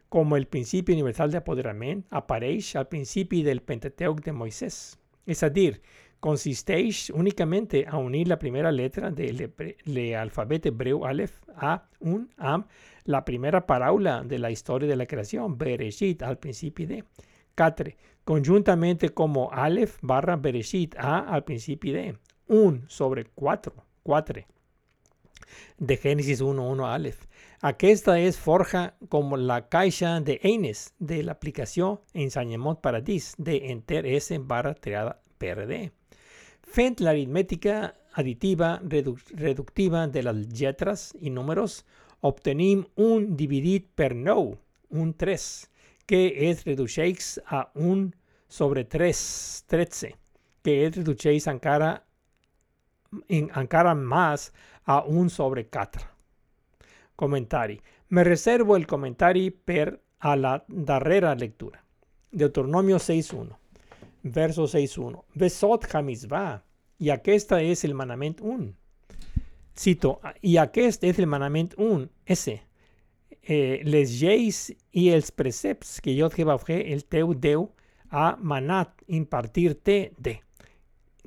como 0.10 0.38
el 0.38 0.48
principio 0.48 0.94
universal 0.94 1.32
de 1.32 1.38
apoderamiento, 1.38 2.08
aparece 2.12 2.78
al 2.78 2.88
principio 2.88 3.44
del 3.44 3.62
Pentateuch 3.62 4.22
de 4.22 4.32
Moisés. 4.32 5.00
Es 5.26 5.40
decir, 5.40 5.82
consisteix 6.24 7.10
únicamente 7.10 7.86
a 7.86 7.98
unir 7.98 8.30
la 8.30 8.40
primera 8.40 8.72
letra 8.72 9.12
del 9.12 10.16
alfabeto 10.18 10.70
hebreo 10.70 11.06
Aleph 11.06 11.34
a 11.54 11.84
un 12.00 12.30
am, 12.38 12.66
la 13.04 13.26
primera 13.26 13.66
parábola 13.66 14.24
de 14.24 14.40
la 14.40 14.50
historia 14.50 14.88
de 14.88 14.96
la 14.96 15.06
creación, 15.06 15.58
Bereshit, 15.58 16.24
al 16.24 16.38
principio 16.38 16.88
de 16.88 17.04
4, 17.58 17.92
conjuntamente 18.24 19.10
como 19.10 19.52
Aleph 19.52 19.98
barra 20.02 20.38
Bereshit 20.38 20.96
A 20.98 21.20
al 21.20 21.44
principio 21.44 21.94
de 21.94 22.18
1 22.48 22.84
sobre 22.88 23.26
4, 23.26 23.74
4 24.04 24.46
de 25.78 25.98
Génesis 25.98 26.42
1.1 26.42 26.88
Aleph. 26.88 27.26
Aquesta 27.60 28.18
es 28.18 28.38
forja 28.38 28.96
como 29.10 29.36
la 29.36 29.68
caixa 29.68 30.22
de 30.22 30.40
Eines 30.42 30.94
de 31.00 31.22
la 31.22 31.34
aplicación 31.34 32.00
Enseñamiento 32.14 32.80
Paradis 32.80 33.36
de 33.38 33.72
Enter 33.72 34.06
S 34.06 34.38
barra 34.38 34.74
triada 34.74 35.22
PRD. 35.38 35.92
Fent 36.74 37.02
la 37.06 37.12
aritmética 37.12 37.94
aditiva 38.14 38.82
reductiva 38.82 40.08
de 40.08 40.24
las 40.24 40.36
letras 40.60 41.14
y 41.22 41.30
números, 41.30 41.86
obtenim 42.22 42.88
un 42.96 43.36
dividit 43.38 43.92
per 43.94 44.16
nou, 44.16 44.56
un 44.90 45.14
3, 45.14 45.46
que 46.08 46.50
es 46.50 46.66
reduceix 46.66 47.38
a 47.46 47.70
un 47.76 48.16
sobre 48.50 48.86
3, 48.86 49.22
13, 49.70 50.16
que 50.64 50.80
es 50.88 50.98
reduceix 50.98 51.46
encara, 51.46 51.94
en, 53.28 53.52
encara 53.54 53.94
más 53.94 54.52
a 54.86 55.04
un 55.06 55.30
sobre 55.30 55.68
4. 55.68 56.10
Comentari. 57.16 57.80
Me 58.10 58.24
reservo 58.24 58.78
el 58.78 58.88
comentario 58.88 59.54
per 59.64 60.02
a 60.18 60.36
la 60.36 60.64
darrera 60.68 61.36
lectura. 61.36 61.86
Deuteronomio 62.32 62.98
6.1 62.98 63.63
verso 64.24 64.64
6.1. 64.64 65.24
Besot 65.36 65.86
va 66.32 66.64
y 66.98 67.10
aquesta 67.10 67.62
es 67.62 67.84
el 67.84 67.94
manament 67.94 68.40
1. 68.42 68.74
Cito, 69.76 70.22
y 70.42 70.58
aquest 70.58 71.04
es 71.04 71.20
el 71.20 71.28
manament 71.28 71.74
1, 71.78 72.10
ese. 72.26 72.62
Eh, 73.42 73.82
les 73.84 74.22
lleis 74.22 74.74
i 74.92 75.10
els 75.10 75.32
precepts 75.32 76.00
que 76.00 76.14
jo 76.16 76.30
te 76.30 76.46
fer 76.64 76.80
el 76.94 77.04
teu 77.04 77.34
Déu 77.34 77.66
ha 78.10 78.38
manat 78.40 78.94
impartir-te 79.08 80.14
de, 80.18 80.38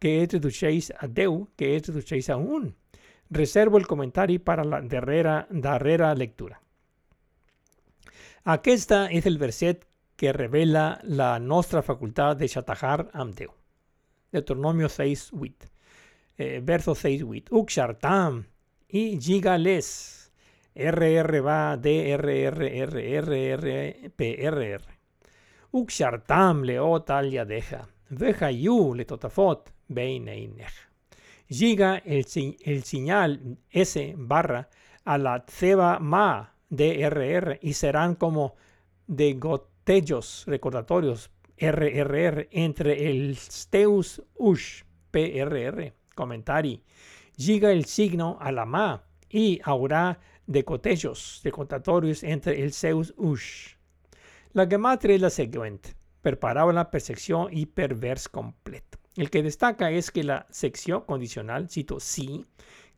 que 0.00 0.22
es 0.22 0.28
traducéis 0.28 0.92
a 0.98 1.06
Deu, 1.06 1.48
que 1.56 1.76
es 1.76 1.82
traducéis 1.82 2.28
a 2.30 2.36
un. 2.36 2.74
Reservo 3.30 3.78
el 3.78 3.86
comentario 3.86 4.42
para 4.42 4.64
la 4.64 4.80
darrera, 4.80 5.46
darrera 5.50 6.14
lectura. 6.14 6.60
Aquesta 8.44 9.10
es 9.10 9.26
el 9.26 9.36
verset 9.38 9.86
que 10.16 10.32
revela 10.32 11.00
la 11.04 11.38
nuestra 11.38 11.82
facultad 11.82 12.36
de 12.36 12.48
Shatahar 12.48 13.10
am 13.12 13.32
Deu. 13.32 13.52
Deuteronomio 14.32 14.88
6, 14.88 15.32
8. 15.32 15.68
Eh, 16.38 16.60
verso 16.62 16.94
6, 16.94 17.22
8. 17.22 17.54
Uxartam 17.54 18.46
y 18.88 19.20
gigales 19.20 20.32
RR 20.74 21.40
va 21.40 21.76
DRRRRRPRR. 21.76 22.88
Uxartam 25.72 26.62
leot 26.64 27.10
al 27.10 27.30
yadeja. 27.30 27.88
Veja 28.10 28.50
yu 28.50 28.94
le 28.94 29.04
totafot 29.04 29.70
beineinej. 29.88 30.87
Llega 31.48 31.96
el, 31.98 32.26
el 32.60 32.84
señal 32.84 33.58
S 33.70 34.14
barra 34.16 34.68
a 35.04 35.18
la 35.18 35.44
ceba 35.48 35.98
ma 35.98 36.54
DRR 36.68 37.58
y 37.62 37.72
serán 37.72 38.14
como 38.14 38.54
de 39.06 39.34
gotellos 39.34 40.44
recordatorios 40.46 41.30
RRR 41.56 42.48
entre 42.52 43.10
el 43.10 43.36
steus 43.36 44.22
ush 44.36 44.84
PRR. 45.10 45.94
Comentari. 46.14 46.82
Llega 47.36 47.70
el 47.70 47.84
signo 47.84 48.36
a 48.40 48.50
la 48.52 48.64
ma 48.64 49.04
y 49.30 49.60
habrá 49.62 50.18
de 50.46 50.64
cotellos, 50.64 51.40
de 51.44 51.52
contatorios 51.52 52.22
entre 52.22 52.62
el 52.62 52.72
Zeus 52.72 53.14
Ush. 53.16 53.76
La 54.52 54.66
gematria 54.66 55.14
es 55.14 55.20
la 55.20 55.30
siguiente, 55.30 55.94
per 56.22 56.38
parábola, 56.38 56.90
per 56.90 57.00
sección 57.00 57.48
y 57.52 57.66
per 57.66 57.94
vers 57.94 58.28
completo. 58.28 58.97
El 59.18 59.30
que 59.30 59.42
destaca 59.42 59.90
es 59.90 60.12
que 60.12 60.22
la 60.22 60.46
sección 60.48 61.00
condicional, 61.00 61.68
cito 61.68 61.98
sí, 61.98 62.46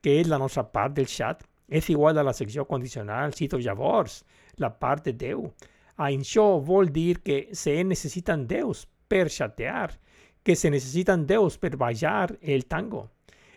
que 0.02 0.20
es 0.20 0.28
la 0.28 0.36
nuestra 0.36 0.70
parte 0.70 1.00
del 1.00 1.08
chat, 1.08 1.42
es 1.66 1.88
igual 1.88 2.18
a 2.18 2.22
la 2.22 2.34
sección 2.34 2.66
condicional, 2.66 3.32
cito 3.32 3.58
javors, 3.58 4.26
la 4.56 4.78
parte 4.78 5.14
deu. 5.14 5.54
A 5.96 6.12
incho 6.12 6.60
vol 6.60 6.92
dir 6.92 7.20
que 7.20 7.48
se 7.54 7.82
necesitan 7.84 8.46
deus 8.46 8.86
per 9.08 9.30
chatear, 9.30 9.98
que 10.42 10.56
se 10.56 10.68
necesitan 10.70 11.26
deus 11.26 11.56
per 11.56 11.78
bailar 11.78 12.36
el 12.42 12.66
tango. 12.66 13.08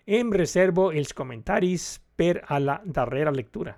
Em 0.08 0.32
reservo 0.32 0.94
els 0.94 1.12
comentaris 1.14 2.00
per 2.16 2.46
a 2.48 2.62
la 2.64 2.80
darrera 2.86 3.36
lectura. 3.36 3.76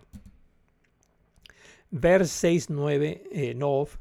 Vers 1.89 2.29
6, 2.29 2.69
9, 2.69 3.23
eh, 3.31 3.55
9. 3.55 3.97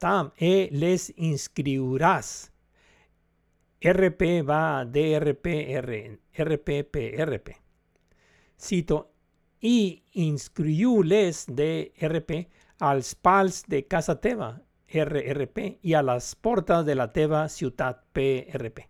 tam 0.00 0.32
e 0.36 0.68
les 0.72 1.12
inscriurás. 1.14 2.50
RP 3.92 4.42
va 4.42 4.84
DRPR, 4.84 6.18
RPPRP. 6.36 7.50
Cito, 8.58 9.12
y 9.60 10.02
inscriules 10.12 11.46
de 11.48 11.92
RP 12.00 12.48
als 12.80 13.14
pals 13.14 13.64
de 13.68 13.86
Casa 13.86 14.20
Teba, 14.20 14.62
RRP, 14.88 15.78
y 15.82 15.94
a 15.94 16.02
las 16.02 16.34
portas 16.34 16.84
de 16.84 16.96
la 16.96 17.12
Teba 17.12 17.48
Ciutat 17.48 18.02
PRP. 18.12 18.88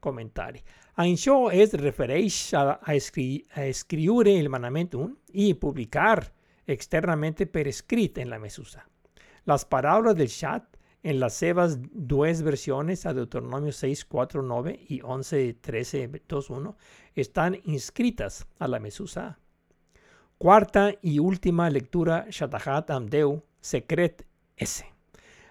Comentario. 0.00 0.62
Això 0.96 1.50
es 1.50 1.72
refereix 1.78 2.54
a, 2.54 2.80
a, 2.82 2.94
escri 2.94 3.46
a 3.54 3.64
escriure 3.66 4.34
el 4.38 4.48
manament 4.48 4.94
y 5.32 5.54
publicar 5.54 6.32
externamente 6.66 7.46
per 7.46 7.68
escrit 7.68 8.18
en 8.18 8.30
la 8.30 8.38
mesusa. 8.38 8.88
Las 9.44 9.64
palabras 9.64 10.16
del 10.16 10.28
chat 10.28 10.73
en 11.04 11.20
las 11.20 11.34
sebas 11.34 11.78
dos 11.92 12.42
versiones 12.42 13.06
a 13.06 13.12
Deuteronomio 13.12 13.70
6, 13.70 14.06
4, 14.06 14.42
9 14.42 14.80
y 14.88 15.00
11, 15.02 15.54
13, 15.60 16.22
2, 16.26 16.50
1 16.50 16.76
están 17.14 17.60
inscritas 17.64 18.46
a 18.58 18.66
la 18.66 18.80
mesusa. 18.80 19.38
Cuarta 20.38 20.94
y 21.02 21.18
última 21.20 21.70
lectura 21.70 22.26
Shatahat 22.30 22.90
Amdeu, 22.90 23.44
secret 23.60 24.26
S. 24.56 24.84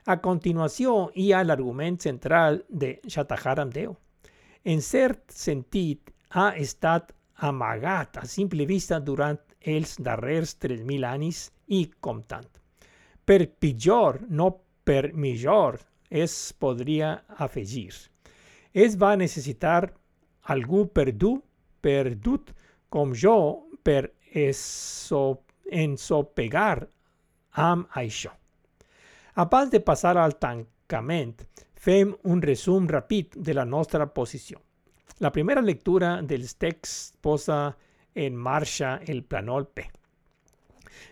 A 0.06 0.20
continuación 0.20 1.12
y 1.14 1.32
al 1.32 1.52
argumento 1.52 2.04
central 2.04 2.66
de 2.68 3.00
Shatahat 3.06 3.60
Amdeu 3.60 3.98
en 4.64 4.82
cert 4.82 5.30
sentit, 5.32 6.10
ha 6.32 6.54
estat 6.56 7.12
amagat 7.36 8.18
a 8.22 8.26
simple 8.26 8.66
vista 8.66 9.00
durant 9.00 9.40
els 9.60 9.98
darrers 10.00 10.56
3.000 10.64 11.06
anys 11.10 11.50
i 11.68 11.86
comptant. 12.00 12.48
Per 13.24 13.42
pitjor, 13.60 14.22
no 14.30 14.50
per 14.84 15.14
millor, 15.14 15.80
es 16.10 16.54
podria 16.60 17.24
afegir. 17.38 17.94
Es 18.74 18.98
va 19.00 19.16
necessitar 19.18 19.94
algú 20.54 20.88
perdu, 20.94 21.42
perdut 21.82 22.52
com 22.90 23.14
jo 23.14 23.66
per 23.84 24.12
ensopegar 25.74 26.88
amb 27.54 27.88
això. 27.98 28.32
Abans 29.36 29.72
de 29.74 29.80
passar 29.82 30.18
al 30.18 30.38
tancament, 30.38 31.42
fem 31.74 32.14
un 32.30 32.42
resum 32.42 32.88
ràpid 32.88 33.36
de 33.36 33.54
la 33.58 33.66
nostra 33.66 34.06
posició. 34.14 34.62
La 35.20 35.32
primera 35.32 35.62
lectura 35.62 36.22
del 36.22 36.46
text 36.58 37.18
posa 37.22 37.76
en 38.14 38.36
marxa 38.36 39.00
el 39.08 39.24
planol 39.24 39.68
P. 39.68 39.90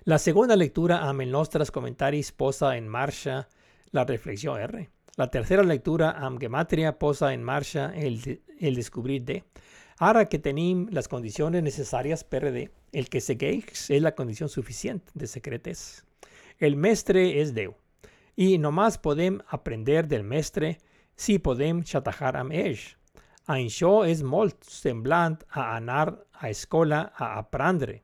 La 0.05 0.17
segunda 0.17 0.55
lectura 0.55 1.01
amb 1.07 1.21
els 1.21 1.71
comentaris 1.71 2.31
posa 2.31 2.75
en 2.77 2.87
marxa 2.89 3.47
la 3.91 4.05
reflexió 4.05 4.57
R. 4.57 4.89
La 5.17 5.27
tercera 5.27 5.63
lectura 5.63 6.11
amb 6.11 6.39
gematria 6.39 6.97
posa 6.97 7.33
en 7.33 7.43
marxa 7.43 7.91
el, 7.95 8.39
el 8.59 8.75
descobrir 8.75 9.23
D. 9.25 9.43
Ara 9.99 10.25
que 10.25 10.39
tenim 10.39 10.87
les 10.89 11.07
condicions 11.11 11.61
necessàries 11.61 12.23
per 12.23 12.47
D, 12.49 12.69
el 12.91 13.09
que 13.11 13.21
segueix 13.21 13.89
és 13.91 14.01
la 14.01 14.15
condició 14.15 14.47
suficient 14.47 15.03
de 15.13 15.27
secretes. 15.27 16.03
El 16.57 16.75
mestre 16.75 17.21
és 17.41 17.51
Déu. 17.53 17.75
I 18.37 18.57
nomás 18.57 18.97
podem 18.97 19.37
aprender 19.51 20.07
del 20.07 20.23
mestre 20.23 20.77
si 21.15 21.37
podem 21.37 21.83
xatajar 21.83 22.37
amb 22.39 22.55
ell. 22.55 22.79
Això 23.51 24.05
és 24.07 24.23
molt 24.23 24.63
semblant 24.65 25.37
a 25.49 25.75
anar 25.75 26.15
a 26.39 26.49
escola 26.49 27.11
a 27.17 27.35
aprendre. 27.37 28.01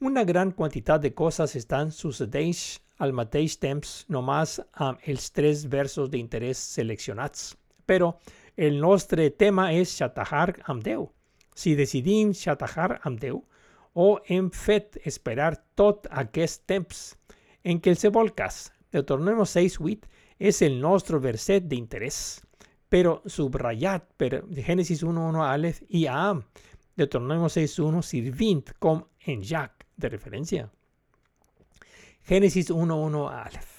Una 0.00 0.24
gran 0.24 0.50
quantitat 0.50 1.02
de 1.02 1.12
coses 1.14 1.54
estan 1.56 1.92
succeint 1.92 2.82
al 2.98 3.12
mateix 3.12 3.56
temps 3.58 4.04
nomás 4.08 4.60
amb 4.72 5.02
els 5.10 5.30
tres 5.34 5.64
versos 5.70 6.10
d'interès 6.10 6.60
seleccionats. 6.76 7.54
Però 7.86 8.14
el 8.56 8.78
nostre 8.80 9.30
tema 9.30 9.70
és 9.72 9.96
xatajar 9.98 10.60
amb 10.70 10.84
Déu. 10.84 11.08
Si 11.54 11.74
decidim 11.74 12.32
xatajar 12.34 13.00
amb 13.02 13.20
Déu, 13.20 13.42
o 13.94 14.18
hem 14.26 14.50
fet 14.50 14.98
esperar 15.06 15.54
tot 15.78 16.08
aquest 16.10 16.64
temps. 16.66 17.14
En 17.62 17.78
qualsevol 17.80 18.32
cas, 18.34 18.72
Deuteronomio 18.92 19.46
6.8 19.46 20.08
es 20.38 20.62
el 20.62 20.80
nuestro 20.80 21.20
verset 21.20 21.64
de 21.64 21.76
interés, 21.76 22.42
pero 22.88 23.22
subrayat 23.26 24.04
per 24.16 24.44
Génesis 24.54 25.02
1.1 25.04 25.42
Aleph 25.42 25.82
y 25.88 26.06
Am. 26.06 26.44
Deuteronomio 26.96 27.46
6.1 27.46 28.02
sirvint 28.02 28.70
com 28.78 29.04
en 29.26 29.42
Jack 29.42 29.86
de 29.96 30.08
referencia. 30.08 30.70
Génesis 32.26 32.70
1.1 32.70 33.28
Aleph. 33.30 33.74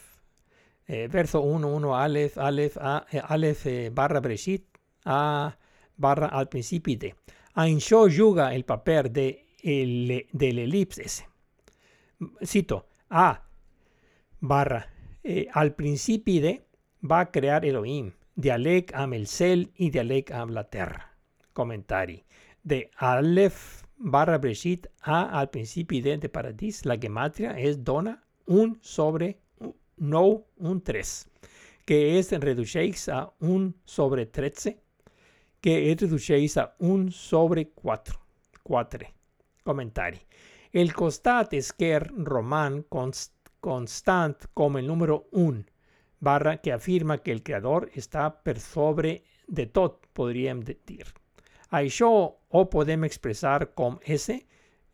Eh, 0.88 1.08
verso 1.08 1.42
1.1 1.42 1.96
Aleph, 1.96 2.38
Aleph, 2.38 2.78
a, 2.80 3.06
eh, 3.12 3.22
Aleph 3.28 3.66
eh, 3.66 3.90
barra 3.92 4.20
Breshit, 4.20 4.66
A 5.06 5.58
barra 5.98 6.28
al 6.28 6.48
principio 6.50 6.98
de. 6.98 7.16
Ainshó 7.54 8.08
yuga 8.08 8.54
el 8.54 8.66
papel 8.66 9.12
de 9.12 9.46
el, 9.64 10.28
del. 10.32 10.88
Cito, 12.44 12.88
A 13.10 13.44
barra 14.40 14.90
eh, 15.24 15.48
al 15.52 15.74
principio 15.74 16.42
de 16.42 16.66
va 17.02 17.22
a 17.22 17.32
crear 17.32 17.66
Elohim, 17.66 18.14
dialec 18.36 18.94
am 18.94 19.14
el 19.14 19.26
cel 19.28 19.72
y 19.76 19.90
dialec 19.90 20.32
am 20.32 20.50
la 20.50 20.70
tierra. 20.70 21.18
Comentario. 21.54 22.24
De 22.64 22.92
Aleph 22.98 23.86
barra 23.98 24.38
Breshit 24.38 24.88
a 25.02 25.40
al 25.40 25.50
principio 25.50 26.04
de, 26.04 26.18
de 26.18 26.30
Paradis, 26.30 26.86
la 26.86 26.98
gematria 26.98 27.58
es 27.58 27.84
dona 27.84 28.25
un 28.46 28.78
sobre 28.82 29.38
no 29.98 30.46
un 30.58 30.82
3, 30.82 31.30
que 31.86 32.20
es 32.20 32.32
reduceix 32.32 33.10
a 33.10 33.34
un 33.40 33.76
sobre 33.86 34.26
13, 34.26 34.78
que 35.62 35.92
es 35.92 36.02
reduceix 36.02 36.58
a 36.58 36.76
1 36.80 37.12
sobre 37.12 37.70
4. 37.70 38.20
4. 38.64 39.08
Comentari. 39.64 40.20
El 40.72 40.94
costat 40.94 41.54
esquer 41.54 42.12
roman 42.12 42.84
const, 42.90 43.32
constant 43.62 44.50
com 44.54 44.78
el 44.78 44.86
número 44.86 45.28
1, 45.32 45.64
barra 46.20 46.58
que 46.62 46.74
afirma 46.74 47.18
que 47.24 47.32
el 47.32 47.42
creador 47.42 47.90
està 47.96 48.28
per 48.44 48.60
sobre 48.60 49.22
de 49.48 49.66
tot, 49.68 50.06
podríem 50.14 50.62
dir. 50.66 51.06
Això 51.72 52.10
ho 52.10 52.64
podem 52.70 53.06
expressar 53.08 53.74
com 53.74 53.98
S, 54.06 54.36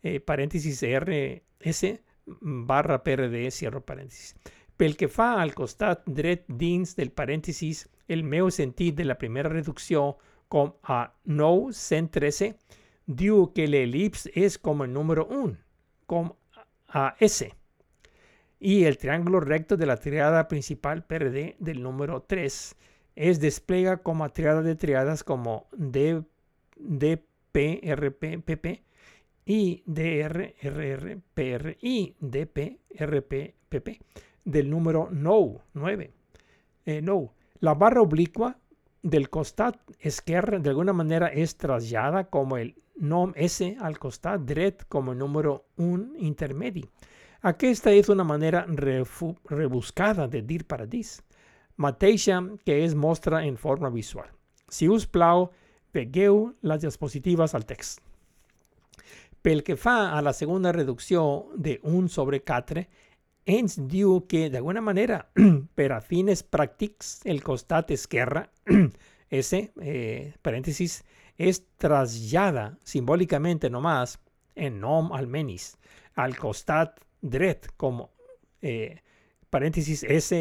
eh, 0.02 0.20
parèntesis 0.20 0.82
R, 0.82 1.42
S, 1.60 1.92
barra 2.26 3.02
PRD, 3.02 3.50
cierro 3.50 3.82
parèntesis. 3.84 4.34
Pel 4.76 4.96
que 4.96 5.08
fa 5.08 5.36
al 5.40 5.54
costat 5.54 6.02
dret 6.06 6.44
dins 6.48 6.96
del 6.96 7.12
parèntesis, 7.14 7.86
el 8.08 8.24
meu 8.24 8.50
sentit 8.50 8.96
de 8.98 9.06
la 9.06 9.18
primera 9.18 9.50
reducció 9.52 10.16
com 10.52 10.72
a 10.82 11.12
9 11.24 11.72
113 11.72 12.52
diu 13.06 13.48
que 13.54 13.66
l'elipse 13.68 14.30
és 14.34 14.58
com 14.58 14.82
el 14.84 14.92
número 14.92 15.26
1, 15.30 15.56
com 16.06 16.32
a 16.88 17.14
S. 17.20 17.50
Y 18.60 18.84
el 18.84 18.98
triángulo 18.98 19.40
recto 19.40 19.76
de 19.76 19.86
la 19.86 19.96
triada 19.96 20.46
principal 20.48 21.04
PRD 21.04 21.56
del 21.58 21.82
número 21.82 22.22
3 22.22 22.76
es 23.16 23.40
despliega 23.40 23.98
como 23.98 24.28
triada 24.30 24.62
de 24.62 24.76
triadas 24.76 25.24
como 25.24 25.68
D, 25.72 26.22
DP, 26.76 27.82
RP, 27.82 28.42
PP 28.44 28.84
y 29.44 29.82
DR, 29.86 30.54
RR, 30.62 31.20
PR 31.34 31.76
y 31.80 32.14
DP, 32.20 32.78
RP, 32.98 33.54
PP 33.68 34.00
del 34.44 34.70
número 34.70 35.08
no, 35.10 35.62
9. 35.74 36.12
Eh, 36.84 37.02
no. 37.02 37.34
La 37.60 37.74
barra 37.74 38.02
oblicua 38.02 38.58
del 39.02 39.30
costat 39.30 39.76
esquerre 39.98 40.60
de 40.60 40.70
alguna 40.70 40.92
manera 40.92 41.28
es 41.28 41.56
trasllada 41.56 42.24
como 42.24 42.56
el 42.56 42.74
nom 42.96 43.32
S 43.36 43.76
al 43.80 43.98
costat 43.98 44.42
dret 44.42 44.84
como 44.88 45.12
el 45.12 45.18
número 45.18 45.66
1 45.76 46.18
intermedi. 46.18 46.84
Aquesta 47.42 47.90
és 47.90 48.08
una 48.08 48.22
manera 48.22 48.64
rebuscada 48.68 50.28
de 50.28 50.42
dir 50.42 50.62
paradís, 50.66 51.22
mateixa 51.76 52.38
que 52.64 52.84
es 52.84 52.94
mostra 52.94 53.44
en 53.44 53.56
forma 53.56 53.90
visual. 53.90 54.28
Si 54.68 54.88
us 54.88 55.06
plau, 55.06 55.50
vegeu 55.92 56.52
les 56.62 56.80
diapositives 56.80 57.54
al 57.54 57.66
text. 57.66 57.98
Pel 59.42 59.64
que 59.66 59.74
fa 59.76 60.16
a 60.16 60.22
la 60.22 60.32
segunda 60.32 60.70
reducció 60.70 61.48
de 61.56 61.80
1 61.82 62.08
sobre 62.08 62.44
4, 62.46 62.84
ens 63.44 63.74
diu 63.90 64.20
que 64.30 64.46
d'alguna 64.50 64.80
manera, 64.80 65.24
per 65.78 65.88
a 65.90 66.00
fines 66.00 66.44
pràctics, 66.46 67.24
el 67.26 67.42
costat 67.42 67.90
esquerre, 67.90 68.46
S, 69.32 69.58
eh, 69.82 70.32
parèntesis, 70.46 71.00
es 71.34 71.62
trasllada 71.80 72.76
simbòlicament 72.86 73.66
nomás 73.72 74.18
en 74.54 74.78
nom 74.78 75.10
almenis 75.16 75.72
al 76.22 76.36
costat 76.36 77.00
dret 77.18 77.72
com 77.80 78.04
eh, 78.62 79.00
parèntesis 79.50 80.04
S 80.04 80.36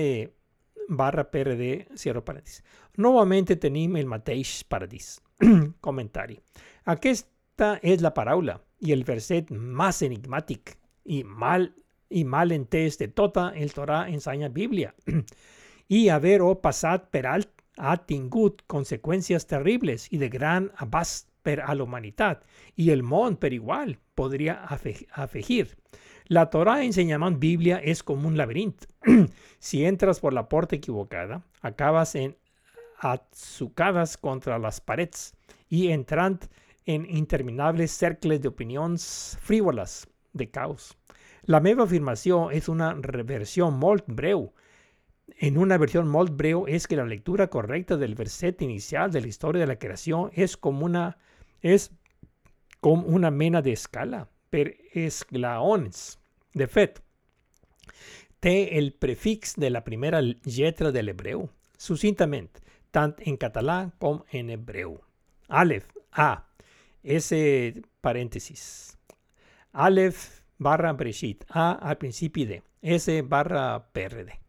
barra 0.90 1.24
PRD, 1.32 1.88
cierro 1.96 2.22
parèntesis. 2.22 2.62
Novament 3.02 3.56
tenim 3.58 3.96
el 3.98 4.06
mateix 4.06 4.62
paradís. 4.70 5.16
Comentari. 5.88 6.38
Aquesta 6.86 7.78
és 7.82 8.04
la 8.04 8.14
paraula 8.14 8.60
i 8.82 8.94
el 8.96 9.04
verset 9.08 9.52
més 9.52 10.02
enigmàtic 10.06 10.76
i 11.06 11.24
mal 11.24 11.70
i 12.12 12.26
mal 12.28 12.52
de 12.52 13.08
tota 13.16 13.54
el 13.56 13.72
Torà 13.72 14.08
ensenya 14.10 14.50
Bíblia. 14.50 14.94
I 15.90 16.10
haver-ho 16.16 16.56
passat 16.62 17.10
per 17.12 17.26
alt 17.26 17.50
tingut 18.06 18.64
conseqüències 18.68 19.48
terribles 19.48 20.08
i 20.12 20.18
de 20.18 20.30
gran 20.30 20.70
abast 20.78 21.30
per 21.42 21.62
a 21.62 21.74
la 21.74 21.84
humanitat 21.84 22.44
i 22.76 22.92
el 22.92 23.02
món 23.02 23.38
per 23.38 23.54
igual 23.54 23.98
podria 24.14 24.60
afegir. 24.68 25.78
La 26.28 26.50
Torah 26.50 26.84
enseñament 26.84 27.40
Biblia 27.40 27.78
es 27.84 28.04
como 28.04 28.28
un 28.28 28.38
laberinto. 28.38 28.88
si 29.60 29.86
entras 29.86 30.20
por 30.20 30.34
la 30.34 30.48
puerta 30.48 30.76
equivocada, 30.76 31.44
acabas 31.62 32.16
en 32.16 32.38
atzucadas 33.00 34.18
contra 34.18 34.60
las 34.60 34.80
paredes 34.80 35.34
y 35.68 35.90
entrant 35.90 36.46
en 36.86 37.06
interminables 37.10 37.92
cercles 37.92 38.42
de 38.42 38.48
opinions 38.48 39.38
frívolas 39.42 40.08
de 40.34 40.50
caos. 40.50 40.98
La 41.44 41.60
meva 41.60 41.84
afirmació 41.84 42.50
és 42.52 42.70
una 42.70 42.94
versió 42.94 43.72
molt 43.72 44.06
breu. 44.08 44.52
En 45.40 45.58
una 45.58 45.78
versió 45.78 46.04
molt 46.04 46.36
breu 46.38 46.66
és 46.68 46.88
que 46.88 46.98
la 47.00 47.06
lectura 47.06 47.48
correcta 47.48 47.98
del 47.98 48.16
verset 48.16 48.62
inicial 48.62 49.12
de 49.12 49.22
la 49.22 49.28
història 49.28 49.66
de 49.66 49.72
la 49.74 49.80
creació 49.80 50.30
és 50.34 50.58
com 50.58 50.84
una, 50.84 51.18
és 51.62 51.90
com 52.80 53.06
una 53.06 53.32
mena 53.32 53.62
per 54.50 54.66
esglaons. 54.94 56.20
De 56.54 56.68
fet, 56.68 57.00
té 58.40 58.78
el 58.78 58.92
prefix 58.94 59.56
de 59.56 59.70
la 59.70 59.84
primera 59.86 60.22
lletra 60.22 60.92
de 60.92 61.04
l'hebreu, 61.04 61.48
sucintament, 61.78 62.50
tant 62.92 63.16
en 63.26 63.38
català 63.38 63.94
com 63.98 64.24
en 64.32 64.50
hebreu. 64.50 65.00
Aleph, 65.48 65.88
A, 66.12 66.44
S 67.04 67.34
parèntesis. 68.02 68.98
Aleph 69.74 70.44
barra 70.58 70.94
Breshit, 70.94 71.46
A 71.50 71.72
al 71.72 71.98
principio 71.98 72.46
de, 72.46 72.62
S 72.82 73.22
barra 73.22 73.88
PRD. 73.94 74.40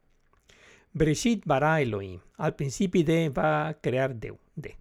Breshit 0.92 1.44
bara 1.46 1.80
Elohim, 1.80 2.20
al 2.36 2.54
principio 2.54 3.04
de 3.04 3.28
va 3.30 3.68
a 3.68 3.74
crear 3.74 4.14
Deu, 4.14 4.38
D. 4.54 4.76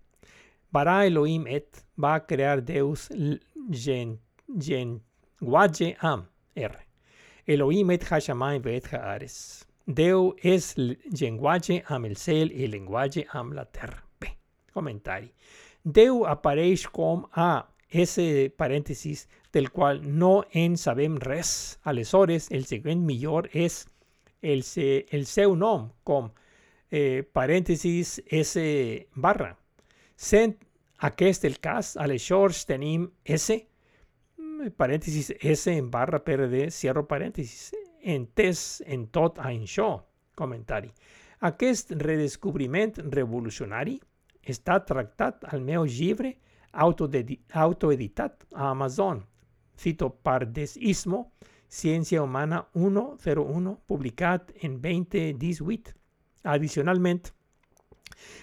Bara 0.71 1.05
Elohim 1.05 1.47
et 1.47 1.85
va 1.95 2.15
a 2.15 2.25
crear 2.25 2.61
Deus 2.61 3.09
gen, 3.69 4.19
gen, 4.47 5.01
guaje 5.39 5.95
am, 5.99 6.27
R. 6.55 6.77
Elohim 7.45 7.91
et 7.91 8.03
hashamayim 8.03 8.67
et 8.67 8.87
haares. 8.93 9.65
Deu 9.85 10.35
es 10.43 10.75
lenguaje 10.77 11.83
am 11.87 12.05
el 12.05 12.15
cel 12.15 12.51
y 12.51 12.67
lenguaje 12.67 13.25
am 13.31 13.51
la 13.53 13.65
terra. 13.65 14.05
B. 14.19 14.27
Comentari. 14.73 15.33
Deu 15.83 16.25
apareix 16.29 16.85
com 16.87 17.25
a 17.33 17.67
ese 17.89 18.53
paréntesis 18.55 19.27
del 19.51 19.71
cual 19.71 20.01
no 20.17 20.45
en 20.51 20.77
sabem 20.77 21.17
res. 21.17 21.79
Aleshores, 21.83 22.51
el 22.51 22.65
següent 22.65 23.01
millor 23.05 23.49
és 23.53 23.85
el, 24.41 24.63
se, 24.63 25.05
el 25.11 25.25
seu 25.25 25.55
nom 25.55 25.89
com 26.07 26.29
eh, 26.91 27.23
parèntesis 27.33 28.19
S 28.29 28.61
barra. 29.15 29.55
Sent 30.15 30.55
aquest 31.01 31.45
el 31.49 31.57
cas, 31.59 31.95
aleshores 31.97 32.65
tenim 32.69 33.09
S, 33.25 33.57
mm, 34.37 34.75
parèntesis 34.77 35.33
S 35.41 35.73
en 35.73 35.89
barra 35.91 36.21
PRD, 36.23 36.69
cierro 36.69 37.07
parèntesis, 37.09 37.71
entès 38.01 38.83
en 38.85 39.07
tot 39.09 39.41
això. 39.41 39.97
Comentari. 40.35 40.89
Aquest 41.41 41.91
redescobriment 41.97 42.95
revolucionari 43.11 43.99
està 44.43 44.79
tractat 44.85 45.45
al 45.53 45.61
meu 45.61 45.85
llibre 45.85 46.37
autoeditat 46.73 48.45
a 48.53 48.69
Amazon 48.71 49.25
cito 49.81 50.15
Pardesismo, 50.21 51.33
Ciencia 51.67 52.21
Humana 52.21 52.67
101, 52.73 53.81
publicado 53.87 54.45
en 54.55 54.81
2018. 54.81 55.93
Adicionalmente, 56.43 57.31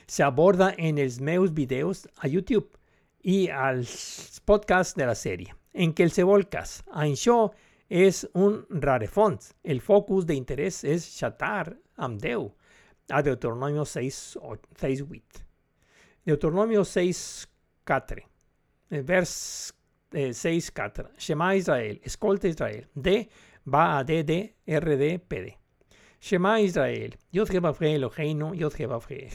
se 0.07 0.23
aborda 0.23 0.75
en 0.77 0.97
los 0.97 1.20
meus 1.20 1.53
videos 1.55 2.09
a 2.16 2.27
YouTube 2.27 2.77
y 3.23 3.49
al 3.49 3.87
podcast 4.45 4.97
de 4.97 5.07
la 5.07 5.15
serie, 5.15 5.55
en 5.73 5.93
que 5.93 6.03
el 6.03 6.11
Cebolcas, 6.11 6.85
show 7.15 7.53
es 7.89 8.29
un 8.33 8.66
rarefont. 8.69 9.43
El 9.62 9.81
focus 9.81 10.27
de 10.27 10.35
interés 10.35 10.85
es 10.85 11.09
Shatar 11.09 11.79
Amdeu, 11.97 12.55
a 13.11 13.23
Deuteronomio 13.23 13.85
6, 13.85 14.39
6 14.77 15.03
8. 15.03 15.48
Deuteronomio 16.28 16.84
6, 16.84 17.48
4. 17.86 18.22
Vers 18.90 19.74
6, 20.12 20.70
4. 20.72 21.12
Shema 21.16 21.55
Israel, 21.55 22.02
escolta 22.05 22.46
Israel. 22.46 22.86
D 22.92 23.30
va 23.64 23.96
a 23.96 24.05
DD, 24.05 24.55
RD, 24.66 25.20
PD. 25.26 25.56
Shema 26.20 26.60
Israel, 26.60 27.16
Yod 27.32 27.48
Jebafre 27.48 27.94
Eloheinu, 27.94 28.52
Yod 28.55 28.74
Jebafre. 28.74 29.30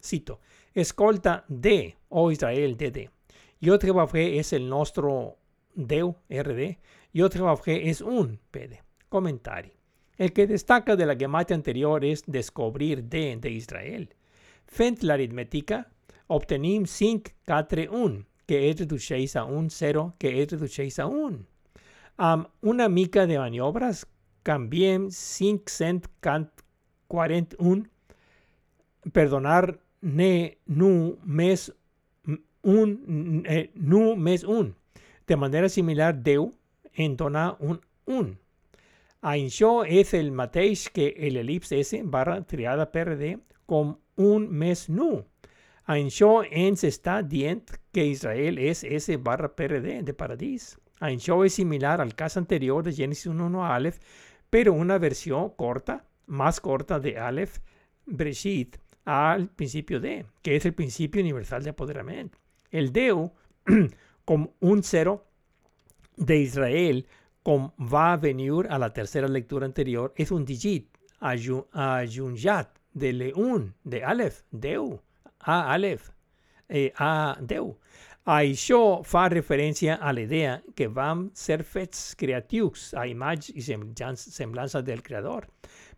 Cito, 0.00 0.38
escolta 0.72 1.44
D, 1.48 1.96
o 2.10 2.30
Israel, 2.30 2.76
DD. 2.76 3.10
Yod 3.58 3.82
Jebafre 3.82 4.38
es 4.38 4.52
el 4.52 4.68
nostro 4.68 5.38
Deu, 5.74 6.14
RD. 6.28 6.78
Yod 7.14 7.32
Jebafre 7.32 7.90
es 7.90 8.00
un 8.00 8.38
PD. 8.52 8.80
Comentario. 9.08 9.72
El 10.16 10.32
que 10.32 10.46
destaca 10.46 10.94
de 10.94 11.04
la 11.04 11.16
gematia 11.16 11.56
anterior 11.56 12.04
es 12.04 12.22
descubrir 12.28 13.02
D 13.02 13.38
de 13.40 13.50
Israel. 13.50 14.14
Fent 14.66 15.02
la 15.02 15.14
aritmética, 15.14 15.90
obtenim 16.28 16.86
5, 16.86 17.32
4, 17.46 17.88
1 17.90 18.28
que 18.48 18.70
es 18.70 18.80
reduceix 18.80 19.36
a 19.36 19.44
un 19.44 19.68
0, 19.68 20.14
que 20.18 20.42
es 20.42 20.50
reduceix 20.50 20.98
a 20.98 21.06
un. 21.06 21.46
Amb 22.16 22.46
una 22.62 22.88
mica 22.88 23.26
de 23.26 23.38
maniobres, 23.38 24.06
canviem 24.42 25.10
541, 25.12 27.84
perdonar 29.12 29.78
ne 30.00 30.56
nu 30.64 31.18
més 31.24 31.72
un 32.62 32.98
nu 33.74 34.16
mes 34.16 34.44
un. 34.44 34.74
De 35.28 35.36
manera 35.36 35.68
similar, 35.68 36.14
Deu 36.16 36.54
entona 36.96 37.56
un 37.60 37.80
un. 38.08 38.38
Això 39.20 39.84
es 39.84 40.14
el 40.14 40.32
mateix 40.32 40.88
que 40.88 41.14
el 41.28 41.36
elipse 41.36 41.80
S 41.80 42.02
barra 42.04 42.46
triada 42.46 42.92
PRD 42.92 43.38
con 43.66 43.98
un 44.16 44.48
mes 44.48 44.88
nu. 44.88 45.24
Això 45.88 46.42
ens 46.44 46.82
está 46.84 47.22
dient 47.22 47.70
que 47.96 48.02
Israel 48.04 48.58
es 48.58 48.82
S 48.84 49.16
barra 49.16 49.48
PRD 49.56 50.02
de 50.04 50.12
paradis. 50.12 50.74
Això 51.00 51.38
es 51.46 51.54
similar 51.54 52.02
al 52.02 52.14
caso 52.14 52.38
anterior 52.38 52.84
de 52.84 52.92
Génesis 52.92 53.30
1.1 53.32 53.64
a 53.64 53.74
Aleph, 53.74 53.96
pero 54.50 54.74
una 54.74 54.98
versión 54.98 55.48
corta, 55.56 56.04
más 56.26 56.60
corta 56.60 57.00
de 57.00 57.16
Aleph, 57.16 57.60
Breshit, 58.04 58.76
al 59.06 59.48
principio 59.48 59.98
de, 59.98 60.26
que 60.42 60.56
es 60.56 60.66
el 60.66 60.74
principio 60.74 61.22
universal 61.22 61.64
de 61.64 61.70
apoderamiento. 61.70 62.36
El 62.70 62.92
Deu, 62.92 63.32
como 64.26 64.52
un 64.60 64.82
cero 64.82 65.24
de 66.18 66.36
Israel, 66.36 67.06
como 67.42 67.72
va 67.78 68.12
a 68.12 68.18
venir 68.18 68.66
a 68.68 68.78
la 68.78 68.92
tercera 68.92 69.26
lectura 69.26 69.64
anterior, 69.64 70.12
es 70.16 70.32
un 70.32 70.44
digit, 70.44 70.98
ayunyat, 71.20 72.76
de 72.92 73.12
leun, 73.14 73.74
de 73.84 74.04
Aleph, 74.04 74.42
Deu, 74.50 75.00
a 75.48 75.72
Aleph, 75.72 76.10
eh, 76.68 76.92
a 77.00 77.36
Deu. 77.40 77.72
Això 78.28 79.00
fa 79.08 79.22
referència 79.32 79.94
a 79.96 80.12
la 80.12 80.20
idea 80.26 80.58
que 80.76 80.90
vam 80.92 81.30
ser 81.32 81.62
fets 81.64 82.12
creatius 82.20 82.90
a 82.92 83.06
imatge 83.08 83.54
i 83.56 83.64
semblança 83.64 84.82
del 84.84 85.00
creador. 85.02 85.46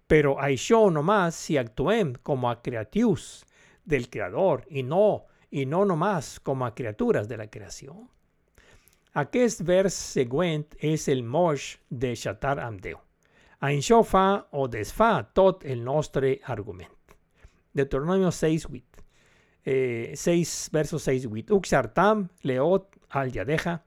Però 0.06 0.36
això 0.38 0.84
nomás 0.94 1.34
si 1.34 1.58
actuem 1.58 2.14
com 2.22 2.46
a 2.46 2.54
creatius 2.62 3.42
del 3.82 4.06
creador 4.10 4.62
i 4.70 4.84
no, 4.86 5.26
i 5.50 5.66
no 5.66 5.82
nomás 5.84 6.38
com 6.38 6.62
a 6.62 6.70
criatures 6.74 7.26
de 7.26 7.40
la 7.40 7.48
creació. 7.50 7.96
Aquest 9.18 9.64
vers 9.66 9.96
següent 10.14 10.68
és 10.78 11.08
el 11.10 11.24
moix 11.26 11.72
de 11.90 12.14
xatar 12.14 12.60
amb 12.62 12.78
Déu. 12.78 13.00
Això 13.66 14.04
fa 14.06 14.46
o 14.54 14.68
desfà 14.70 15.26
tot 15.34 15.66
el 15.66 15.82
nostre 15.82 16.38
argument. 16.46 16.94
Deuteronomio 17.74 18.30
6, 18.30 18.66
8. 18.70 18.89
Eh, 19.64 20.12
6, 20.16 20.70
verso 20.72 20.98
6, 20.98 21.26
8. 21.26 21.54
Uxartam, 21.54 22.28
leot, 22.42 22.96
al 23.10 23.32
yadeja, 23.32 23.82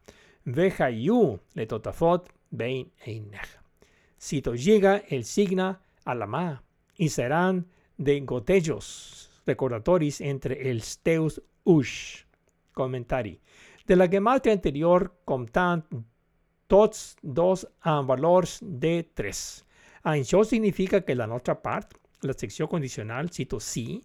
veja 0.45 0.89
yu, 0.89 1.39
le 1.53 1.65
totafot, 1.65 2.29
vein 2.51 2.91
eineja. 3.05 3.63
Cito 4.19 4.53
llega 4.55 5.03
el 5.09 5.25
signa 5.25 5.81
a 6.05 6.15
la 6.15 6.27
ma 6.27 6.63
y 6.97 7.09
serán 7.09 7.67
de 7.97 8.21
gotellos 8.21 9.31
recordatoris 9.45 10.21
entre 10.21 10.69
el 10.69 10.81
steus 10.81 11.41
ush. 11.63 12.23
Comentari. 12.73 13.39
De 13.85 13.95
la 13.95 14.07
gematria 14.07 14.53
anterior 14.53 15.11
comptan 15.25 15.83
tots 16.67 17.17
dos 17.21 17.67
amb 17.81 18.09
valors 18.09 18.57
de 18.61 19.03
3. 19.13 19.41
Això 20.09 20.43
significa 20.43 21.01
que 21.05 21.15
la 21.15 21.27
nostra 21.27 21.61
part, 21.61 21.93
la 22.21 22.33
secció 22.33 22.67
condicional, 22.67 23.29
cito 23.29 23.59
sí, 23.59 24.01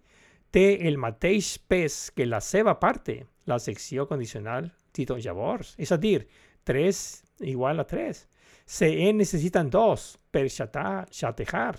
té 0.50 0.88
el 0.88 0.98
mateix 0.98 1.56
pes 1.68 2.10
que 2.16 2.26
la 2.26 2.40
seva 2.40 2.78
parte, 2.80 3.26
la 3.46 3.58
secció 3.58 4.06
condicional, 4.08 4.72
cito 4.94 5.16
llavors. 5.16 5.74
És 5.78 5.92
a 5.92 5.98
dir, 5.98 6.28
3 6.64 7.24
igual 7.40 7.80
a 7.80 7.86
3. 7.86 8.26
Se 8.66 8.88
en 9.08 9.18
necessiten 9.18 9.70
dos 9.70 10.18
per 10.30 10.48
xatejar. 10.50 11.78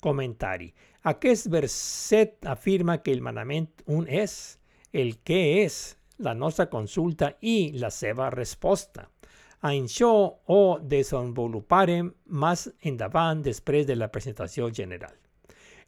Comentari. 0.00 0.72
Aquest 1.04 1.48
verset 1.52 2.46
afirma 2.48 3.02
que 3.02 3.12
el 3.12 3.20
manament 3.20 3.68
un 3.86 4.06
és, 4.08 4.58
el 4.92 5.18
que 5.24 5.64
és, 5.64 5.96
la 6.18 6.32
nostra 6.34 6.68
consulta 6.70 7.34
i 7.40 7.72
la 7.76 7.90
seva 7.90 8.30
resposta. 8.30 9.08
Això 9.64 10.12
ho 10.52 10.62
desenvoluparem 10.80 12.12
més 12.40 12.68
endavant 12.84 13.42
després 13.42 13.86
de 13.88 13.96
la 13.96 14.10
presentació 14.12 14.70
general. 14.72 15.23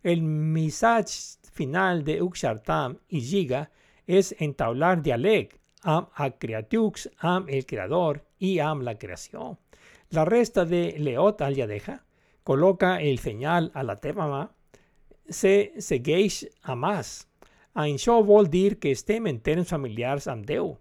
El 0.06 0.22
missatge 0.22 1.50
final 1.50 2.04
de 2.06 2.20
Uxartam 2.22 2.92
i 3.10 3.20
Giga 3.26 3.64
és 4.06 4.30
entaular 4.38 5.00
diàleg 5.02 5.56
amb 5.82 6.10
a 6.14 6.28
creatius, 6.30 7.08
amb 7.18 7.50
el 7.50 7.66
creador 7.66 8.20
i 8.38 8.58
amb 8.62 8.86
la 8.86 8.94
creació. 9.00 9.56
La 10.14 10.24
resta 10.28 10.64
de 10.64 10.92
Leot 11.02 11.42
al 11.42 11.58
Yadeja 11.58 11.96
col·loca 12.46 13.00
el 13.02 13.18
senyal 13.18 13.72
a 13.74 13.82
la 13.82 13.96
teva 13.98 14.28
mà, 14.30 14.44
se 15.26 15.72
segueix 15.82 16.44
a 16.62 16.76
més. 16.78 17.26
Això 17.74 18.20
vol 18.22 18.46
dir 18.46 18.78
que 18.78 18.94
estem 18.94 19.26
en 19.26 19.42
termes 19.42 19.74
familiars 19.74 20.30
amb 20.30 20.46
Déu, 20.46 20.76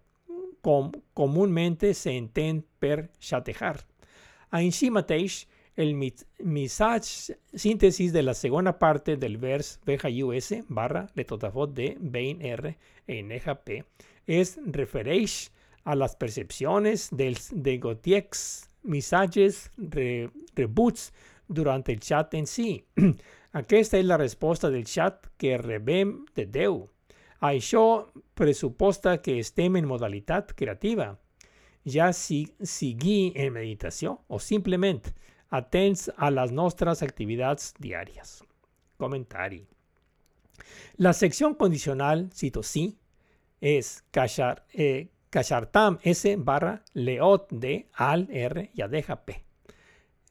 com 0.61 0.91
comúnment 1.17 1.81
se 1.97 2.13
entén 2.13 2.61
per 2.79 3.09
xatejar. 3.17 3.79
Així 4.53 4.91
mateix, 4.93 5.47
el 5.75 5.95
missatge 6.39 7.37
síntesis 7.53 8.13
de 8.13 8.23
la 8.23 8.33
segunda 8.33 8.79
parte 8.79 9.17
del 9.17 9.37
vers 9.37 9.79
BJUS 9.85 10.63
barra 10.67 11.07
letotafot 11.15 11.73
de 11.73 11.97
Bain 11.99 12.41
R 12.41 12.77
en 13.07 13.31
EJP 13.31 13.83
es 14.25 14.57
refereix 14.65 15.51
a 15.83 15.95
las 15.95 16.15
percepciones 16.15 17.09
del, 17.11 17.37
de 17.51 17.77
Gotiex 17.77 18.69
mensajes 18.83 19.71
re, 19.77 20.29
rebuts 20.55 21.13
durante 21.47 21.91
el 21.91 21.99
chat 21.99 22.33
en 22.33 22.47
sí. 22.47 22.85
Aquesta 23.55 23.99
és 23.99 24.05
la 24.05 24.17
resposta 24.17 24.69
del 24.71 24.83
chat 24.83 25.29
que 25.37 25.57
rebem 25.57 26.25
de 26.35 26.45
Déu. 26.45 26.81
Això 27.39 28.09
pressuposta 28.35 29.21
que 29.21 29.37
estem 29.39 29.77
en 29.79 29.87
modalitat 29.87 30.51
creativa, 30.57 31.13
ja 31.85 32.09
si, 32.13 32.45
sigui 32.63 33.31
en 33.35 33.53
meditació 33.53 34.17
o 34.27 34.39
simplement 34.41 35.03
atents 35.55 36.11
a 36.17 36.31
las 36.31 36.51
nuestras 36.51 37.01
actividades 37.01 37.73
diarias. 37.79 38.43
Comentari. 38.97 39.67
La 40.97 41.13
sección 41.13 41.55
condicional, 41.55 42.29
cito 42.33 42.63
sí, 42.63 42.97
es 43.59 44.03
cachar, 44.11 44.65
eh, 44.73 45.09
cachartam 45.29 45.99
S 46.03 46.35
barra 46.37 46.83
leot 46.93 47.51
de 47.51 47.89
al 47.93 48.29
R 48.31 48.71
y 48.73 48.81
adeja 48.81 49.25
P. 49.25 49.43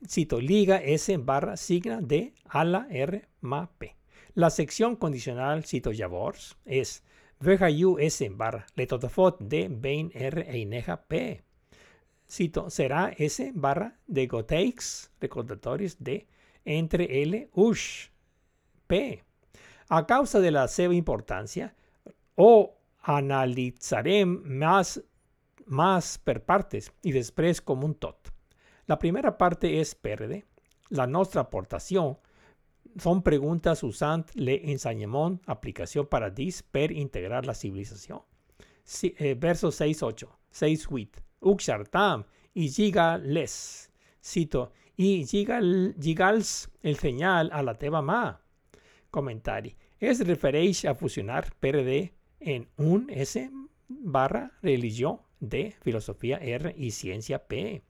Cito 0.06 0.40
liga 0.40 0.78
S 0.78 1.16
barra 1.18 1.56
signa 1.56 2.00
de 2.00 2.34
ala 2.44 2.86
R 2.90 3.28
ma 3.40 3.70
P. 3.78 3.96
La 4.34 4.50
sección 4.50 4.96
condicional, 4.96 5.64
cito 5.64 5.90
Javors, 5.94 6.56
es 6.64 7.02
veja 7.40 7.68
u 7.70 7.98
S 7.98 8.28
barra 8.30 8.66
letotafot 8.74 9.38
de 9.40 9.68
bain 9.68 10.10
R 10.14 10.46
e 10.48 10.58
ineja 10.58 11.04
P 11.06 11.42
cito, 12.34 12.68
será 12.70 13.12
S 13.16 13.52
barra 13.54 13.96
de 14.06 14.26
goteix 14.26 15.10
recordatorios 15.20 15.96
de 15.98 16.26
entre 16.64 17.22
L 17.22 17.48
ush 17.52 18.08
P. 18.86 19.22
A 19.88 20.06
causa 20.06 20.40
de 20.40 20.50
la 20.50 20.66
seva 20.68 20.94
importancia, 20.94 21.74
o 22.34 22.74
analizarem 23.02 24.42
más, 24.44 25.02
más 25.66 26.18
per 26.18 26.44
partes 26.44 26.92
y 27.02 27.12
después 27.12 27.60
como 27.60 27.86
un 27.86 27.94
tot. 27.94 28.32
La 28.86 28.98
primera 28.98 29.36
parte 29.38 29.80
es 29.80 29.94
PRD. 29.94 30.44
La 30.90 31.06
nuestra 31.06 31.42
aportación 31.42 32.18
son 32.98 33.22
preguntas 33.22 33.82
usant 33.82 34.30
le 34.34 34.70
enseñament 34.70 35.40
aplicación 35.46 36.06
para 36.06 36.30
dis 36.30 36.62
per 36.62 36.92
integrar 36.92 37.46
la 37.46 37.54
civilización. 37.54 38.22
Eh, 39.02 39.34
verso 39.34 39.68
6.8, 39.68 40.28
6.8. 40.52 41.23
Uxartam 41.44 42.24
y 42.54 42.68
les 43.22 43.90
Cito, 44.22 44.72
y 44.96 45.26
gigals 45.26 46.70
el 46.82 46.96
señal 46.96 47.50
a 47.52 47.62
la 47.62 47.74
teva 47.74 48.00
ma. 48.00 48.40
Comentari. 49.10 49.76
Es 49.98 50.26
refereix 50.26 50.84
a 50.86 50.94
fusionar 50.94 51.52
PRD 51.60 52.14
en 52.40 52.68
un 52.76 53.10
S 53.10 53.50
barra 53.88 54.52
religión 54.62 55.20
de 55.40 55.74
filosofía 55.82 56.38
R 56.38 56.74
y 56.76 56.90
ciencia 56.90 57.46
P. 57.46 57.82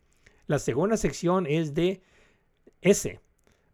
La 0.46 0.58
segunda 0.58 0.96
sección 0.96 1.46
es 1.46 1.74
de 1.74 2.02
S 2.80 3.20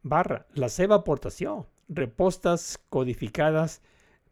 barra 0.02 0.46
la 0.54 0.68
seva 0.68 0.96
aportación, 0.96 1.66
repostas 1.88 2.78
codificadas 2.88 3.82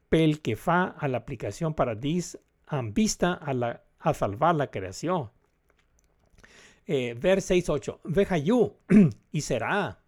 pel 0.08 0.40
que 0.40 0.56
fa 0.56 0.94
a 0.98 1.08
la 1.08 1.18
aplicación 1.18 1.74
para 1.74 1.94
dis 1.94 2.38
en 2.70 2.94
vista 2.94 3.34
a, 3.34 3.52
la, 3.54 3.82
a 3.98 4.14
salvar 4.14 4.54
la 4.54 4.70
creación 4.70 5.30
eh, 6.88 7.14
ver 7.14 7.38
6.8. 7.38 8.00
Veja 8.04 8.38
you 8.38 8.74
y 9.32 9.40
será. 9.42 10.02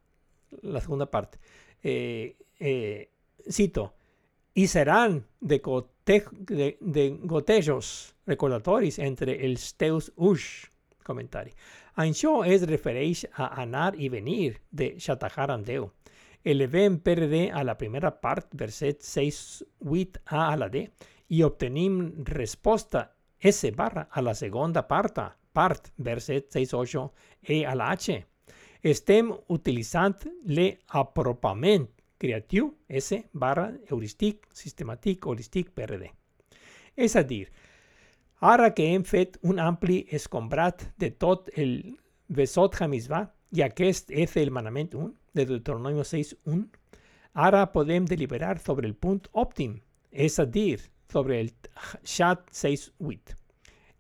La 0.63 0.81
segunda 0.81 1.09
parte. 1.09 1.39
Eh, 1.83 2.37
eh, 2.59 3.11
cito. 3.49 3.95
Y 4.55 4.67
serán 4.67 5.27
de, 5.41 5.59
gote, 5.59 6.25
de, 6.33 6.79
de 6.81 7.19
gotellos 7.23 8.17
recordatorios 8.27 8.99
entre 8.99 9.45
el 9.45 9.59
steus 9.59 10.13
ush. 10.17 10.67
Comentario. 11.05 11.55
Això 11.97 12.45
es 12.47 12.67
refereix 12.69 13.27
a 13.35 13.61
anar 13.61 13.95
y 13.99 14.09
venir 14.09 14.61
de 14.71 14.95
Shatajar 14.99 15.51
Andeu. 15.51 15.91
Elevem 16.45 17.01
PRD 17.01 17.51
a 17.53 17.65
la 17.65 17.77
primera 17.77 18.13
part, 18.21 18.47
verset 18.53 19.03
6, 19.03 19.65
8a 19.85 20.45
a 20.47 20.57
la 20.57 20.69
D, 20.69 20.87
i 21.29 21.43
obtenim 21.43 22.25
resposta 22.25 23.11
S 23.39 23.71
barra 23.73 24.09
a 24.11 24.23
la 24.23 24.35
segunda 24.35 24.87
parta, 24.89 25.37
part, 25.53 25.93
verset 25.97 26.51
6.8, 26.55 27.11
E 27.49 27.65
a 27.65 27.75
la 27.75 27.91
H. 27.93 28.21
Estem 28.83 29.33
utilitzant 29.49 30.25
l'apropament 30.47 31.89
creatiu 32.21 32.75
S 32.89 33.17
barra 33.33 33.71
heurístic, 33.89 34.47
sistemàtic, 34.53 35.27
holístic, 35.27 35.73
PRD. 35.75 36.11
És 36.97 37.17
a 37.17 37.23
dir, 37.25 37.47
ara 38.41 38.71
que 38.77 38.87
hem 38.93 39.05
fet 39.05 39.39
un 39.43 39.61
ampli 39.61 40.03
escombrat 40.13 40.85
de 41.01 41.11
tot 41.11 41.49
el 41.57 41.97
Besot 42.29 42.77
Hamizvah 42.81 43.27
i 43.57 43.65
aquest 43.65 44.13
és 44.13 44.37
el 44.39 44.53
manament 44.55 44.95
1 44.95 45.11
de 45.35 45.47
Deuteronomio 45.49 46.05
6.1, 46.05 46.63
ara 47.35 47.67
podem 47.73 48.07
deliberar 48.07 48.59
sobre 48.61 48.87
el 48.87 48.95
punt 48.95 49.27
òptim, 49.33 49.79
és 50.11 50.39
a 50.39 50.47
dir, 50.47 50.81
sobre 51.11 51.41
el 51.41 51.51
Shat 52.05 52.51
6.8. 52.53 53.40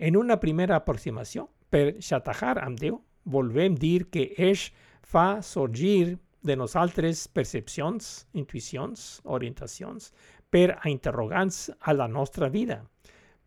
En 0.00 0.16
una 0.16 0.38
primera 0.40 0.78
aproximació, 0.80 1.50
per 1.68 1.98
xatajar 2.00 2.54
amb 2.62 2.78
Déu, 2.80 2.94
volvem 3.28 3.74
dir 3.76 4.06
que 4.08 4.30
eix 4.40 4.70
fa 5.04 5.42
sorgir 5.44 6.16
de 6.40 6.56
nosaltres 6.56 7.26
percepcions, 7.28 8.06
intuïcions, 8.32 9.20
orientacions, 9.28 10.08
per 10.48 10.78
a 10.78 10.88
interrogants 10.88 11.68
a 11.84 11.92
la 11.92 12.08
nostra 12.08 12.48
vida. 12.48 12.80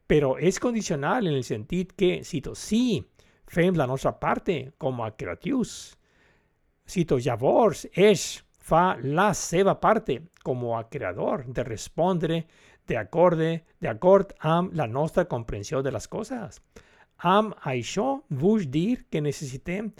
Però 0.06 0.36
és 0.38 0.62
condicional 0.62 1.26
en 1.26 1.34
el 1.40 1.44
sentit 1.48 1.96
que, 1.98 2.20
cito, 2.22 2.54
sí, 2.54 3.02
fem 3.50 3.74
la 3.74 3.90
nostra 3.90 4.14
parte 4.14 4.76
com 4.78 5.02
a 5.02 5.10
creatius. 5.18 5.96
Cito, 6.86 7.18
llavors, 7.18 7.88
eix 7.98 8.44
fa 8.64 8.94
la 9.02 9.32
seva 9.34 9.74
parte 9.82 10.22
com 10.46 10.70
a 10.78 10.86
creador 10.86 11.48
de 11.50 11.66
respondre 11.66 12.44
de 12.88 12.98
acorde, 12.98 13.64
de 13.80 13.90
acord 13.90 14.34
amb 14.40 14.74
la 14.74 14.88
nostra 14.88 15.26
comprensió 15.26 15.82
de 15.82 15.92
les 15.92 16.08
coses. 16.08 16.60
Amb 17.18 17.54
això 17.64 18.24
vull 18.30 18.66
dir 18.70 19.06
que 19.10 19.22
necessitem 19.22 19.92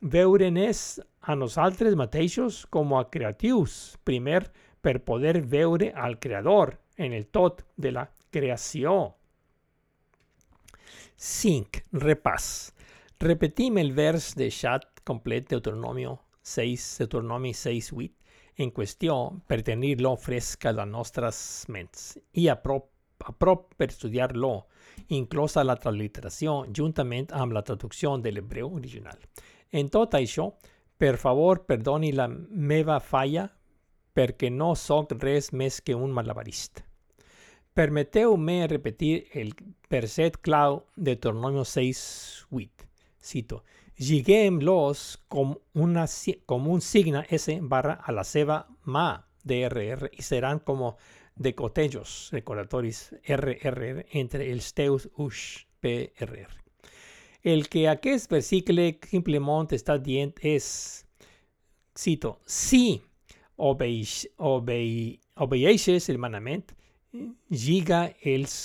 veure'ns 0.00 1.00
a 1.20 1.34
nosaltres 1.34 1.96
mateixos 1.98 2.64
com 2.70 2.94
a 2.94 3.04
creatius, 3.10 3.96
primer 4.04 4.46
per 4.80 5.02
poder 5.04 5.42
veure 5.42 5.90
al 5.92 6.18
creador 6.18 6.78
en 6.96 7.12
el 7.12 7.26
tot 7.26 7.64
de 7.76 7.92
la 7.92 8.06
creació. 8.30 9.16
5. 11.16 11.82
Repàs. 11.92 12.72
Repetim 13.20 13.78
el 13.80 13.94
vers 13.96 14.34
de 14.36 14.50
xat 14.52 15.00
complet 15.04 15.48
Deuteronomio 15.48 16.18
6, 16.46 16.84
Deuteronomi 17.00 17.54
6, 17.54 17.92
8, 17.92 18.12
en 18.56 18.72
qüestió 18.72 19.16
per 19.46 19.62
tenir-lo 19.62 20.14
fresc 20.16 20.66
a 20.66 20.72
les 20.72 20.88
nostres 20.88 21.38
ments 21.72 22.16
i 22.40 22.48
a 22.48 22.56
prop, 22.60 22.88
a 23.24 23.32
per 23.76 23.90
la 25.64 25.76
transliteració 25.76 26.64
juntament 26.72 27.28
amb 27.32 27.52
la 27.52 27.62
traducció 27.62 28.16
de 28.18 28.32
l'hebreu 28.32 28.72
original. 28.74 29.18
En 29.72 29.88
tot 29.92 30.14
això, 30.16 30.50
per 30.96 31.16
favor, 31.20 31.66
perdoni 31.68 32.12
la 32.12 32.28
meva 32.28 32.98
falla 33.00 33.48
perquè 34.16 34.48
no 34.50 34.74
sóc 34.74 35.12
res 35.20 35.52
més 35.52 35.82
que 35.84 35.94
un 35.94 36.12
malabarista. 36.16 36.82
Permeteu-me 37.76 38.66
repetir 38.70 39.26
el 39.36 39.52
verset 39.90 40.38
clau 40.40 40.86
de 40.96 41.10
Deuteronomio 41.10 41.64
6, 41.68 42.46
8. 42.50 42.86
Cito, 43.20 43.64
Lliguem-los 43.96 45.02
com, 45.32 45.54
una, 45.72 46.04
com 46.44 46.66
un 46.68 46.82
signe 46.84 47.22
S 47.32 47.54
barra 47.62 47.94
a 48.04 48.12
la 48.12 48.24
seva 48.28 48.58
mà 48.84 49.06
DRR 49.40 50.10
i 50.12 50.22
seran 50.22 50.60
com 50.60 50.82
decotellos 51.36 52.30
recordatoris 52.34 53.14
RRR 53.24 54.04
entre 54.20 54.50
els 54.52 54.72
teus 54.76 55.06
uix 55.16 55.66
PRR. 55.80 56.52
El 57.46 57.68
que 57.72 57.86
aquest 57.88 58.28
versicle 58.32 58.90
simplement 59.06 59.72
està 59.72 59.96
dient 60.02 60.34
és, 60.42 60.66
cito, 61.96 62.40
si 62.44 62.98
obeix, 63.56 64.26
obei, 64.36 65.16
el 65.40 66.20
lliga 67.48 68.02
els 68.20 68.58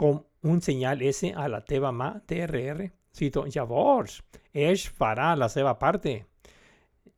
com 0.00 0.22
un 0.48 0.62
senyal 0.64 1.02
S 1.02 1.28
a 1.36 1.48
la 1.52 1.60
teva 1.60 1.92
mà 1.92 2.14
DRR 2.24 2.88
Cito, 3.12 3.44
llavors, 3.50 4.20
eix 4.54 4.86
farà 4.88 5.34
la 5.36 5.48
seva 5.48 5.74
parte. 5.78 6.24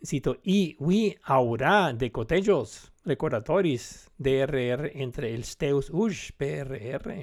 Cito, 0.02 0.36
i 0.44 0.74
hui 0.81 1.12
haurà 1.31 1.93
de 1.93 2.10
cotellos 2.10 2.93
recordatoris 3.06 4.09
DRR 4.19 4.90
entre 5.05 5.31
els 5.35 5.55
teus 5.59 5.90
ulls 5.90 6.31
PRR. 6.39 7.23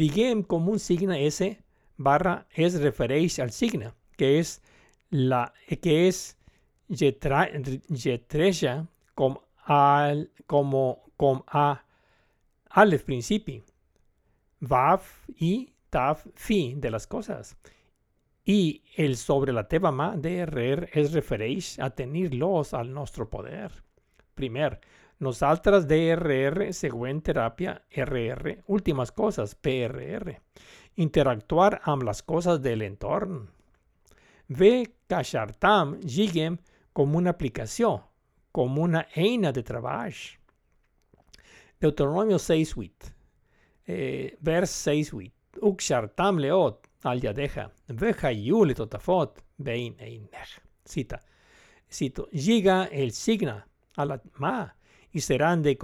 Liguem 0.00 0.42
com 0.48 0.68
un 0.72 0.80
signe 0.80 1.18
S 1.26 1.50
barra 1.98 2.46
es 2.56 2.78
refereix 2.80 3.38
al 3.40 3.52
signe, 3.52 3.92
que 4.16 4.38
és, 4.38 4.56
la, 5.12 5.44
que 5.82 5.96
lletra, 6.88 7.46
lletreja 7.88 8.86
com, 9.14 9.36
al, 9.66 10.26
com, 10.46 10.72
com 11.16 11.42
a 11.48 11.66
alef 12.82 13.04
principi. 13.04 13.60
Vav 14.62 15.04
i 15.42 15.71
taf 15.92 16.24
fi 16.34 16.74
de 16.80 16.90
les 16.90 17.06
coses. 17.06 17.52
I 18.48 18.82
el 18.98 19.14
sobre 19.20 19.52
la 19.54 19.68
teva 19.70 19.92
mà 19.94 20.08
DRR 20.18 20.88
es 20.98 21.12
refereix 21.14 21.76
a 21.78 21.92
tenir-los 21.94 22.72
al 22.74 22.90
nostre 22.90 23.28
poder. 23.30 23.70
Primer, 24.34 24.72
nosaltres 25.22 25.86
DRR, 25.86 26.72
següent 26.74 27.20
teràpia 27.22 27.76
RR, 28.02 28.56
últimes 28.74 29.12
coses 29.14 29.54
PRR. 29.54 30.34
Interactuar 31.04 31.82
amb 31.88 32.02
les 32.08 32.22
coses 32.26 32.58
de 32.64 32.74
l'entorn. 32.76 33.44
Ve 34.48 34.72
Kashartam 35.08 36.00
Jigem 36.02 36.58
com 36.92 37.14
una 37.16 37.30
aplicació, 37.30 37.94
com 38.52 38.80
una 38.82 39.06
eina 39.14 39.52
de 39.52 39.62
treball. 39.62 40.18
Deuteronomio 41.80 42.38
6.8, 42.42 43.14
eh, 43.86 44.34
vers 44.40 44.74
6.8. 44.88 45.41
Leot 45.60 46.88
al 47.04 47.20
yadeja, 47.20 47.70
vejayu 47.88 48.64
le 48.64 48.74
totafot, 48.74 49.42
bein 49.58 49.96
einech. 49.98 50.60
Cita. 50.84 51.20
Cito, 51.90 52.28
llega 52.30 52.84
el 52.86 53.12
signa 53.12 53.66
a 53.96 54.20
ma 54.38 54.74
y 55.12 55.20
serán 55.20 55.62
de 55.62 55.76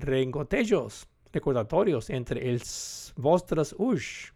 rengotellos 0.00 1.08
recordatorios 1.32 2.10
entre 2.10 2.50
els 2.50 3.12
vostres 3.16 3.74
ush. 3.78 4.32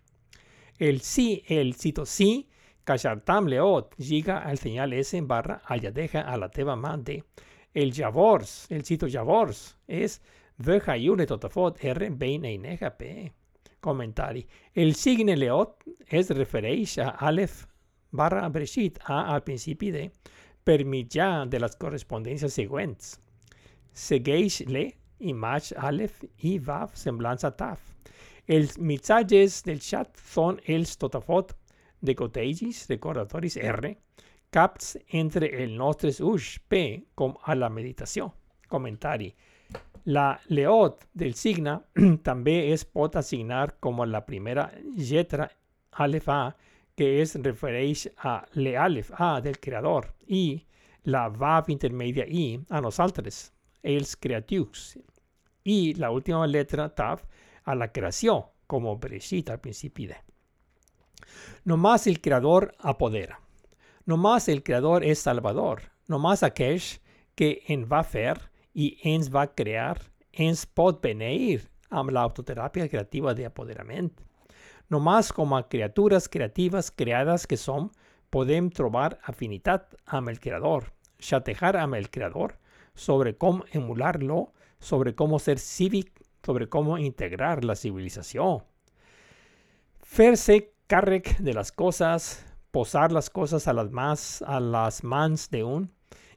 El 0.79 1.01
sí, 1.01 1.43
el 1.49 1.75
cito 1.75 2.07
sí, 2.07 2.49
kashartam 2.85 3.47
leot, 3.47 3.97
llega 3.97 4.39
al 4.39 4.59
señal 4.59 4.93
S 4.93 5.17
en 5.17 5.27
barra 5.27 5.63
al 5.65 5.81
yadeja 5.81 6.21
a 6.21 6.37
la 6.37 6.49
teba 6.49 6.77
ma 6.77 6.97
de. 6.97 7.25
El 7.75 7.93
javors, 7.93 8.67
el 8.71 8.85
cito 8.85 9.09
javors, 9.09 9.77
es 9.87 10.21
vejayu 10.59 11.17
le 11.17 11.27
totafot 11.27 11.83
r 11.83 12.11
bein 12.11 12.45
eineja 12.45 12.91
p. 12.97 13.33
Comentari. 13.83 14.47
El 14.73 14.95
signe 14.95 15.35
Leot 15.37 15.83
es 16.07 16.31
refereix 16.31 16.97
a 17.03 17.11
Aleph 17.29 17.65
barra 18.13 18.49
Breshit, 18.49 19.01
A 19.09 19.35
al 19.35 19.43
principi 19.43 19.91
de, 19.91 20.11
per 20.65 20.85
mitjà 20.85 21.45
de 21.51 21.59
les 21.59 21.75
correspondències 21.77 22.55
següents. 22.55 23.17
Segueix 23.93 24.61
le, 24.69 24.85
image 25.19 25.75
Aleph 25.77 26.23
i 26.47 26.59
Vav, 26.59 26.95
semblança 26.95 27.51
Taf. 27.57 27.81
Els 28.47 28.79
missatges 28.79 29.63
del 29.67 29.81
xat 29.83 30.15
són 30.19 30.61
els 30.67 30.95
totafot 30.99 31.53
de 32.03 32.15
cotegis, 32.19 32.87
recordatoris 32.91 33.57
R, 33.57 33.95
caps 34.53 34.97
entre 35.23 35.49
el 35.63 35.77
nostres 35.79 36.21
ulls 36.21 36.59
P 36.69 36.83
com 37.15 37.35
a 37.47 37.57
la 37.59 37.71
meditació. 37.71 38.31
Comentari. 38.69 39.31
La 40.05 40.41
leot 40.49 41.05
del 41.15 41.35
signe 41.35 41.77
també 42.29 42.73
es 42.73 42.85
pot 42.85 43.17
assignar 43.17 43.77
com 43.81 44.03
la 44.09 44.25
primera 44.27 44.69
lletra 44.97 45.49
alef 45.93 46.29
A, 46.29 46.57
que 46.97 47.21
es 47.23 47.37
refereix 47.37 48.09
a 48.19 48.41
l'alef 48.55 49.13
A 49.19 49.41
del 49.41 49.61
creador, 49.61 50.11
i 50.27 50.61
la 51.05 51.29
vav 51.29 51.71
intermedia 51.71 52.27
I 52.27 52.59
a 52.71 52.81
nosaltres, 52.81 53.53
els 53.83 54.17
creatius, 54.17 54.97
i 55.65 55.95
la 55.95 56.11
última 56.11 56.47
letra 56.47 56.89
tav 56.89 57.23
a 57.65 57.75
la 57.75 57.89
creació, 57.93 58.41
com 58.67 58.87
Bereshit 58.99 59.51
al 59.51 59.61
principi 59.61 60.07
de. 60.07 60.17
Nomás 61.65 62.07
el 62.07 62.21
creador 62.21 62.75
apodera. 62.79 63.39
Nomás 64.07 64.49
el 64.49 64.63
creador 64.63 65.05
és 65.05 65.21
salvador. 65.23 65.83
Nomás 66.09 66.43
aquell 66.43 66.83
que 67.37 67.63
en 67.69 67.87
va 67.89 68.03
fer 68.03 68.35
i 68.75 68.97
ens 69.05 69.29
va 69.33 69.47
crear, 69.55 69.99
ens 70.33 70.65
pot 70.67 71.03
beneir 71.03 71.63
amb 71.91 72.11
l'autoteràpia 72.11 72.89
creativa 72.89 73.35
d'apoderament. 73.35 74.11
Només 74.91 75.33
com 75.33 75.53
a 75.55 75.63
criatures 75.69 76.29
creatives 76.29 76.91
creades 76.91 77.47
que 77.47 77.57
som, 77.57 77.91
podem 78.33 78.71
trobar 78.73 79.19
afinitat 79.29 79.95
amb 80.07 80.33
el 80.33 80.41
creador, 80.41 80.89
xatejar 81.21 81.77
amb 81.77 81.95
el 81.95 82.09
creador 82.11 82.57
sobre 82.95 83.37
com 83.37 83.61
emular-lo, 83.73 84.53
sobre 84.81 85.15
com 85.15 85.37
ser 85.39 85.59
cívic 85.59 86.23
sobre 86.45 86.69
cómo 86.69 86.99
integrar 86.99 87.65
la 87.65 87.77
civilización. 87.77 88.65
Ferse 90.01 90.75
carrec 90.87 91.39
de 91.39 91.55
las 91.55 91.73
cosas, 91.73 92.45
posar 92.71 93.13
las 93.13 93.31
cosas 93.31 93.69
a 93.69 93.73
las 93.73 93.91
más 93.91 94.43
a 94.43 94.61
las 94.61 95.05
mans 95.05 95.51
de 95.51 95.65
un, 95.65 95.93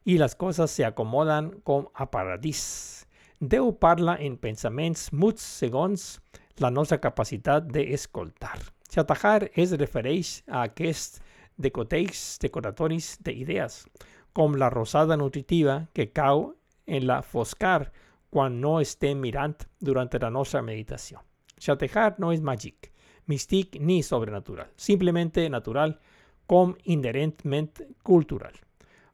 y 0.05 0.19
las 0.19 0.35
cosas 0.35 0.71
se 0.71 0.85
acomodan 0.85 1.59
com 1.63 1.89
a 1.93 2.11
paradís. 2.11 3.07
Deu 3.39 3.73
parla 3.81 4.15
en 4.21 4.37
pensaments 4.37 5.09
muts 5.11 5.41
segons 5.41 6.21
la 6.61 6.69
nostra 6.71 7.01
capacitat 7.01 7.65
d'escoltar. 7.67 8.61
Xatajar 8.87 9.49
es 9.57 9.73
refereix 9.75 10.37
a 10.47 10.61
aquest 10.69 11.19
decoteis 11.57 12.37
decoratoris 12.39 13.17
d'idees, 13.25 13.83
com 14.31 14.55
la 14.55 14.69
rosada 14.69 15.17
nutritiva 15.17 15.89
que 15.91 16.11
cau 16.13 16.53
en 16.85 17.07
la 17.07 17.21
foscar 17.23 17.91
quan 18.29 18.61
no 18.61 18.79
estem 18.79 19.19
mirant 19.19 19.57
durant 19.79 20.11
la 20.21 20.29
nostra 20.29 20.61
meditació. 20.61 21.23
Xatejar 21.59 22.19
no 22.19 22.31
és 22.31 22.43
màgic, 22.45 22.91
místic 23.25 23.79
ni 23.79 24.03
sobrenatural, 24.03 24.69
simplemente 24.75 25.49
natural 25.49 25.97
com 26.45 26.75
inherentment 26.83 27.81
cultural. 28.03 28.53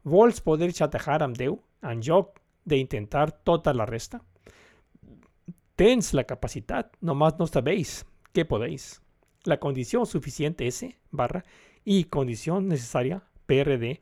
Vols 0.04 0.42
poder 0.42 0.72
xatejar 0.74 1.22
amb 1.22 1.38
Déu 1.38 1.60
en 1.86 2.02
lloc 2.02 2.40
d'intentar 2.66 3.32
tota 3.46 3.74
la 3.74 3.86
resta? 3.86 4.22
Tens 5.76 6.14
la 6.14 6.26
capacitat, 6.26 6.96
nomás 7.02 7.38
no 7.40 7.48
sabéis 7.48 8.06
que 8.34 8.46
podéis. 8.46 9.02
La 9.46 9.60
condición 9.60 10.06
suficiente 10.06 10.68
S 10.68 10.98
barra 11.12 11.44
y 11.84 12.06
condición 12.06 12.68
necesaria 12.68 13.24
PRD 13.46 14.02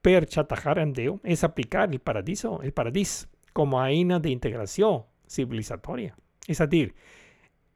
per 0.00 0.26
chatajar 0.26 0.78
en 0.78 0.92
Deo 0.92 1.20
es 1.24 1.44
aplicar 1.44 1.90
el 1.90 2.00
paradiso, 2.00 2.60
el 2.62 2.72
paradis, 2.72 3.28
como 3.52 3.80
aina 3.80 4.20
de 4.20 4.30
integración 4.30 5.04
civilizatoria. 5.26 6.16
Es 6.46 6.58
decir, 6.58 6.94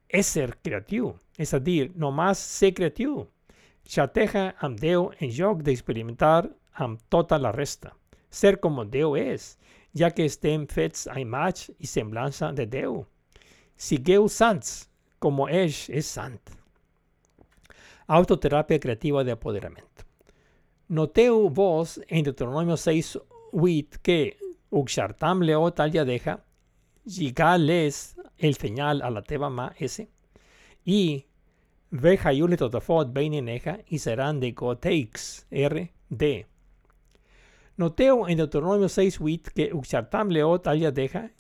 es 0.09 0.27
ser 0.27 0.59
creativo. 0.59 1.19
Es 1.37 1.53
decir, 1.53 1.93
nomás 1.97 2.39
ser 2.39 2.75
creativo. 2.75 3.31
Chateja 3.85 4.55
am 4.59 4.77
Deo 4.77 5.13
en 5.19 5.33
joc 5.35 5.63
de 5.63 5.73
experimentar 5.73 6.55
am 6.79 6.97
tota 7.09 7.39
la 7.39 7.53
resta. 7.53 7.97
Ser 8.31 8.61
como 8.61 8.85
Deo 8.85 9.17
es, 9.17 9.59
ya 9.93 10.11
que 10.11 10.25
estén 10.25 10.69
fets 10.69 11.07
a 11.07 11.19
imatge 11.21 11.75
y 11.79 11.87
semblanza 11.87 12.53
de 12.53 12.67
Deo. 12.67 13.07
Sigueu 13.77 14.29
sants, 14.29 14.89
como 15.19 15.49
es 15.49 15.89
es 15.89 16.07
sant. 16.07 16.41
Autoterapia 18.07 18.81
creativa 18.81 19.25
de 19.25 19.33
apoderamiento. 19.33 20.05
Noteu 20.89 21.51
vos 21.51 22.01
en 22.09 22.25
Deuteronomio 22.25 22.77
6, 22.77 23.19
8 23.53 24.01
que 24.03 24.39
Uxartam 24.71 25.41
leo 25.43 25.73
tal 25.73 25.93
ya 25.93 26.05
deja, 26.05 26.45
les 27.59 28.17
el 28.39 28.55
señal 28.57 29.03
a 29.03 29.11
la 29.11 29.23
teba 29.23 29.51
ma 29.51 29.75
ese, 29.79 30.09
y 30.85 31.27
veja 31.91 32.33
yule 32.33 32.57
totafot 32.57 33.09
neja 33.15 33.81
y 33.87 33.99
serán 33.99 34.41
de 34.41 34.53
goteix, 34.53 35.47
R, 35.51 35.93
D. 36.09 36.47
Noteo 37.79 38.29
en 38.29 38.37
Deuteronomio 38.37 38.89
6, 38.89 39.21
8 39.21 39.53
que 39.55 39.73
Uxartam 39.73 40.31
leo 40.31 40.61
tal 40.61 40.81
ya 40.81 40.91
deja, 40.91 41.31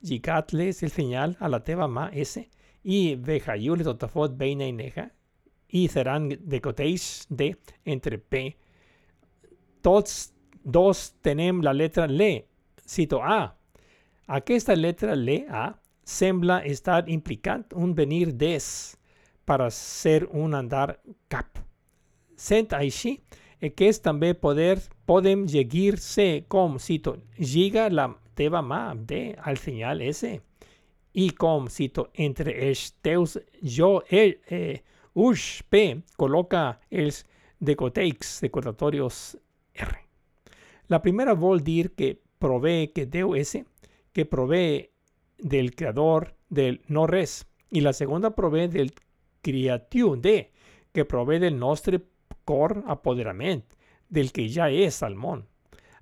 les 0.52 0.82
el 0.84 0.90
señal 0.92 1.36
a 1.40 1.48
la 1.48 1.64
teba 1.64 1.88
ma 1.88 2.10
ese, 2.14 2.48
y 2.84 3.16
veja 3.16 3.56
yule 3.56 3.82
totafot 3.82 4.38
neja 4.38 5.12
y 5.68 5.88
serán 5.88 6.28
de 6.28 6.60
goteix, 6.60 7.26
D, 7.28 7.56
entre 7.84 8.18
P, 8.18 8.56
todos 9.82 10.32
dos 10.62 11.16
tenemos 11.20 11.64
la 11.64 11.72
letra 11.72 12.06
le. 12.06 12.46
Cito 12.86 13.20
A. 13.20 13.56
Aquesta 14.28 14.76
letra 14.76 15.16
le 15.16 15.44
A 15.50 15.80
sembla 16.04 16.60
estar 16.60 17.08
implicando 17.08 17.76
un 17.76 17.96
venir 17.96 18.32
des 18.32 18.96
para 19.44 19.70
ser 19.72 20.28
un 20.30 20.54
andar 20.54 21.00
cap. 21.26 21.58
Sent 22.36 22.72
així 22.72 23.24
que 23.60 23.88
es 23.88 24.00
també 24.02 24.34
poder 24.34 24.78
podem 25.06 25.46
llegir-se 25.46 26.44
com, 26.48 26.78
cito, 26.78 27.16
lliga 27.38 27.88
la 27.90 28.10
teva 28.38 28.62
mà 28.62 28.94
de 28.94 29.34
al 29.38 29.58
senyal 29.58 30.02
S. 30.02 30.36
I 31.18 31.30
com, 31.34 31.66
cito, 31.66 32.10
entre 32.14 32.54
els 32.68 32.92
teus 33.02 33.38
jo, 33.62 34.02
el, 34.08 34.38
eh, 34.50 34.82
uix, 35.14 35.64
P, 35.68 36.02
coloca 36.16 36.78
els 36.90 37.24
decoteix, 37.58 38.38
decoratorios 38.44 39.36
la 40.88 41.02
primera 41.02 41.34
vol 41.34 41.60
dir 41.62 41.92
que 41.92 42.18
provee 42.38 42.92
que 42.94 43.04
Deu 43.04 43.34
ese, 43.36 43.66
que 44.12 44.24
provee 44.24 44.90
del 45.36 45.74
creador 45.74 46.34
del 46.48 46.80
no 46.88 47.06
res. 47.06 47.46
Y 47.70 47.82
la 47.82 47.92
segunda 47.92 48.34
provee 48.34 48.68
del 48.68 48.94
criatiu 49.42 50.16
de, 50.16 50.50
que 50.92 51.04
provee 51.04 51.38
del 51.38 51.58
nostre 51.58 52.00
cor 52.48 52.82
apoderament, 52.86 53.64
del 54.08 54.32
que 54.32 54.48
ya 54.48 54.70
es 54.70 55.02
salmón. 55.02 55.44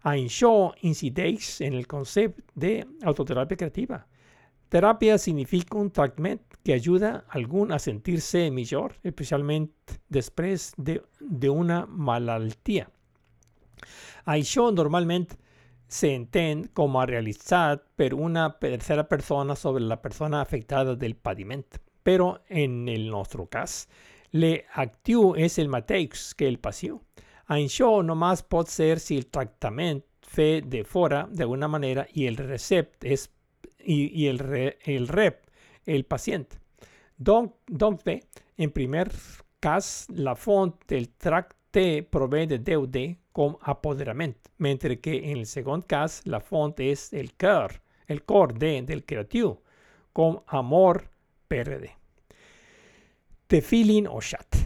Això 0.06 0.74
incideix 0.86 1.60
en 1.66 1.74
el 1.74 1.89
concepto 1.90 2.44
de 2.55 2.86
autoterapia 3.02 3.56
creativa. 3.56 4.06
Terapia 4.68 5.16
significa 5.18 5.78
un 5.78 5.90
tractament 5.90 6.43
que 6.62 6.74
ayuda 6.74 7.24
a 7.28 7.35
algún 7.39 7.73
a 7.73 7.78
sentirse 7.78 8.51
mejor, 8.51 8.94
especialmente 9.02 9.98
después 10.09 10.73
de, 10.77 11.02
de 11.20 11.51
una 11.51 11.86
malaltia. 11.86 12.90
Això 14.27 14.70
normalmente 14.73 15.36
se 15.89 16.14
entiende 16.14 16.68
como 16.73 17.05
realizado 17.06 17.82
por 17.97 18.14
una 18.14 18.59
tercera 18.59 19.09
persona 19.09 19.55
sobre 19.55 19.85
la 19.85 20.02
persona 20.02 20.40
afectada 20.40 20.97
del 20.97 21.16
padimento. 21.16 21.78
Pero 22.02 22.43
en 22.48 22.89
el 22.89 23.09
nuestro 23.10 23.47
caso, 23.47 23.89
le 24.40 24.66
actiu 24.74 25.34
es 25.36 25.58
el 25.58 25.68
mateix 25.68 26.34
que 26.34 26.48
el 26.48 26.58
passiu. 26.58 27.00
Això 27.48 28.02
nomás 28.02 28.42
pot 28.42 28.68
ser 28.68 28.98
si 29.00 29.16
el 29.16 29.28
tratamiento 29.30 30.06
fe 30.26 30.60
de 30.60 30.84
fora 30.84 31.26
de 31.30 31.44
alguna 31.44 31.68
manera 31.68 32.06
y 32.12 32.26
el 32.26 32.36
recept 32.36 33.04
es 33.04 33.30
y, 33.78 34.26
el, 34.26 34.76
el 34.84 35.08
rep 35.08 35.46
el 35.86 36.04
paciente. 36.04 36.58
Donc, 37.16 37.54
donc 37.66 38.00
en 38.56 38.70
primer 38.72 39.12
caso, 39.60 40.12
la 40.12 40.34
font 40.34 40.74
del 40.88 41.08
tracte 41.10 42.02
provee 42.02 42.46
de 42.46 42.58
DUD 42.58 43.16
con 43.32 43.56
apoderamiento, 43.60 44.50
mientras 44.58 44.98
que 44.98 45.30
en 45.30 45.38
el 45.38 45.46
segundo 45.46 45.86
caso 45.86 46.22
la 46.24 46.40
fuente 46.40 46.90
es 46.90 47.12
el 47.12 47.36
cœur, 47.36 47.80
el 48.06 48.24
core 48.24 48.54
de, 48.58 48.82
del 48.82 49.04
creativo, 49.04 49.62
con 50.12 50.42
amor 50.46 51.10
PRD. 51.48 52.06
Tefilin 53.47 54.09
o 54.09 54.20
chat. 54.20 54.56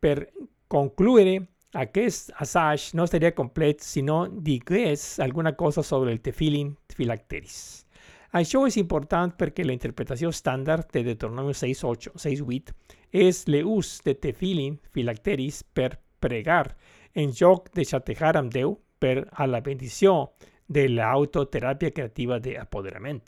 Per 0.00 0.32
concluir, 0.66 1.46
aquest 1.72 2.32
assaig 2.34 2.90
no 2.94 3.04
estaría 3.04 3.34
completo 3.34 3.84
si 3.84 4.02
no 4.02 4.26
digués 4.26 5.20
alguna 5.20 5.54
cosa 5.54 5.82
sobre 5.82 6.12
el 6.12 6.20
tefilin 6.20 6.76
phylacteris. 6.96 7.86
Això 8.32 8.66
es 8.66 8.76
importante 8.76 9.36
porque 9.38 9.64
la 9.64 9.72
interpretación 9.72 10.30
estándar 10.30 10.86
de 10.88 11.04
Deuteronomio 11.04 11.52
6.8, 11.52 12.12
6.8 12.14 12.74
es 13.12 13.46
l'ús 13.48 14.02
de 14.04 14.14
tefilin 14.14 14.80
phylacteris 14.92 15.62
per 15.62 16.00
pregar 16.20 16.76
en 17.14 17.32
joc 17.32 17.70
de 17.72 17.84
xatejar 17.84 18.36
amb 18.36 18.52
Déu 18.52 18.74
per 18.98 19.28
a 19.32 19.46
la 19.46 19.60
bendició 19.60 20.34
de 20.66 20.88
l'autoteràpia 20.88 21.94
creativa 21.94 22.38
d'apoderament. 22.38 23.22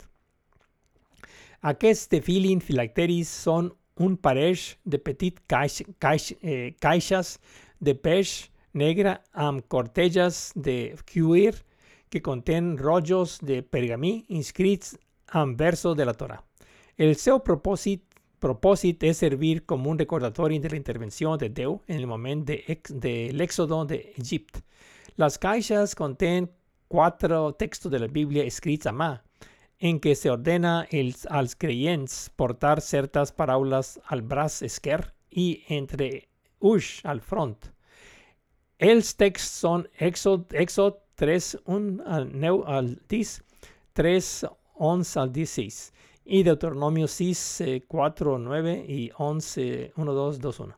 Aquests 1.61 2.09
tefilin 2.09 2.61
filacteris 2.61 3.29
són 3.29 3.71
un 3.97 4.17
parell 4.17 4.59
de 4.83 4.99
petit 4.99 5.39
eh, 5.49 6.75
caixes 6.79 7.39
de 7.79 7.95
peix 7.95 8.51
negre 8.73 9.17
amb 9.33 9.65
corteges 9.67 10.51
de 10.55 10.95
cuir 11.05 11.55
que 12.09 12.21
contenen 12.21 12.77
rotllos 12.77 13.39
de 13.41 13.61
pergamí 13.63 14.25
inscrits 14.29 14.97
amb 15.27 15.57
versos 15.57 15.95
de 15.95 16.05
la 16.05 16.13
Torah. 16.13 16.41
El 16.97 17.15
seu 17.15 17.39
propòsit 17.39 19.03
es 19.03 19.17
servir 19.17 19.65
como 19.65 19.89
un 19.89 19.97
recordatorio 19.97 20.59
de 20.59 20.69
la 20.69 20.75
intervención 20.75 21.37
de 21.37 21.49
Deu 21.49 21.81
en 21.87 21.97
el 21.97 22.07
momento 22.07 22.51
del 22.51 22.79
de 22.99 23.43
éxodo 23.43 23.85
de 23.85 24.13
Egipto. 24.17 24.59
Las 25.15 25.37
caixas 25.37 25.95
contienen 25.95 26.51
cuatro 26.87 27.53
textos 27.53 27.91
de 27.91 27.99
la 27.99 28.07
Biblia 28.07 28.43
escritos 28.43 28.87
a 28.87 28.91
mano, 28.91 29.21
en 29.81 29.99
que 29.99 30.15
se 30.15 30.29
ordena 30.29 30.87
el, 30.91 31.15
als 31.29 31.55
creyentes 31.55 32.29
portar 32.35 32.81
ciertas 32.81 33.31
parábolas 33.31 33.99
al 34.05 34.21
braç 34.21 34.61
esquer 34.61 35.15
y 35.31 35.63
entre 35.67 36.29
uix 36.59 37.03
al 37.03 37.19
front. 37.19 37.65
Els 38.77 39.15
textos 39.15 39.49
son 39.49 39.89
Éxodo 39.97 41.01
3, 41.15 41.57
1 41.65 42.03
al 42.05 42.29
9 42.31 42.63
al 42.67 43.01
10, 43.09 43.43
3, 43.93 44.45
11 44.75 45.19
al 45.19 45.33
16 45.33 45.93
y 46.25 46.43
Deuteronomio 46.43 47.07
6, 47.07 47.63
4, 47.87 48.37
9 48.37 48.85
y 48.87 49.11
11, 49.17 49.93
1, 49.95 50.13
2, 50.13 50.39
2, 50.39 50.59
1. 50.59 50.77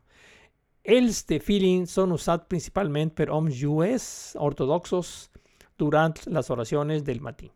Els 0.82 1.24
tefilin 1.26 1.86
son 1.86 2.12
usados 2.12 2.46
principalmente 2.46 3.26
por 3.26 3.34
hombres 3.34 4.34
ortodoxos 4.38 5.30
durante 5.76 6.30
las 6.30 6.50
oraciones 6.50 7.04
del 7.04 7.20
matí. 7.20 7.52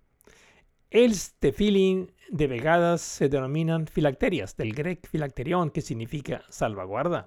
Els 0.91 1.35
tefilin 1.37 2.07
de 2.31 2.47
vegades 2.49 3.03
se 3.03 3.29
denominan 3.29 3.87
filacterias, 3.87 4.57
del 4.57 4.73
grec 4.73 5.07
filacterion, 5.07 5.69
que 5.69 5.83
significa 5.83 6.41
salvaguarda. 6.49 7.27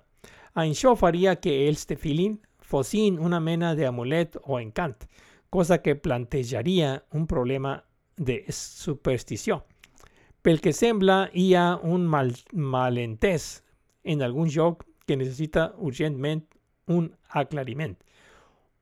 Això 0.58 0.96
faria 0.98 1.36
que 1.38 1.68
els 1.68 1.86
tefilin 1.86 2.40
fossin 2.58 3.20
una 3.20 3.40
mena 3.40 3.76
de 3.76 3.86
amulet 3.86 4.38
o 4.44 4.60
encant, 4.60 4.96
cosa 5.52 5.78
que 5.82 5.96
plantejaria 5.96 7.04
un 7.12 7.28
problema 7.28 7.84
de 8.18 8.44
superstició. 8.50 9.62
Pel 10.42 10.60
que 10.60 10.74
sembla, 10.74 11.30
hi 11.34 11.54
un 11.84 12.08
mal, 12.08 12.34
malentès 12.54 13.62
en 14.04 14.24
algun 14.24 14.50
joc 14.50 14.88
que 15.06 15.18
necessita 15.18 15.76
urgentment 15.78 16.48
un 16.88 17.12
aclariment. 17.30 17.96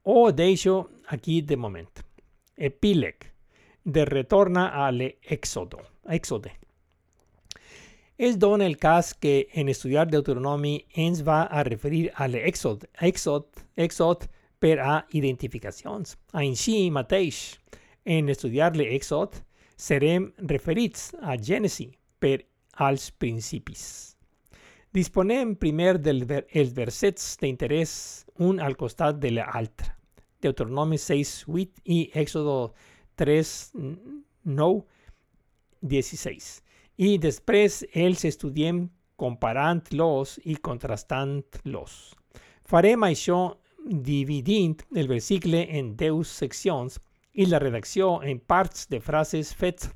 O 0.04 0.32
deixo 0.32 0.90
aquí 1.08 1.42
de 1.42 1.58
moment. 1.58 1.92
Epíleg 2.56 3.29
de 3.90 4.06
retorna 4.06 4.70
a 4.86 4.90
l'Èxodo. 4.92 5.82
Èxode. 6.10 6.52
És 8.20 8.36
don 8.38 8.62
el 8.62 8.76
cas 8.78 9.14
que 9.14 9.48
en 9.56 9.70
estudiar 9.72 10.10
Deuteronomi 10.10 10.74
ens 10.94 11.22
va 11.24 11.44
a 11.48 11.64
referir 11.64 12.10
a 12.16 12.28
l'Èxod, 12.28 12.84
Èxod, 13.00 13.46
Èxod 13.80 14.26
per 14.60 14.76
a 14.84 14.96
identificacions. 15.16 16.18
Així 16.36 16.90
mateix, 16.92 17.60
en 18.04 18.28
estudiar 18.28 18.74
l'Èxod, 18.76 19.40
serem 19.80 20.34
referits 20.52 21.14
a 21.22 21.38
Gènesi 21.40 21.88
per 22.20 22.42
als 22.76 23.10
principis. 23.12 24.18
Disponem 24.92 25.54
primer 25.56 26.00
dels 26.02 26.26
ver 26.28 26.44
versets 26.76 27.38
d'interès 27.40 27.92
un 28.42 28.60
al 28.60 28.76
costat 28.76 29.20
de 29.24 29.32
l'altre. 29.38 29.94
Deuteronomi 30.42 30.98
6, 30.98 31.46
8 31.48 31.84
i 31.86 32.00
Èxodo 32.16 32.74
3, 33.20 33.52
9, 34.46 34.84
16. 35.82 36.50
I 37.00 37.18
després 37.20 37.82
els 37.92 38.24
estudiem 38.28 38.86
comparant-los 39.20 40.38
i 40.48 40.56
contrastant-los. 40.64 41.98
Farem 42.70 43.04
això 43.08 43.40
dividint 43.80 44.80
el 44.96 45.10
versicle 45.12 45.66
en 45.80 45.96
10 46.00 46.32
seccions 46.44 47.00
i 47.34 47.48
la 47.48 47.60
redacció 47.60 48.20
en 48.24 48.40
parts 48.40 48.88
de 48.92 49.00
frases 49.04 49.52
fetes 49.56 49.92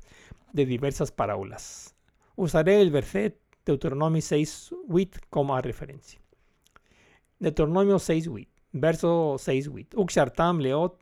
de 0.52 0.66
diverses 0.68 1.10
paraules. 1.12 1.94
Usaré 2.36 2.80
el 2.80 2.90
verset 2.90 3.38
Deuteronomi 3.64 4.20
6.8 4.20 5.28
com 5.30 5.52
a 5.52 5.60
referència. 5.64 6.20
Deuteronomio 7.40 7.96
6.8, 7.96 8.46
verso 8.72 9.36
6.8. 9.40 9.96
Uxartam 10.00 10.60
leot, 10.60 10.98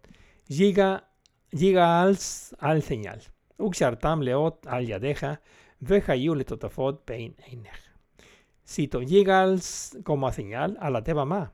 giga, 0.48 1.04
als 1.76 2.54
al 2.58 2.82
señal. 2.82 3.20
Uxartam 3.58 4.22
leot 4.22 4.66
al 4.66 4.86
yadeja, 4.86 5.40
veja 5.80 6.14
le 6.14 6.44
totafot 6.44 7.04
pein 7.04 7.34
einer. 7.46 7.78
Cito, 8.64 9.00
als 9.00 9.98
como 10.04 10.26
a 10.26 10.32
señal 10.32 10.76
a 10.80 10.90
la 10.90 11.02
teba 11.02 11.24
ma, 11.24 11.52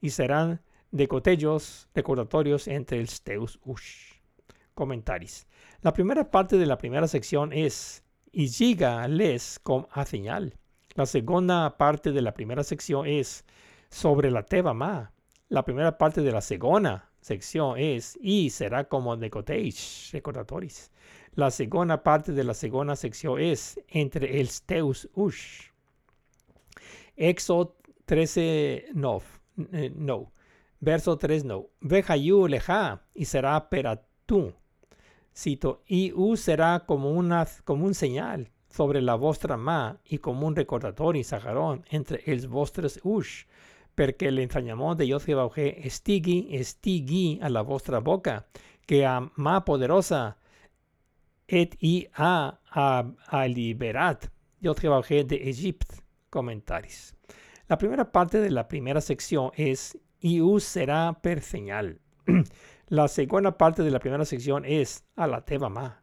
y 0.00 0.10
serán 0.10 0.60
decotellos 0.90 1.88
recordatorios 1.94 2.66
entre 2.66 2.98
el 2.98 3.08
teus 3.22 3.60
ush. 3.64 4.14
Comentarios. 4.74 5.46
La 5.82 5.92
primera 5.92 6.30
parte 6.30 6.56
de 6.56 6.66
la 6.66 6.78
primera 6.78 7.06
sección 7.06 7.52
es 7.52 8.02
y 8.32 8.48
llega 8.48 9.06
les 9.08 9.58
con 9.58 9.86
a 9.92 10.04
señal. 10.04 10.54
La 10.94 11.06
segunda 11.06 11.76
parte 11.76 12.12
de 12.12 12.22
la 12.22 12.34
primera 12.34 12.64
sección 12.64 13.06
es 13.06 13.44
sobre 13.88 14.30
la 14.30 14.42
teba 14.42 14.74
ma. 14.74 15.12
La 15.48 15.64
primera 15.64 15.96
parte 15.96 16.22
de 16.22 16.32
la 16.32 16.40
segunda 16.40 17.07
sección 17.28 17.78
es 17.78 18.18
y 18.20 18.50
será 18.50 18.84
como 18.88 19.16
decoteis 19.16 20.10
recordatoris. 20.12 20.90
La 21.34 21.50
segunda 21.50 22.02
parte 22.02 22.32
de 22.32 22.44
la 22.44 22.54
segunda 22.54 22.96
sección 22.96 23.40
es 23.40 23.80
entre 23.88 24.40
el 24.40 24.48
teus 24.66 25.08
ush. 25.14 25.70
Éxodo 27.16 27.76
13, 28.06 28.86
no, 28.94 29.20
eh, 29.72 29.92
no. 29.94 30.32
Verso 30.80 31.16
3, 31.16 31.44
no. 31.44 31.66
Vejayu 31.80 32.48
leja 32.48 33.02
y 33.14 33.24
será 33.24 33.68
para 33.68 34.02
tú. 34.26 34.54
Cito, 35.34 35.82
y 35.86 36.12
U 36.12 36.36
será 36.36 36.84
como, 36.86 37.10
una, 37.12 37.46
como 37.64 37.84
un 37.84 37.94
señal 37.94 38.50
sobre 38.68 39.00
la 39.02 39.14
vostra 39.14 39.56
ma 39.56 40.00
y 40.04 40.18
como 40.18 40.46
un 40.46 40.56
recordatorio 40.56 41.24
sajarón 41.24 41.84
entre 41.90 42.22
els 42.26 42.46
vostres 42.46 42.98
ush, 43.02 43.46
perquè 43.98 44.30
l'ensenyament 44.30 44.98
de 44.98 45.08
Dios 45.08 45.26
Jehová 45.26 45.50
estigui, 45.58 46.46
estigui 46.54 47.38
a 47.42 47.50
la 47.50 47.64
vostra 47.66 47.98
boca, 47.98 48.46
que 48.86 49.04
a 49.04 49.18
ma 49.36 49.64
poderosa 49.66 50.38
et 51.48 51.74
i 51.82 52.06
a, 52.14 52.60
a, 52.70 52.88
a 53.26 53.46
liberat 53.48 54.28
Dios 54.60 54.78
Jehová 54.78 55.02
de 55.02 55.50
Egipto. 55.50 55.96
Comentarios. 56.30 57.14
La 57.68 57.78
primera 57.78 58.12
parte 58.12 58.38
de 58.38 58.50
la 58.50 58.68
primera 58.68 59.00
sección 59.00 59.50
es 59.56 59.98
U 60.22 60.60
será 60.60 61.18
per 61.22 61.40
señal. 61.42 62.00
la 62.88 63.08
segunda 63.08 63.56
parte 63.56 63.82
de 63.82 63.90
la 63.90 63.98
primera 63.98 64.24
sección 64.24 64.64
es 64.64 65.04
a 65.16 65.26
la 65.26 65.44
teba 65.44 65.68
ma. 65.68 66.02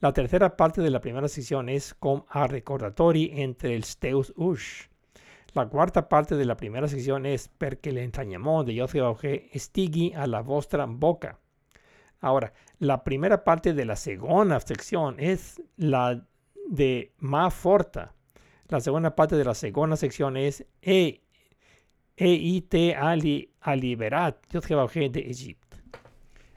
La 0.00 0.12
tercera 0.12 0.56
parte 0.56 0.82
de 0.82 0.90
la 0.90 1.00
primera 1.00 1.28
sección 1.28 1.68
es 1.68 1.94
com 1.94 2.24
a 2.28 2.46
recordatori 2.46 3.30
entre 3.34 3.74
el 3.74 3.84
teus 3.98 4.32
ush. 4.36 4.88
La 5.56 5.70
cuarta 5.70 6.06
parte 6.06 6.36
de 6.36 6.44
la 6.44 6.54
primera 6.54 6.86
sección 6.86 7.24
es 7.24 7.48
porque 7.48 7.88
el 7.88 7.96
entrañamón 7.96 8.66
de 8.66 8.72
Dios 8.72 8.92
estigui 9.52 10.12
a 10.12 10.26
la 10.26 10.42
vostra 10.42 10.84
boca. 10.84 11.38
Ahora, 12.20 12.52
la 12.78 13.02
primera 13.02 13.42
parte 13.42 13.72
de 13.72 13.86
la 13.86 13.96
segunda 13.96 14.60
sección 14.60 15.16
es 15.18 15.62
la 15.78 16.22
de 16.68 17.14
ma 17.20 17.50
forta. 17.50 18.12
La 18.68 18.80
segunda 18.80 19.16
parte 19.16 19.34
de 19.34 19.46
la 19.46 19.54
segunda 19.54 19.96
sección 19.96 20.36
es 20.36 20.66
e 20.82 21.22
e 22.18 22.32
i 22.34 22.60
te 22.60 22.94
ali, 22.94 23.50
aliberat, 23.62 24.36
Dios 24.50 24.66
Jehová 24.66 24.86
de 24.92 25.20
Egipto. 25.20 25.78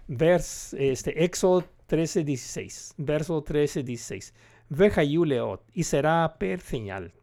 Vers, 0.08 0.74
este, 0.74 1.24
Éxodo 1.24 1.64
13, 1.88 2.26
16. 2.26 2.96
Verso 2.98 3.42
13, 3.44 3.82
16. 3.82 4.34
Veja 4.68 5.04
leot, 5.04 5.64
y 5.74 5.84
será 5.84 6.36
per 6.38 6.60
señal. 6.60 7.14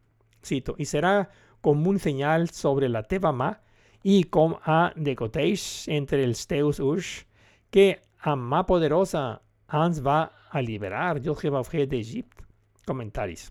Cito, 0.42 0.74
y 0.78 0.86
será 0.86 1.28
como 1.66 1.90
un 1.90 1.98
señal 1.98 2.50
sobre 2.50 2.88
la 2.88 3.02
tebama 3.02 3.60
y 4.00 4.22
con 4.22 4.58
a 4.62 4.92
decoteis 4.94 5.88
entre 5.88 6.22
el 6.22 6.36
steus 6.36 6.78
ush, 6.78 7.24
que 7.72 8.02
a 8.20 8.36
ma 8.36 8.64
poderosa 8.66 9.42
ans 9.66 10.00
va 10.00 10.30
a 10.48 10.62
liberar 10.62 11.20
Dios 11.20 11.40
Jehová 11.40 11.62
de 11.72 11.98
Egipto. 11.98 12.44
Comentarios. 12.86 13.50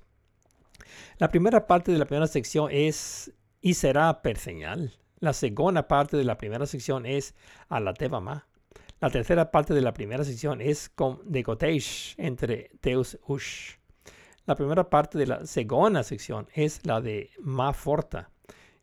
La 1.18 1.28
primera 1.28 1.68
parte 1.68 1.92
de 1.92 1.98
la 1.98 2.06
primera 2.06 2.28
sección 2.28 2.70
es 2.72 3.34
y 3.60 3.74
será 3.74 4.22
per 4.22 4.38
señal. 4.38 4.94
La 5.20 5.34
segunda 5.34 5.90
parte 5.90 6.16
de 6.16 6.24
la 6.24 6.38
primera 6.38 6.66
sección 6.66 7.06
es 7.06 7.36
a 7.68 7.82
la 7.82 7.94
tebama. 7.94 8.48
La 9.02 9.10
tercera 9.10 9.52
parte 9.52 9.74
de 9.74 9.82
la 9.82 9.94
primera 9.94 10.24
sección 10.24 10.62
es 10.62 10.88
con 10.88 11.20
decoteis 11.26 12.16
entre 12.18 12.72
teus 12.80 13.20
ush. 13.28 13.76
La 14.46 14.56
primera 14.56 14.88
parte 14.90 15.18
de 15.18 15.26
la 15.26 15.46
segunda 15.48 16.04
sección 16.04 16.48
es 16.54 16.86
la 16.86 17.02
de 17.02 17.32
ma 17.40 17.74
forta. 17.74 18.30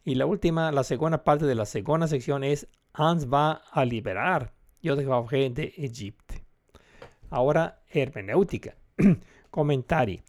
Y 0.04 0.16
la 0.16 0.26
última, 0.26 0.72
la 0.72 0.82
segunda 0.82 1.22
parte 1.22 1.46
de 1.46 1.54
la 1.54 1.66
segunda 1.66 2.08
sección 2.08 2.42
es 2.42 2.66
Ans 2.94 3.28
va 3.32 3.62
a 3.70 3.84
liberar 3.84 4.52
yo 4.82 4.96
de 4.96 5.72
Egipto. 5.76 6.34
Ahora, 7.30 7.80
hermenéutica. 7.88 8.74
Comentario. 9.50 10.20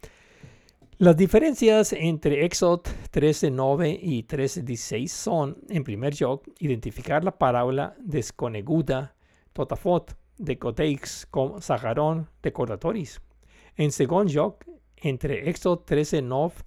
Las 0.98 1.16
diferencias 1.16 1.92
entre 1.92 2.44
Éxodo 2.44 2.84
13.9 3.12 3.98
y 4.00 4.22
13.16 4.22 5.08
son, 5.08 5.58
en 5.68 5.82
primer 5.82 6.14
lugar, 6.14 6.42
identificar 6.60 7.24
la 7.24 7.36
parábola 7.36 7.96
desconeguda, 7.98 9.16
totafot, 9.52 10.16
de 10.38 10.58
Coteix 10.58 11.26
con 11.26 11.60
Saharón 11.60 12.28
recordatoris. 12.42 13.20
En 13.76 13.90
segundo 13.90 14.32
lugar, 14.32 14.73
entre 15.04 15.50
Éxodo 15.50 15.84
13.9 15.84 16.64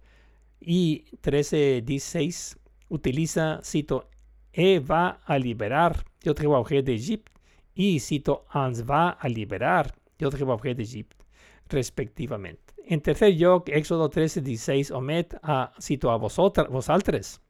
y 0.60 1.06
13.16, 1.24 2.58
utiliza, 2.90 3.60
cito, 3.64 4.10
E 4.54 4.80
va 4.80 5.22
a 5.26 5.38
liberar, 5.38 6.06
yo 6.22 6.34
te 6.34 6.46
de 6.46 6.94
Egipto, 6.94 7.32
y 7.74 8.00
cito, 8.00 8.46
Ans 8.50 8.84
va 8.88 9.10
a 9.10 9.28
liberar, 9.28 9.94
yo 10.20 10.30
te 10.30 10.38
de 10.38 10.84
Egipto, 10.84 11.26
respectivamente. 11.68 12.74
En 12.86 13.02
tercer 13.02 13.36
lugar, 13.36 13.70
Éxodo 13.70 14.10
13, 14.10 14.42
16, 14.42 14.92
omet 14.92 15.36
a, 15.42 15.74
cito 15.82 16.12
a 16.12 16.18
vosotras, 16.18 16.70
vosaltres, 16.70 17.42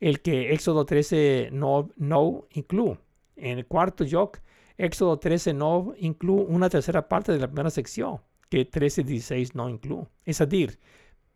el 0.00 0.20
que 0.20 0.52
Éxodo 0.52 0.84
13 0.86 1.50
no, 1.52 1.90
no 1.96 2.46
incluye. 2.52 2.98
En 3.36 3.58
el 3.58 3.66
cuarto 3.66 4.04
lugar, 4.04 4.38
Éxodo 4.78 5.18
13 5.18 5.52
no 5.52 5.92
incluye 5.98 6.44
una 6.48 6.70
tercera 6.70 7.08
parte 7.08 7.32
de 7.32 7.38
la 7.38 7.46
primera 7.46 7.70
sección, 7.70 8.20
que 8.48 8.64
13, 8.64 9.04
16 9.04 9.54
no 9.54 9.68
incluye. 9.68 10.08
Es 10.24 10.38
decir, 10.38 10.78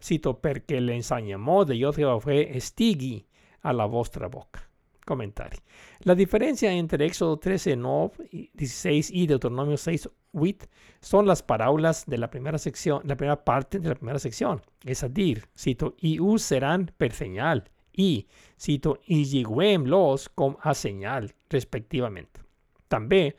cito, 0.03 0.41
porque 0.41 0.79
el 0.79 0.91
enseñamiento 0.91 1.67
de 1.67 1.75
Dios 1.75 1.97
fue 2.23 2.57
estigui 2.57 3.27
a 3.63 3.73
la 3.73 3.87
vostra 3.87 4.29
boca. 4.29 4.69
Comentari. 5.05 5.59
La 6.05 6.15
diferencia 6.15 6.73
entre 6.73 7.07
Éxodo 7.07 7.37
13, 7.37 7.75
9, 7.75 8.51
16 8.55 9.11
y 9.11 9.27
Deuteronomio 9.27 9.77
6, 9.77 10.09
8 10.33 10.67
son 11.01 11.27
las 11.27 11.43
parábolas 11.43 12.07
de 12.07 12.19
la 12.19 12.31
primera 12.31 12.57
sección, 12.57 13.03
la 13.05 13.17
primera 13.17 13.45
parte 13.45 13.81
de 13.81 13.89
la 13.89 13.97
primera 13.97 14.21
sección. 14.21 14.63
Es 14.85 15.01
decir, 15.01 15.49
cito, 15.59 15.97
y 15.99 16.21
us 16.21 16.43
serán 16.43 16.93
per 16.97 17.13
señal 17.13 17.69
y, 17.93 18.29
cito, 18.59 19.01
y 19.05 19.25
yigüem 19.25 19.87
los 19.87 20.29
com 20.29 20.57
a 20.61 20.73
señal, 20.73 21.35
respectivamente. 21.51 22.41
También 22.89 23.35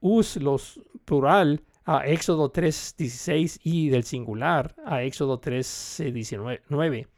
us 0.00 0.36
los 0.36 0.80
plural 1.04 1.62
a 1.84 2.06
Éxodo 2.06 2.50
3, 2.50 2.94
16 2.96 3.60
y 3.64 3.88
del 3.88 4.04
singular 4.04 4.74
a 4.84 5.02
Éxodo 5.02 5.38
3, 5.38 6.02
19 6.12 7.08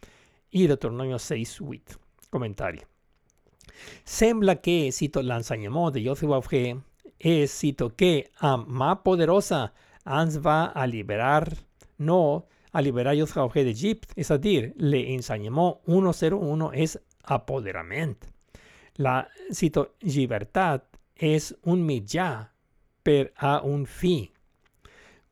y 0.51 0.67
Deuteronomio 0.67 1.19
6, 1.19 1.61
8. 1.61 2.01
Comentario. 2.31 2.87
Sembla 4.05 4.61
que, 4.61 4.91
cito, 4.93 5.23
l'enseignement 5.23 5.93
de 5.93 6.03
Yoshua 6.03 6.41
es, 7.19 7.51
cito, 7.53 7.95
que 7.95 8.31
a 8.39 8.57
más 8.57 8.99
poderosa 8.99 9.73
ans 10.05 10.41
va 10.41 10.67
a 10.67 10.87
liberar, 10.87 11.57
no 11.99 12.47
a 12.73 12.83
liberar 12.83 13.15
Yoshua 13.15 13.49
de 13.53 13.71
Egipto. 13.71 14.13
Es 14.17 14.29
decir, 14.29 14.75
le 14.77 15.15
enseñamos 15.15 15.79
101 15.87 16.73
es 16.73 17.01
apoderamiento. 17.25 18.27
La, 18.97 19.29
cito, 19.53 19.95
libertad 20.01 20.83
es 21.17 21.57
un 21.63 21.85
millá 21.85 22.53
per 23.03 23.33
a 23.37 23.61
un 23.63 23.87
fin. 23.87 24.31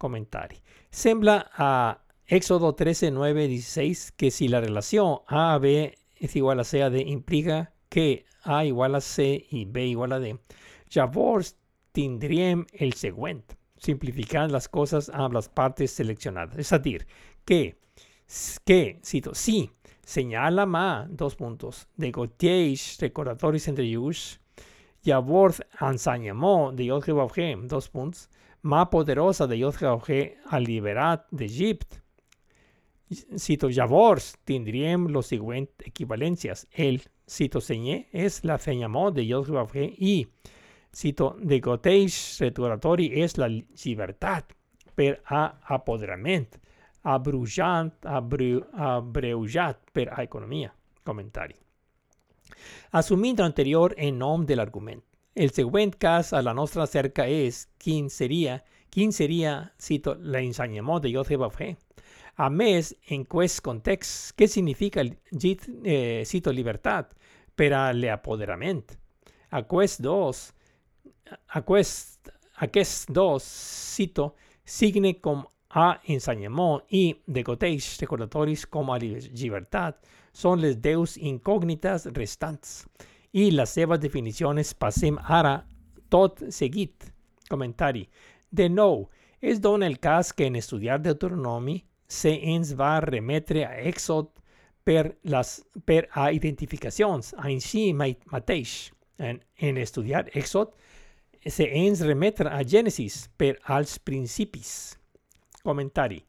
Comentario. 0.02 0.58
Sembla 0.90 1.48
a 1.56 2.02
Éxodo 2.26 2.74
13, 2.74 3.12
9, 3.12 3.46
16 3.46 4.10
que 4.16 4.32
si 4.32 4.48
la 4.48 4.60
relación 4.60 5.20
A, 5.28 5.56
B 5.58 5.96
es 6.16 6.34
igual 6.34 6.58
a 6.58 6.64
C 6.64 6.82
a 6.82 6.90
D 6.90 7.02
implica 7.02 7.72
que 7.88 8.24
A 8.42 8.64
igual 8.64 8.96
a 8.96 9.00
C 9.00 9.46
y 9.48 9.64
B 9.64 9.86
igual 9.86 10.12
a 10.12 10.18
D, 10.18 10.40
Javors 10.90 11.54
tendrían 11.92 12.66
el 12.72 12.94
siguiente, 12.94 13.54
simplificar 13.76 14.50
las 14.50 14.68
cosas 14.68 15.08
a 15.08 15.28
las 15.28 15.48
partes 15.48 15.92
seleccionadas. 15.92 16.58
Es 16.58 16.70
decir, 16.70 17.06
que, 17.44 17.78
que 18.64 18.98
cito, 19.04 19.36
si 19.36 19.70
señala 20.04 20.66
más, 20.66 21.06
dos 21.16 21.36
puntos, 21.36 21.86
de 21.96 22.10
Gautier, 22.10 22.76
recordatorios 22.98 23.68
entre 23.68 23.84
ellos, 23.84 24.40
Javors 25.04 25.62
enseñamos 25.80 26.74
de 26.74 26.86
Yod 26.86 27.04
dos 27.68 27.88
puntos, 27.88 28.28
más 28.62 28.89
poderosa 28.89 29.47
de 29.47 29.59
Yod 29.59 29.74
a 30.47 30.60
liberar 30.60 31.26
de 31.30 31.44
Egipto, 31.44 31.97
cito 33.36 33.68
Javors 33.70 34.39
tendrían 34.44 35.12
los 35.12 35.26
siguientes 35.26 35.86
equivalencias. 35.86 36.66
El 36.72 37.02
cito 37.28 37.60
señé 37.60 38.09
es 38.12 38.44
la 38.44 38.59
señamó 38.59 39.10
de 39.10 39.22
Dios 39.22 39.48
y 39.98 40.28
cito 40.94 41.36
de 41.40 41.60
Goteish 41.60 42.39
returatori 42.39 43.22
es 43.22 43.39
la 43.39 43.48
libertad 43.48 44.44
per 44.94 45.22
a 45.26 45.59
apoderamiento, 45.66 46.59
abrujant, 47.02 47.94
abreujat 48.05 49.78
per 49.93 50.10
a 50.12 50.22
economía. 50.22 50.74
Comentario. 51.02 51.56
Asumiendo 52.93 53.43
anterior 53.44 53.94
en 53.97 54.18
nombre 54.18 54.47
del 54.47 54.60
argumento. 54.60 55.11
El 55.34 55.50
siguiente 55.50 55.96
caso 55.96 56.36
a 56.36 56.42
la 56.42 56.52
nuestra 56.52 56.86
cerca 56.86 57.26
es 57.26 57.68
quién 57.78 58.10
sería, 58.10 58.64
quién 58.90 59.12
sería, 59.12 59.72
cito, 59.80 60.14
la 60.16 60.40
enseñamó 60.40 61.00
de 61.00 61.09
Dios 61.09 61.26
a 62.36 62.50
mes 62.50 62.96
en 63.06 63.24
quest 63.24 63.60
context, 63.60 64.32
¿qué 64.36 64.48
significa 64.48 65.02
eh, 65.84 66.22
cito 66.26 66.52
le 67.92 68.10
apoderamiento. 68.10 68.94
A 69.50 69.62
quest 69.62 70.00
dos, 70.00 70.54
a 71.48 71.62
quest, 71.62 72.28
a 72.56 72.68
dos, 73.09 73.42
cito, 73.42 74.34
signe 74.64 75.20
como 75.20 75.50
a 75.70 76.00
enseñamiento 76.04 76.84
y 76.88 77.22
de 77.26 77.42
goteis 77.42 77.98
recordatoris 77.98 78.66
como 78.66 78.92
a 78.92 78.98
libertad 78.98 79.96
son 80.32 80.60
les 80.60 80.80
deus 80.80 81.16
incógnitas 81.16 82.06
restantes. 82.12 82.86
Y 83.32 83.50
las 83.50 83.76
nuevas 83.76 84.00
definiciones 84.00 84.74
pasem 84.74 85.16
ara 85.18 85.66
tot 86.09 86.50
seguit. 86.50 87.04
Comentario. 87.48 88.06
De 88.50 88.68
no, 88.68 89.09
es 89.40 89.60
don 89.60 89.82
el 89.82 89.98
caso 89.98 90.34
que 90.36 90.46
en 90.46 90.56
estudiar 90.56 91.00
Deuteronomio 91.00 91.82
se 92.06 92.34
ens 92.54 92.78
va 92.78 93.00
remetre 93.00 93.64
a 93.64 93.80
Exod 93.80 94.28
per, 94.84 95.18
las, 95.22 95.64
per 95.84 96.09
a 96.12 96.30
identificacions 96.32 97.32
a 97.38 97.48
en 97.50 97.60
si 97.60 97.92
mateix. 97.94 98.92
En, 99.16 99.40
estudiar 99.78 100.28
Exod 100.34 100.74
se 101.46 101.70
ens 101.86 102.04
remetre 102.04 102.50
a 102.50 102.60
Génesis 102.64 103.30
per 103.36 103.59
als 103.64 103.98
principis. 103.98 104.98
Comentari. 105.62 106.20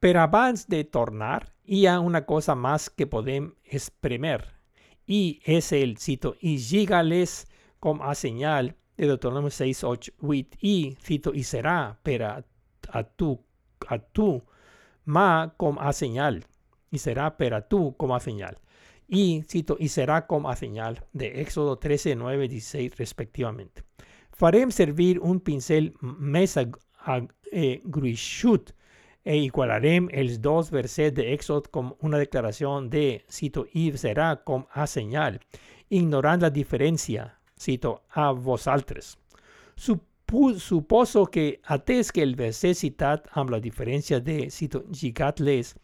Per 0.00 0.16
abans 0.16 0.66
de 0.68 0.84
tornar, 0.84 1.52
hi 1.64 1.86
ha 1.86 2.00
una 2.00 2.24
cosa 2.24 2.54
más 2.54 2.88
que 2.88 3.06
podem 3.06 3.52
espremer. 3.64 4.55
Y 5.06 5.40
es 5.44 5.72
el, 5.72 5.98
cito, 5.98 6.36
y 6.40 6.58
llegales 6.58 7.46
com 7.78 8.02
a 8.02 8.14
señal 8.14 8.74
de 8.96 9.06
Deuteronomio 9.06 9.50
6, 9.50 9.84
8, 9.84 10.12
8, 10.20 10.58
y, 10.60 10.96
cito, 11.00 11.32
y 11.34 11.44
será 11.44 11.98
per 12.02 12.22
a, 12.22 12.44
a 12.88 13.04
tu, 13.04 13.40
a 13.88 13.98
tu, 13.98 14.42
ma 15.04 15.54
como 15.56 15.80
a 15.80 15.92
señal, 15.92 16.44
y 16.90 16.98
será 16.98 17.36
para 17.36 17.68
tú 17.68 17.94
como 17.96 18.16
a 18.16 18.20
señal. 18.20 18.58
Y, 19.08 19.44
cito, 19.48 19.76
y 19.78 19.88
será 19.88 20.26
como 20.26 20.50
a 20.50 20.56
señal 20.56 21.04
de 21.12 21.40
Éxodo 21.40 21.78
13, 21.78 22.16
9, 22.16 22.48
16 22.48 22.96
respectivamente. 22.96 23.84
Farem 24.32 24.70
servir 24.70 25.20
un 25.20 25.40
pincel 25.40 25.94
mesa 26.00 26.68
eh, 27.52 27.80
gruishut 27.84 28.72
e 29.26 29.36
igualarem 29.42 30.06
els 30.14 30.38
dos 30.40 30.70
verset 30.70 31.12
de 31.16 31.32
Éxodo 31.34 31.68
como 31.70 31.96
una 32.00 32.16
declaración 32.16 32.88
de, 32.88 33.24
cito, 33.28 33.66
y 33.72 33.90
será 33.98 34.44
como 34.44 34.68
a 34.72 34.86
señal, 34.86 35.40
ignorando 35.90 36.46
la 36.46 36.50
diferencia, 36.50 37.36
cito, 37.58 38.04
a 38.10 38.30
vosotros. 38.30 39.18
Su 39.74 40.00
suposo 40.58 41.26
que 41.26 41.60
ates 41.64 42.12
que 42.12 42.22
el 42.22 42.36
verset 42.36 42.74
citat 42.74 43.26
amb 43.32 43.50
la 43.50 43.60
diferencia 43.60 44.20
de 44.20 44.50
cito 44.50 44.84
gigatles 44.92 45.74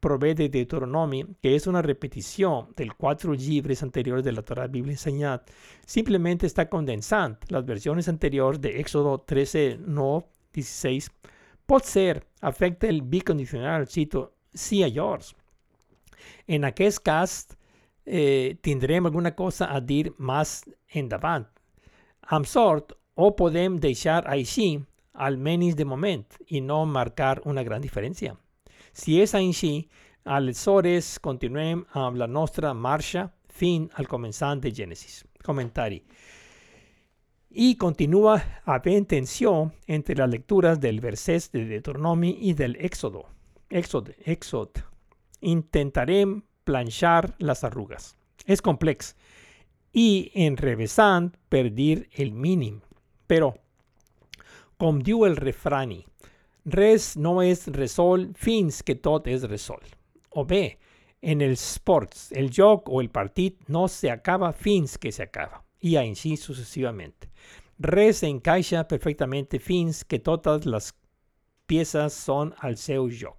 provee 0.00 0.34
de 0.34 0.48
Deuteronomio, 0.48 1.28
que 1.42 1.54
es 1.54 1.66
una 1.66 1.82
repetición 1.82 2.68
del 2.76 2.94
cuatro 2.94 3.32
libros 3.32 3.82
anteriores 3.82 4.24
de 4.24 4.32
la 4.32 4.42
Torah 4.42 4.68
Biblia 4.68 4.92
enseñada, 4.92 5.44
simplemente 5.84 6.46
está 6.46 6.68
condensando 6.68 7.38
las 7.48 7.64
versiones 7.64 8.08
anteriores 8.08 8.60
de 8.60 8.80
Éxodo 8.80 9.18
13, 9.20 9.78
9, 9.80 10.26
16. 10.52 11.10
Puede 11.66 11.84
ser, 11.84 12.26
afecta 12.40 12.86
el 12.86 13.02
bicondicional, 13.02 13.88
cito, 13.88 14.34
sí 14.54 14.82
a 14.82 14.88
yours. 14.88 15.34
En 16.46 16.64
aquel 16.64 17.00
caso, 17.02 17.56
eh, 18.04 18.56
alguna 19.04 19.34
cosa 19.34 19.74
a 19.74 19.80
decir 19.80 20.14
más 20.18 20.64
en 20.88 21.08
davant. 21.08 21.48
Am 22.22 22.44
sort, 22.44 22.92
o 23.14 23.34
podemos 23.34 23.80
dejar 23.80 24.28
així, 24.28 24.84
al 25.12 25.38
menos 25.38 25.74
de 25.74 25.84
momento, 25.84 26.36
y 26.46 26.60
no 26.60 26.86
marcar 26.86 27.42
una 27.44 27.62
gran 27.62 27.82
diferencia. 27.82 28.36
Si 28.92 29.20
es 29.20 29.34
així, 29.34 29.88
aleshores 30.24 31.18
continuem 31.20 31.84
amb 31.92 32.16
la 32.16 32.26
nostra 32.26 32.72
marcha 32.74 33.30
fin 33.48 33.90
al 33.94 34.08
començant 34.08 34.60
de 34.60 34.72
Génesis. 34.72 35.24
Comentari. 35.44 36.02
Y 37.58 37.76
continúa 37.76 38.44
habiendo 38.66 39.06
tensión 39.06 39.72
entre 39.86 40.14
las 40.14 40.28
lecturas 40.28 40.78
del 40.78 41.00
verset 41.00 41.50
de 41.52 41.64
Deuteronomio 41.64 42.36
y 42.38 42.52
del 42.52 42.76
Éxodo. 42.76 43.30
Éxodo, 43.70 44.12
Éxodo. 44.26 44.72
Intentaré 45.40 46.26
planchar 46.64 47.34
las 47.38 47.64
arrugas. 47.64 48.14
Es 48.44 48.60
complejo. 48.60 49.14
Y 49.90 50.30
en 50.34 50.58
revesant 50.58 51.34
perder 51.48 52.10
el 52.12 52.32
mínimo. 52.32 52.82
Pero, 53.26 53.54
como 54.76 54.98
diu 54.98 55.24
el 55.24 55.36
refrán, 55.36 56.04
res 56.66 57.16
no 57.16 57.40
es 57.40 57.68
resol 57.68 58.34
fins 58.34 58.82
que 58.82 58.96
tot 58.96 59.26
es 59.28 59.48
resol. 59.48 59.80
O 60.28 60.44
B, 60.44 60.78
en 61.22 61.40
el 61.40 61.52
sports, 61.52 62.32
el 62.32 62.50
joc 62.54 62.86
o 62.90 63.00
el 63.00 63.08
partido 63.08 63.56
no 63.68 63.88
se 63.88 64.10
acaba 64.10 64.52
fins 64.52 64.98
que 64.98 65.10
se 65.10 65.22
acaba. 65.22 65.65
Y 65.80 65.96
así 65.96 66.36
sucesivamente. 66.36 67.30
Res 67.78 68.22
encaixa 68.22 68.88
perfectamente 68.88 69.58
fins 69.58 70.04
que 70.04 70.18
todas 70.18 70.64
las 70.64 70.94
piezas 71.66 72.12
son 72.12 72.54
al 72.58 72.76
seu 72.76 73.10
joc. 73.10 73.36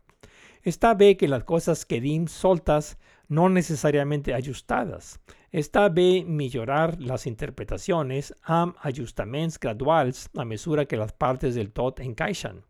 Está 0.64 0.94
bé 0.94 1.16
que 1.18 1.28
las 1.28 1.44
cosas 1.44 1.86
quedin 1.86 2.28
soltas, 2.28 2.98
no 3.30 3.50
necesariamente 3.50 4.34
ajustadas. 4.34 5.20
Está 5.52 5.90
bé 5.90 6.26
mejorar 6.26 7.02
las 7.02 7.26
interpretaciones 7.26 8.34
amb 8.44 8.76
ajustaments 8.82 9.58
graduals 9.60 10.30
a 10.36 10.46
mesura 10.46 10.86
que 10.86 10.98
las 10.98 11.14
partes 11.14 11.56
del 11.56 11.72
tot 11.72 12.00
encaixan. 12.00 12.64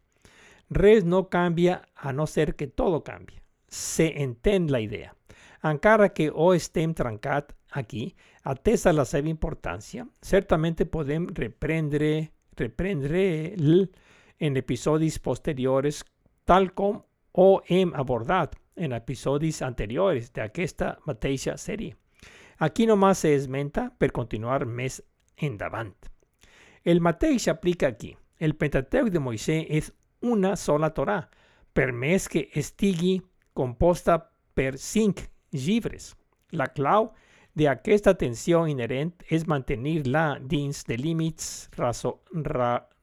Res 0.70 1.04
no 1.04 1.30
cambia 1.30 1.90
a 1.96 2.14
no 2.14 2.28
ser 2.28 2.56
que 2.56 2.68
todo 2.68 3.04
cambie. 3.04 3.42
Se 3.68 4.22
entén 4.22 4.72
la 4.72 4.80
idea. 4.80 5.16
Encara 5.64 6.14
que 6.14 6.30
o 6.30 6.54
estem 6.54 6.94
trencat 6.94 7.57
aquí, 7.72 8.16
atesta 8.44 8.94
la 8.94 9.06
seva 9.06 9.30
importància. 9.30 10.08
Certamente 10.22 10.86
podem 10.86 11.28
reprendre, 11.34 12.32
reprendre 12.56 13.24
en 14.40 14.58
episodis 14.58 15.20
posteriores, 15.20 16.04
tal 16.46 16.74
com 16.74 17.02
ho 17.34 17.62
hem 17.68 17.94
abordat 17.96 18.56
en 18.76 18.94
episodis 18.94 19.62
anteriors 19.62 20.32
d'aquesta 20.34 20.98
mateixa 21.06 21.58
sèrie. 21.58 21.96
Aquí 22.58 22.88
nomás 22.88 23.20
se 23.20 23.36
esmenta 23.36 23.92
per 23.98 24.12
continuar 24.12 24.66
més 24.66 25.02
endavant. 25.38 25.94
El 26.84 27.02
mateix 27.02 27.44
s'aplica 27.46 27.88
aquí. 27.88 28.16
El 28.40 28.56
Pentateuc 28.56 29.10
de 29.14 29.20
Moisès 29.20 29.66
és 29.70 29.92
una 30.22 30.56
sola 30.56 30.90
Torà, 30.94 31.20
per 31.74 31.92
més 31.94 32.28
que 32.30 32.48
estigui 32.58 33.20
composta 33.54 34.18
per 34.58 34.78
cinc 34.82 35.28
llibres. 35.54 36.16
La 36.52 36.70
clau 36.74 37.12
d'aquesta 37.58 38.14
tensió 38.20 38.66
inherent 38.70 39.16
és 39.34 39.48
mantenir-la 39.50 40.38
dins 40.42 40.84
de 40.86 40.98
límits 40.98 41.70
ra 41.78 41.92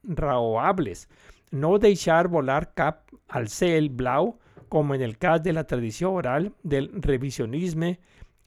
raoables, 0.05 1.07
no 1.51 1.77
deixar 1.81 2.27
volar 2.29 2.73
cap 2.77 3.09
al 3.27 3.47
cel 3.49 3.89
blau 3.89 4.35
com 4.69 4.93
en 4.93 5.01
el 5.01 5.17
cas 5.17 5.41
de 5.41 5.53
la 5.53 5.63
tradició 5.65 6.11
oral 6.13 6.51
del 6.63 6.91
revisionisme 7.01 7.97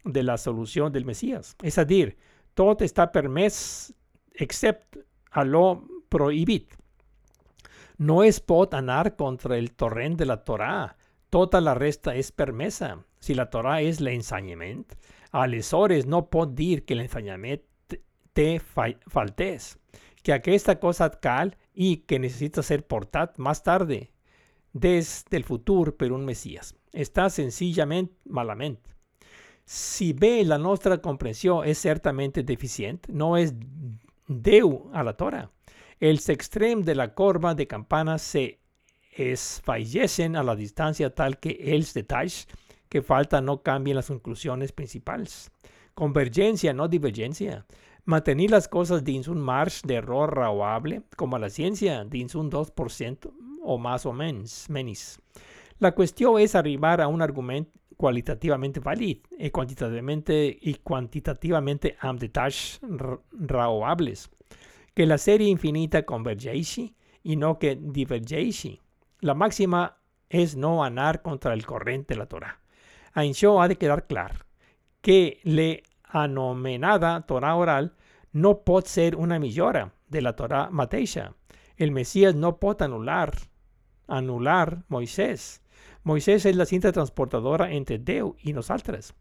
de 0.05 0.23
la 0.23 0.37
solució 0.39 0.89
del 0.91 1.05
Messias. 1.05 1.57
És 1.63 1.79
a 1.79 1.85
dir, 1.85 2.17
tot 2.55 2.83
està 2.83 3.09
permès 3.13 3.93
excepte 4.35 5.05
a 5.33 5.45
lo 5.45 5.83
prohibit. 6.09 6.75
No 7.99 8.23
es 8.23 8.39
pot 8.41 8.75
anar 8.75 9.17
contra 9.17 9.59
el 9.59 9.73
torrent 9.75 10.17
de 10.19 10.27
la 10.27 10.39
Torà. 10.45 10.95
Tota 11.31 11.61
la 11.61 11.75
resta 11.75 12.15
és 12.15 12.31
permesa. 12.31 12.95
Si 13.21 13.35
la 13.35 13.49
Torà 13.51 13.81
és 13.83 13.99
l'ensenyament, 14.01 14.87
aleshores 15.33 16.07
no 16.07 16.27
pot 16.31 16.55
dir 16.55 16.85
que 16.85 16.97
l'ensenyament 16.97 17.63
té 18.33 18.61
faltés, 18.61 19.77
que 20.23 20.33
aquesta 20.33 20.79
cosa 20.79 21.11
cal 21.11 21.55
i 21.75 22.05
que 22.07 22.19
necessita 22.19 22.63
ser 22.63 22.85
portat 22.87 23.39
més 23.39 23.63
tarde 23.63 24.01
des 24.73 25.25
del 25.31 25.45
futur 25.45 25.97
per 25.97 26.13
un 26.13 26.25
Messias. 26.27 26.75
Està 26.93 27.29
senzillament 27.31 28.11
malament. 28.25 28.79
Si 29.65 30.13
bé 30.13 30.45
la 30.45 30.59
nostra 30.59 30.97
comprensió 31.05 31.63
és 31.65 31.79
certament 31.85 32.39
deficient, 32.41 33.05
no 33.09 33.37
és 33.37 33.53
Deu 34.29 34.91
a 34.93 35.03
la 35.03 35.15
Torah. 35.17 35.47
Els 36.01 36.29
extrems 36.29 36.85
de 36.87 36.95
la 36.95 37.15
corba 37.15 37.55
de 37.55 37.67
campana 37.67 38.19
se 38.19 38.59
esfallecen 39.17 40.37
a 40.37 40.43
la 40.43 40.55
distancia 40.55 41.11
tal 41.11 41.39
que 41.41 41.57
els 41.75 41.95
detalls 41.97 42.45
que 42.89 43.03
falta 43.03 43.41
no 43.41 43.63
cambien 43.63 43.97
las 43.97 44.09
conclusiones 44.09 44.73
principals. 44.73 45.51
Convergencia, 45.95 46.73
no 46.73 46.89
divergencia. 46.89 47.67
Mantenir 48.05 48.51
las 48.51 48.69
cosas 48.69 49.05
dins 49.05 49.29
un 49.29 49.41
marge 49.41 49.83
d'error 49.85 50.35
raoable, 50.35 51.03
com 51.17 51.35
a 51.35 51.39
la 51.43 51.51
ciència, 51.51 52.05
dins 52.09 52.35
un 52.35 52.51
2% 52.51 53.33
o 53.63 53.77
más 53.79 54.07
o 54.07 54.13
menys, 54.13 54.71
menis. 54.71 55.19
La 55.79 55.93
qüestió 55.95 56.39
és 56.41 56.55
arribar 56.57 57.01
a 57.03 57.09
un 57.09 57.21
argument 57.23 57.69
qualitativament 57.99 58.79
vàlid 58.81 59.27
i 59.37 59.51
quantitativament, 59.51 60.25
i 60.31 60.75
quantitativament 60.83 61.91
amb 62.01 62.23
detalls 62.23 62.79
raoables. 62.83 64.29
Que 64.95 65.07
la 65.07 65.19
sèrie 65.19 65.51
infinita 65.51 66.07
convergeixi 66.07 66.87
i 67.25 67.37
no 67.37 67.57
que 67.59 67.75
divergeixi. 67.77 68.73
La 69.23 69.35
màxima 69.35 69.85
és 70.31 70.57
no 70.57 70.79
anar 70.85 71.21
contra 71.23 71.53
el 71.53 71.67
corrent 71.67 72.07
de 72.09 72.17
la 72.17 72.27
Torah. 72.31 72.55
Això 73.15 73.59
ha 73.61 73.69
de 73.69 73.77
quedar 73.77 74.07
clar, 74.07 74.45
que 75.01 75.41
l'anomenada 75.45 77.21
Torah 77.27 77.55
oral 77.57 77.93
no 78.33 78.59
pot 78.65 78.87
ser 78.87 79.15
una 79.17 79.39
millora 79.39 79.93
de 80.09 80.21
la 80.23 80.35
Torah 80.37 80.69
mateixa. 80.71 81.33
El 81.77 81.93
Messias 81.93 82.35
no 82.35 82.57
pot 82.59 82.83
anul·lar, 82.83 83.33
anul·lar 84.09 84.85
Moisès. 84.89 85.61
Moisès 86.05 86.47
és 86.49 86.57
la 86.57 86.67
cinta 86.67 86.93
transportadora 86.93 87.71
entre 87.71 87.99
Déu 87.99 88.35
i 88.45 88.53
nosaltres. 88.53 89.13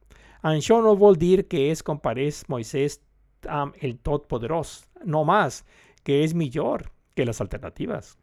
Això 0.44 0.82
no 0.82 0.96
vol 0.96 1.18
dir 1.18 1.48
que 1.48 1.70
es 1.72 1.84
comparés 1.84 2.46
Moisès 2.50 3.00
amb 3.48 3.76
el 3.82 3.98
Totpoderós, 4.00 4.86
no 5.06 5.24
más, 5.26 5.64
que 6.04 6.24
és 6.24 6.34
millor 6.34 6.90
que 7.16 7.26
les 7.26 7.42
alternatives. 7.42 8.16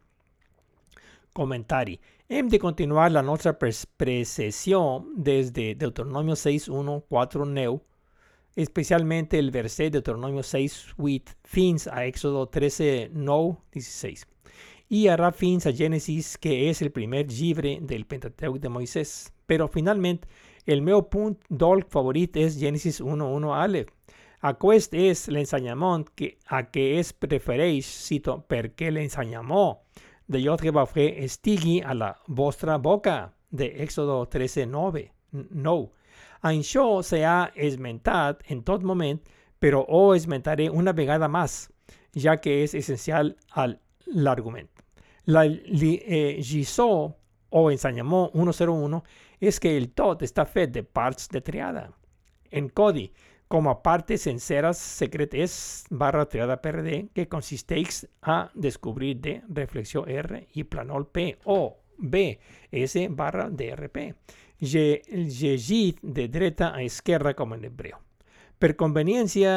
Comentari. 1.33 1.99
Hem 2.27 2.49
de 2.49 2.57
continuar 2.57 3.11
la 3.11 3.21
nostra 3.21 3.57
precessió 3.59 5.05
des 5.15 5.53
de 5.53 5.75
Deuteronomio 5.75 6.33
6.1, 6.33 7.03
4, 7.07 7.45
9, 7.45 7.81
especialment 8.55 9.27
el 9.33 9.51
verset 9.51 9.93
Deuteronomio 9.93 10.41
6, 10.41 10.95
8, 10.97 11.35
fins 11.43 11.87
a 11.87 12.05
Éxodo 12.05 12.47
13, 12.47 13.11
9, 13.13 13.57
16 13.71 14.25
y 14.89 15.07
hará 15.07 15.31
fins 15.31 15.65
a 15.65 15.73
Génesis, 15.73 16.37
que 16.37 16.69
és 16.69 16.81
el 16.81 16.91
primer 16.91 17.27
llibre 17.27 17.79
del 17.81 18.05
Pentateuc 18.05 18.59
de 18.59 18.69
Moisès. 18.69 19.31
Però 19.45 19.67
finalment, 19.67 20.19
el 20.65 20.81
meu 20.81 21.03
punt 21.09 21.37
d'olc 21.49 21.89
favorit 21.93 22.37
és 22.37 22.57
Génesis 22.57 23.01
1.1 23.01 23.53
Aleph. 23.53 23.89
Aquest 24.45 24.93
és 24.93 25.27
l'ensenyament 25.29 26.05
que, 26.15 26.35
a 26.45 26.63
què 26.69 26.99
es 26.99 27.13
prefereix, 27.13 27.85
cito, 27.85 28.37
perquè 28.49 28.91
l'ensenyament 28.91 29.81
de 30.27 30.41
Yod 30.41 30.63
Hebafé 30.65 31.23
estigui 31.23 31.81
a 31.81 31.93
la 31.93 32.15
vostra 32.27 32.77
boca, 32.77 33.33
de 33.49 33.83
Éxodo 33.83 34.25
13.9. 34.27 35.09
No. 35.51 35.91
Això 36.41 37.01
s'ha 37.03 37.51
esmentat 37.55 38.43
en 38.51 38.63
tot 38.63 38.83
moment, 38.83 39.19
però 39.59 39.85
ho 39.87 40.13
esmentaré 40.13 40.69
una 40.69 40.93
vegada 40.93 41.29
més, 41.31 41.69
ja 42.13 42.35
que 42.37 42.61
és 42.63 42.75
essencial 42.75 43.35
al 43.53 43.79
l'argument. 44.05 44.69
La 45.25 45.45
eh, 45.45 46.41
Gisó 46.41 47.15
o 47.49 47.71
ensenyamó 47.71 48.29
101 48.33 49.01
és 49.39 49.59
que 49.59 49.75
el 49.77 49.89
tot 49.97 50.21
està 50.21 50.45
fet 50.45 50.73
de 50.75 50.83
parts 50.83 51.31
de 51.31 51.41
triada. 51.41 51.87
En 52.51 52.69
codi, 52.69 53.07
com 53.47 53.69
a 53.69 53.81
partes 53.83 54.21
senceres 54.25 54.77
secretes 54.77 55.85
barra 55.89 56.25
triada 56.25 56.61
PRD 56.61 57.09
que 57.13 57.27
consisteix 57.29 58.05
a 58.21 58.49
descobrir 58.53 59.19
de 59.21 59.41
reflexió 59.47 60.05
R 60.07 60.47
i 60.53 60.63
planol 60.63 61.07
P 61.07 61.37
o 61.45 61.77
B, 61.97 62.39
S 62.71 63.07
barra 63.09 63.49
DRP. 63.49 64.13
Llegit 64.59 65.99
de 66.01 66.27
dreta 66.27 66.73
a 66.73 66.81
esquerra 66.81 67.35
com 67.35 67.53
en 67.53 67.65
hebreu. 67.65 67.99
Per 68.57 68.75
conveniència, 68.79 69.51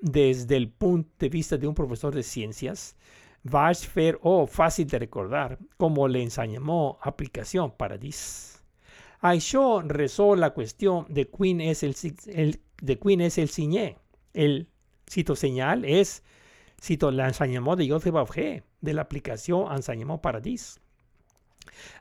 des 0.00 0.46
del 0.46 0.68
punt 0.70 1.04
de 1.18 1.28
vista 1.28 1.58
d'un 1.58 1.74
professor 1.74 2.14
de 2.14 2.22
ciències, 2.22 2.92
a 3.50 3.74
fer 3.74 4.18
o 4.22 4.46
fácil 4.46 4.86
de 4.86 5.00
recordar, 5.00 5.58
como 5.76 6.06
le 6.06 6.22
enseñamos 6.22 6.96
aplicación 7.02 7.72
Paradis. 7.76 8.62
Això 9.20 9.82
resó 9.86 10.34
la 10.34 10.50
cuestión 10.50 11.06
de 11.08 11.28
quién 11.30 11.60
es 11.60 11.82
el, 11.82 11.94
el, 12.26 12.60
de 12.82 12.98
quién 12.98 13.20
es 13.22 13.38
el 13.38 13.48
signé. 13.48 13.96
El 14.34 14.68
cito 15.08 15.36
señal 15.36 15.84
es 15.84 16.22
cito 16.80 17.10
la 17.10 17.28
enseñamos 17.28 17.78
de 17.78 17.88
Joseph 17.88 18.16
Auge 18.16 18.64
de 18.80 18.92
la 18.92 19.02
aplicación 19.02 19.72
enseñamos 19.72 20.20
Paradis. 20.20 20.80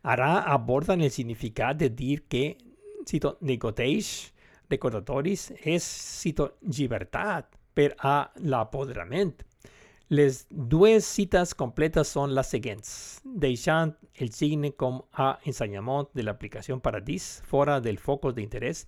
Ara 0.02 0.42
abordan 0.42 1.02
el 1.02 1.12
significado 1.12 1.76
de 1.76 1.90
decir 1.92 2.24
que 2.24 2.58
cito 3.06 3.38
negoteis 3.42 4.34
recordatoris 4.70 5.54
es 5.64 5.84
cito 5.84 6.58
libertad 6.62 7.46
per 7.74 7.96
a 8.00 8.32
l'apoderament 8.38 9.36
les 10.12 10.42
dues 10.52 11.06
cites 11.08 11.54
completes 11.56 12.10
són 12.12 12.34
les 12.36 12.50
següents, 12.52 12.88
deixant 13.24 13.94
el 14.20 14.34
signe 14.36 14.74
com 14.76 14.98
a 15.16 15.28
ensenyament 15.48 16.10
de 16.12 16.26
l'aplicació 16.28 16.76
Paradís 16.84 17.28
fora 17.48 17.78
del 17.80 17.96
focus 17.96 18.36
d'interès, 18.36 18.82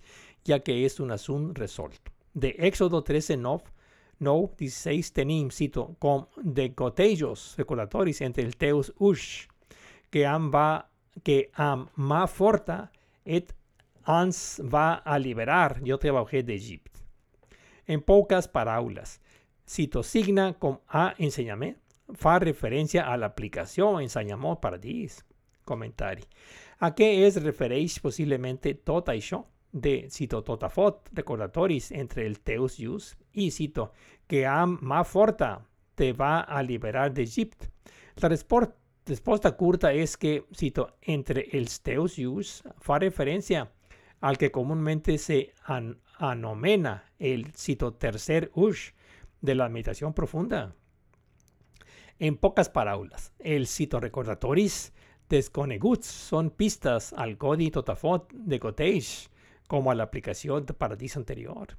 ja 0.46 0.60
que 0.60 0.76
és 0.84 0.98
un 1.00 1.14
assunt 1.14 1.52
resolt. 1.58 2.10
De 2.34 2.54
Éxodo 2.58 3.02
13, 3.02 3.36
9, 3.36 3.70
9, 4.20 4.54
16 4.58 5.12
tenim, 5.12 5.50
cito, 5.50 5.96
com 5.98 6.26
de 6.36 6.68
gotejos 6.76 7.54
recordatoris 7.58 8.20
entre 8.22 8.44
el 8.44 8.56
teus 8.56 8.92
ush, 8.98 9.46
que 10.10 10.26
amb, 10.26 10.54
va, 10.54 10.86
que 11.22 11.48
amb 11.54 11.90
mà 11.96 12.24
forta 12.30 12.88
et 13.24 13.54
ans 14.04 14.60
va 14.60 15.00
alliberar, 15.04 15.80
jo 15.86 15.98
treballé 15.98 16.42
d'Egipte. 16.42 17.00
En 17.86 18.00
poques 18.00 18.48
paraules, 18.48 19.18
Citosigna 19.64 20.52
com 20.60 20.76
a 20.92 21.14
ensenyament 21.18 21.78
fa 22.20 22.36
referència 22.42 23.06
a 23.08 23.16
l'aplicació 23.16 23.94
ensenyament 24.00 24.60
paradís. 24.60 25.22
Comentari. 25.64 26.20
A 26.84 26.90
què 26.92 27.06
es 27.24 27.38
refereix 27.40 27.96
possiblement 28.04 28.60
tot 28.84 29.08
això 29.08 29.40
de, 29.74 30.06
cito, 30.08 30.42
totafot, 30.46 31.10
recordatoris 31.12 31.90
entre 31.92 32.24
el 32.26 32.38
teus 32.40 32.78
jus 32.78 33.10
i, 33.32 33.50
cito, 33.50 33.90
que 34.30 34.44
amb 34.46 34.80
mà 34.86 35.02
forta 35.04 35.58
te 35.98 36.12
va 36.14 36.46
a 36.46 36.62
liberar 36.62 37.10
d'Egipte. 37.12 37.68
La 38.22 38.30
resposta 38.30 39.50
curta 39.58 39.90
és 39.92 40.14
que, 40.16 40.44
cito, 40.54 40.86
entre 41.02 41.48
els 41.52 41.80
teus 41.82 42.14
jus 42.16 42.60
fa 42.78 43.00
referència 43.02 43.66
al 44.22 44.38
que 44.38 44.52
comúnmente 44.54 45.18
se 45.18 45.50
an 45.66 45.96
anomena 46.18 47.10
el 47.18 47.50
cito 47.52 47.92
tercer 47.94 48.52
ush 48.54 48.92
de 49.40 49.56
la 49.56 49.68
meditación 49.68 50.14
profunda. 50.14 50.72
En 52.20 52.36
pocas 52.36 52.70
parábolas, 52.70 53.32
el 53.40 53.66
cito 53.66 53.98
recordatoris 53.98 54.92
desconeguts 55.28 56.06
son 56.06 56.50
pistas 56.50 57.12
al 57.12 57.36
codi 57.36 57.72
totafot 57.74 58.30
de 58.32 58.58
Goteish, 58.58 59.28
como 59.66 59.90
a 59.90 59.94
la 59.94 60.04
aplicación 60.04 60.66
de 60.66 60.74
paradiso 60.74 61.18
anterior. 61.18 61.76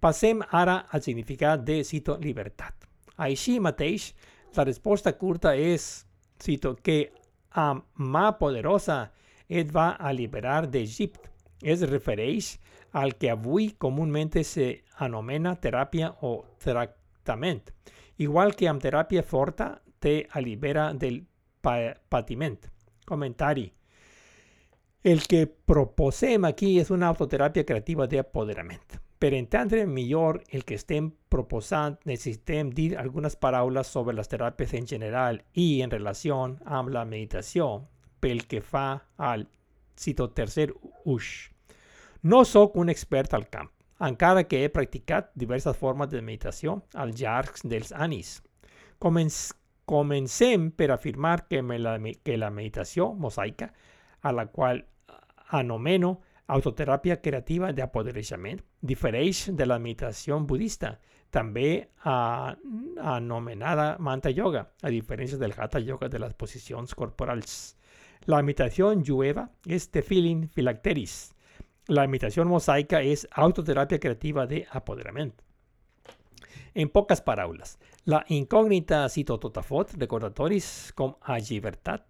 Pasem 0.00 0.40
ahora 0.50 0.86
al 0.90 1.02
significado 1.02 1.62
de 1.62 1.84
cito 1.84 2.18
libertad. 2.18 2.74
Aishi 3.16 3.58
Mateish, 3.58 4.14
la 4.54 4.64
respuesta 4.64 5.16
curta 5.18 5.56
es, 5.56 6.06
cito, 6.40 6.76
que 6.76 7.12
a 7.50 7.82
más 7.94 8.34
poderosa 8.36 9.12
et 9.48 9.74
va 9.74 9.90
a 9.90 10.12
liberar 10.12 10.68
de 10.70 10.82
Egipto. 10.82 11.28
Es 11.60 11.80
referéis 11.88 12.60
al 12.92 13.16
que 13.16 13.30
avui 13.30 13.72
comúnmente 13.72 14.44
se 14.44 14.84
anomena 14.96 15.56
terapia 15.56 16.14
o 16.20 16.44
tratamiento. 16.58 17.72
Igual 18.16 18.54
que 18.54 18.68
am 18.68 18.78
terapia 18.78 19.22
forta 19.22 19.82
te 19.98 20.28
libera 20.40 20.92
del 20.94 21.26
patiment. 22.08 22.66
Comentario. 23.04 23.77
El 25.08 25.26
que 25.26 25.46
proposem 25.46 26.44
aquí 26.44 26.78
es 26.78 26.90
una 26.90 27.06
autoterapia 27.06 27.64
creativa 27.64 28.06
de 28.06 28.18
apoderamiento. 28.18 28.96
Per 29.18 29.32
entendre 29.32 29.86
mejor 29.86 30.44
el 30.50 30.66
que 30.66 30.74
estem 30.74 31.12
proposant, 31.30 31.96
necessitem 32.04 32.68
dir 32.68 32.98
algunas 32.98 33.34
paraules 33.34 33.86
sobre 33.86 34.14
las 34.14 34.28
terapias 34.28 34.74
en 34.74 34.86
general 34.86 35.46
y 35.54 35.80
en 35.80 35.90
relación 35.90 36.58
a 36.66 36.82
la 36.82 37.06
meditación, 37.06 37.88
pel 38.20 38.46
que 38.46 38.60
fa 38.60 39.06
al 39.16 39.48
cito 39.98 40.28
tercer 40.28 40.74
ush. 41.06 41.52
No 42.20 42.44
soc 42.44 42.76
un 42.76 42.90
expert 42.90 43.32
al 43.32 43.48
camp, 43.48 43.70
encara 43.98 44.44
que 44.44 44.62
he 44.62 44.68
practicat 44.68 45.32
diverses 45.34 45.74
formes 45.74 46.10
de 46.10 46.20
meditació 46.20 46.82
al 46.92 47.14
llarg 47.14 47.56
dels 47.64 47.94
anys. 47.96 48.42
Comenc 48.98 49.56
comencem 49.86 50.70
afirmar 50.90 51.48
que, 51.48 51.62
me 51.62 51.78
la, 51.78 51.96
que 52.22 52.36
la 52.36 52.50
meditació 52.50 53.14
mosaica, 53.14 53.72
a 54.20 54.32
la 54.32 54.46
qual 54.52 54.84
anomeno 55.48 56.20
autoteràpia 56.48 57.18
creativa 57.20 57.72
d'apodereixament, 57.76 58.60
difereix 58.80 59.48
de 59.52 59.66
la 59.66 59.78
meditació 59.78 60.38
budista, 60.40 60.94
també 61.30 61.90
a, 62.04 62.54
anomenada 63.16 63.96
Manta 64.00 64.30
Yoga, 64.32 64.64
a 64.82 64.88
diferència 64.88 65.38
del 65.38 65.52
Hatha 65.56 65.80
Yoga 65.80 66.08
de 66.08 66.18
les 66.18 66.32
posicions 66.34 66.94
corporals. 66.94 67.76
La 68.24 68.40
meditación 68.42 69.04
jueva 69.04 69.50
es 69.66 69.90
tefilin 69.90 70.48
philacteris. 70.48 71.34
La 71.88 72.04
imitación 72.04 72.48
mosaica 72.48 73.02
es 73.02 73.28
autoterapia 73.30 74.00
creativa 74.00 74.46
de 74.46 74.66
apoderamiento. 74.70 75.44
En 76.74 76.88
pocas 76.88 77.20
parábolas, 77.20 77.78
la 78.04 78.24
incógnita 78.28 79.08
citototafot 79.08 79.94
recordatoris 79.98 80.92
com 80.94 81.16
a 81.22 81.38
libertad 81.38 82.02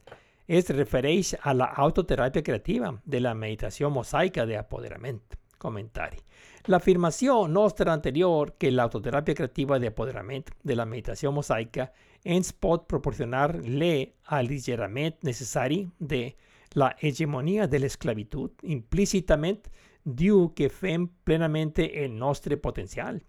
es 0.48 0.68
refereix 0.70 1.36
a 1.42 1.52
la 1.54 1.66
autoterapia 1.66 2.42
creativa 2.42 3.00
de 3.04 3.20
la 3.20 3.34
meditación 3.34 3.92
mosaica 3.92 4.46
de 4.46 4.56
apoderamiento. 4.56 5.36
Comentario. 5.58 6.20
La 6.66 6.76
afirmación 6.76 7.52
nuestra 7.52 7.92
anterior 7.92 8.54
que 8.56 8.70
la 8.70 8.84
autoterapia 8.84 9.34
creativa 9.34 9.78
de 9.78 9.88
apoderamiento 9.88 10.52
de 10.62 10.76
la 10.76 10.86
meditación 10.86 11.34
mosaica 11.34 11.92
ens 12.24 12.52
pot 12.52 12.86
proporcionar-le 12.86 14.14
aligerament 14.24 15.16
necessari 15.22 15.90
de 15.98 16.36
la 16.74 16.94
hegemonia 17.00 17.66
de 17.66 17.80
l'esclavitud, 17.80 18.52
implícitament 18.62 19.66
diu 20.04 20.52
que 20.54 20.68
fem 20.68 21.08
plenament 21.24 21.74
el 21.88 22.14
nostre 22.18 22.56
potencial. 22.56 23.20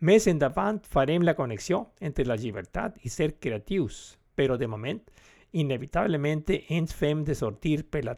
Més 0.00 0.26
endavant 0.26 0.80
farem 0.84 1.22
la 1.22 1.36
connexió 1.36 1.90
entre 2.00 2.26
la 2.26 2.36
llibertat 2.36 2.96
i 3.04 3.10
ser 3.12 3.38
creatius, 3.38 4.18
però 4.34 4.56
de 4.56 4.66
moment, 4.66 5.00
inevitablement 5.52 6.50
ens 6.68 6.94
fem 6.94 7.24
de 7.24 7.34
sortir 7.34 7.84
per 7.90 8.04
la. 8.04 8.16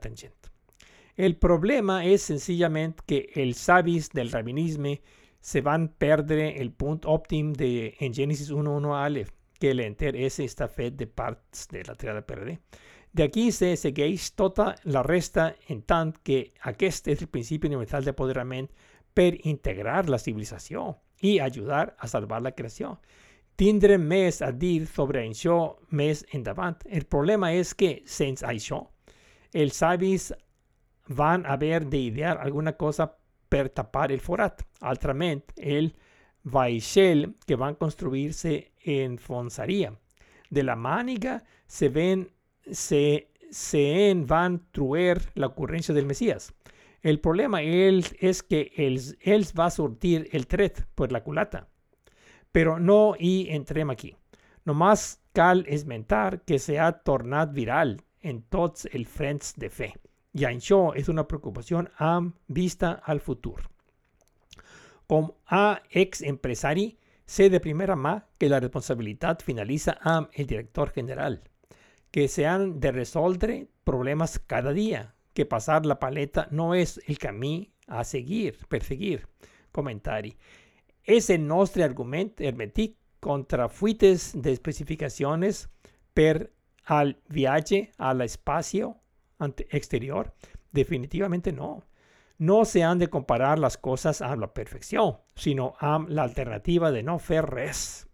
El 1.17 1.37
problema 1.37 2.03
és 2.05 2.25
senzillament 2.25 2.95
que 3.07 3.27
els 3.37 3.59
savis 3.59 4.09
del 4.11 4.31
rabinisme 4.33 5.01
se 5.41 5.61
van 5.61 5.89
perdre 5.89 6.61
el 6.61 6.71
punt 6.73 7.03
òptim 7.05 7.53
de 7.53 7.95
en 8.01 8.15
Génesis 8.15 8.51
1.1 8.51 8.95
a 8.95 9.05
Aleph, 9.05 9.33
que 9.61 9.75
l'enter 9.75 10.15
S 10.17 10.43
està 10.43 10.69
fet 10.69 10.97
de 10.97 11.07
parts 11.07 11.69
de 11.71 11.83
la 11.87 11.95
triada 11.95 12.23
PRD. 12.27 12.57
D'aquí 13.13 13.51
se 13.53 13.75
segueix 13.77 14.31
tota 14.35 14.71
la 14.85 15.03
resta 15.03 15.51
en 15.69 15.83
tant 15.83 16.15
que 16.25 16.55
aquest 16.71 17.11
és 17.13 17.21
el 17.21 17.29
principi 17.29 17.69
universal 17.69 18.07
d'apoderament 18.07 18.71
per 19.13 19.35
integrar 19.45 20.09
la 20.09 20.19
civilització 20.19 20.95
i 21.21 21.39
ajudar 21.39 21.93
a 21.99 22.09
salvar 22.09 22.41
la 22.41 22.55
creació. 22.57 22.97
Tindrem 23.57 24.03
més 24.09 24.41
a 24.43 24.51
dir 24.51 24.87
sobre 24.89 25.23
això 25.23 25.77
més 25.91 26.25
endavant. 26.33 26.79
El 26.89 27.05
problema 27.05 27.53
és 27.53 27.75
que, 27.75 28.01
sense 28.07 28.47
això, 28.47 28.81
els 29.53 29.77
savis 29.77 30.31
van 31.09 31.45
haver 31.47 31.85
d'idear 31.85 32.39
alguna 32.41 32.73
cosa 32.73 33.11
per 33.49 33.69
tapar 33.69 34.11
el 34.13 34.21
forat. 34.21 34.65
Altrament, 34.81 35.45
el 35.57 35.93
vaixell 36.43 37.35
que 37.47 37.57
van 37.57 37.77
construir 37.77 38.33
se 38.33 38.73
enfonsaría. 38.85 39.93
De 40.51 40.63
la 40.63 40.77
mániga 40.77 41.43
se 41.67 41.89
ven, 41.89 42.31
se, 42.71 43.29
se 43.51 44.11
en 44.11 44.27
van 44.27 44.63
truer 44.73 45.21
la 45.35 45.47
ocurrencia 45.47 45.95
del 45.95 46.07
Mesías. 46.07 46.55
El 47.03 47.21
problema 47.21 47.63
es 47.63 48.43
que 48.43 48.73
él, 48.77 49.01
él 49.21 49.47
va 49.59 49.67
a 49.67 49.71
surtir 49.71 50.29
el 50.33 50.47
tret 50.47 50.87
por 50.95 51.11
la 51.11 51.23
culata. 51.23 51.69
Pero 52.53 52.79
no 52.79 53.15
y 53.19 53.49
entrem 53.51 53.91
aquí. 53.91 54.17
Nomás 54.65 55.21
cal 55.33 55.65
esmentar 55.67 56.43
que 56.43 56.59
se 56.59 56.79
ha 56.79 56.93
tornado 56.93 57.53
viral 57.53 58.05
en 58.21 58.43
todos 58.43 58.87
el 58.93 59.07
frents 59.07 59.55
de 59.57 59.71
fe. 59.71 59.95
Y 60.35 60.45
això 60.45 60.95
es 60.95 61.09
una 61.09 61.29
preocupación 61.29 61.91
am 61.99 62.35
vista 62.47 63.03
al 63.05 63.21
futuro. 63.21 63.65
Como 65.07 65.37
a 65.47 65.83
ex 65.91 66.23
empresari, 66.23 66.99
sé 67.27 67.51
de 67.51 67.61
primera 67.61 67.97
mano 67.97 68.25
que 68.39 68.49
la 68.49 68.61
responsabilidad 68.61 69.41
finaliza 69.45 69.99
a 70.01 70.29
el 70.33 70.47
director 70.47 70.91
general, 70.91 71.43
que 72.11 72.29
se 72.29 72.47
han 72.47 72.81
de 72.81 72.93
resolver 72.93 73.69
problemas 73.85 74.39
cada 74.39 74.73
día, 74.73 75.15
que 75.35 75.45
pasar 75.45 75.85
la 75.85 75.99
paleta 75.99 76.49
no 76.51 76.75
es 76.75 77.01
el 77.07 77.19
camino 77.19 77.67
a 77.87 78.05
seguir, 78.05 78.59
perseguir. 78.69 79.29
Comentario. 79.71 80.35
Es 81.05 81.31
el 81.31 81.47
nuestro 81.47 81.85
argumento 81.85 82.43
hermetic 82.45 82.97
contra 83.21 83.69
fuites 83.69 84.33
de 84.35 84.53
especificaciones 84.53 85.69
per 86.15 86.53
al 86.85 87.21
viaje 87.29 87.93
al 87.99 88.21
espacio 88.21 88.99
exterior? 89.71 90.35
Definitivamente 90.73 91.53
no 91.53 91.83
no 92.43 92.65
se 92.65 92.83
han 92.83 92.99
de 92.99 93.09
comparar 93.09 93.61
las 93.61 93.79
cosas 93.79 94.21
a 94.21 94.35
la 94.35 94.53
perfección, 94.53 95.19
sino 95.37 95.75
a 95.79 96.05
la 96.09 96.25
alternativa 96.25 96.91
de 96.91 97.05
no 97.05 97.21
fer 97.21 97.47
res. 97.47 98.09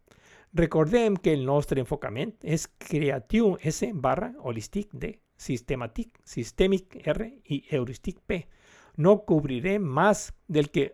Recordem 0.53 1.17
que 1.17 1.33
el 1.33 1.47
nuestro 1.47 1.81
enfocamiento 1.81 2.37
es 2.43 2.69
creativo 2.69 3.57
S 3.63 3.91
barra 3.95 4.35
holistic 4.39 4.91
D, 4.93 5.23
systematic, 5.35 6.21
systemic 6.25 7.07
R 7.07 7.41
y 7.43 7.65
heuristic 7.71 8.21
P. 8.21 8.49
No 8.97 9.25
cubriré 9.25 9.79
más 9.79 10.35
del 10.47 10.71
que 10.71 10.93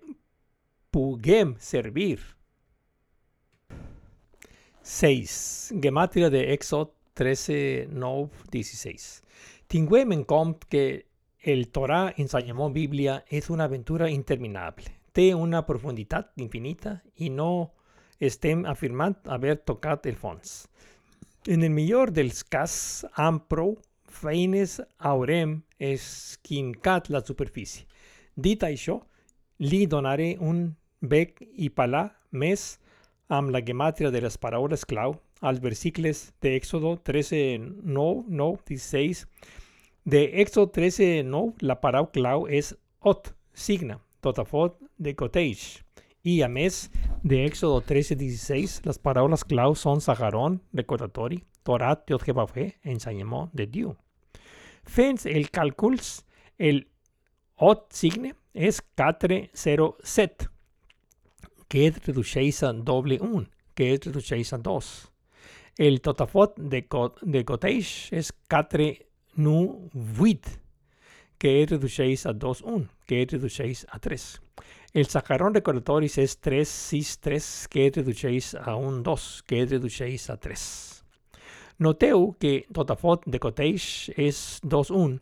puguem 0.94 1.56
servir. 1.58 2.20
6. 4.80 5.74
Gematria 5.82 6.30
de 6.30 6.52
Éxodo 6.52 6.94
13, 7.14 7.88
9, 7.90 8.30
16. 8.52 9.24
Tinguem 9.66 10.12
en 10.12 10.22
compte 10.22 10.68
que 10.70 11.06
el 11.40 11.72
Torah 11.72 12.14
en 12.16 12.28
Salomón 12.28 12.72
Biblia 12.72 13.24
es 13.28 13.50
una 13.50 13.64
aventura 13.64 14.08
interminable. 14.08 14.84
Té 15.10 15.34
una 15.34 15.66
profundidad 15.66 16.30
infinita 16.36 17.02
y 17.16 17.28
no 17.28 17.74
estem 18.20 18.64
afirmant 18.64 19.18
haver 19.26 19.56
tocat 19.66 20.06
el 20.06 20.14
fons. 20.14 20.68
En 21.46 21.64
el 21.64 21.70
millor 21.70 22.12
dels 22.12 22.44
cas, 22.44 23.04
am 23.18 23.42
prou 23.50 23.74
feines 24.06 24.78
haurem 24.98 25.64
esquincat 25.76 27.10
la 27.10 27.24
superfície. 27.26 27.82
Dit 28.36 28.62
això, 28.62 29.00
li 29.58 29.86
donaré 29.90 30.36
un 30.38 30.76
bec 31.04 31.40
i 31.40 31.68
palà 31.70 32.08
més 32.32 32.78
amb 33.28 33.52
la 33.54 33.62
gematria 33.64 34.10
de 34.10 34.20
les 34.24 34.36
paraules 34.40 34.84
clau 34.84 35.16
als 35.40 35.60
versicles 35.60 36.32
de 36.40 36.56
Éxodo 36.56 36.96
13, 36.96 37.58
9, 37.82 38.24
9, 38.28 38.58
16, 38.66 39.26
de 40.04 40.40
Éxodo 40.40 40.70
13, 40.70 41.22
no, 41.24 41.54
la 41.60 41.80
paraula 41.80 42.12
clau 42.12 42.46
és 42.48 42.74
ot, 43.00 43.34
signa, 43.52 43.98
totafot 44.20 44.78
de 44.96 45.14
cottage. 45.14 45.84
Y 46.22 46.40
a 46.42 46.48
mes 46.48 46.90
de 47.22 47.44
Éxodo 47.44 47.82
13, 47.82 48.16
16, 48.16 48.82
las 48.84 48.98
paraules 48.98 49.44
clau 49.44 49.74
son 49.74 50.00
Saharón, 50.00 50.62
recordatori, 50.72 51.44
Torat, 51.62 52.06
Dios 52.06 52.22
Jehová 52.22 52.46
fue, 52.46 52.76
enseñamiento 52.82 53.50
de 53.52 53.66
Dios. 53.66 53.96
Fens 54.84 55.24
el 55.24 55.50
càlculs, 55.50 56.24
el 56.58 56.86
ot 57.56 57.92
signe 57.92 58.34
és 58.52 58.82
407, 58.96 60.48
que 61.74 61.90
reduceix 61.90 62.62
a 62.62 62.72
doble 62.72 63.16
1, 63.18 63.48
que 63.74 63.96
redueix 63.98 64.52
a 64.54 64.58
2. 64.62 64.90
El 65.82 65.96
totafot 65.98 66.54
de, 66.56 66.84
de 67.26 67.40
és 68.14 68.30
4 68.48 68.86
nu 69.42 69.90
8, 70.22 70.52
que 71.36 71.66
redueix 71.66 72.26
a 72.30 72.32
2 72.32 72.62
1, 72.62 72.84
que 73.08 73.26
redueix 73.26 73.82
a 73.90 73.98
3. 73.98 74.28
El 74.94 75.10
sacarón 75.10 75.58
recordatoris 75.58 76.16
és 76.22 76.36
3 76.36 76.76
6 76.92 77.16
3, 77.26 77.50
que 77.66 77.90
redueix 77.90 78.54
a 78.54 78.76
1 78.78 79.02
2, 79.02 79.42
que 79.42 79.64
redueix 79.66 80.30
a 80.30 80.36
3. 80.36 80.68
Noteu 81.82 82.36
que 82.38 82.68
totafot 82.70 83.26
de 83.26 83.42
Coteix 83.42 84.12
és 84.14 84.60
2 84.62 84.94
1, 84.94 85.18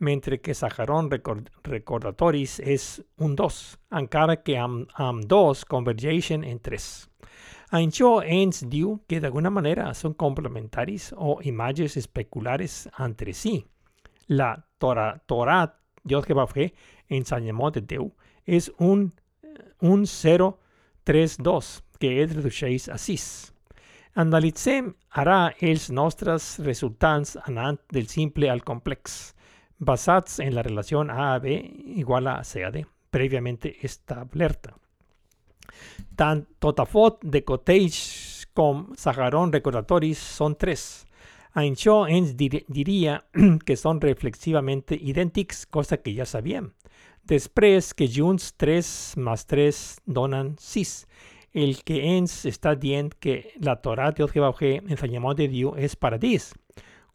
mentre 0.00 0.40
que 0.40 0.54
Saharon 0.54 1.10
record 1.10 1.48
Recordatoris 1.64 2.58
és 2.60 3.02
un 3.20 3.36
2, 3.36 3.60
encara 4.00 4.40
que 4.42 4.56
amb, 4.58 4.88
amb 4.96 5.24
2 5.28 5.64
convergeixen 5.70 6.44
en 6.44 6.58
3. 6.58 6.88
Això 7.78 8.16
ens 8.24 8.64
diu 8.66 8.96
que 9.06 9.20
d'alguna 9.22 9.52
manera 9.54 9.92
són 9.94 10.16
complementaris 10.18 11.12
o 11.16 11.38
imatges 11.46 11.96
especulars 12.00 12.88
entre 12.98 13.32
si. 13.32 13.60
La 14.28 14.56
Torah, 14.78 15.12
Torah 15.26 15.68
Dios 16.02 16.26
que 16.26 16.34
va 16.34 16.48
fer, 16.50 16.70
ensenyament 17.08 17.76
de 17.76 17.84
Déu, 17.84 18.10
és 18.46 18.70
un, 18.78 19.10
un 19.84 20.06
0, 20.06 20.50
3, 21.04 21.36
2, 21.44 21.70
que 22.00 22.14
es 22.22 22.32
redueix 22.34 22.88
a 22.88 22.96
6. 22.98 23.26
Analitzem 24.18 24.94
ara 25.22 25.52
els 25.60 25.90
nostres 25.94 26.56
resultats 26.64 27.36
anant 27.44 27.78
del 27.92 28.08
simple 28.10 28.50
al 28.50 28.64
complex 28.66 29.34
basados 29.80 30.38
en 30.38 30.54
la 30.54 30.62
relación 30.62 31.10
A 31.10 31.34
a 31.34 31.38
B 31.40 31.58
igual 31.96 32.28
a 32.28 32.44
C 32.44 32.64
a 32.64 32.70
D, 32.70 32.86
previamente 33.10 33.76
establerta. 33.82 34.76
Tant 36.14 36.46
totafot 36.60 37.24
de 37.24 37.42
cottage 37.42 38.46
com 38.52 38.92
saharón 38.94 39.52
recordatoris 39.52 40.18
son 40.18 40.54
tres. 40.54 41.06
Això 41.54 42.04
ens 42.06 42.36
dir 42.36 42.62
diria 42.68 43.24
que 43.66 43.74
són 43.76 44.00
reflexivamente 44.00 44.94
idèntics, 44.94 45.64
cosa 45.66 45.96
que 45.98 46.14
ja 46.14 46.26
sabíem. 46.28 46.70
Després 47.24 47.92
que 47.94 48.08
junts 48.08 48.52
3 48.58 49.16
més 49.22 49.44
3 49.46 49.80
donen 50.06 50.54
6, 50.58 50.94
el 51.52 51.82
que 51.82 51.98
ens 52.16 52.44
està 52.46 52.76
dient 52.78 53.10
que 53.18 53.52
la 53.58 53.76
Torah 53.82 54.10
del 54.12 54.30
Jehovà 54.30 54.52
ensenyament 54.60 55.36
de 55.36 55.48
Déu 55.48 55.74
és 55.76 55.96
paradís. 55.96 56.52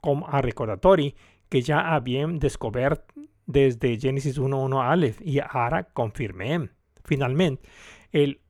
Com 0.02 0.24
a 0.28 0.42
recordatori, 0.42 1.14
que 1.56 1.62
ya 1.62 1.96
habían 1.96 2.38
descubierto 2.38 3.14
desde 3.46 3.98
Génesis 3.98 4.38
1.1 4.38 4.92
Aleph 4.92 5.22
y 5.22 5.40
ahora 5.40 5.86
confirmé. 5.86 6.70
Finalmente, 7.06 7.66
el 8.12 8.42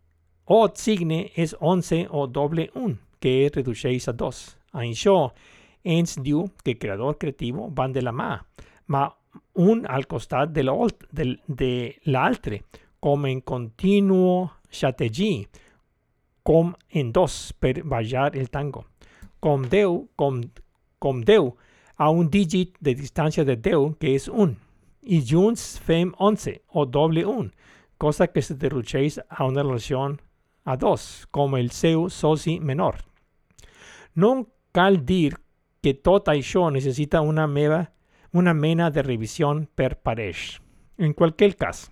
O 0.45 0.71
signe 0.73 1.31
es 1.35 1.55
11 1.59 2.07
o 2.09 2.25
doble 2.25 2.71
1, 2.73 2.97
que 3.19 3.51
reducéis 3.53 4.07
a 4.07 4.13
2. 4.13 4.57
Això 4.73 5.35
ens 5.83 6.15
diu 6.17 6.47
que 6.63 6.79
creador 6.79 7.19
creativo 7.19 7.67
van 7.69 7.93
de 7.93 8.01
la 8.01 8.11
mà, 8.11 8.39
ma 8.87 9.03
un 9.53 9.85
al 9.85 10.07
costat 10.09 10.49
de 10.49 10.65
l'altre, 12.09 12.63
com 12.99 13.27
en 13.29 13.41
continuo 13.41 14.49
xategi, 14.71 15.45
com 16.41 16.73
en 16.89 17.13
dos 17.13 17.53
per 17.53 17.83
ballar 17.83 18.31
el 18.33 18.49
tango. 18.49 18.87
Com 19.39 19.69
Déu, 19.69 20.07
com, 20.17 20.41
com 20.97 21.21
Déu 21.21 21.53
a 21.97 22.09
un 22.09 22.29
dígit 22.29 22.77
de 22.79 22.95
distancia 22.95 23.45
de 23.45 23.55
Déu, 23.55 23.95
que 23.97 24.15
es 24.15 24.27
1. 24.27 24.55
Y 25.01 25.23
junts 25.25 25.79
fem 25.79 26.13
11 26.17 26.63
o 26.67 26.85
doble 26.85 27.25
1, 27.25 27.51
cosa 27.97 28.27
que 28.27 28.41
se 28.41 28.55
redueix 28.55 29.19
a 29.29 29.45
una 29.45 29.63
relación 29.63 30.21
a 30.63 30.77
2, 30.77 31.27
como 31.31 31.57
el 31.57 31.71
seu 31.71 32.09
soci 32.09 32.59
menor. 32.59 33.05
No 34.15 34.47
cal 34.71 35.05
dir 35.05 35.37
que 35.81 35.93
tot 35.93 36.27
això 36.27 36.71
necessita 36.71 37.21
una, 37.21 37.45
meva, 37.47 37.93
una 38.33 38.53
mena 38.53 38.89
de 38.89 39.03
revisión 39.03 39.69
per 39.75 40.01
pareix. 40.01 40.59
En 40.97 41.13
cualquier 41.13 41.55
cas, 41.55 41.91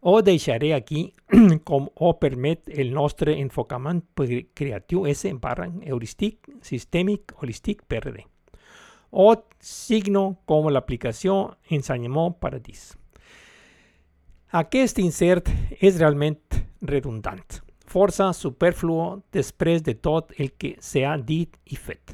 o 0.00 0.20
deixaré 0.22 0.74
aquí 0.74 1.14
com 1.64 1.88
o 1.94 2.18
permet 2.20 2.68
el 2.68 2.92
nostre 2.92 3.40
enfocament 3.40 4.04
creatiu 4.54 5.06
S 5.06 5.32
barra 5.40 5.72
heurístic, 5.82 6.46
sistèmic, 6.60 7.32
holístic, 7.40 7.82
PRD 7.88 8.35
o 9.18 9.34
signo 9.58 10.36
como 10.44 10.70
la 10.70 10.80
aplicación 10.80 11.56
enseñamiento 11.70 12.36
Paradis. 12.38 12.98
Aquest 14.52 14.98
insert 15.00 15.48
és 15.80 15.96
realment 15.96 16.58
redundant, 16.84 17.62
força 17.88 18.28
superfluo 18.36 19.22
després 19.32 19.80
de 19.82 19.94
tot 19.96 20.36
el 20.36 20.52
que 20.60 20.74
s'ha 20.84 21.16
dit 21.16 21.56
i 21.72 21.80
fet. 21.80 22.12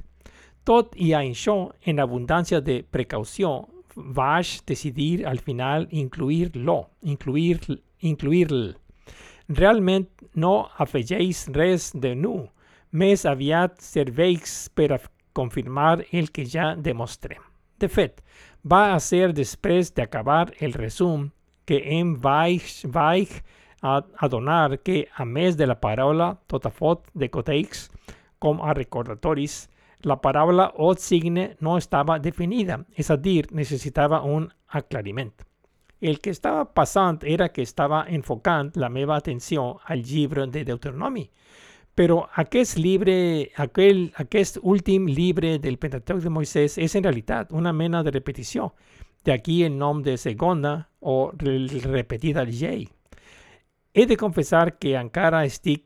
Tot 0.62 0.94
i 0.94 1.10
això, 1.18 1.72
en 1.82 1.98
abundància 1.98 2.62
de 2.62 2.84
precaució, 2.86 3.66
vaig 3.96 4.60
decidir 4.70 5.26
al 5.26 5.42
final 5.42 5.88
incluir-lo, 5.90 6.86
incluir, 7.02 7.58
incluir-l. 7.98 8.76
Realment 9.50 10.06
no 10.38 10.68
afegeix 10.78 11.48
res 11.50 11.90
de 11.98 12.14
nu, 12.14 12.46
més 12.92 13.26
aviat 13.26 13.82
serveix 13.82 14.68
per 14.70 14.92
confirmar 15.32 16.04
el 16.12 16.30
que 16.30 16.44
ya 16.44 16.74
demostré. 16.76 17.38
De 17.78 17.88
fet, 17.88 18.22
va 18.64 18.94
a 18.94 19.00
ser 19.00 19.32
després 19.34 19.92
de 19.94 20.02
acabar 20.02 20.52
el 20.60 20.72
resum 20.72 21.30
que 21.66 21.80
em 21.98 22.14
vaig, 22.20 22.68
vaig 22.86 23.42
a 23.82 24.28
donar 24.30 24.78
que, 24.84 25.08
a 25.14 25.24
més 25.24 25.56
de 25.56 25.66
la 25.66 25.80
paraula 25.80 26.36
totafot 26.46 27.08
de 27.14 27.28
coteix 27.28 27.88
com 28.38 28.62
a 28.62 28.74
recordatoris, 28.74 29.68
la 30.02 30.20
paraula 30.20 30.72
o 30.76 30.94
signe 30.94 31.56
no 31.60 31.76
estava 31.78 32.18
definida, 32.18 32.80
és 32.98 33.10
a 33.10 33.16
dir, 33.16 33.46
necessitava 33.50 34.22
un 34.22 34.48
aclariment. 34.68 35.32
El 36.00 36.18
que 36.18 36.30
estava 36.30 36.64
passant 36.74 37.20
era 37.22 37.50
que 37.54 37.62
estava 37.62 38.04
enfocant 38.10 38.72
la 38.74 38.88
meva 38.90 39.16
atenció 39.16 39.78
al 39.86 40.02
llibre 40.02 40.48
de 40.50 40.64
Deuteronomi, 40.66 41.28
però 41.94 42.22
aquest 42.40 42.78
llibre, 42.78 43.50
aquell, 43.60 44.06
aquest 44.16 44.58
últim 44.62 45.06
llibre 45.08 45.58
del 45.60 45.78
Pentateuc 45.78 46.22
de 46.24 46.32
Moisès 46.32 46.78
és 46.80 46.96
en 46.96 47.04
realitat 47.04 47.52
una 47.52 47.72
mena 47.72 48.02
de 48.02 48.14
repetició. 48.14 48.72
D'aquí 49.24 49.62
el 49.62 49.76
nom 49.78 50.00
de 50.02 50.16
segona 50.18 50.88
o 51.00 51.30
repetida 51.36 52.44
llei. 52.48 52.88
He 53.94 54.06
de 54.06 54.16
confessar 54.16 54.78
que 54.80 54.96
encara 54.98 55.44
estic 55.44 55.84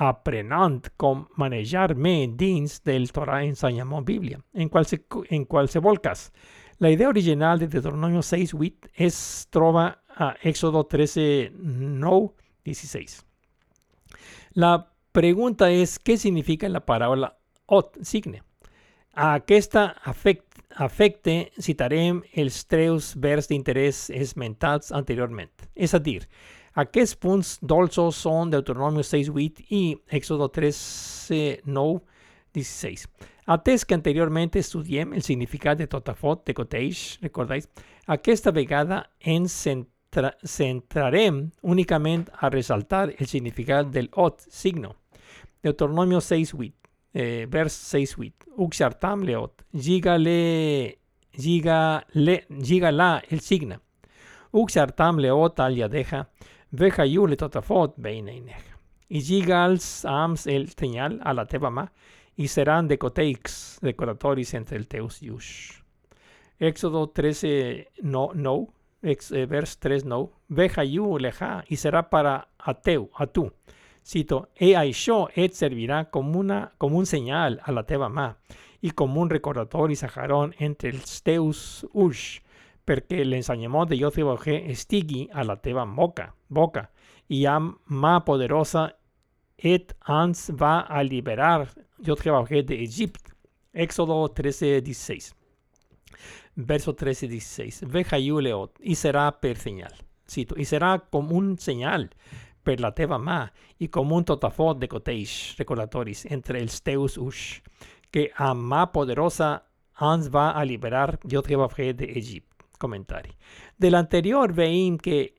aprenent 0.00 0.88
com 0.96 1.26
manejar-me 1.36 2.28
dins 2.38 2.78
del 2.86 3.10
Torah 3.12 3.42
ensenyament 3.44 4.06
Bíblia. 4.06 4.38
En, 4.54 4.70
qualse, 4.70 5.02
en 5.28 5.44
qualsevol 5.44 6.00
cas, 6.00 6.30
la 6.78 6.90
idea 6.90 7.08
original 7.08 7.58
de 7.58 7.68
Deuteronomio 7.68 8.20
6.8 8.20 8.90
es 8.94 9.48
troba 9.50 10.00
a 10.16 10.34
Éxodo 10.42 10.86
13, 10.86 11.52
9, 11.54 12.30
16. 12.64 13.24
La 14.54 14.93
pregunta 15.14 15.70
es, 15.70 16.00
¿qué 16.00 16.18
significa 16.18 16.68
la 16.68 16.84
parábola 16.84 17.38
ot 17.66 17.96
signe? 18.02 18.42
A 19.12 19.34
aquesta 19.34 19.94
afecte, 20.02 20.60
afecte 20.74 21.52
citarem 21.62 22.18
els 22.34 22.64
tres 22.66 23.12
vers 23.14 23.46
d'interès 23.46 24.08
esmentats 24.10 24.90
anteriorment. 24.90 25.52
És 25.78 25.94
a 25.94 26.00
dir, 26.02 26.24
aquests 26.74 27.14
punts 27.14 27.52
dolços 27.62 28.18
són 28.26 28.50
Deuteronomio 28.50 29.06
6.8 29.06 29.68
i 29.70 29.94
Éxodo 30.18 30.50
3.9, 30.50 32.02
16. 32.58 33.06
Atès 33.54 33.86
que 33.86 33.94
anteriorment 33.94 34.58
estudiem 34.58 35.14
el 35.14 35.22
significat 35.22 35.78
de 35.78 35.86
totafot 35.86 36.42
de 36.42 36.58
coteix, 36.58 37.20
recordeu? 37.22 37.62
Aquesta 38.10 38.50
vegada 38.50 39.04
ens 39.20 39.62
centrarem 40.42 41.44
únicament 41.62 42.26
a 42.34 42.50
resaltar 42.50 43.12
el 43.14 43.30
significat 43.30 43.94
del 43.94 44.10
ot 44.10 44.42
signo. 44.50 44.96
Deuteronomio 45.64 46.20
6.8, 46.20 46.74
eh, 47.14 47.46
vers 47.48 47.72
6.8. 47.94 48.34
Uxartam 48.56 49.22
leot, 49.22 49.64
gigale, 49.72 50.98
gigale, 51.32 52.46
gigala 52.62 53.22
el 53.30 53.40
signa. 53.40 53.80
Uxartam 54.52 55.18
leot 55.18 55.60
al 55.60 55.76
yadeja, 55.76 56.28
veja 56.70 57.06
yu 57.06 57.26
le 57.26 57.36
totafot 57.36 57.94
beineineja. 57.96 58.76
Y 59.08 59.22
gigals 59.22 60.04
ams 60.04 60.46
el 60.46 60.68
señal 60.68 61.18
a 61.24 61.32
la 61.32 61.46
tebama, 61.46 61.92
y 62.36 62.48
serán 62.48 62.86
decoteix, 62.86 63.78
decoratoris 63.80 64.52
entre 64.52 64.76
el 64.76 64.86
teus 64.86 65.20
yush. 65.20 65.80
Éxodo 66.58 67.08
13, 67.08 67.88
no, 68.02 68.32
no, 68.34 68.68
ex, 69.00 69.32
eh, 69.32 69.46
vers 69.46 69.78
3, 69.78 70.04
no. 70.04 70.30
Veja 70.48 70.84
yu 70.84 71.18
leja, 71.18 71.64
y 71.68 71.76
será 71.76 72.10
para 72.10 72.48
ateu, 72.58 73.08
a 73.14 73.26
tú. 73.26 73.50
Cito, 74.04 74.50
e 74.60 74.74
això 74.76 75.30
et 75.32 75.56
servirà 75.56 76.02
com, 76.12 76.34
una, 76.36 76.66
com 76.76 76.92
un 76.92 77.06
senyal 77.08 77.56
a 77.64 77.72
la 77.72 77.86
teva 77.88 78.10
mà 78.12 78.34
i 78.84 78.90
com 78.92 79.16
un 79.16 79.30
recordatori 79.32 79.96
sajarón 79.96 80.52
entre 80.60 80.90
els 80.92 81.22
teus 81.24 81.60
ulls 81.92 82.24
perquè 82.84 83.22
l'ensenyament 83.24 83.88
de 83.88 83.96
JVG 83.96 84.58
estigui 84.74 85.22
a 85.32 85.44
la 85.48 85.56
teva 85.56 85.86
boca, 85.88 86.34
boca 86.48 86.90
i 87.32 87.46
amb 87.48 87.78
mà 87.88 88.18
poderosa 88.26 88.90
et 89.56 89.94
ens 90.04 90.50
va 90.52 90.82
a 90.84 91.00
liberar 91.02 91.70
JVG 92.04 92.66
de 92.68 92.82
Egipto. 92.84 93.32
Éxodo 93.72 94.28
13, 94.28 94.82
16. 94.82 95.34
Verso 96.54 96.94
13, 96.94 97.26
16. 97.26 97.84
Ve 97.88 98.04
Leot, 98.20 98.78
y 98.80 98.94
será 98.94 99.40
per 99.40 99.56
señal. 99.56 99.94
Cito, 100.28 100.54
y 100.58 100.64
será 100.66 100.98
como 101.10 101.36
un 101.36 101.58
señal 101.58 102.10
per 102.64 102.80
la 102.80 102.90
teva 102.96 103.18
mà 103.20 103.44
i 103.78 103.90
com 103.92 104.12
un 104.12 104.24
totafot 104.24 104.80
de 104.80 104.88
coteix 104.88 105.54
recordatoris 105.58 106.24
entre 106.32 106.60
els 106.62 106.80
teus 106.82 107.18
uix, 107.20 107.60
que 108.10 108.30
a 108.36 108.54
mà 108.54 108.86
poderosa 108.92 109.52
ens 110.00 110.30
va 110.32 110.50
a 110.50 110.64
liberar 110.64 111.18
JVG 111.22 111.94
de 112.00 112.10
Egipto. 112.18 112.50
Comentari. 112.78 113.30
Del 113.78 113.94
anterior 113.94 114.52
veim 114.52 114.98
que, 114.98 115.34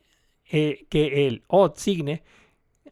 eh, 0.49 0.87
que 0.89 1.27
el 1.27 1.43
ot 1.47 1.77
signe 1.77 2.23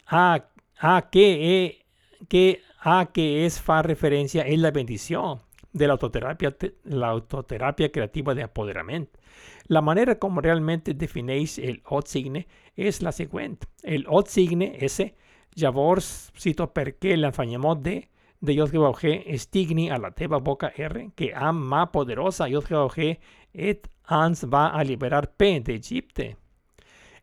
a, 0.08 0.46
a 0.78 1.10
que, 1.10 1.28
eh, 1.64 1.86
que 2.28 2.62
a 2.84 3.06
que 3.12 3.46
es 3.46 3.62
fa 3.62 3.82
referencia 3.82 4.46
en 4.46 4.62
la 4.62 4.72
bendición 4.72 5.40
de 5.72 5.88
la 5.88 5.94
autoterapia, 5.94 6.56
la 6.84 7.08
autoterapia 7.08 7.92
creativa 7.92 8.36
de 8.36 8.44
apoderamiento. 8.44 9.20
La 9.68 9.82
manera 9.82 10.20
como 10.20 10.42
realmente 10.42 10.94
definéis 10.94 11.58
el 11.58 11.82
ot 11.86 12.08
signe 12.08 12.48
es 12.76 13.02
la 13.02 13.12
siguiente. 13.12 13.68
El 13.84 14.06
ot 14.08 14.28
signe 14.28 14.78
ese, 14.80 15.16
llavors 15.56 16.32
cito 16.38 16.72
perché 16.74 17.18
l'ensenyament 17.18 17.82
de 17.84 18.10
de 18.44 18.56
G 18.56 19.24
estigni 19.26 19.90
a 19.90 19.98
la 19.98 20.12
teva 20.12 20.38
boca 20.38 20.74
R, 20.76 21.12
que 21.16 21.32
am 21.34 21.56
ma 21.56 21.92
poderosa 21.92 22.50
G 22.50 23.20
et 23.54 23.88
ans 24.04 24.44
va 24.44 24.68
a 24.68 24.84
liberar 24.84 25.32
P 25.38 25.62
de 25.62 25.76
Egipte. 25.76 26.36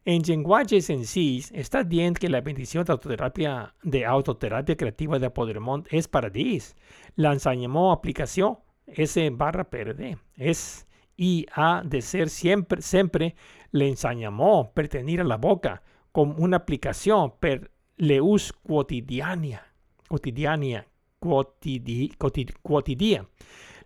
En 0.06 0.22
lenguaje 0.22 0.80
sencillo, 0.80 1.48
está 1.52 1.82
bien 1.82 2.14
que 2.14 2.30
la 2.30 2.40
bendición 2.40 2.86
de 2.86 2.92
autoterapia, 2.92 3.74
de 3.82 4.06
autoterapia 4.06 4.76
creativa 4.76 5.18
de 5.18 5.26
Apodermont 5.26 5.86
es 5.90 6.08
para 6.08 6.30
dis. 6.30 6.74
La 7.16 7.34
enseñamos 7.34 7.94
aplicación 7.94 8.56
S 8.86 9.28
barra 9.30 9.64
PRD. 9.64 10.16
Es 10.36 10.86
y 11.18 11.44
ha 11.52 11.82
de 11.84 12.00
ser 12.00 12.30
siempre, 12.30 12.80
siempre 12.80 13.36
le 13.72 13.88
enseñamos 13.88 14.68
pertenir 14.68 15.20
a 15.20 15.24
la 15.24 15.36
boca 15.36 15.82
como 16.12 16.34
una 16.36 16.58
aplicación 16.58 17.34
per 17.38 17.70
leus 17.96 18.52
quotidiana, 18.52 19.62
cotidiana, 20.08 20.86
quotidi, 21.18 22.12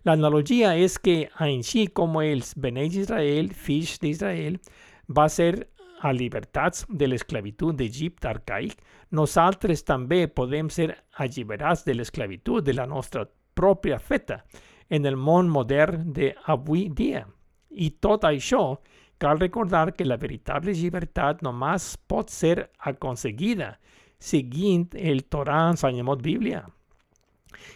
La 0.03 0.13
analogía 0.13 0.75
es 0.75 0.99
que 0.99 1.29
sí 1.61 1.87
como 1.87 2.21
el 2.21 2.43
Bene 2.55 2.85
Israel, 2.85 3.53
Fish 3.53 3.99
de 3.99 4.09
Israel, 4.09 4.61
va 5.09 5.25
a 5.25 5.29
ser 5.29 5.69
a 5.99 6.13
libertats 6.13 6.85
de 6.89 7.07
l'esclavitud 7.07 7.75
d'Egipte 7.75 8.27
arcaic, 8.29 8.75
nosaltres 9.11 9.83
també 9.85 10.27
podem 10.27 10.69
ser 10.69 10.91
alliberats 11.17 11.85
de 11.85 11.95
l'esclavitud 11.95 12.63
de 12.63 12.75
la 12.77 12.85
nostra 12.85 13.25
pròpia 13.55 13.99
feta 13.99 14.43
en 14.89 15.05
el 15.05 15.17
món 15.17 15.49
modern 15.49 16.11
d'avui 16.13 16.89
dia. 16.93 17.25
I 17.71 17.89
tot 17.99 18.27
això 18.27 18.77
cal 19.17 19.39
recordar 19.39 19.93
que 19.95 20.05
la 20.05 20.17
veritable 20.17 20.73
llibertat 20.73 21.41
només 21.45 21.95
pot 22.07 22.29
ser 22.29 22.71
aconseguida 22.79 23.75
seguint 24.19 24.89
el 24.95 25.25
Torah 25.29 25.69
ensenyament 25.71 26.21
Bíblia. 26.21 26.65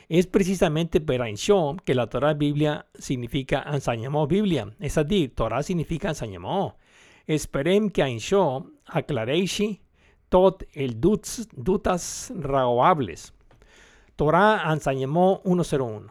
Es 0.10 0.28
precisamente 0.28 1.00
per 1.02 1.22
això 1.22 1.78
que 1.86 1.96
la 1.96 2.08
Torah 2.10 2.34
Biblia 2.34 2.80
significa 2.98 3.64
ensenyament 3.70 4.28
Bíblia, 4.30 4.68
és 4.80 4.98
a 4.98 5.04
dir, 5.04 5.30
Torah 5.36 5.62
significa 5.64 6.10
ensenyament. 6.10 6.74
Esperem 7.30 7.90
que 7.94 8.04
això 8.04 8.64
aclareixi 8.86 9.76
tot 10.30 10.64
el 10.74 10.96
duts, 11.00 11.48
dutes 11.54 12.32
raonables. 12.42 13.30
Torah 14.16 14.72
ensenyament 14.74 15.46
101. 15.46 16.10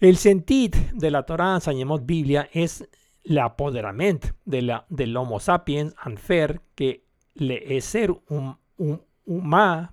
El 0.00 0.18
sentit 0.18 0.76
de 0.94 1.10
la 1.10 1.24
Torah 1.26 1.54
ensenyament 1.58 2.04
Bíblia 2.06 2.48
és 2.52 2.82
l'apoderament 3.28 4.32
de 4.44 5.06
l'Homo 5.06 5.38
sapiens 5.38 5.92
en 6.06 6.16
fer 6.16 6.60
que 6.74 6.94
l'ésser 7.36 8.08
un, 8.32 8.54
un, 8.78 8.96
humà 9.28 9.92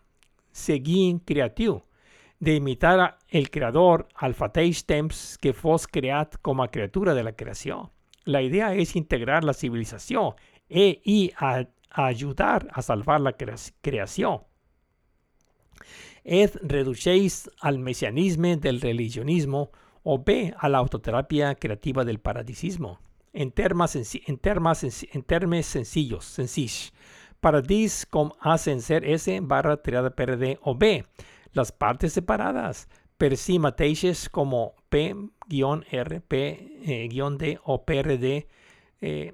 seguint 0.55 1.19
creatiu, 1.27 1.81
d'imitar 2.39 3.17
el 3.30 3.49
creador 3.51 4.05
al 4.15 4.35
fateix 4.35 4.83
temps 4.88 5.38
que 5.41 5.53
fos 5.53 5.88
creat 5.88 6.39
com 6.41 6.61
a 6.61 6.69
criatura 6.72 7.14
de 7.14 7.23
la 7.23 7.35
creació. 7.35 7.91
La 8.25 8.41
idea 8.41 8.73
es 8.73 8.95
integrar 8.95 9.43
la 9.43 9.53
civilización 9.53 10.33
e, 10.69 11.01
y 11.03 11.31
a, 11.38 11.67
ayudar 11.89 12.67
a 12.72 12.81
salvar 12.81 13.22
la 13.22 13.35
creación. 13.35 14.41
Ed 16.23 16.57
reducéis 16.64 17.49
al 17.61 17.80
mesianismo 17.80 18.55
del 18.57 18.81
religionismo 18.81 19.72
o 20.03 20.17
B 20.23 20.53
a 20.57 20.69
la 20.69 20.80
autoterapia 20.80 21.55
creativa 21.55 22.03
del 22.03 22.19
paradisismo. 22.19 22.99
En 23.35 23.51
términos, 23.51 23.95
en 23.95 24.05
en 25.11 25.64
sencillos, 25.64 26.23
sencillos. 26.23 26.93
Paradis 27.41 28.07
como 28.09 28.35
hacen 28.39 28.81
ser 28.81 29.03
S 29.05 29.39
barra 29.41 29.77
tirada 29.77 30.15
PRD 30.15 30.57
o 30.61 30.73
B. 30.73 31.05
Las 31.51 31.72
partes 31.72 32.14
separadas 32.14 32.88
per 33.17 33.35
sí 33.38 33.59
como 34.31 34.75
P-R, 34.89 36.22
P-D 36.22 37.59
o 37.64 37.85
PRD 37.85 38.47
eh, 39.01 39.33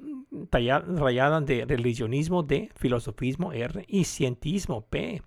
rayada 0.52 1.42
de 1.42 1.66
religionismo 1.66 2.44
D, 2.44 2.70
filosofismo 2.76 3.54
R 3.54 3.86
y 3.88 4.04
cientismo 4.06 4.82
P. 4.82 5.22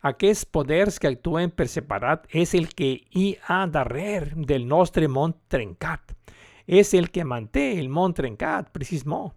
Aquests 0.00 0.44
poders 0.44 0.98
que 1.00 1.08
actúen 1.08 1.50
per 1.50 1.68
separat 1.68 2.26
es 2.28 2.54
el 2.54 2.68
que 2.74 3.04
hi 3.10 3.36
ha 3.48 3.66
darrer 3.66 4.34
del 4.36 4.68
nostre 4.68 5.08
món 5.08 5.36
trencat. 5.48 6.12
Es 6.66 6.94
el 6.94 7.10
que 7.10 7.24
manté 7.24 7.78
el 7.78 7.88
món 7.88 8.14
trencat, 8.14 8.70
precisament. 8.72 9.32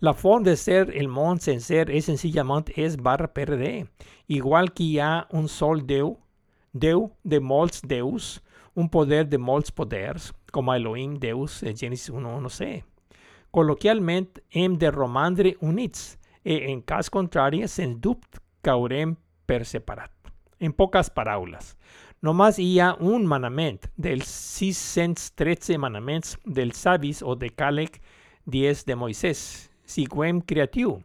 La 0.00 0.14
forma 0.14 0.50
de 0.50 0.56
ser 0.56 0.92
el 0.94 1.08
món 1.08 1.40
sencer 1.40 1.90
es 1.90 2.06
sencillament 2.06 2.70
es 2.76 2.96
barra 2.96 3.32
PRD. 3.34 3.88
Igual 4.28 4.72
que 4.72 4.84
hi 4.84 4.98
ha 5.00 5.26
un 5.32 5.48
sol 5.48 5.86
Déu, 5.86 6.16
Déu 6.72 7.08
de 7.24 7.40
molts 7.40 7.80
deus, 7.82 8.42
un 8.74 8.88
poder 8.88 9.24
de 9.26 9.38
molts 9.38 9.72
poders, 9.72 10.32
com 10.52 10.70
Elohim, 10.70 11.16
Deus, 11.18 11.62
en 11.64 11.74
Génesis 11.76 12.12
1.1c. 12.12 12.84
Col·loquialment, 13.50 14.38
hem 14.52 14.76
de 14.78 14.92
romandre 14.92 15.56
units 15.60 16.18
e, 16.44 16.70
en 16.70 16.82
cas 16.82 17.08
contrari, 17.10 17.64
sens 17.66 17.96
dubte, 18.04 18.38
caurem 18.62 19.16
per 19.48 19.64
separat. 19.66 20.12
En 20.60 20.74
poques 20.76 21.10
paraules, 21.10 21.72
només 22.22 22.58
hi 22.58 22.78
ha 22.80 22.94
un 23.00 23.26
manament 23.26 23.86
dels 23.96 24.28
613 24.58 25.78
manaments 25.78 26.36
dels 26.44 26.80
savis 26.84 27.22
o 27.22 27.34
de 27.34 27.50
Càleg 27.50 28.00
10 28.46 28.84
de 28.88 28.96
Moisès, 28.96 29.70
siguem 29.84 30.40
creatiu. 30.40 30.98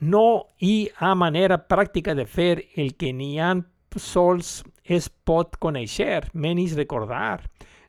No 0.00 0.46
hi 0.58 0.88
ha 0.96 1.14
manera 1.14 1.58
pràctica 1.58 2.14
de 2.16 2.24
fer 2.24 2.64
el 2.76 2.94
que 2.96 3.12
n'hi 3.12 3.38
ha 3.40 3.54
sols 3.98 4.62
es 4.84 5.08
pot 5.08 5.56
conèixer, 5.58 6.30
menis 6.32 6.76
recordar, 6.78 7.42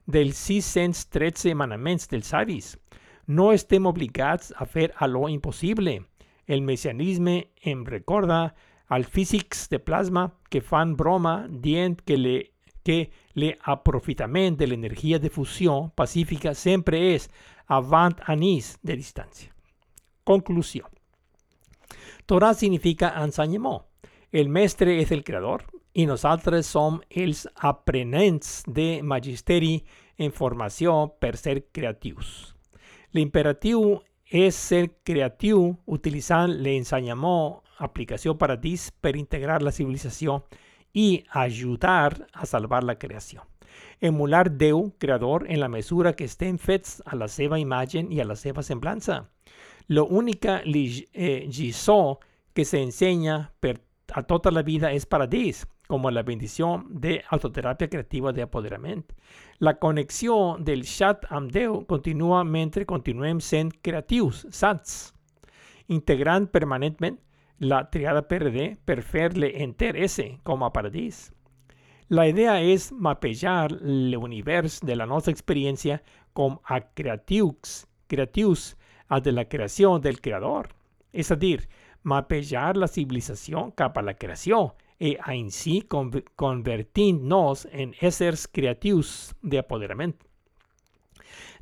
dels 0.08 0.38
613 0.38 1.54
manaments 1.56 2.10
dels 2.10 2.32
savis. 2.34 2.76
No 3.28 3.52
estem 3.54 3.86
obligats 3.86 4.52
a 4.58 4.66
fer 4.66 4.92
allò 4.98 5.30
impossible. 5.30 6.02
El 6.48 6.62
messianisme 6.66 7.48
em 7.64 7.86
recorda 7.86 8.54
als 8.92 9.08
físics 9.08 9.70
de 9.72 9.80
plasma 9.80 10.26
que 10.52 10.60
fan 10.62 10.98
broma 11.00 11.48
dient 11.50 12.02
que 12.04 12.18
le 12.18 12.36
que 12.84 13.12
l'aprofitament 13.38 14.58
de 14.58 14.68
l'energia 14.68 15.20
de 15.20 15.30
fusió 15.30 15.92
pacífica 15.96 16.56
sempre 16.58 16.98
és 17.14 17.30
avant 17.68 18.18
anís 18.26 18.74
de 18.82 18.98
distància. 18.98 19.52
Conclusió. 20.26 20.90
Torah 22.26 22.56
significa 22.56 23.14
ensenyament. 23.22 23.86
El 24.32 24.50
mestre 24.50 24.98
és 25.02 25.12
el 25.12 25.24
creador, 25.24 25.68
y 25.94 26.06
nosotros 26.06 26.66
somos 26.66 27.02
els 27.10 27.50
aprenents 27.56 28.64
de 28.66 29.04
magisteri 29.04 29.86
en 30.18 30.32
formación 30.32 31.12
per 31.20 31.38
ser 31.38 31.68
creativos. 31.72 32.56
L'imperativo 33.12 34.04
es 34.26 34.56
ser 34.56 34.96
creativo 35.04 35.80
utilizando 35.86 36.56
l'ensenyament 36.56 37.60
aplicación 37.84 38.38
para 38.38 38.58
dis 38.58 38.92
per 39.02 39.16
integrar 39.16 39.62
la 39.62 39.72
civilización 39.72 40.44
y 40.94 41.24
ayudar 41.30 42.28
a 42.34 42.46
salvar 42.46 42.84
la 42.84 42.98
creación. 42.98 43.44
Emular 44.00 44.52
Deu, 44.52 44.94
creador, 44.98 45.46
en 45.50 45.60
la 45.60 45.70
mesura 45.70 46.14
que 46.14 46.26
estén 46.26 46.60
fets 46.60 47.02
a 47.06 47.16
la 47.16 47.28
seva 47.28 47.60
imagen 47.60 48.12
y 48.12 48.20
a 48.20 48.26
la 48.26 48.36
seva 48.36 48.64
semblanza. 48.64 49.30
Lo 49.88 50.06
única 50.06 50.62
eh, 50.66 51.50
que 52.54 52.66
se 52.66 52.82
enseña 52.82 53.54
a 54.14 54.24
tota 54.24 54.52
la 54.52 54.62
vida 54.62 54.92
es 54.92 55.06
para 55.06 55.28
dis, 55.28 55.68
como 55.88 56.10
la 56.10 56.24
bendición 56.24 56.88
de 56.90 57.24
autoterapia 57.30 57.90
creativa 57.90 58.32
de 58.32 58.42
apoderamiento. 58.42 59.14
La 59.60 59.78
conexión 59.78 60.64
del 60.64 60.86
chat 60.86 61.26
amb 61.30 61.52
Déu 61.52 61.86
continua 61.86 62.46
mentre 62.46 62.86
continuem 62.86 63.42
sent 63.44 63.74
creatius, 63.84 64.48
sants, 64.50 65.12
integrant 65.88 66.48
permanentment 66.48 67.20
la 67.62 67.84
triada 67.94 68.24
PRD 68.28 68.76
per 68.86 69.04
fer-le 69.06 69.52
enter 69.62 69.94
ese 69.96 70.40
com 70.44 70.64
a 70.66 70.72
paradís. 70.74 71.30
La 72.10 72.26
idea 72.28 72.58
és 72.60 72.90
mapejar 72.92 73.70
l'univers 73.72 74.80
de 74.82 74.96
la 74.98 75.06
nostra 75.06 75.32
experiència 75.32 76.02
com 76.34 76.58
a 76.66 76.82
creatius, 76.82 77.86
creatius 78.10 78.74
a 79.08 79.20
de 79.22 79.32
la 79.32 79.46
creació 79.46 80.00
del 80.00 80.20
creador. 80.20 80.72
És 81.14 81.30
a 81.32 81.38
dir, 81.38 81.70
mapejar 82.04 82.76
la 82.82 82.90
civilizació 82.90 83.70
cap 83.78 83.98
a 83.98 84.02
la 84.02 84.18
creació 84.18 84.74
e 84.98 85.18
ainsi 85.22 85.84
convertirnos 85.86 87.68
en 87.72 87.94
éssers 88.02 88.48
creatius 88.48 89.36
de 89.42 89.62
apoderament. 89.62 90.18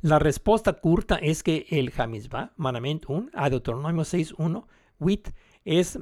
La 0.00 0.18
resposta 0.18 0.72
curta 0.72 1.20
és 1.20 1.42
que 1.44 1.66
el 1.70 1.92
Hamizbah, 1.92 2.54
manament 2.56 3.04
1, 3.06 3.30
a 3.34 3.50
Deuteronomio 3.52 4.02
6.1, 4.08 4.64
8, 4.98 5.32
és 5.64 5.96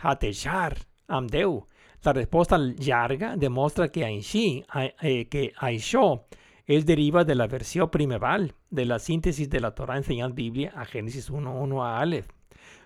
jatejar 0.00 0.76
amb 1.08 1.30
Déu. 1.30 1.62
La 2.04 2.12
resposta 2.12 2.58
llarga 2.58 3.34
demostra 3.36 3.88
que 3.88 4.04
així, 4.04 4.62
eh, 4.74 5.24
que 5.30 5.52
això 5.56 6.24
es 6.66 6.84
deriva 6.84 7.24
de 7.24 7.34
la 7.34 7.46
versió 7.46 7.90
primeval 7.90 8.52
de 8.70 8.84
la 8.84 8.98
síntesis 8.98 9.48
de 9.48 9.60
la 9.60 9.74
Torah 9.74 9.96
ensenyant 9.96 10.34
Bíblia 10.34 10.72
a 10.74 10.84
Génesis 10.84 11.30
1.1 11.30 11.80
a 11.80 12.00
Aleph. 12.00 12.28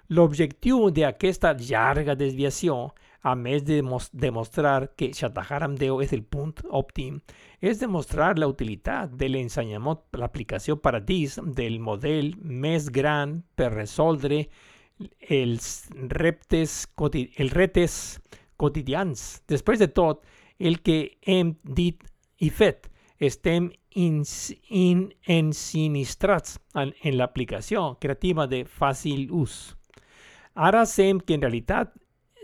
L'objectiu 0.09 0.89
d'aquesta 0.91 1.53
llarga 1.53 2.15
desviació 2.17 2.95
a 3.23 3.35
més 3.35 3.65
de 3.65 3.83
demostrar 4.13 4.93
que 4.97 5.11
Shataharam 5.13 5.75
Deo 5.77 6.01
és 6.01 6.15
el 6.17 6.23
punt 6.23 6.63
òptim, 6.71 7.19
és 7.61 7.81
demostrar 7.83 8.39
la 8.39 8.49
utilitat 8.49 9.13
de 9.19 9.29
l'ensenyament, 9.29 10.01
l'aplicació 10.15 10.79
paradís 10.81 11.39
del 11.43 11.79
model 11.81 12.33
més 12.41 12.89
gran 12.89 13.43
per 13.55 13.73
resoldre 13.75 14.47
els 15.21 15.89
reptes, 16.11 16.87
els 17.39 17.53
retes. 17.53 18.19
Després 19.49 19.79
de 19.79 19.89
tot, 19.89 20.25
el 20.59 20.81
que 20.83 21.19
hem 21.23 21.55
dit 21.63 22.03
i 22.43 22.51
fet, 22.51 22.89
estem 23.19 23.71
ins, 23.99 24.53
in, 24.71 25.09
en, 26.75 26.93
en 27.03 27.17
l'aplicació 27.19 27.97
creativa 28.03 28.47
de 28.47 28.65
fàcil 28.65 29.31
ús. 29.35 29.77
Ara 30.55 30.85
sem 30.87 31.21
que 31.21 31.35
en 31.39 31.43
realitat 31.43 31.95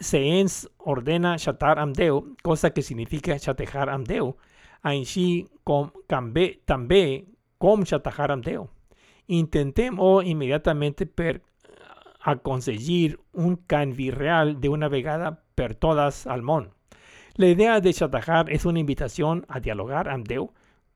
se 0.00 0.20
ens 0.39 0.65
ordena 0.78 1.36
xatar 1.39 1.78
amb 1.83 1.94
Déu, 1.97 2.20
cosa 2.42 2.70
que 2.74 2.83
significa 2.83 3.39
xatejar 3.39 3.89
amb 3.91 4.07
Déu, 4.07 4.34
així 4.83 5.47
com 5.65 5.91
també, 6.10 6.60
també 6.66 7.26
com 7.58 7.84
xatejar 7.86 8.31
amb. 8.47 8.68
Intentem 9.26 9.99
o 9.99 10.20
immediatament 10.23 11.07
per 11.16 11.39
aconseguir 12.24 13.20
un 13.32 13.56
canvi 13.56 14.10
real 14.10 14.60
de 14.60 14.70
una 14.70 14.88
vegada 14.88 15.42
per 15.54 15.74
todas 15.74 16.26
al 16.26 16.42
món. 16.42 16.70
La 17.36 17.48
idea 17.52 17.80
de 17.80 17.92
xatejar 17.92 18.48
és 18.48 18.64
una 18.64 18.80
invitació 18.80 19.34
a 19.48 19.60
dialogar 19.60 20.06
amb 20.08 20.26
Déu 20.26 20.48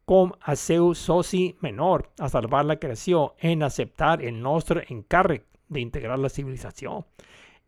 com 0.09 0.33
a 0.41 0.55
seu 0.57 0.95
soci 0.97 1.59
menor 1.61 2.07
a 2.19 2.31
salvar 2.33 2.65
la 2.65 2.79
creació 2.81 3.35
en 3.39 3.63
acceptar 3.63 4.23
el 4.25 4.41
nostre 4.41 4.87
encàrrec 4.89 5.45
d'integrar 5.69 6.19
la 6.19 6.33
civilització. 6.33 7.05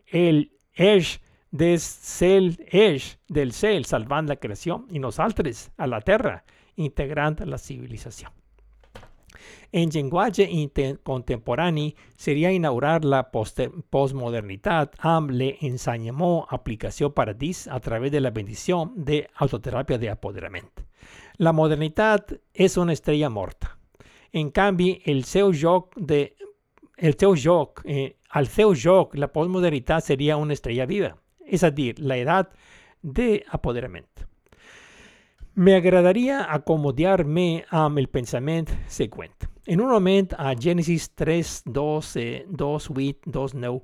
El 0.07 0.49
eix 0.73 1.19
des 1.51 1.83
cel 1.83 2.55
eix 2.71 3.19
del 3.29 3.53
cel 3.53 3.85
salvant 3.85 4.31
la 4.31 4.41
creació 4.41 4.87
i 4.89 5.03
nosaltres 5.03 5.69
a 5.77 5.87
la 5.87 6.01
terra 6.01 6.39
integrant 6.77 7.43
la 7.45 7.59
civilització. 7.59 8.31
En 9.73 9.91
llenguatge 9.91 10.47
contemporani 11.03 11.95
seria 12.17 12.51
inaugurar 12.51 13.05
la 13.05 13.23
postmodernitat 13.31 14.97
amb 15.07 15.31
l'ensenyament 15.31 16.47
aplicació 16.51 17.13
paradís 17.15 17.67
a 17.69 17.81
través 17.81 18.13
de 18.13 18.21
la 18.21 18.31
bendició 18.31 18.91
de 18.97 19.27
autoteràpia 19.39 19.99
d'apoderament. 19.99 20.71
La 21.39 21.53
modernitat 21.53 22.35
és 22.53 22.77
una 22.77 22.93
estrella 22.93 23.31
morta. 23.31 23.77
En 24.33 24.51
canvi, 24.51 25.01
el 25.07 25.25
seu 25.25 25.53
joc 25.53 25.97
de 25.97 26.35
el 26.97 27.17
seu 27.17 27.35
joc, 27.35 27.81
eh, 27.87 28.17
al 28.31 28.47
seu 28.47 28.75
joc, 28.75 29.15
la 29.17 29.33
postmodernitat 29.33 30.05
seria 30.05 30.37
una 30.37 30.53
estrella 30.53 30.85
viva 30.87 31.17
es 31.51 31.61
decir, 31.63 31.99
la 31.99 32.17
edad 32.17 32.49
de 33.03 33.45
apoderamiento. 33.51 34.23
Me 35.61 35.75
agradaría 35.75 36.51
acomodarme 36.51 37.67
a 37.69 37.93
el 37.95 38.09
pensamiento 38.09 38.73
secuente. 38.87 39.47
En 39.67 39.83
un 39.83 39.91
momento 39.91 40.35
a 40.39 40.55
Génesis 40.59 41.15
3, 41.15 41.65
12, 41.67 42.47
2, 42.49 42.91
8, 42.91 43.19
2, 43.27 43.55
9, 43.57 43.83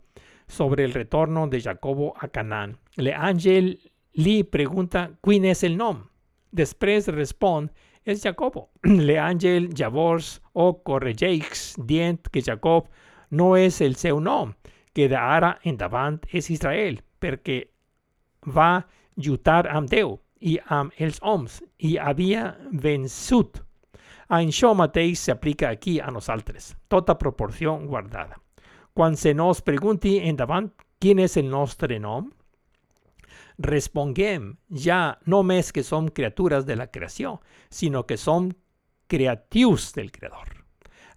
sobre 0.48 0.84
el 0.84 0.94
retorno 0.94 1.46
de 1.48 1.60
Jacobo 1.60 2.14
a 2.18 2.28
Canaán. 2.28 2.78
Le 2.94 3.12
ángel 3.12 3.92
le 4.14 4.44
pregunta 4.44 5.18
quién 5.20 5.44
es 5.44 5.64
el 5.64 5.76
nombre. 5.76 6.08
Después 6.50 7.08
responde, 7.08 7.74
es 8.06 8.22
Jacobo. 8.22 8.70
Le 8.82 9.18
ángel 9.18 9.68
Javors 9.76 10.40
o 10.54 10.82
corregeix 10.82 11.74
dient 11.76 12.26
que 12.32 12.40
Jacob 12.40 12.88
no 13.28 13.54
es 13.54 13.82
el 13.82 13.96
seu 13.96 14.18
nom, 14.18 14.54
que 14.94 15.10
de 15.10 15.16
ara 15.16 15.58
endavant 15.62 16.22
és 16.32 16.48
Israel, 16.48 17.02
perquè 17.20 17.66
va 18.48 18.86
lluitar 19.16 19.66
amb 19.68 19.92
Déu 19.92 20.22
i 20.46 20.56
amb 20.70 20.94
els 21.02 21.18
homes 21.22 21.58
i 21.82 21.96
havia 21.98 22.52
vençut. 22.70 23.58
Això 24.30 24.72
mateix 24.74 25.26
s'aplica 25.26 25.70
aquí 25.70 25.98
a 26.00 26.10
nosaltres, 26.10 26.74
tota 26.88 27.18
proporció 27.18 27.76
guardada. 27.78 28.38
Quan 28.94 29.16
se 29.16 29.34
nos 29.34 29.60
pregunti 29.62 30.16
endavant 30.22 30.70
quin 31.02 31.20
és 31.22 31.36
el 31.36 31.50
nostre 31.50 31.98
nom, 32.00 32.30
responguem 33.58 34.52
ja 34.70 35.16
no 35.26 35.42
més 35.42 35.72
que 35.72 35.84
som 35.84 36.08
criatures 36.08 36.66
de 36.66 36.76
la 36.76 36.88
creació, 36.92 37.38
sinó 37.70 38.04
que 38.06 38.16
som 38.16 38.50
creatius 39.06 39.92
del 39.96 40.10
Creador. 40.12 40.52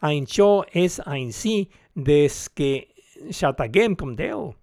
Això 0.05 0.63
és 0.71 0.99
ainsi 1.05 1.69
des 1.95 2.47
que 2.55 2.87
xataguem 3.35 3.97
com 3.99 4.13
Déu 4.15 4.53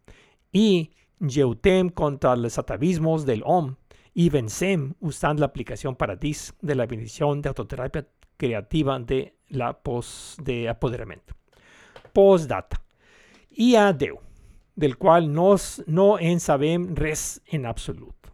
i 0.57 0.89
Yeutem 1.21 1.91
contra 1.91 2.37
los 2.37 2.59
atavismos 2.59 3.27
del 3.27 3.43
OM 3.45 3.75
y 4.19 4.31
vencem 4.31 4.95
usando 4.99 5.41
la 5.41 5.47
aplicación 5.47 5.95
Paradis 5.95 6.55
de 6.63 6.75
la 6.75 6.87
bendición 6.87 7.43
de 7.43 7.51
autoterapia 7.51 8.09
creativa 8.39 8.99
de 8.99 9.37
la 9.49 9.75
pos 9.75 10.39
de 10.43 10.71
apoderamiento. 10.71 11.35
Postdata. 12.15 12.81
Y 13.51 13.75
a 13.75 13.93
Deu, 13.93 14.19
del 14.75 14.97
cual 14.97 15.31
nos 15.31 15.85
no 15.87 16.19
en 16.19 16.41
sabem 16.41 16.95
res 16.97 17.43
en 17.45 17.67
absoluto. 17.67 18.31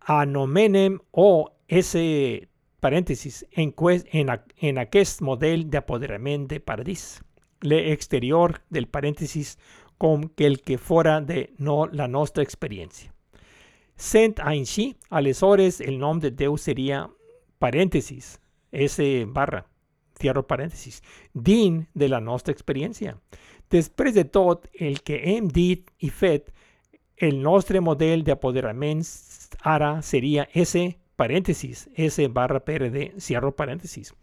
Anomenem 0.00 0.98
o 1.12 1.50
ese 1.66 2.50
paréntesis 2.80 3.46
en, 3.52 3.74
en, 4.12 4.28
en 4.58 4.78
aquest 4.78 5.22
model 5.22 5.70
de 5.70 5.78
apoderamiento 5.78 6.54
de 6.54 6.60
Paradis. 6.60 7.24
Le 7.62 7.92
exterior 7.92 8.60
del 8.68 8.86
paréntesis 8.86 9.58
com 9.96 10.28
el 10.36 10.60
que 10.60 10.76
fuera 10.76 11.22
de 11.22 11.54
no 11.56 11.86
la 11.86 12.06
nostra 12.06 12.42
experiencia. 12.42 13.14
Sent 14.00 14.40
ainsi, 14.40 14.96
aleshores 15.10 15.82
el 15.84 15.98
nom 16.00 16.22
de 16.24 16.30
Déu 16.32 16.54
seria 16.56 17.02
parèntesis, 17.60 18.38
S 18.72 18.96
barra, 19.28 19.66
cierro 20.16 20.46
parèntesis, 20.48 21.02
din 21.34 21.82
de 21.92 22.08
la 22.08 22.22
nostra 22.24 22.54
experiència. 22.56 23.18
Després 23.68 24.16
de 24.16 24.24
tot 24.24 24.64
el 24.72 25.02
que 25.04 25.20
hem 25.34 25.52
dit 25.52 25.92
i 26.00 26.08
fet, 26.08 26.48
el 27.20 27.42
nostre 27.44 27.84
model 27.84 28.24
d'apoderament 28.24 29.04
ara 29.68 29.98
seria 30.00 30.48
S 30.54 30.80
parèntesis, 31.20 31.90
S 31.92 32.24
barra 32.32 32.64
PRD, 32.64 33.10
cierro 33.20 33.52
parèntesis. 33.52 34.14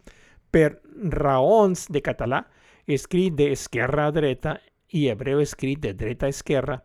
Per 0.50 0.80
raons 1.14 1.86
de 1.86 2.02
català, 2.02 2.48
escrit 2.90 3.38
d'esquerra 3.38 4.08
a 4.08 4.12
dreta 4.12 4.58
y 4.90 5.06
hebreo 5.06 5.38
escrit 5.38 5.78
de 5.78 5.94
dreta 5.94 6.26
a 6.26 6.34
esquerra, 6.34 6.82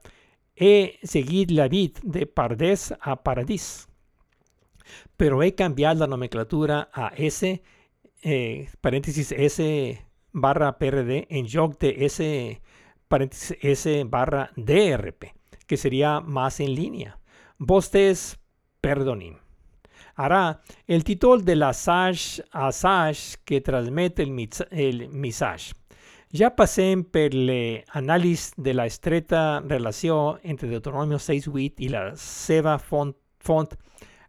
he 0.55 0.99
seguido 1.03 1.55
la 1.55 1.67
vid 1.67 1.97
de 2.03 2.25
Pardes 2.25 2.93
a 2.99 3.23
Paradis. 3.23 3.87
Pero 5.17 5.41
he 5.43 5.55
cambiado 5.55 6.01
la 6.01 6.07
nomenclatura 6.07 6.89
a 6.93 7.13
S, 7.15 7.63
eh, 8.21 8.69
paréntesis 8.81 9.31
S 9.31 10.05
barra 10.31 10.77
PRD 10.77 11.27
en 11.29 11.47
joc 11.47 11.79
de 11.79 12.05
S, 12.05 12.61
paréntesis 13.07 13.57
S 13.61 14.03
barra 14.05 14.51
DRP, 14.55 15.33
que 15.65 15.77
sería 15.77 16.19
más 16.19 16.59
en 16.59 16.75
línea. 16.75 17.19
Vostes 17.57 18.39
perdonim. 18.81 19.37
Hará 20.15 20.61
el 20.85 21.03
título 21.03 21.41
de 21.41 21.55
la 21.55 21.73
Sage 21.73 22.43
a 22.51 22.71
Sage 22.71 23.37
que 23.45 23.61
transmite 23.61 24.23
el, 24.23 24.49
el 24.71 25.09
misage. 26.33 26.39
Ja 26.39 26.49
passem 26.49 27.03
per 27.03 27.29
l'anàlisi 27.33 28.53
de 28.57 28.73
la 28.73 28.87
estreta 28.87 29.61
relació 29.61 30.39
entre 30.43 30.67
Deuteronomio 30.67 31.17
6.8 31.17 31.85
i 31.85 31.89
la 31.89 32.15
seva 32.15 32.79
font 32.79 33.13
font 33.39 33.69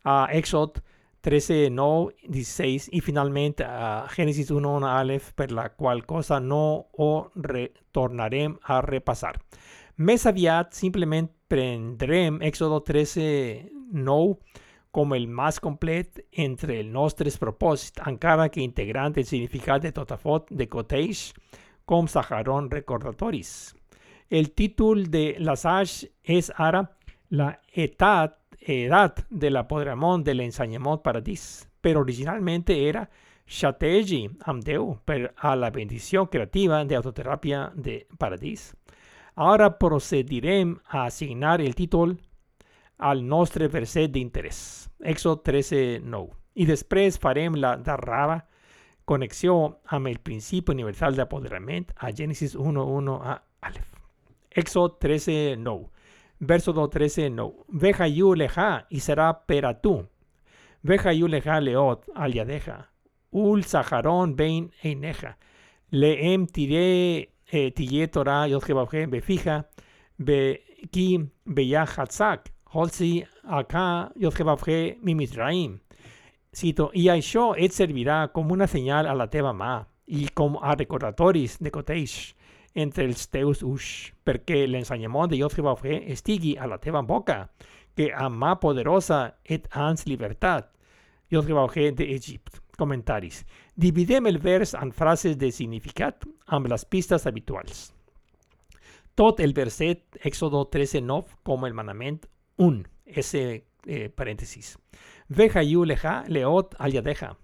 a 0.04 0.28
Exod 0.32 0.82
13, 1.22 1.70
no 1.70 2.10
16 2.28 2.90
y 2.92 3.00
finalmente 3.00 3.64
a 3.64 4.06
Génesis 4.10 4.50
1, 4.50 4.68
1 4.68 4.86
Aleph, 4.86 5.32
per 5.32 5.50
la 5.50 5.70
cual 5.70 6.04
cosa 6.04 6.40
no 6.40 6.88
o 6.92 7.30
retornarem 7.34 8.58
a 8.64 8.82
repasar. 8.82 9.40
Més 9.96 10.26
aviat 10.26 10.74
simplement 10.74 11.30
prendrem 11.48 12.42
Éxodo 12.42 12.82
13, 12.82 13.70
9 13.92 14.36
com 14.90 15.14
el 15.14 15.26
més 15.26 15.58
complet 15.58 16.20
entre 16.30 16.76
els 16.80 16.92
nostres 16.92 17.38
propòsits, 17.38 18.02
encara 18.06 18.50
que 18.50 18.60
integrant 18.60 19.16
el 19.16 19.24
significat 19.24 19.82
de 19.82 19.92
Totafot 19.92 20.50
de 20.50 20.68
Coteix 20.68 21.32
com 21.84 22.08
Saharon 22.08 22.70
recordatoris. 22.70 23.74
El 24.30 24.52
títol 24.52 25.10
de 25.10 25.36
l'assaig 25.38 26.08
és 26.22 26.50
ara 26.56 26.86
la 27.30 27.60
etat 27.72 28.38
edad 28.60 29.26
del 29.28 29.56
apoderamiento 29.56 30.30
del 30.30 30.40
enseñamiento 30.40 31.02
paradis, 31.02 31.68
pero 31.80 32.00
originalmente 32.00 32.88
era 32.88 33.10
Shateji 33.46 34.30
Amdeu 34.40 35.00
per 35.04 35.34
a 35.36 35.54
la 35.54 35.70
bendición 35.70 36.26
creativa 36.26 36.84
de 36.84 36.96
autoterapia 36.96 37.70
de 37.74 38.06
paradis. 38.18 38.74
Ahora 39.34 39.78
procederem 39.78 40.78
a 40.86 41.04
asignar 41.04 41.60
el 41.60 41.74
título 41.74 42.16
al 42.98 43.26
nostre 43.26 43.68
verset 43.68 44.10
d'interès, 44.10 44.88
Éxodo 45.00 45.40
13, 45.40 46.00
9. 46.02 46.30
I 46.54 46.66
després 46.66 47.18
farem 47.18 47.56
la 47.58 47.76
darrera 47.76 48.46
connexió 49.04 49.80
amb 49.86 50.08
el 50.08 50.20
principi 50.20 50.72
universal 50.72 51.16
d'apoderament 51.16 51.92
a 51.96 52.12
Génesis 52.12 52.54
1, 52.54 52.84
1 52.84 53.18
a 53.22 53.42
Aleph. 53.60 53.90
Éxodo 54.50 54.96
13, 55.00 55.56
9 55.58 55.94
verso 56.46 56.88
13, 56.88 57.30
no. 57.30 57.54
Veja 57.68 58.06
yu 58.08 58.34
leja 58.34 58.86
y 58.90 59.00
será 59.00 59.46
pera 59.46 59.80
tú. 59.80 60.08
Veja 60.82 61.12
yu 61.12 61.28
leja 61.28 61.60
leot 61.60 62.04
al 62.14 62.34
yadeja. 62.34 62.90
Ul 63.30 63.64
saharon 63.64 64.36
bein 64.36 64.72
eineja. 64.82 65.38
Leem 65.90 66.46
tire 66.46 67.30
eh, 67.50 67.72
tille 67.72 68.08
torah 68.08 68.48
yot 68.48 68.64
befija. 69.08 69.66
Be 70.18 70.62
ki 70.90 71.30
beya 71.44 71.86
hatzak. 71.86 72.52
Holsi 72.72 73.24
acá 73.44 74.12
yot 74.16 74.34
mimisraim. 75.02 75.80
Cito, 76.54 76.90
y 76.94 77.08
Aisho 77.08 77.56
et 77.56 77.72
servirá 77.72 78.32
como 78.32 78.52
una 78.52 78.66
señal 78.66 79.06
a 79.06 79.14
la 79.14 79.28
teba 79.30 79.52
ma 79.52 79.88
y 80.06 80.28
como 80.28 80.62
a 80.62 80.74
recordatoris 80.74 81.58
de 81.58 81.70
Koteish 81.70 82.34
entre 82.74 83.04
els 83.04 83.28
teus 83.30 83.62
ush, 83.62 84.12
perquè 84.26 84.64
l'ensenyament 84.66 85.30
de 85.30 85.38
Dios 85.38 85.54
Jehovà 85.54 85.76
estigui 85.84 86.56
a 86.58 86.66
la 86.66 86.78
teva 86.78 87.02
boca, 87.02 87.52
que 87.94 88.10
ama 88.12 88.58
poderosa 88.60 89.36
et 89.44 89.68
ans 89.70 90.06
libertat. 90.06 90.72
Dios 91.30 91.46
Jehovà 91.46 91.68
d'Egipte. 91.70 92.64
Comentaris. 92.76 93.44
Dividem 93.76 94.26
el 94.26 94.38
vers 94.38 94.74
en 94.74 94.92
frases 94.92 95.38
de 95.38 95.50
significat 95.52 96.24
amb 96.46 96.66
les 96.66 96.84
pistes 96.84 97.26
habituals. 97.26 97.92
Tot 99.14 99.40
el 99.40 99.54
verset 99.54 100.18
Éxodo 100.26 100.64
13.9 100.70 101.38
com 101.46 101.66
el 101.66 101.74
manament 101.74 102.26
1, 102.58 102.82
ese 103.06 103.42
eh, 103.86 104.08
parèntesis. 104.10 104.74
Veja 105.28 105.62
yu 105.62 105.84
leja 105.84 106.24
leot 106.28 106.74
yadeja. 106.88 107.34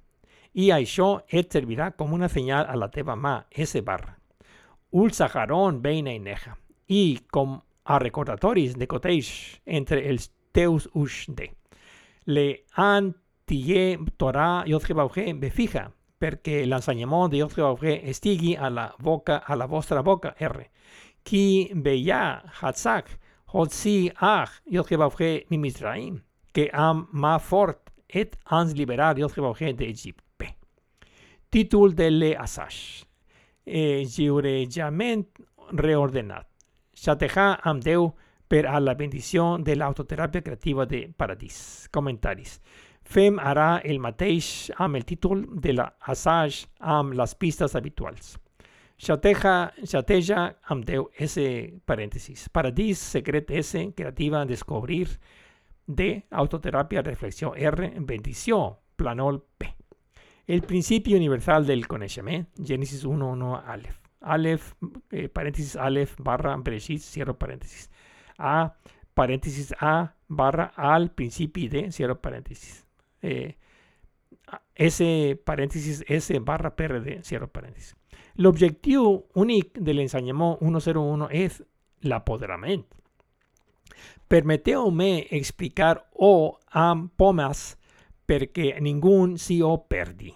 I 0.53 0.71
això 0.75 1.21
et 1.29 1.53
servirà 1.53 1.93
com 1.97 2.13
una 2.13 2.29
senyal 2.29 2.67
a 2.69 2.77
la 2.77 2.91
teva 2.91 3.17
mà, 3.17 3.47
ese 3.51 3.81
barra. 3.81 4.21
ul 4.91 5.13
Saharón 5.13 5.83
beina 5.83 6.11
neja. 6.19 6.59
Y 6.87 7.21
com 7.31 7.63
a 7.85 7.99
recordatoris 7.99 8.77
de 8.77 8.87
coteix 8.87 9.61
entre 9.65 10.09
el 10.11 10.21
teus 10.53 10.89
de. 11.29 11.55
Le 12.27 12.65
han 12.75 13.15
tille 13.47 13.99
Torah 14.17 14.65
Yod 14.67 14.85
befija, 15.39 15.93
perquè 16.19 16.67
l'ensenyament 16.67 17.31
de 17.31 17.39
Yod 17.39 17.85
estigui 17.85 18.57
a 18.57 18.69
la 18.71 18.95
boca, 18.99 19.39
a 19.47 19.57
la 19.57 19.67
vostra 19.67 20.03
boca, 20.03 20.35
R. 20.39 20.71
Qui 21.23 21.71
veia 21.75 22.43
hatzak, 22.61 23.19
hotzi 23.47 24.11
ach 24.17 24.61
Yod 24.67 24.91
mi 25.51 25.59
Misraim, 25.59 26.21
que 26.53 26.71
am 26.73 27.09
ma 27.13 27.39
fort 27.39 27.91
et 28.09 28.37
ans 28.47 28.73
liberar 28.75 29.19
Yod 29.19 29.35
de 29.77 29.85
Egipte. 29.85 30.57
Títol 31.51 31.95
de 31.95 32.11
le 32.11 32.37
Asash 32.37 33.05
eh, 33.67 34.05
reordenado. 34.07 35.27
reordenat. 35.73 36.47
Shateja 36.95 37.61
amdeu 37.63 38.15
per 38.49 38.67
a 38.67 38.81
la 38.81 38.95
bendición 38.95 39.63
de 39.63 39.77
la 39.77 39.87
autoterapia 39.87 40.43
creativa 40.43 40.87
de 40.87 41.13
Paradis. 41.17 41.89
Comentaris. 41.93 42.61
Fem 43.03 43.39
hará 43.39 43.81
el 43.85 43.99
mateix 43.99 44.71
am 44.77 44.97
el 44.97 45.05
títol 45.05 45.47
de 45.61 45.73
la 45.73 45.97
assage 46.01 46.67
am 46.79 47.13
las 47.13 47.35
pistas 47.35 47.75
habituals. 47.75 48.39
Shateja, 48.99 49.73
Shateja 49.83 50.59
amdeu 50.63 51.11
ese 51.17 51.81
paréntesis. 51.85 52.49
Paradis 52.49 52.99
secret 52.99 53.51
S 53.51 53.93
creativa 53.97 54.45
descubrir 54.45 55.19
de 55.95 56.27
autoterapia 56.31 57.03
reflexión 57.03 57.53
R 57.57 57.93
bendición 58.01 58.77
planol 58.97 59.45
P. 59.59 59.75
El 60.47 60.63
principio 60.63 61.17
universal 61.17 61.67
del 61.67 61.87
conocimiento, 61.87 62.51
Génesis 62.65 63.05
1, 63.05 63.31
1, 63.31 63.57
Aleph. 63.67 63.99
Aleph, 64.21 64.75
eh, 65.11 65.29
paréntesis, 65.29 65.77
Aleph, 65.77 66.17
barra, 66.19 66.57
Bereshit, 66.57 67.01
cierro 67.01 67.39
paréntesis. 67.39 67.91
A, 68.37 68.75
paréntesis, 69.15 69.75
A, 69.81 70.15
barra, 70.29 70.73
al, 70.77 71.13
principio 71.13 71.71
de, 71.71 71.93
cierro 71.93 72.21
paréntesis. 72.21 72.87
Eh, 73.23 73.57
S, 74.75 75.41
paréntesis, 75.45 76.05
S, 76.07 76.39
barra, 76.41 76.75
PRD, 76.77 77.23
cierro 77.23 77.49
paréntesis. 77.49 77.97
El 78.37 78.47
objetivo 78.47 79.29
único 79.35 79.81
del 79.81 80.01
enseñamiento 80.01 80.59
101 80.61 81.29
es 81.31 81.65
el 82.01 82.13
apoderamiento. 82.13 83.00
Permeteu-me 84.31 85.27
explicar 85.33 86.09
o 86.13 86.61
am 86.71 87.09
pomas 87.09 87.81
porque 88.25 88.81
ningún 88.81 89.39
si 89.39 89.61
o 89.61 89.89
perdi. 89.89 90.33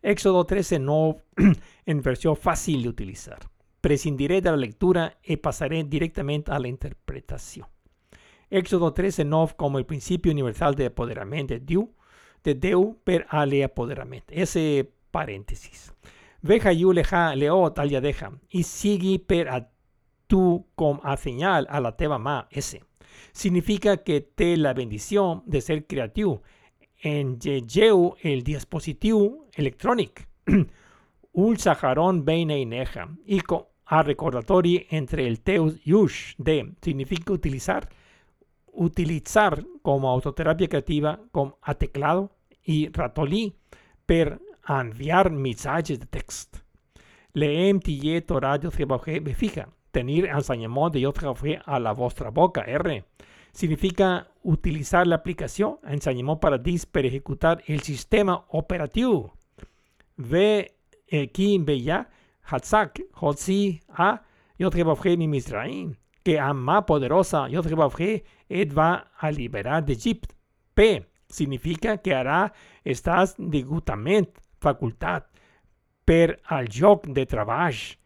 Éxodo 0.00 0.46
13 0.46 0.78
no 0.78 1.16
en 1.86 2.02
versión 2.02 2.36
fácil 2.36 2.84
de 2.84 2.88
utilizar. 2.88 3.40
Prescindiré 3.80 4.40
de 4.42 4.52
la 4.52 4.56
lectura 4.56 5.18
y 5.24 5.38
pasaré 5.38 5.82
directamente 5.82 6.52
a 6.52 6.60
la 6.60 6.68
interpretación. 6.68 7.66
Éxodo 8.48 8.92
13 8.92 9.24
no 9.24 9.48
como 9.56 9.80
el 9.80 9.86
principio 9.86 10.30
universal 10.30 10.76
de 10.76 10.86
apoderamiento 10.86 11.54
de 11.54 11.88
de 12.44 12.54
Deu 12.54 12.96
per 13.02 13.26
ale 13.28 13.64
apoderamiento. 13.64 14.32
Ese 14.32 14.88
paréntesis. 15.10 15.92
Veja 16.42 16.70
yu 16.70 16.92
leja 16.92 17.34
leot 17.34 17.76
al 17.80 17.90
yadeja 17.90 18.30
y 18.50 18.62
sigue 18.62 19.18
per 19.18 19.48
a 19.48 19.68
tu 20.28 20.68
com 20.76 21.00
a 21.02 21.16
señal 21.16 21.66
a 21.68 21.80
la 21.80 21.96
teba 21.96 22.18
ma 22.18 22.46
ese. 22.52 22.84
Significa 23.32 23.98
que 23.98 24.20
te 24.20 24.56
la 24.56 24.74
bendición 24.74 25.42
de 25.46 25.60
ser 25.60 25.86
creativo 25.86 26.42
en 27.02 27.38
Yeyeu 27.38 28.16
el 28.22 28.42
dispositivo 28.42 29.46
electrónico. 29.54 30.22
un 31.32 31.58
sajarón 31.58 32.24
beina 32.24 32.56
ineja 32.56 33.08
y 33.26 33.40
a 33.86 34.02
recordatorio 34.02 34.82
entre 34.90 35.26
el 35.26 35.40
teus 35.40 35.82
yush 35.82 36.34
de 36.38 36.74
significa 36.80 37.32
utilizar 37.32 37.88
utilizar 38.72 39.64
como 39.82 40.08
autoterapia 40.08 40.68
creativa 40.68 41.20
con 41.30 41.54
a 41.60 41.74
teclado 41.74 42.30
y 42.62 42.88
ratolí 42.88 43.54
per 44.06 44.40
enviar 44.66 45.30
mensajes 45.30 45.98
de 46.00 46.06
texto. 46.06 46.58
Leem 47.34 47.80
tille 47.80 48.20
Torah 48.22 48.58
de 48.58 48.70
fija, 49.92 50.26
tener 50.26 50.26
enseñamiento 50.26 50.90
de 50.90 51.00
Yod 51.00 51.16
a 51.64 51.78
la 51.78 51.92
vuestra 51.92 52.30
boca, 52.30 52.62
R 52.62 53.04
significa 53.52 54.28
utilizar 54.42 55.06
la 55.06 55.16
aplicación 55.16 55.78
enseñamiento 55.84 56.40
para 56.40 56.62
para 56.90 57.06
ejecutar 57.06 57.62
el 57.66 57.80
sistema 57.80 58.44
operativo. 58.48 59.34
Ve 60.16 60.74
aquí 61.12 61.58
veya 61.58 62.08
Hatzak, 62.44 63.02
Hotzi, 63.14 63.80
A, 63.88 64.22
Yotrebavje 64.58 65.16
mi 65.16 65.28
Misraim, 65.28 65.96
que 66.22 66.38
a 66.38 66.52
más 66.52 66.84
poderosa 66.84 67.48
Yotrebavje 67.48 68.24
et 68.48 68.72
va 68.72 69.10
a 69.18 69.30
liberar 69.30 69.84
de 69.84 69.94
Egipto. 69.94 70.34
P 70.74 71.06
significa 71.28 71.98
que 71.98 72.14
hará 72.14 72.52
estas 72.84 73.34
degutamente 73.38 74.40
facultad 74.60 75.24
per 76.04 76.40
al 76.44 76.68
joc 76.68 77.06
de 77.06 77.26
trabajo 77.26 78.01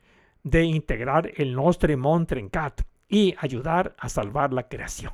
de 0.46 0.62
integrar 0.62 1.32
el 1.34 1.56
nostre 1.58 1.96
món 1.96 2.24
trencat 2.24 2.82
y 3.08 3.34
ayudar 3.38 3.96
a 3.98 4.08
salvar 4.08 4.52
la 4.52 4.68
creación 4.68 5.12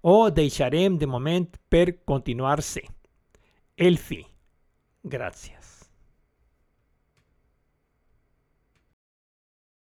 o 0.00 0.30
deixarem 0.30 0.96
de 0.98 1.06
moment 1.06 1.48
per 1.68 2.04
continuar-se. 2.04 2.86
El 3.76 3.98
fi. 3.98 4.22
Gràcies. 5.02 5.57